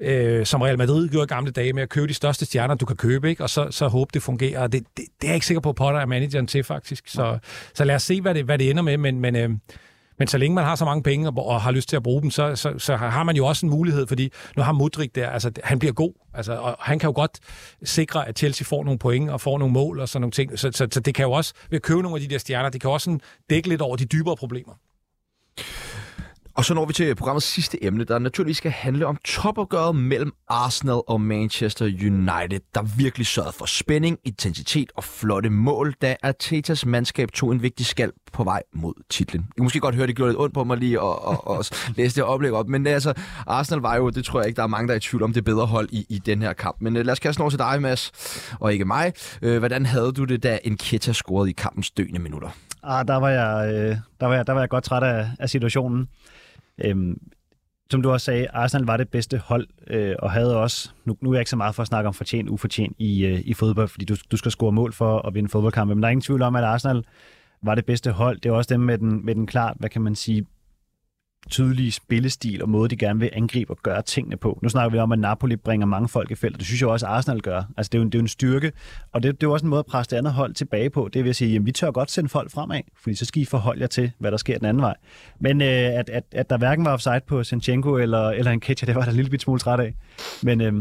øh, 0.01 0.47
som 0.47 0.63
Real 0.63 0.79
Madrid 0.79 1.09
gjorde 1.09 1.25
i 1.25 1.35
gamle 1.35 1.51
dage 1.51 1.73
med 1.73 1.83
at 1.83 1.89
købe 1.89 2.09
de 2.09 2.15
største 2.15 2.45
stjerner, 2.45 2.75
du 2.75 2.87
kan 2.87 2.97
købe, 2.97 3.31
ikke? 3.31 3.43
og 3.43 3.51
så, 3.51 3.67
så 3.71 3.89
håbe, 3.89 4.11
det 4.15 4.23
fungerer. 4.23 4.67
Det, 4.67 4.87
det, 4.97 5.05
det 5.21 5.27
er 5.27 5.29
jeg 5.29 5.35
ikke 5.35 5.47
sikker 5.47 5.61
på, 5.61 5.69
at 5.69 5.75
Potter 5.75 6.01
er 6.01 6.07
manageren 6.07 6.47
til, 6.47 6.65
faktisk. 6.65 7.09
Så, 7.09 7.39
så 7.75 7.85
lad 7.85 7.95
os 7.95 8.03
se, 8.03 8.21
hvad 8.21 8.35
det, 8.35 8.45
hvad 8.45 8.59
det 8.59 8.71
ender 8.71 8.83
med, 8.83 8.97
men, 8.97 9.21
men 9.21 9.37
øh, 9.37 9.51
men 10.21 10.29
så 10.29 10.39
længe 10.39 10.55
man 10.55 10.65
har 10.65 10.75
så 10.75 10.85
mange 10.85 11.03
penge 11.03 11.29
og, 11.29 11.47
og 11.47 11.61
har 11.61 11.71
lyst 11.71 11.89
til 11.89 11.97
at 11.97 12.03
bruge 12.03 12.23
dem, 12.23 12.31
så, 12.31 12.57
så, 12.57 12.79
så 12.79 12.97
har 12.97 13.23
man 13.23 13.37
jo 13.37 13.47
også 13.47 13.67
en 13.67 13.71
mulighed, 13.71 14.07
fordi 14.07 14.33
nu 14.57 14.63
har 14.63 14.73
Mudrik 14.73 15.15
der, 15.15 15.31
altså 15.31 15.53
han 15.65 15.79
bliver 15.79 15.93
god, 15.93 16.13
altså, 16.35 16.53
og 16.53 16.77
han 16.81 16.99
kan 16.99 17.09
jo 17.09 17.13
godt 17.15 17.39
sikre, 17.83 18.29
at 18.29 18.39
Chelsea 18.39 18.65
får 18.65 18.85
nogle 18.85 18.99
point 18.99 19.31
og 19.31 19.41
får 19.41 19.59
nogle 19.59 19.73
mål 19.73 20.01
og 20.01 20.09
sådan 20.09 20.21
nogle 20.21 20.33
ting. 20.33 20.59
Så, 20.59 20.71
så, 20.73 20.89
så 20.93 21.01
det 21.01 21.15
kan 21.15 21.25
jo 21.25 21.33
også, 21.33 21.55
ved 21.71 21.77
at 21.77 21.83
købe 21.83 22.03
nogle 22.03 22.17
af 22.17 22.21
de 22.21 22.29
der 22.29 22.39
stjerner, 22.39 22.69
det 22.69 22.81
kan 22.81 22.91
også 22.91 23.05
sådan 23.05 23.21
dække 23.51 23.69
lidt 23.69 23.83
over 23.83 23.97
de 23.97 24.05
dybere 24.05 24.37
problemer. 24.37 24.73
Og 26.61 26.65
så 26.65 26.75
når 26.75 26.85
vi 26.85 26.93
til 26.93 27.15
programmets 27.15 27.47
sidste 27.47 27.85
emne, 27.85 28.05
der 28.05 28.19
naturligvis 28.19 28.57
skal 28.57 28.71
handle 28.71 29.07
om 29.07 29.17
topopgøret 29.25 29.97
mellem 29.97 30.33
Arsenal 30.49 31.01
og 31.09 31.21
Manchester 31.21 31.85
United, 31.85 32.61
der 32.75 32.83
virkelig 32.83 33.27
sørgede 33.27 33.53
for 33.53 33.67
spænding, 33.67 34.19
intensitet 34.25 34.93
og 34.97 35.05
flotte 35.05 35.51
mål, 35.51 35.95
da 36.03 36.17
Artetas 36.23 36.87
mandskab 36.87 37.33
tog 37.33 37.53
en 37.53 37.63
vigtig 37.63 37.87
skald 37.87 38.13
på 38.33 38.45
vej 38.45 38.63
mod 38.75 38.95
titlen. 39.11 39.43
Jeg 39.49 39.55
kan 39.57 39.65
måske 39.65 39.81
godt 39.81 39.95
høre, 39.95 40.07
det 40.07 40.17
gjorde 40.17 40.31
lidt 40.31 40.41
ondt 40.41 40.55
på 40.55 40.65
mig 40.65 40.77
lige 40.77 41.01
at, 41.01 41.17
at, 41.31 41.59
at 41.59 41.73
læse 41.97 42.17
det 42.17 42.25
oplæg 42.25 42.53
op, 42.53 42.69
men 42.69 42.87
altså, 42.87 43.15
Arsenal 43.47 43.81
var 43.81 43.97
jo, 43.97 44.11
det 44.11 44.25
tror 44.25 44.41
jeg 44.41 44.49
ikke, 44.49 44.57
der 44.57 44.63
er 44.63 44.67
mange, 44.67 44.89
der 44.89 44.95
er 44.95 44.99
i 44.99 45.01
tvivl 45.01 45.23
om, 45.23 45.33
det 45.33 45.45
bedre 45.45 45.67
hold 45.67 45.89
i, 45.93 46.07
i 46.09 46.19
den 46.19 46.43
her 46.43 46.53
kamp. 46.53 46.77
Men 46.81 46.97
uh, 46.97 47.03
lad 47.03 47.13
os 47.13 47.19
kaste 47.19 47.41
over 47.41 47.51
til 47.51 47.59
dig, 47.59 47.83
Mads, 47.83 48.13
og 48.61 48.73
ikke 48.73 48.85
mig. 48.85 49.13
Uh, 49.43 49.59
hvordan 49.59 49.87
havde 49.87 50.13
du 50.13 50.25
det, 50.25 50.43
da 50.43 50.59
Nketiah 50.67 51.15
scorede 51.15 51.51
i 51.51 51.53
kampens 51.53 51.91
døende 51.91 52.19
minutter? 52.19 52.49
Ah, 52.83 53.09
der 53.09 53.17
var 53.17 53.29
jeg, 53.29 53.75
øh, 53.75 53.97
der 54.21 54.27
var 54.27 54.35
jeg, 54.35 54.47
der 54.47 54.53
var 54.53 54.61
jeg 54.61 54.69
godt 54.69 54.85
træt 54.85 55.03
af, 55.03 55.27
af 55.39 55.51
situationen. 55.51 56.09
Øhm, 56.85 57.19
som 57.91 58.03
du 58.03 58.11
også 58.11 58.25
sagde, 58.25 58.49
Arsenal 58.51 58.87
var 58.87 58.97
det 58.97 59.09
bedste 59.09 59.39
hold, 59.39 59.67
øh, 59.87 60.15
og 60.19 60.31
havde 60.31 60.57
også, 60.57 60.91
nu, 61.05 61.17
nu 61.21 61.31
er 61.31 61.35
jeg 61.35 61.41
ikke 61.41 61.51
så 61.51 61.57
meget 61.57 61.75
for 61.75 61.83
at 61.83 61.87
snakke 61.87 62.09
om 62.09 62.15
fortjent, 62.15 62.49
ufortjent 62.49 62.97
i, 62.99 63.27
øh, 63.27 63.41
i 63.45 63.55
fodbold, 63.55 63.89
fordi 63.89 64.05
du, 64.05 64.17
du 64.31 64.37
skal 64.37 64.51
score 64.51 64.73
mål 64.73 64.93
for 64.93 65.27
at 65.27 65.35
vinde 65.35 65.49
fodboldkampe, 65.49 65.95
men 65.95 66.03
der 66.03 66.09
er 66.09 66.11
ingen 66.11 66.23
tvivl 66.23 66.43
om, 66.43 66.57
at 66.57 66.65
Arsenal 66.65 67.05
var 67.63 67.75
det 67.75 67.85
bedste 67.87 68.13
hold. 68.13 68.41
Det 68.41 68.49
er 68.49 68.53
også 68.53 68.75
dem 68.75 68.81
med 68.81 68.99
den, 68.99 69.25
med 69.25 69.35
den 69.35 69.47
klart, 69.47 69.77
hvad 69.79 69.91
kan 69.91 70.03
man 70.03 70.15
sige, 70.15 70.47
tydelige 71.51 71.93
spillestil 71.93 72.63
og 72.63 72.69
måde, 72.69 72.89
de 72.89 72.97
gerne 72.97 73.21
vil 73.21 73.31
angribe 73.33 73.73
og 73.73 73.79
gøre 73.83 74.03
tingene 74.03 74.37
på. 74.37 74.59
Nu 74.63 74.69
snakker 74.69 74.91
vi 74.91 74.99
om, 74.99 75.13
at 75.13 75.19
Napoli 75.19 75.57
bringer 75.57 75.87
mange 75.87 76.09
folk 76.09 76.31
i 76.31 76.35
feltet. 76.35 76.59
Det 76.59 76.67
synes 76.67 76.81
jeg 76.81 76.89
også, 76.89 77.07
at 77.07 77.13
Arsenal 77.13 77.41
gør. 77.41 77.63
Altså, 77.77 77.91
det 77.91 77.95
er 77.95 77.99
jo 77.99 78.03
en, 78.03 78.13
det 78.13 78.15
er 78.15 78.19
jo 78.19 78.23
en 78.23 78.29
styrke, 78.29 78.73
og 79.13 79.23
det, 79.23 79.41
det 79.41 79.47
er 79.47 79.49
jo 79.49 79.53
også 79.53 79.67
en 79.67 79.71
måde 79.71 79.79
at 79.79 79.87
presse 79.87 80.11
det 80.11 80.17
andet 80.17 80.33
hold 80.33 80.55
tilbage 80.55 80.91
på. 80.91 81.09
Det 81.13 81.25
vil 81.25 81.35
sige, 81.35 81.57
at 81.57 81.67
vi 81.67 81.73
tør 81.73 81.91
godt 81.91 82.11
sende 82.11 82.29
folk 82.29 82.51
fremad, 82.51 82.81
fordi 83.03 83.17
så 83.17 83.25
skal 83.25 83.43
I 83.43 83.45
forholde 83.45 83.81
jer 83.81 83.87
til, 83.87 84.13
hvad 84.19 84.31
der 84.31 84.37
sker 84.37 84.59
den 84.59 84.67
anden 84.67 84.83
vej. 84.83 84.95
Men 85.41 85.61
øh, 85.61 85.69
at, 85.69 86.11
at, 86.11 86.25
at 86.33 86.51
der 86.51 86.59
hverken 86.59 86.85
var 86.85 86.93
offside 86.93 87.21
på 87.27 87.45
Sinchenko 87.45 87.97
eller, 87.97 88.31
eller 88.31 88.51
en 88.51 88.61
catcher, 88.61 88.87
det 88.87 88.95
var 88.95 89.03
der 89.03 89.11
en 89.11 89.17
lille 89.17 89.31
bit 89.31 89.43
smule 89.43 89.61
træt 89.61 89.81
af. 89.81 89.95
Men 90.43 90.61
øh, 90.61 90.73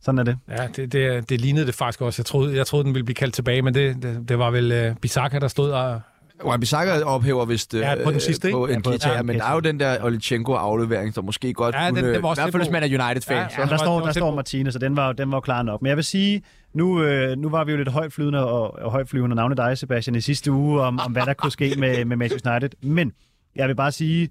sådan 0.00 0.18
er 0.18 0.22
det. 0.22 0.38
Ja, 0.48 0.66
det, 0.76 0.92
det, 0.92 1.30
det 1.30 1.40
lignede 1.40 1.66
det 1.66 1.74
faktisk 1.74 2.00
også. 2.00 2.20
Jeg 2.20 2.26
troede, 2.26 2.56
jeg 2.56 2.66
troede 2.66 2.84
den 2.84 2.94
ville 2.94 3.04
blive 3.04 3.14
kaldt 3.14 3.34
tilbage, 3.34 3.62
men 3.62 3.74
det, 3.74 4.02
det, 4.02 4.28
det 4.28 4.38
var 4.38 4.50
vel 4.50 4.72
øh, 4.72 4.94
Bisaka, 4.96 5.38
der 5.38 5.48
stod 5.48 5.70
og 5.70 6.00
Wan-Bissaka 6.44 7.02
ophæver 7.02 7.44
vist 7.44 7.74
ja, 7.74 7.94
på 8.04 8.10
den 8.10 8.20
sidste, 8.20 8.50
på 8.50 8.66
en 8.66 8.82
ja, 8.86 9.12
ja, 9.12 9.22
men 9.22 9.38
der 9.38 9.44
er 9.44 9.54
jo 9.54 9.60
den 9.60 9.80
der 9.80 10.04
Olichenko-aflevering, 10.04 11.14
der 11.14 11.22
måske 11.22 11.52
godt 11.52 11.74
ja, 11.74 11.90
kunne... 11.90 12.02
Den, 12.02 12.14
den 12.14 12.16
I 12.16 12.18
hvert 12.20 12.38
fald, 12.38 12.62
hvis 12.62 12.70
man 12.70 12.82
er 12.82 12.86
United-fan. 12.86 13.36
Ja, 13.36 13.62
ja, 13.62 13.66
der, 13.66 13.76
står, 13.76 14.00
der 14.00 14.12
står 14.12 14.34
Martinez, 14.34 14.72
så 14.72 14.78
den 14.78 14.96
var, 14.96 15.12
den 15.12 15.32
var 15.32 15.40
klar 15.40 15.62
nok. 15.62 15.82
Men 15.82 15.88
jeg 15.88 15.96
vil 15.96 16.04
sige, 16.04 16.42
nu, 16.74 17.02
øh, 17.02 17.38
nu 17.38 17.48
var 17.48 17.64
vi 17.64 17.72
jo 17.72 17.78
lidt 17.78 17.88
højtflyvende 17.88 18.44
og, 18.44 18.78
og 18.78 18.90
højtflyvende 18.90 19.36
navne 19.36 19.54
dig, 19.54 19.78
Sebastian, 19.78 20.14
i 20.14 20.20
sidste 20.20 20.52
uge, 20.52 20.82
om, 20.82 21.00
om 21.00 21.12
hvad 21.12 21.26
der 21.26 21.34
kunne 21.34 21.52
ske 21.52 21.74
med, 21.78 22.04
med 22.04 22.16
Manchester 22.16 22.50
United. 22.50 22.70
Men 22.82 23.12
jeg 23.56 23.68
vil 23.68 23.74
bare 23.74 23.92
sige, 23.92 24.28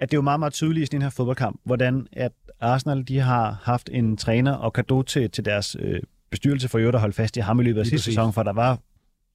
at 0.00 0.10
det 0.10 0.14
er 0.14 0.18
jo 0.18 0.22
meget, 0.22 0.40
meget 0.40 0.52
tydeligt 0.52 0.82
i 0.82 0.86
sådan 0.86 0.98
en 0.98 1.02
her 1.02 1.10
fodboldkamp, 1.10 1.60
hvordan 1.64 2.06
at 2.12 2.32
Arsenal 2.60 3.08
de 3.08 3.18
har 3.18 3.60
haft 3.62 3.90
en 3.92 4.16
træner 4.16 4.52
og 4.52 4.72
kado 4.72 5.02
til, 5.02 5.30
til 5.30 5.44
deres 5.44 5.76
øh, 5.80 6.00
bestyrelse 6.30 6.68
for 6.68 6.78
øvrigt 6.78 6.94
at 6.94 7.00
holde 7.00 7.14
fast 7.14 7.36
i 7.36 7.40
ham 7.40 7.60
i 7.60 7.62
løbet 7.62 7.80
af 7.80 7.86
sidste 7.86 8.04
sæson, 8.04 8.32
for 8.32 8.42
der 8.42 8.52
var 8.52 8.78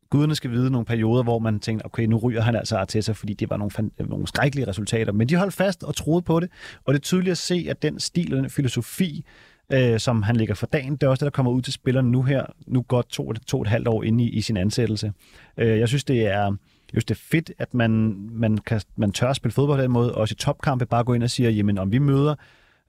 guderne 0.10 0.36
skal 0.36 0.52
vide 0.52 0.72
nogle 0.72 0.86
perioder, 0.86 1.24
hvor 1.24 1.40
man 1.40 1.60
tænkte, 1.60 1.86
okay, 1.86 2.04
nu 2.04 2.18
ryger 2.18 2.42
han 2.42 2.56
altså 2.56 2.78
Arteta, 2.78 3.12
fordi 3.12 3.34
det 3.34 3.50
var 3.50 3.58
nogle, 3.58 3.92
øh, 4.00 4.10
nogle 4.10 4.28
skrækkelige 4.28 4.68
resultater. 4.68 5.12
Men 5.14 5.30
de 5.30 5.36
holdt 5.36 5.54
fast 5.54 5.84
og 5.84 5.96
troede 5.96 6.22
på 6.22 6.40
det, 6.40 6.50
og 6.86 6.94
det 6.94 7.00
er 7.00 7.04
tydeligt 7.04 7.32
at 7.32 7.38
se, 7.38 7.68
at 7.70 7.82
den 7.82 8.00
stil 8.00 8.34
og 8.34 8.42
den 8.42 8.50
filosofi, 8.50 9.26
øh, 9.74 10.00
som 10.00 10.24
han 10.24 10.36
ligger 10.36 10.56
for 10.56 10.68
dagen, 10.68 10.92
det 10.92 11.04
er 11.04 11.08
også 11.08 11.26
det, 11.26 11.32
der 11.32 11.36
kommer 11.36 11.52
ud 11.52 11.62
til 11.62 11.74
spillerne 11.74 12.12
nu 12.12 12.24
her, 12.24 12.46
nu 12.68 12.82
godt 12.82 13.10
to, 13.10 13.34
to 13.34 13.58
og 13.58 13.62
et 13.62 13.68
halvt 13.68 13.88
år 13.88 14.04
inde 14.04 14.24
i, 14.24 14.30
i 14.30 14.42
sin 14.42 14.58
ansættelse. 14.58 15.14
Øh, 15.58 15.80
jeg 15.80 15.88
synes, 15.88 16.04
det 16.04 16.28
er, 16.28 16.46
jeg 16.94 17.02
synes, 17.02 17.06
det 17.06 17.16
er 17.16 17.22
fedt, 17.32 17.52
at 17.58 17.74
man, 17.74 17.92
man, 18.32 18.58
kan, 18.58 18.82
man 18.96 19.12
tør 19.12 19.30
at 19.30 19.36
spille 19.36 19.54
fodbold 19.54 19.78
på 19.78 19.84
den 19.84 19.92
måde, 19.92 20.16
også 20.16 20.34
i 20.34 20.36
topkampe 20.36 20.86
bare 20.86 21.04
gå 21.04 21.14
ind 21.14 21.24
og 21.24 21.30
sige, 21.30 21.50
jamen 21.50 21.78
om 21.78 21.92
vi 21.92 21.98
møder 21.98 22.36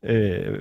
øh, 0.02 0.58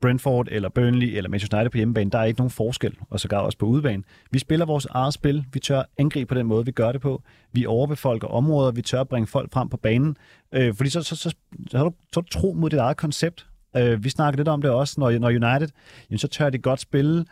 Brentford 0.00 0.48
eller 0.50 0.68
Burnley 0.68 1.06
eller 1.06 1.30
Manchester 1.30 1.56
United 1.56 1.70
på 1.70 1.76
hjemmebane, 1.76 2.10
der 2.10 2.18
er 2.18 2.24
ikke 2.24 2.40
nogen 2.40 2.50
forskel, 2.50 2.96
og 3.10 3.20
sågar 3.20 3.38
også 3.38 3.58
på 3.58 3.66
udebane. 3.66 4.02
Vi 4.30 4.38
spiller 4.38 4.66
vores 4.66 4.86
eget 4.86 5.14
spil, 5.14 5.44
vi 5.52 5.60
tør 5.60 5.82
angribe 5.98 6.28
på 6.28 6.34
den 6.34 6.46
måde, 6.46 6.64
vi 6.64 6.72
gør 6.72 6.92
det 6.92 7.00
på. 7.00 7.22
Vi 7.52 7.66
overbefolker 7.66 8.28
områder, 8.28 8.70
vi 8.70 8.82
tør 8.82 9.04
bringe 9.04 9.26
folk 9.26 9.52
frem 9.52 9.68
på 9.68 9.76
banen, 9.76 10.16
øh, 10.52 10.74
fordi 10.74 10.90
så, 10.90 11.02
så, 11.02 11.16
så, 11.16 11.34
så, 11.70 11.78
har 11.78 11.84
du, 11.84 11.92
så 12.14 12.20
tro 12.20 12.52
mod 12.52 12.70
dit 12.70 12.78
eget 12.78 12.96
koncept. 12.96 13.46
Øh, 13.76 14.04
vi 14.04 14.08
snakker 14.08 14.36
lidt 14.36 14.48
om 14.48 14.62
det 14.62 14.70
også, 14.70 14.94
når, 14.98 15.18
når 15.18 15.28
United, 15.28 15.68
jamen, 16.10 16.18
så 16.18 16.28
tør 16.28 16.50
de 16.50 16.58
godt 16.58 16.80
spille 16.80 17.24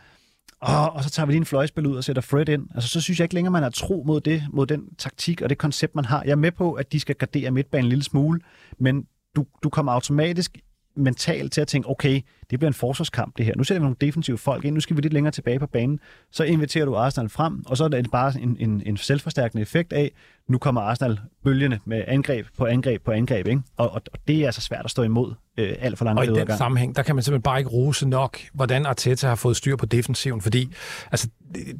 og, 0.59 0.93
og 0.93 1.03
så 1.03 1.09
tager 1.09 1.25
vi 1.25 1.31
lige 1.31 1.39
en 1.39 1.45
fløjspil 1.45 1.85
ud 1.85 1.95
og 1.95 2.03
sætter 2.03 2.21
Fred 2.21 2.49
ind. 2.49 2.67
Altså, 2.75 2.89
så 2.89 3.01
synes 3.01 3.19
jeg 3.19 3.25
ikke 3.25 3.35
længere, 3.35 3.51
man 3.51 3.63
er 3.63 3.69
tro 3.69 4.03
mod 4.07 4.21
det, 4.21 4.43
mod 4.53 4.65
den 4.65 4.95
taktik 4.97 5.41
og 5.41 5.49
det 5.49 5.57
koncept, 5.57 5.95
man 5.95 6.05
har. 6.05 6.23
Jeg 6.23 6.31
er 6.31 6.35
med 6.35 6.51
på, 6.51 6.73
at 6.73 6.91
de 6.91 6.99
skal 6.99 7.15
gardere 7.15 7.51
midtbanen 7.51 7.85
en 7.85 7.89
lille 7.89 8.03
smule, 8.03 8.39
men 8.79 9.05
du, 9.35 9.45
du 9.63 9.69
kommer 9.69 9.91
automatisk 9.91 10.57
mentalt 10.97 11.53
til 11.53 11.61
at 11.61 11.67
tænke, 11.67 11.89
okay, 11.89 12.21
det 12.49 12.59
bliver 12.59 12.67
en 12.67 12.73
forsvarskamp 12.73 13.37
det 13.37 13.45
her. 13.45 13.53
Nu 13.55 13.63
sætter 13.63 13.79
vi 13.79 13.83
nogle 13.83 13.95
defensive 14.01 14.37
folk 14.37 14.65
ind, 14.65 14.73
nu 14.73 14.81
skal 14.81 14.95
vi 14.95 15.01
lidt 15.01 15.13
længere 15.13 15.31
tilbage 15.31 15.59
på 15.59 15.67
banen. 15.67 15.99
Så 16.31 16.43
inviterer 16.43 16.85
du 16.85 16.95
Arsenal 16.95 17.29
frem, 17.29 17.63
og 17.65 17.77
så 17.77 17.83
er 17.83 17.87
det 17.87 18.11
bare 18.11 18.33
en, 18.41 18.57
en, 18.59 18.83
en 18.85 18.97
selvforstærkende 18.97 19.61
effekt 19.61 19.93
af, 19.93 20.11
nu 20.47 20.57
kommer 20.57 20.81
Arsenal 20.81 21.19
bølgende 21.43 21.79
med 21.85 22.03
angreb 22.07 22.45
på 22.57 22.65
angreb 22.65 23.03
på 23.03 23.11
angreb, 23.11 23.47
ikke? 23.47 23.61
Og, 23.77 23.89
og, 23.89 24.01
og 24.13 24.19
det 24.27 24.41
er 24.41 24.45
altså 24.45 24.61
svært 24.61 24.85
at 24.85 24.91
stå 24.91 25.03
imod 25.03 25.33
øh, 25.57 25.75
alt 25.79 25.97
for 25.97 26.05
langt 26.05 26.19
Og 26.19 26.25
i 26.25 26.29
den 26.29 26.57
sammenhæng, 26.57 26.95
der 26.95 27.03
kan 27.03 27.15
man 27.15 27.23
simpelthen 27.23 27.41
bare 27.41 27.59
ikke 27.59 27.69
rose 27.69 28.07
nok, 28.07 28.39
hvordan 28.53 28.85
Arteta 28.85 29.27
har 29.27 29.35
fået 29.35 29.57
styr 29.57 29.75
på 29.75 29.85
defensiven, 29.85 30.41
fordi 30.41 30.73
altså, 31.11 31.29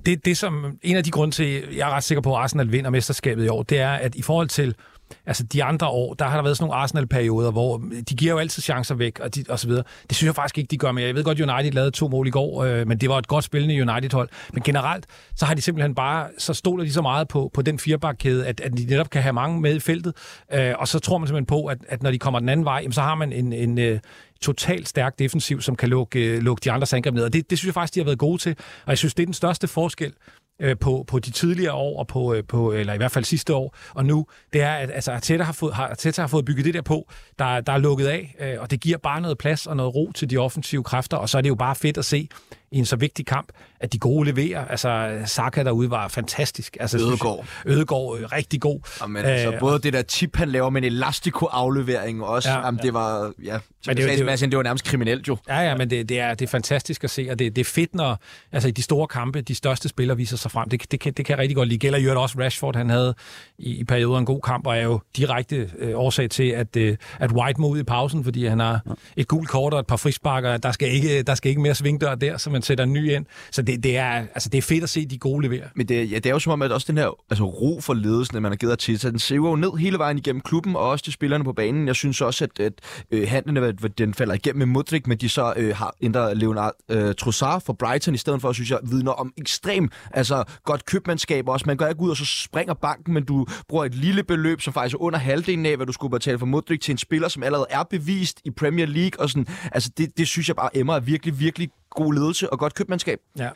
det, 0.05 0.25
det 0.25 0.37
som 0.37 0.77
en 0.81 0.95
af 0.95 1.03
de 1.03 1.11
grunde 1.11 1.35
til, 1.35 1.75
jeg 1.75 1.89
er 1.89 1.93
ret 1.93 2.03
sikker 2.03 2.21
på, 2.21 2.35
at 2.35 2.41
Arsenal 2.41 2.71
vinder 2.71 2.89
mesterskabet 2.89 3.45
i 3.45 3.47
år, 3.47 3.63
det 3.63 3.79
er, 3.79 3.91
at 3.91 4.15
i 4.15 4.21
forhold 4.21 4.47
til 4.47 4.75
altså 5.25 5.43
de 5.43 5.63
andre 5.63 5.87
år, 5.87 6.13
der 6.13 6.25
har 6.25 6.35
der 6.35 6.43
været 6.43 6.57
sådan 6.57 6.69
nogle 6.69 6.81
Arsenal-perioder, 6.81 7.51
hvor 7.51 7.81
de 8.09 8.15
giver 8.15 8.31
jo 8.31 8.37
altid 8.37 8.63
chancer 8.63 8.95
væk, 8.95 9.19
og, 9.19 9.35
de, 9.35 9.43
og 9.49 9.59
så 9.59 9.67
videre. 9.67 9.83
Det 10.09 10.17
synes 10.17 10.27
jeg 10.27 10.35
faktisk 10.35 10.57
ikke, 10.57 10.67
de 10.71 10.77
gør, 10.77 10.91
men 10.91 11.03
jeg 11.03 11.15
ved 11.15 11.23
godt, 11.23 11.41
United 11.41 11.71
lavede 11.71 11.91
to 11.91 12.07
mål 12.07 12.27
i 12.27 12.29
går, 12.29 12.63
øh, 12.63 12.87
men 12.87 12.97
det 12.97 13.09
var 13.09 13.17
et 13.17 13.27
godt 13.27 13.43
spillende 13.43 13.91
United-hold. 13.91 14.29
Men 14.53 14.63
generelt, 14.63 15.05
så 15.35 15.45
har 15.45 15.53
de 15.53 15.61
simpelthen 15.61 15.95
bare, 15.95 16.27
så 16.37 16.53
stoler 16.53 16.83
de 16.83 16.93
så 16.93 17.01
meget 17.01 17.27
på, 17.27 17.51
på 17.53 17.61
den 17.61 17.79
firebakkæde, 17.79 18.47
at, 18.47 18.61
at 18.61 18.77
de 18.77 18.85
netop 18.85 19.09
kan 19.09 19.21
have 19.21 19.33
mange 19.33 19.61
med 19.61 19.75
i 19.75 19.79
feltet, 19.79 20.13
øh, 20.53 20.73
og 20.77 20.87
så 20.87 20.99
tror 20.99 21.17
man 21.17 21.27
simpelthen 21.27 21.45
på, 21.45 21.65
at, 21.65 21.77
at 21.89 22.03
når 22.03 22.11
de 22.11 22.19
kommer 22.19 22.39
den 22.39 22.49
anden 22.49 22.65
vej, 22.65 22.79
jamen, 22.81 22.93
så 22.93 23.01
har 23.01 23.15
man 23.15 23.33
en, 23.33 23.53
en 23.53 23.79
øh, 23.79 23.99
totalt 24.41 24.87
stærk 24.87 25.19
defensiv, 25.19 25.61
som 25.61 25.75
kan 25.75 25.89
lukke, 25.89 26.19
øh, 26.19 26.41
lukke 26.41 26.61
de 26.63 26.71
andre 26.71 26.87
angreb 26.93 27.13
ned. 27.13 27.23
Og 27.23 27.33
det, 27.33 27.49
det 27.49 27.57
synes 27.57 27.67
jeg 27.67 27.73
faktisk, 27.73 27.95
de 27.95 27.99
har 27.99 28.05
været 28.05 28.19
gode 28.19 28.41
til. 28.41 28.55
Og 28.85 28.89
jeg 28.89 28.97
synes, 28.97 29.13
det 29.13 29.23
er 29.23 29.27
den 29.27 29.33
største 29.33 29.67
forskel 29.67 30.13
øh, 30.59 30.77
på, 30.77 31.05
på 31.07 31.19
de 31.19 31.31
tidligere 31.31 31.73
år, 31.73 31.99
og 31.99 32.07
på, 32.07 32.33
øh, 32.33 32.43
på, 32.47 32.71
eller 32.71 32.93
i 32.93 32.97
hvert 32.97 33.11
fald 33.11 33.25
sidste 33.25 33.53
år, 33.53 33.75
og 33.89 34.05
nu, 34.05 34.25
det 34.53 34.61
er, 34.61 34.73
at 34.73 34.91
altså, 34.91 35.11
Arteta, 35.11 35.43
har 35.43 35.53
fået, 35.53 35.73
har, 35.73 35.87
Arteta 35.87 36.21
har 36.21 36.27
fået 36.27 36.45
bygget 36.45 36.65
det 36.65 36.73
der 36.73 36.81
på, 36.81 37.09
der, 37.39 37.61
der 37.61 37.73
er 37.73 37.77
lukket 37.77 38.07
af, 38.07 38.35
øh, 38.39 38.61
og 38.61 38.71
det 38.71 38.79
giver 38.79 38.97
bare 38.97 39.21
noget 39.21 39.37
plads 39.37 39.67
og 39.67 39.77
noget 39.77 39.95
ro 39.95 40.11
til 40.15 40.29
de 40.29 40.37
offensive 40.37 40.83
kræfter, 40.83 41.17
og 41.17 41.29
så 41.29 41.37
er 41.37 41.41
det 41.41 41.49
jo 41.49 41.55
bare 41.55 41.75
fedt 41.75 41.97
at 41.97 42.05
se 42.05 42.29
i 42.71 42.77
en 42.77 42.85
så 42.85 42.95
vigtig 42.95 43.25
kamp, 43.25 43.51
at 43.79 43.93
de 43.93 43.99
gode 43.99 44.25
leverer. 44.25 44.65
Altså, 44.65 45.19
Saka 45.25 45.63
derude 45.63 45.89
var 45.89 46.07
fantastisk. 46.07 46.77
Altså, 46.79 46.97
Ødegård. 46.97 47.45
Ødegård, 47.65 48.19
øh, 48.19 48.25
rigtig 48.31 48.61
god. 48.61 48.79
Jamen, 49.01 49.25
Æh, 49.25 49.31
altså, 49.31 49.57
både 49.59 49.79
det 49.79 49.93
der 49.93 50.01
tip, 50.01 50.35
han 50.35 50.49
laver 50.49 50.69
med 50.69 50.83
en 50.83 50.93
elastiko-aflevering 50.93 52.23
også, 52.23 52.49
ja, 52.49 52.65
jamen, 52.65 52.79
det 52.83 52.93
var, 52.93 53.33
ja, 53.43 53.59
men 53.87 53.97
det, 53.97 54.09
det, 54.09 54.39
det, 54.39 54.51
det 54.51 54.57
var 54.57 54.63
nærmest 54.63 54.85
kriminelt 54.85 55.27
jo. 55.27 55.37
Ja, 55.47 55.59
ja, 55.59 55.77
men 55.77 55.89
det, 55.89 56.09
det, 56.09 56.19
er, 56.19 56.33
det 56.33 56.45
er 56.45 56.49
fantastisk 56.49 57.03
at 57.03 57.09
se, 57.09 57.27
og 57.31 57.39
det, 57.39 57.55
det 57.55 57.61
er 57.61 57.65
fedt, 57.65 57.95
når 57.95 58.19
altså, 58.51 58.67
i 58.67 58.71
de 58.71 58.81
store 58.81 59.07
kampe, 59.07 59.41
de 59.41 59.55
største 59.55 59.89
spillere 59.89 60.17
viser 60.17 60.37
sig 60.37 60.51
frem. 60.51 60.69
Det, 60.69 60.91
det, 60.91 60.99
kan, 60.99 61.13
det 61.13 61.25
kan 61.25 61.33
jeg 61.33 61.39
rigtig 61.39 61.55
godt 61.55 61.67
lide. 61.67 61.79
Gælder 61.79 61.99
jo 61.99 62.21
også 62.21 62.39
Rashford, 62.39 62.75
han 62.75 62.89
havde 62.89 63.15
i, 63.57 63.75
i 63.75 63.83
perioder 63.83 64.19
en 64.19 64.25
god 64.25 64.41
kamp, 64.41 64.67
og 64.67 64.77
er 64.77 64.83
jo 64.83 64.99
direkte 65.17 65.69
øh, 65.79 65.99
årsag 65.99 66.29
til, 66.29 66.49
at, 66.49 66.75
øh, 66.75 66.97
at 67.19 67.31
White 67.31 67.61
må 67.61 67.67
ud 67.67 67.79
i 67.79 67.83
pausen, 67.83 68.23
fordi 68.23 68.45
han 68.45 68.59
har 68.59 68.81
ja. 68.85 68.91
et 69.17 69.27
gult 69.27 69.49
kort 69.49 69.73
og 69.73 69.79
et 69.79 69.87
par 69.87 69.95
frisparker. 69.95 70.57
Der 70.57 70.71
skal 70.71 70.91
ikke, 70.91 71.23
der 71.23 71.35
skal 71.35 71.49
ikke 71.49 71.61
mere 71.61 71.75
svingdør 71.75 72.15
der, 72.15 72.37
så 72.37 72.49
man 72.57 72.61
sætter 72.61 72.83
en 72.83 72.93
ny 72.93 73.11
ind. 73.11 73.25
Så 73.51 73.61
det, 73.61 73.83
det, 73.83 73.97
er, 73.97 74.11
altså, 74.11 74.49
det 74.49 74.57
er 74.57 74.61
fedt 74.61 74.83
at 74.83 74.89
se 74.89 75.05
de 75.05 75.17
gode 75.17 75.41
levere. 75.41 75.67
Men 75.75 75.87
det, 75.87 76.11
ja, 76.11 76.15
det 76.15 76.25
er 76.25 76.29
jo 76.29 76.39
som 76.39 76.51
om, 76.51 76.61
at 76.61 76.71
også 76.71 76.85
den 76.89 76.97
her 76.97 77.09
altså, 77.29 77.43
ro 77.43 77.79
for 77.81 77.93
ledelsen, 77.93 78.35
at 78.35 78.41
man 78.41 78.51
har 78.51 78.57
givet 78.57 78.79
til, 78.79 78.99
så 78.99 79.11
den 79.11 79.19
ser 79.19 79.35
jo 79.35 79.55
ned 79.55 79.77
hele 79.79 79.97
vejen 79.97 80.17
igennem 80.17 80.41
klubben, 80.41 80.75
og 80.75 80.81
også 80.81 81.03
til 81.03 81.13
spillerne 81.13 81.43
på 81.43 81.53
banen. 81.53 81.87
Jeg 81.87 81.95
synes 81.95 82.21
også, 82.21 82.43
at, 82.43 82.59
at 82.59 82.73
øh, 83.11 83.27
handlene, 83.27 83.71
den 83.71 84.13
falder 84.13 84.33
igennem 84.33 84.57
med 84.57 84.65
Mudrik, 84.65 85.07
men 85.07 85.17
de 85.17 85.29
så 85.29 85.53
øh, 85.57 85.75
har 85.75 85.95
ændret 86.01 86.37
Leonard 86.37 86.73
øh, 86.89 87.15
Trossard 87.15 87.61
for 87.65 87.73
Brighton 87.73 88.13
i 88.13 88.17
stedet 88.17 88.41
for, 88.41 88.51
synes 88.51 88.71
jeg, 88.71 88.79
vidner 88.83 89.11
om 89.11 89.33
ekstrem 89.37 89.89
altså, 90.11 90.43
godt 90.63 90.85
købmandskab 90.85 91.47
også. 91.47 91.63
Man 91.67 91.77
går 91.77 91.87
ikke 91.87 92.01
ud 92.01 92.09
og 92.09 92.17
så 92.17 92.25
springer 92.25 92.73
banken, 92.73 93.13
men 93.13 93.25
du 93.25 93.45
bruger 93.69 93.85
et 93.85 93.95
lille 93.95 94.23
beløb, 94.23 94.61
som 94.61 94.73
faktisk 94.73 94.95
er 94.95 95.01
under 95.01 95.19
halvdelen 95.19 95.65
af, 95.65 95.75
hvad 95.75 95.85
du 95.85 95.93
skulle 95.93 96.11
betale 96.11 96.39
for 96.39 96.45
Mudrik 96.45 96.81
til 96.81 96.91
en 96.91 96.97
spiller, 96.97 97.27
som 97.27 97.43
allerede 97.43 97.67
er 97.69 97.83
bevist 97.83 98.41
i 98.45 98.51
Premier 98.51 98.85
League. 98.85 99.19
Og 99.19 99.29
sådan, 99.29 99.47
altså, 99.71 99.91
det, 99.97 100.17
det 100.17 100.27
synes 100.27 100.47
jeg 100.47 100.55
bare 100.55 100.77
emmer 100.77 100.95
er 100.95 100.99
virkelig, 100.99 101.39
virkelig 101.39 101.69
god 101.97 102.13
ledelse 102.13 102.49
og 102.49 102.59
godt 102.59 102.73
købmandskab. 102.73 103.19
Ja. 103.37 103.49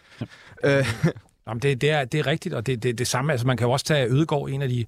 Øh. 0.63 0.85
Jamen, 1.47 1.61
det, 1.61 1.81
det, 1.81 1.89
er, 1.89 2.05
det 2.05 2.19
er 2.19 2.27
rigtigt, 2.27 2.55
og 2.55 2.65
det, 2.65 2.83
det, 2.83 2.97
det 2.97 3.07
samme, 3.07 3.31
altså 3.31 3.47
man 3.47 3.57
kan 3.57 3.67
jo 3.67 3.71
også 3.71 3.85
tage 3.85 4.07
Ødegård, 4.07 4.49
en 4.49 4.61
af 4.61 4.69
de 4.69 4.85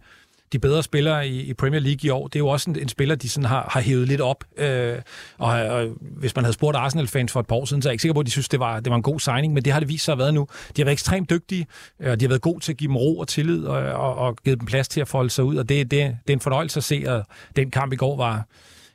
de 0.53 0.59
bedre 0.59 0.83
spillere 0.83 1.27
i, 1.27 1.41
i 1.41 1.53
Premier 1.53 1.79
League 1.79 1.99
i 2.03 2.09
år. 2.09 2.27
Det 2.27 2.35
er 2.35 2.39
jo 2.39 2.47
også 2.47 2.69
en, 2.69 2.79
en 2.79 2.89
spiller, 2.89 3.15
de 3.15 3.29
sådan 3.29 3.45
har, 3.45 3.69
har 3.71 3.81
hævet 3.81 4.07
lidt 4.07 4.21
op. 4.21 4.43
Øh, 4.57 4.97
og, 5.37 5.49
og 5.49 5.87
hvis 5.99 6.35
man 6.35 6.45
havde 6.45 6.53
spurgt 6.53 6.77
Arsenal-fans 6.77 7.31
for 7.31 7.39
et 7.39 7.47
par 7.47 7.55
år 7.55 7.65
siden, 7.65 7.81
så 7.81 7.89
er 7.89 7.91
jeg 7.91 7.93
ikke 7.93 8.01
sikker 8.01 8.13
på, 8.13 8.19
at 8.19 8.25
de 8.25 8.31
synes, 8.31 8.49
det 8.49 8.59
var, 8.59 8.79
det 8.79 8.89
var 8.89 8.95
en 8.95 9.01
god 9.01 9.19
signing, 9.19 9.53
men 9.53 9.65
det 9.65 9.73
har 9.73 9.79
det 9.79 9.89
vist 9.89 10.05
sig 10.05 10.11
at 10.11 10.17
være 10.17 10.31
nu. 10.31 10.47
De 10.77 10.81
har 10.81 10.85
været 10.85 10.93
ekstremt 10.93 11.29
dygtige, 11.29 11.67
øh, 11.99 12.11
og 12.11 12.19
de 12.19 12.25
har 12.25 12.29
været 12.29 12.41
gode 12.41 12.59
til 12.59 12.71
at 12.71 12.77
give 12.77 12.87
dem 12.87 12.97
ro 12.97 13.19
og 13.19 13.27
tillid, 13.27 13.65
og, 13.65 13.77
og, 13.77 14.15
og 14.15 14.35
givet 14.43 14.59
dem 14.59 14.65
plads 14.65 14.87
til 14.87 15.01
at 15.01 15.07
folde 15.07 15.29
sig 15.29 15.43
ud, 15.43 15.55
og 15.55 15.69
det, 15.69 15.91
det, 15.91 16.17
det 16.27 16.33
er 16.33 16.33
en 16.33 16.39
fornøjelse 16.39 16.77
at 16.77 16.83
se, 16.83 17.03
at 17.07 17.23
den 17.55 17.71
kamp 17.71 17.93
i 17.93 17.95
går 17.95 18.17
var 18.17 18.47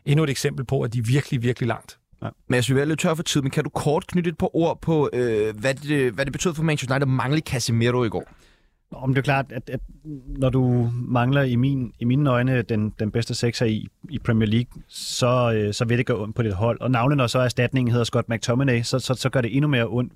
endnu 0.05 0.25
et 0.25 0.31
eksempel 0.31 0.65
på, 0.65 0.81
at 0.81 0.93
de 0.93 0.99
er 0.99 1.03
virkelig, 1.03 1.43
virkelig 1.43 1.69
langt. 1.69 1.98
Ja. 2.23 2.29
Men 2.49 2.55
jeg 2.55 2.65
synes, 2.65 2.77
vi 2.77 2.81
er 2.81 2.85
lidt 2.85 3.01
tør 3.01 3.15
for 3.15 3.23
tid, 3.23 3.43
men 3.43 3.51
kan 3.51 3.65
du 3.65 3.71
kort 3.71 4.07
knytte 4.07 4.31
et 4.31 4.39
par 4.39 4.57
ord 4.57 4.81
på, 4.81 5.11
øh, 5.13 5.57
hvad, 5.57 5.75
det, 5.75 6.13
hvad 6.13 6.25
det 6.25 6.33
betød 6.33 6.55
for 6.55 6.63
Manchester 6.63 6.95
United 6.95 7.09
at 7.09 7.15
mangle 7.15 7.41
Casemiro 7.41 8.05
i 8.05 8.09
går? 8.09 8.25
Om 8.91 9.15
det 9.15 9.19
er 9.19 9.23
klart, 9.23 9.53
at, 9.53 9.71
at 9.71 9.81
når 10.27 10.51
du 10.51 10.91
mangler 10.93 11.43
i, 11.43 11.57
min, 11.57 11.93
i 11.99 12.05
mine 12.05 12.31
øjne 12.31 12.63
den, 12.63 12.95
den 12.99 13.11
bedste 13.11 13.35
sekser 13.35 13.67
i, 13.67 13.87
i 14.11 14.19
Premier 14.19 14.49
League, 14.49 14.83
så, 14.89 15.53
øh, 15.55 15.75
så 15.75 15.85
vil 15.85 15.99
det 15.99 16.07
gå 16.07 16.23
ondt 16.23 16.37
på 16.37 16.43
dit 16.43 16.53
hold. 16.53 16.81
Og 16.81 16.91
navnet, 16.91 17.17
når 17.17 17.27
så 17.27 17.39
erstatningen 17.39 17.93
hedder 17.93 18.05
Scott 18.05 18.29
McTominay, 18.29 18.83
så, 18.83 18.99
så, 18.99 19.15
så 19.15 19.31
gør 19.31 19.41
det 19.41 19.57
endnu 19.57 19.69
mere 19.69 19.87
ondt. 19.89 20.13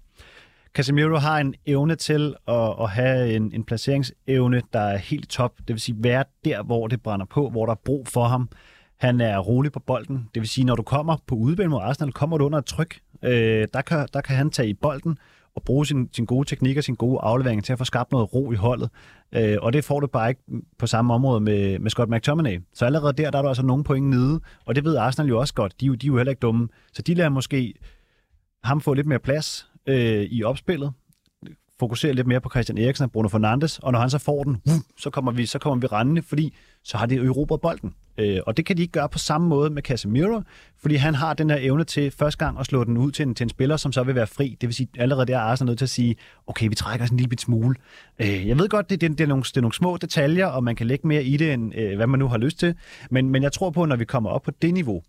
Casemiro 0.74 1.16
har 1.16 1.38
en 1.38 1.54
evne 1.66 1.94
til 1.94 2.34
at, 2.48 2.74
at 2.80 2.90
have 2.90 3.34
en, 3.36 3.52
en 3.54 3.64
placeringsevne, 3.64 4.62
der 4.72 4.80
er 4.80 4.96
helt 4.96 5.28
top. 5.28 5.58
Det 5.58 5.68
vil 5.68 5.80
sige, 5.80 5.96
være 5.98 6.24
der, 6.44 6.62
hvor 6.62 6.86
det 6.86 7.02
brænder 7.02 7.26
på, 7.26 7.50
hvor 7.50 7.66
der 7.66 7.72
er 7.72 7.80
brug 7.84 8.08
for 8.08 8.24
ham. 8.24 8.48
Han 9.02 9.20
er 9.20 9.38
rolig 9.38 9.72
på 9.72 9.80
bolden. 9.80 10.28
Det 10.34 10.40
vil 10.40 10.48
sige, 10.48 10.64
når 10.64 10.76
du 10.76 10.82
kommer 10.82 11.16
på 11.26 11.34
udebane 11.34 11.68
mod 11.68 11.80
Arsenal, 11.82 12.12
kommer 12.12 12.38
du 12.38 12.44
under 12.44 12.58
et 12.58 12.64
tryk. 12.64 13.00
Øh, 13.22 13.68
der, 13.74 13.82
kan, 13.82 14.08
der 14.12 14.20
kan 14.20 14.36
han 14.36 14.50
tage 14.50 14.68
i 14.68 14.74
bolden 14.74 15.18
og 15.54 15.62
bruge 15.62 15.86
sin, 15.86 16.08
sin 16.12 16.26
gode 16.26 16.48
teknik 16.48 16.76
og 16.76 16.84
sin 16.84 16.94
gode 16.94 17.20
aflevering 17.22 17.64
til 17.64 17.72
at 17.72 17.78
få 17.78 17.84
skabt 17.84 18.12
noget 18.12 18.34
ro 18.34 18.52
i 18.52 18.54
holdet. 18.54 18.90
Øh, 19.32 19.56
og 19.62 19.72
det 19.72 19.84
får 19.84 20.00
du 20.00 20.06
bare 20.06 20.28
ikke 20.28 20.42
på 20.78 20.86
samme 20.86 21.14
område 21.14 21.40
med, 21.40 21.78
med 21.78 21.90
Scott 21.90 22.10
McTominay. 22.10 22.60
Så 22.74 22.84
allerede 22.84 23.12
der, 23.12 23.30
der 23.30 23.38
er 23.38 23.42
der 23.42 23.48
altså 23.48 23.66
nogle 23.66 23.84
point 23.84 24.06
nede, 24.06 24.40
og 24.64 24.74
det 24.74 24.84
ved 24.84 24.96
Arsenal 24.96 25.28
jo 25.28 25.40
også 25.40 25.54
godt. 25.54 25.80
De, 25.80 25.96
de 25.96 26.06
er 26.06 26.08
jo 26.08 26.16
heller 26.16 26.30
ikke 26.30 26.40
dumme. 26.40 26.68
Så 26.92 27.02
de 27.02 27.14
lader 27.14 27.30
måske 27.30 27.74
ham 28.64 28.80
få 28.80 28.94
lidt 28.94 29.06
mere 29.06 29.18
plads 29.18 29.70
øh, 29.86 30.22
i 30.22 30.44
opspillet, 30.44 30.92
fokusere 31.80 32.12
lidt 32.12 32.26
mere 32.26 32.40
på 32.40 32.50
Christian 32.50 32.78
Eriksen 32.78 33.04
og 33.04 33.12
Bruno 33.12 33.28
Fernandes, 33.28 33.78
og 33.78 33.92
når 33.92 33.98
han 33.98 34.10
så 34.10 34.18
får 34.18 34.44
den, 34.44 34.62
uh, 34.66 34.72
så 34.98 35.10
kommer 35.10 35.32
vi, 35.32 35.46
så 35.46 35.58
kommer 35.58 35.80
vi 35.80 35.86
rendende, 35.86 36.22
fordi 36.22 36.54
så 36.84 36.96
har 36.96 37.06
de 37.06 37.14
Europa 37.14 37.56
bolden. 37.56 37.94
Øh, 38.18 38.40
og 38.46 38.56
det 38.56 38.66
kan 38.66 38.76
de 38.76 38.82
ikke 38.82 38.92
gøre 38.92 39.08
på 39.08 39.18
samme 39.18 39.48
måde 39.48 39.70
med 39.70 39.82
Casemiro, 39.82 40.42
fordi 40.82 40.94
han 40.94 41.14
har 41.14 41.34
den 41.34 41.50
her 41.50 41.56
evne 41.60 41.84
til 41.84 42.10
første 42.10 42.44
gang 42.44 42.60
at 42.60 42.66
slå 42.66 42.84
den 42.84 42.96
ud 42.96 43.10
til 43.10 43.26
en, 43.26 43.34
til 43.34 43.44
en 43.44 43.48
spiller, 43.48 43.76
som 43.76 43.92
så 43.92 44.02
vil 44.02 44.14
være 44.14 44.26
fri. 44.26 44.56
Det 44.60 44.66
vil 44.66 44.74
sige, 44.74 44.88
allerede 44.98 45.26
der 45.26 45.36
er 45.38 45.40
Arsenal 45.40 45.66
nødt 45.68 45.78
til 45.78 45.84
at 45.84 45.90
sige, 45.90 46.16
okay, 46.46 46.68
vi 46.68 46.74
trækker 46.74 47.04
os 47.04 47.10
en 47.10 47.16
lille 47.16 47.28
bit 47.28 47.40
smule. 47.40 47.74
Øh, 48.18 48.48
jeg 48.48 48.58
ved 48.58 48.68
godt, 48.68 48.90
det, 48.90 49.00
det, 49.00 49.10
det, 49.10 49.20
er 49.20 49.28
nogle, 49.28 49.42
det 49.42 49.56
er 49.56 49.60
nogle 49.60 49.74
små 49.74 49.96
detaljer, 49.96 50.46
og 50.46 50.64
man 50.64 50.76
kan 50.76 50.86
lægge 50.86 51.08
mere 51.08 51.24
i 51.24 51.36
det, 51.36 51.52
end 51.52 51.78
øh, 51.78 51.96
hvad 51.96 52.06
man 52.06 52.18
nu 52.18 52.28
har 52.28 52.38
lyst 52.38 52.58
til. 52.58 52.74
Men, 53.10 53.28
men 53.28 53.42
jeg 53.42 53.52
tror 53.52 53.70
på, 53.70 53.82
at 53.82 53.88
når 53.88 53.96
vi 53.96 54.04
kommer 54.04 54.30
op 54.30 54.42
på 54.42 54.50
det 54.62 54.74
niveau, 54.74 55.02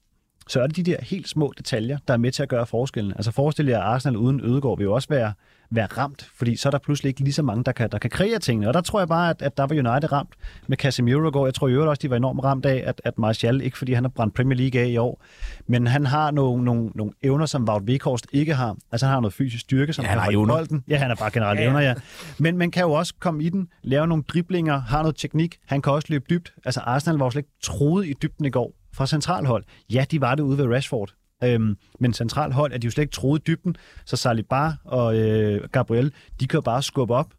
så 0.47 0.62
er 0.62 0.68
det 0.68 0.76
de 0.76 0.84
der 0.84 0.97
helt 1.01 1.30
små 1.30 1.54
detaljer, 1.58 1.97
der 2.08 2.14
er 2.14 2.18
med 2.18 2.32
til 2.32 2.43
at 2.43 2.49
gøre 2.49 2.66
forskellen. 2.66 3.12
Altså 3.16 3.32
forestil 3.32 3.66
jer, 3.66 3.80
at 3.80 3.84
Arsenal 3.84 4.18
uden 4.18 4.41
Ødegård 4.43 4.78
vil 4.78 4.84
jo 4.84 4.93
også 4.93 5.10
være 5.10 5.34
være 5.76 5.86
ramt, 5.86 6.30
fordi 6.36 6.55
så 6.55 6.69
er 6.69 6.71
der 6.71 6.78
pludselig 6.78 7.09
ikke 7.09 7.21
lige 7.21 7.34
så 7.34 7.43
mange, 7.43 7.63
der 7.63 7.71
kan, 7.71 7.89
der 7.91 7.97
kan 7.97 8.09
kreere 8.09 8.39
tingene. 8.39 8.67
Og 8.67 8.74
der 8.74 8.82
tror 8.82 8.99
jeg 8.99 9.07
bare, 9.07 9.30
at, 9.30 9.41
at 9.41 9.57
der 9.57 9.63
var 9.63 9.76
United 9.76 10.11
ramt 10.11 10.30
med 10.67 10.78
Casemiro 10.78 11.30
går. 11.34 11.47
Jeg 11.47 11.53
tror 11.53 11.67
i 11.67 11.71
øvrigt 11.71 11.89
også, 11.89 11.99
de 11.99 12.09
var 12.09 12.15
enormt 12.15 12.43
ramt 12.43 12.65
af, 12.65 12.84
at, 12.86 13.01
at 13.05 13.17
Martial, 13.19 13.61
ikke 13.61 13.78
fordi 13.78 13.93
han 13.93 14.03
har 14.03 14.09
brændt 14.09 14.36
Premier 14.36 14.57
League 14.57 14.82
af 14.82 14.88
i 14.88 14.97
år, 14.97 15.24
men 15.67 15.88
han 15.88 16.05
har 16.05 16.32
nogle, 16.32 16.63
nogle, 16.63 16.89
nogle 16.95 17.13
evner, 17.24 17.45
som 17.45 17.69
Wout 17.69 17.82
Weghorst 17.82 18.28
ikke 18.32 18.53
har. 18.53 18.76
Altså 18.91 19.05
han 19.05 19.13
har 19.13 19.19
noget 19.19 19.34
fysisk 19.34 19.61
styrke, 19.61 19.93
som 19.93 20.05
ja, 20.05 20.09
han 20.09 20.19
har 20.19 20.32
evner. 20.32 20.55
bolden. 20.55 20.84
Ja, 20.88 20.97
han 20.97 21.11
er 21.11 21.15
bare 21.15 21.32
generelt 21.32 21.59
ja, 21.59 21.63
ja. 21.63 21.69
evner, 21.69 21.82
ja. 21.82 21.93
Men 22.39 22.57
man 22.57 22.71
kan 22.71 22.84
jo 22.84 22.91
også 22.91 23.13
komme 23.19 23.43
i 23.43 23.49
den, 23.49 23.67
lave 23.84 24.07
nogle 24.07 24.24
driblinger, 24.28 24.82
har 24.82 25.01
noget 25.01 25.15
teknik. 25.15 25.57
Han 25.65 25.82
kan 25.82 25.93
også 25.93 26.07
løbe 26.09 26.26
dybt. 26.30 26.53
Altså 26.65 26.80
Arsenal 26.80 27.17
var 27.17 27.26
jo 27.26 27.32
slet 27.32 27.39
ikke 27.39 27.53
troet 27.63 28.05
i 28.05 28.13
dybden 28.21 28.45
i 28.45 28.49
går 28.49 28.74
fra 28.93 29.07
centralhold. 29.07 29.63
Ja, 29.93 30.05
de 30.11 30.21
var 30.21 30.36
det 30.36 30.43
ude 30.43 30.57
ved 30.57 30.76
Rashford, 30.76 31.13
Øhm, 31.45 31.77
men 31.99 32.13
centralt 32.13 32.53
hold 32.53 32.73
er 32.73 32.77
de 32.77 32.85
jo 32.85 32.91
slet 32.91 33.01
ikke 33.01 33.13
troet 33.13 33.39
i 33.39 33.43
dybden, 33.47 33.75
så 34.05 34.17
Saliba 34.17 34.71
og 34.83 35.17
øh, 35.17 35.69
Gabriel, 35.71 36.13
de 36.39 36.47
kan 36.47 36.57
jo 36.57 36.61
bare 36.61 36.83
skubbe 36.83 37.13
op, 37.13 37.33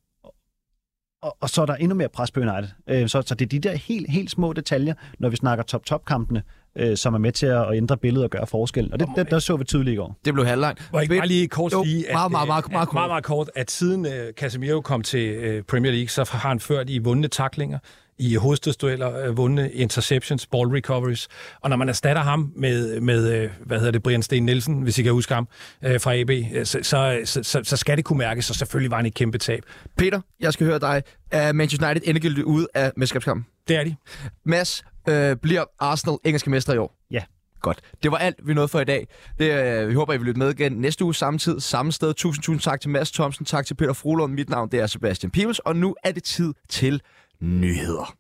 og, 1.24 1.36
og 1.40 1.50
så 1.50 1.62
er 1.62 1.66
der 1.66 1.74
endnu 1.74 1.94
mere 1.94 2.08
pres 2.08 2.30
på 2.30 2.40
United. 2.40 2.68
Øh, 2.88 3.08
så, 3.08 3.22
så 3.22 3.34
det 3.34 3.44
er 3.44 3.48
de 3.48 3.58
der 3.58 3.76
helt, 3.76 4.10
helt 4.10 4.30
små 4.30 4.52
detaljer, 4.52 4.94
når 5.18 5.28
vi 5.28 5.36
snakker 5.36 5.64
top-top-kampene, 5.64 6.42
øh, 6.76 6.96
som 6.96 7.14
er 7.14 7.18
med 7.18 7.32
til 7.32 7.46
at, 7.46 7.74
ændre 7.74 7.96
billedet 7.96 8.24
og 8.24 8.30
gøre 8.30 8.46
forskellen. 8.46 8.92
Og 8.92 9.00
det, 9.00 9.08
det, 9.16 9.30
der 9.30 9.38
så 9.38 9.56
vi 9.56 9.64
tydeligt 9.64 9.94
i 9.94 9.96
går. 9.96 10.16
Det 10.24 10.34
blev 10.34 10.46
halvlangt. 10.46 10.88
Må 10.92 10.98
jeg 10.98 11.08
bare 11.08 11.26
lige 11.26 11.48
kort 11.48 11.72
sige, 11.84 12.08
at, 12.08 12.12
meget, 12.12 12.30
meget, 12.30 12.46
meget, 12.46 12.70
meget, 12.72 12.92
meget, 12.92 13.10
meget 13.10 13.24
kort, 13.24 13.50
at 13.54 13.70
siden 13.70 14.06
uh, 14.06 14.12
Casemiro 14.36 14.80
kom 14.80 15.02
til 15.02 15.56
uh, 15.58 15.64
Premier 15.64 15.92
League, 15.92 16.08
så 16.08 16.30
har 16.30 16.48
han 16.48 16.60
ført 16.60 16.90
i 16.90 16.98
vundne 16.98 17.28
taklinger 17.28 17.78
i 18.18 18.34
hovedstødsdueller, 18.34 19.18
øh, 19.18 19.36
vundne 19.36 19.72
interceptions, 19.72 20.46
ball 20.46 20.68
recoveries. 20.68 21.28
Og 21.60 21.70
når 21.70 21.76
man 21.76 21.88
erstatter 21.88 22.22
ham 22.22 22.52
med, 22.56 23.00
med 23.00 23.32
øh, 23.32 23.50
hvad 23.66 23.78
hedder 23.78 23.92
det, 23.92 24.02
Brian 24.02 24.22
Sten 24.22 24.42
Nielsen, 24.42 24.82
hvis 24.82 24.98
I 24.98 25.02
kan 25.02 25.12
huske 25.12 25.34
ham, 25.34 25.48
øh, 25.84 26.00
fra 26.00 26.16
AB, 26.16 26.30
så, 26.66 26.78
så, 26.82 27.42
så, 27.42 27.60
så 27.64 27.76
skal 27.76 27.96
det 27.96 28.04
kunne 28.04 28.18
mærkes, 28.18 28.50
og 28.50 28.56
selvfølgelig 28.56 28.90
var 28.90 28.96
han 28.96 29.06
et 29.06 29.14
kæmpe 29.14 29.38
tab. 29.38 29.62
Peter, 29.96 30.20
jeg 30.40 30.52
skal 30.52 30.66
høre 30.66 30.78
dig. 30.78 31.02
Er 31.30 31.52
Manchester 31.52 31.86
United 31.86 32.08
endegyldigt 32.08 32.44
ude 32.44 32.66
af 32.74 32.92
mesterskabskampen? 32.96 33.46
Det 33.68 33.76
er 33.76 33.84
de. 33.84 33.96
Mads, 34.44 34.84
øh, 35.08 35.36
bliver 35.36 35.64
Arsenal 35.80 36.18
engelske 36.24 36.50
mester 36.50 36.74
i 36.74 36.78
år? 36.78 36.96
Ja. 37.10 37.22
Godt. 37.64 37.80
Det 38.02 38.10
var 38.10 38.16
alt, 38.18 38.36
vi 38.44 38.54
nåede 38.54 38.68
for 38.68 38.80
i 38.80 38.84
dag. 38.84 39.08
Det, 39.38 39.80
øh, 39.82 39.88
vi 39.88 39.94
håber, 39.94 40.12
I 40.12 40.16
vil 40.16 40.26
lytte 40.26 40.38
med 40.38 40.50
igen 40.50 40.72
næste 40.72 41.04
uge 41.04 41.14
samme 41.14 41.38
tid, 41.38 41.60
samme 41.60 41.92
sted. 41.92 42.14
Tusind, 42.14 42.42
tusind 42.42 42.60
tak 42.60 42.80
til 42.80 42.90
Mads 42.90 43.12
Thomsen, 43.12 43.44
tak 43.44 43.66
til 43.66 43.74
Peter 43.74 43.92
Frohlund. 43.92 44.32
Mit 44.32 44.50
navn 44.50 44.68
det 44.70 44.80
er 44.80 44.86
Sebastian 44.86 45.30
Pibels, 45.30 45.58
og 45.58 45.76
nu 45.76 45.94
er 46.04 46.12
det 46.12 46.22
tid 46.22 46.54
til 46.68 47.00
nyheder. 47.40 48.14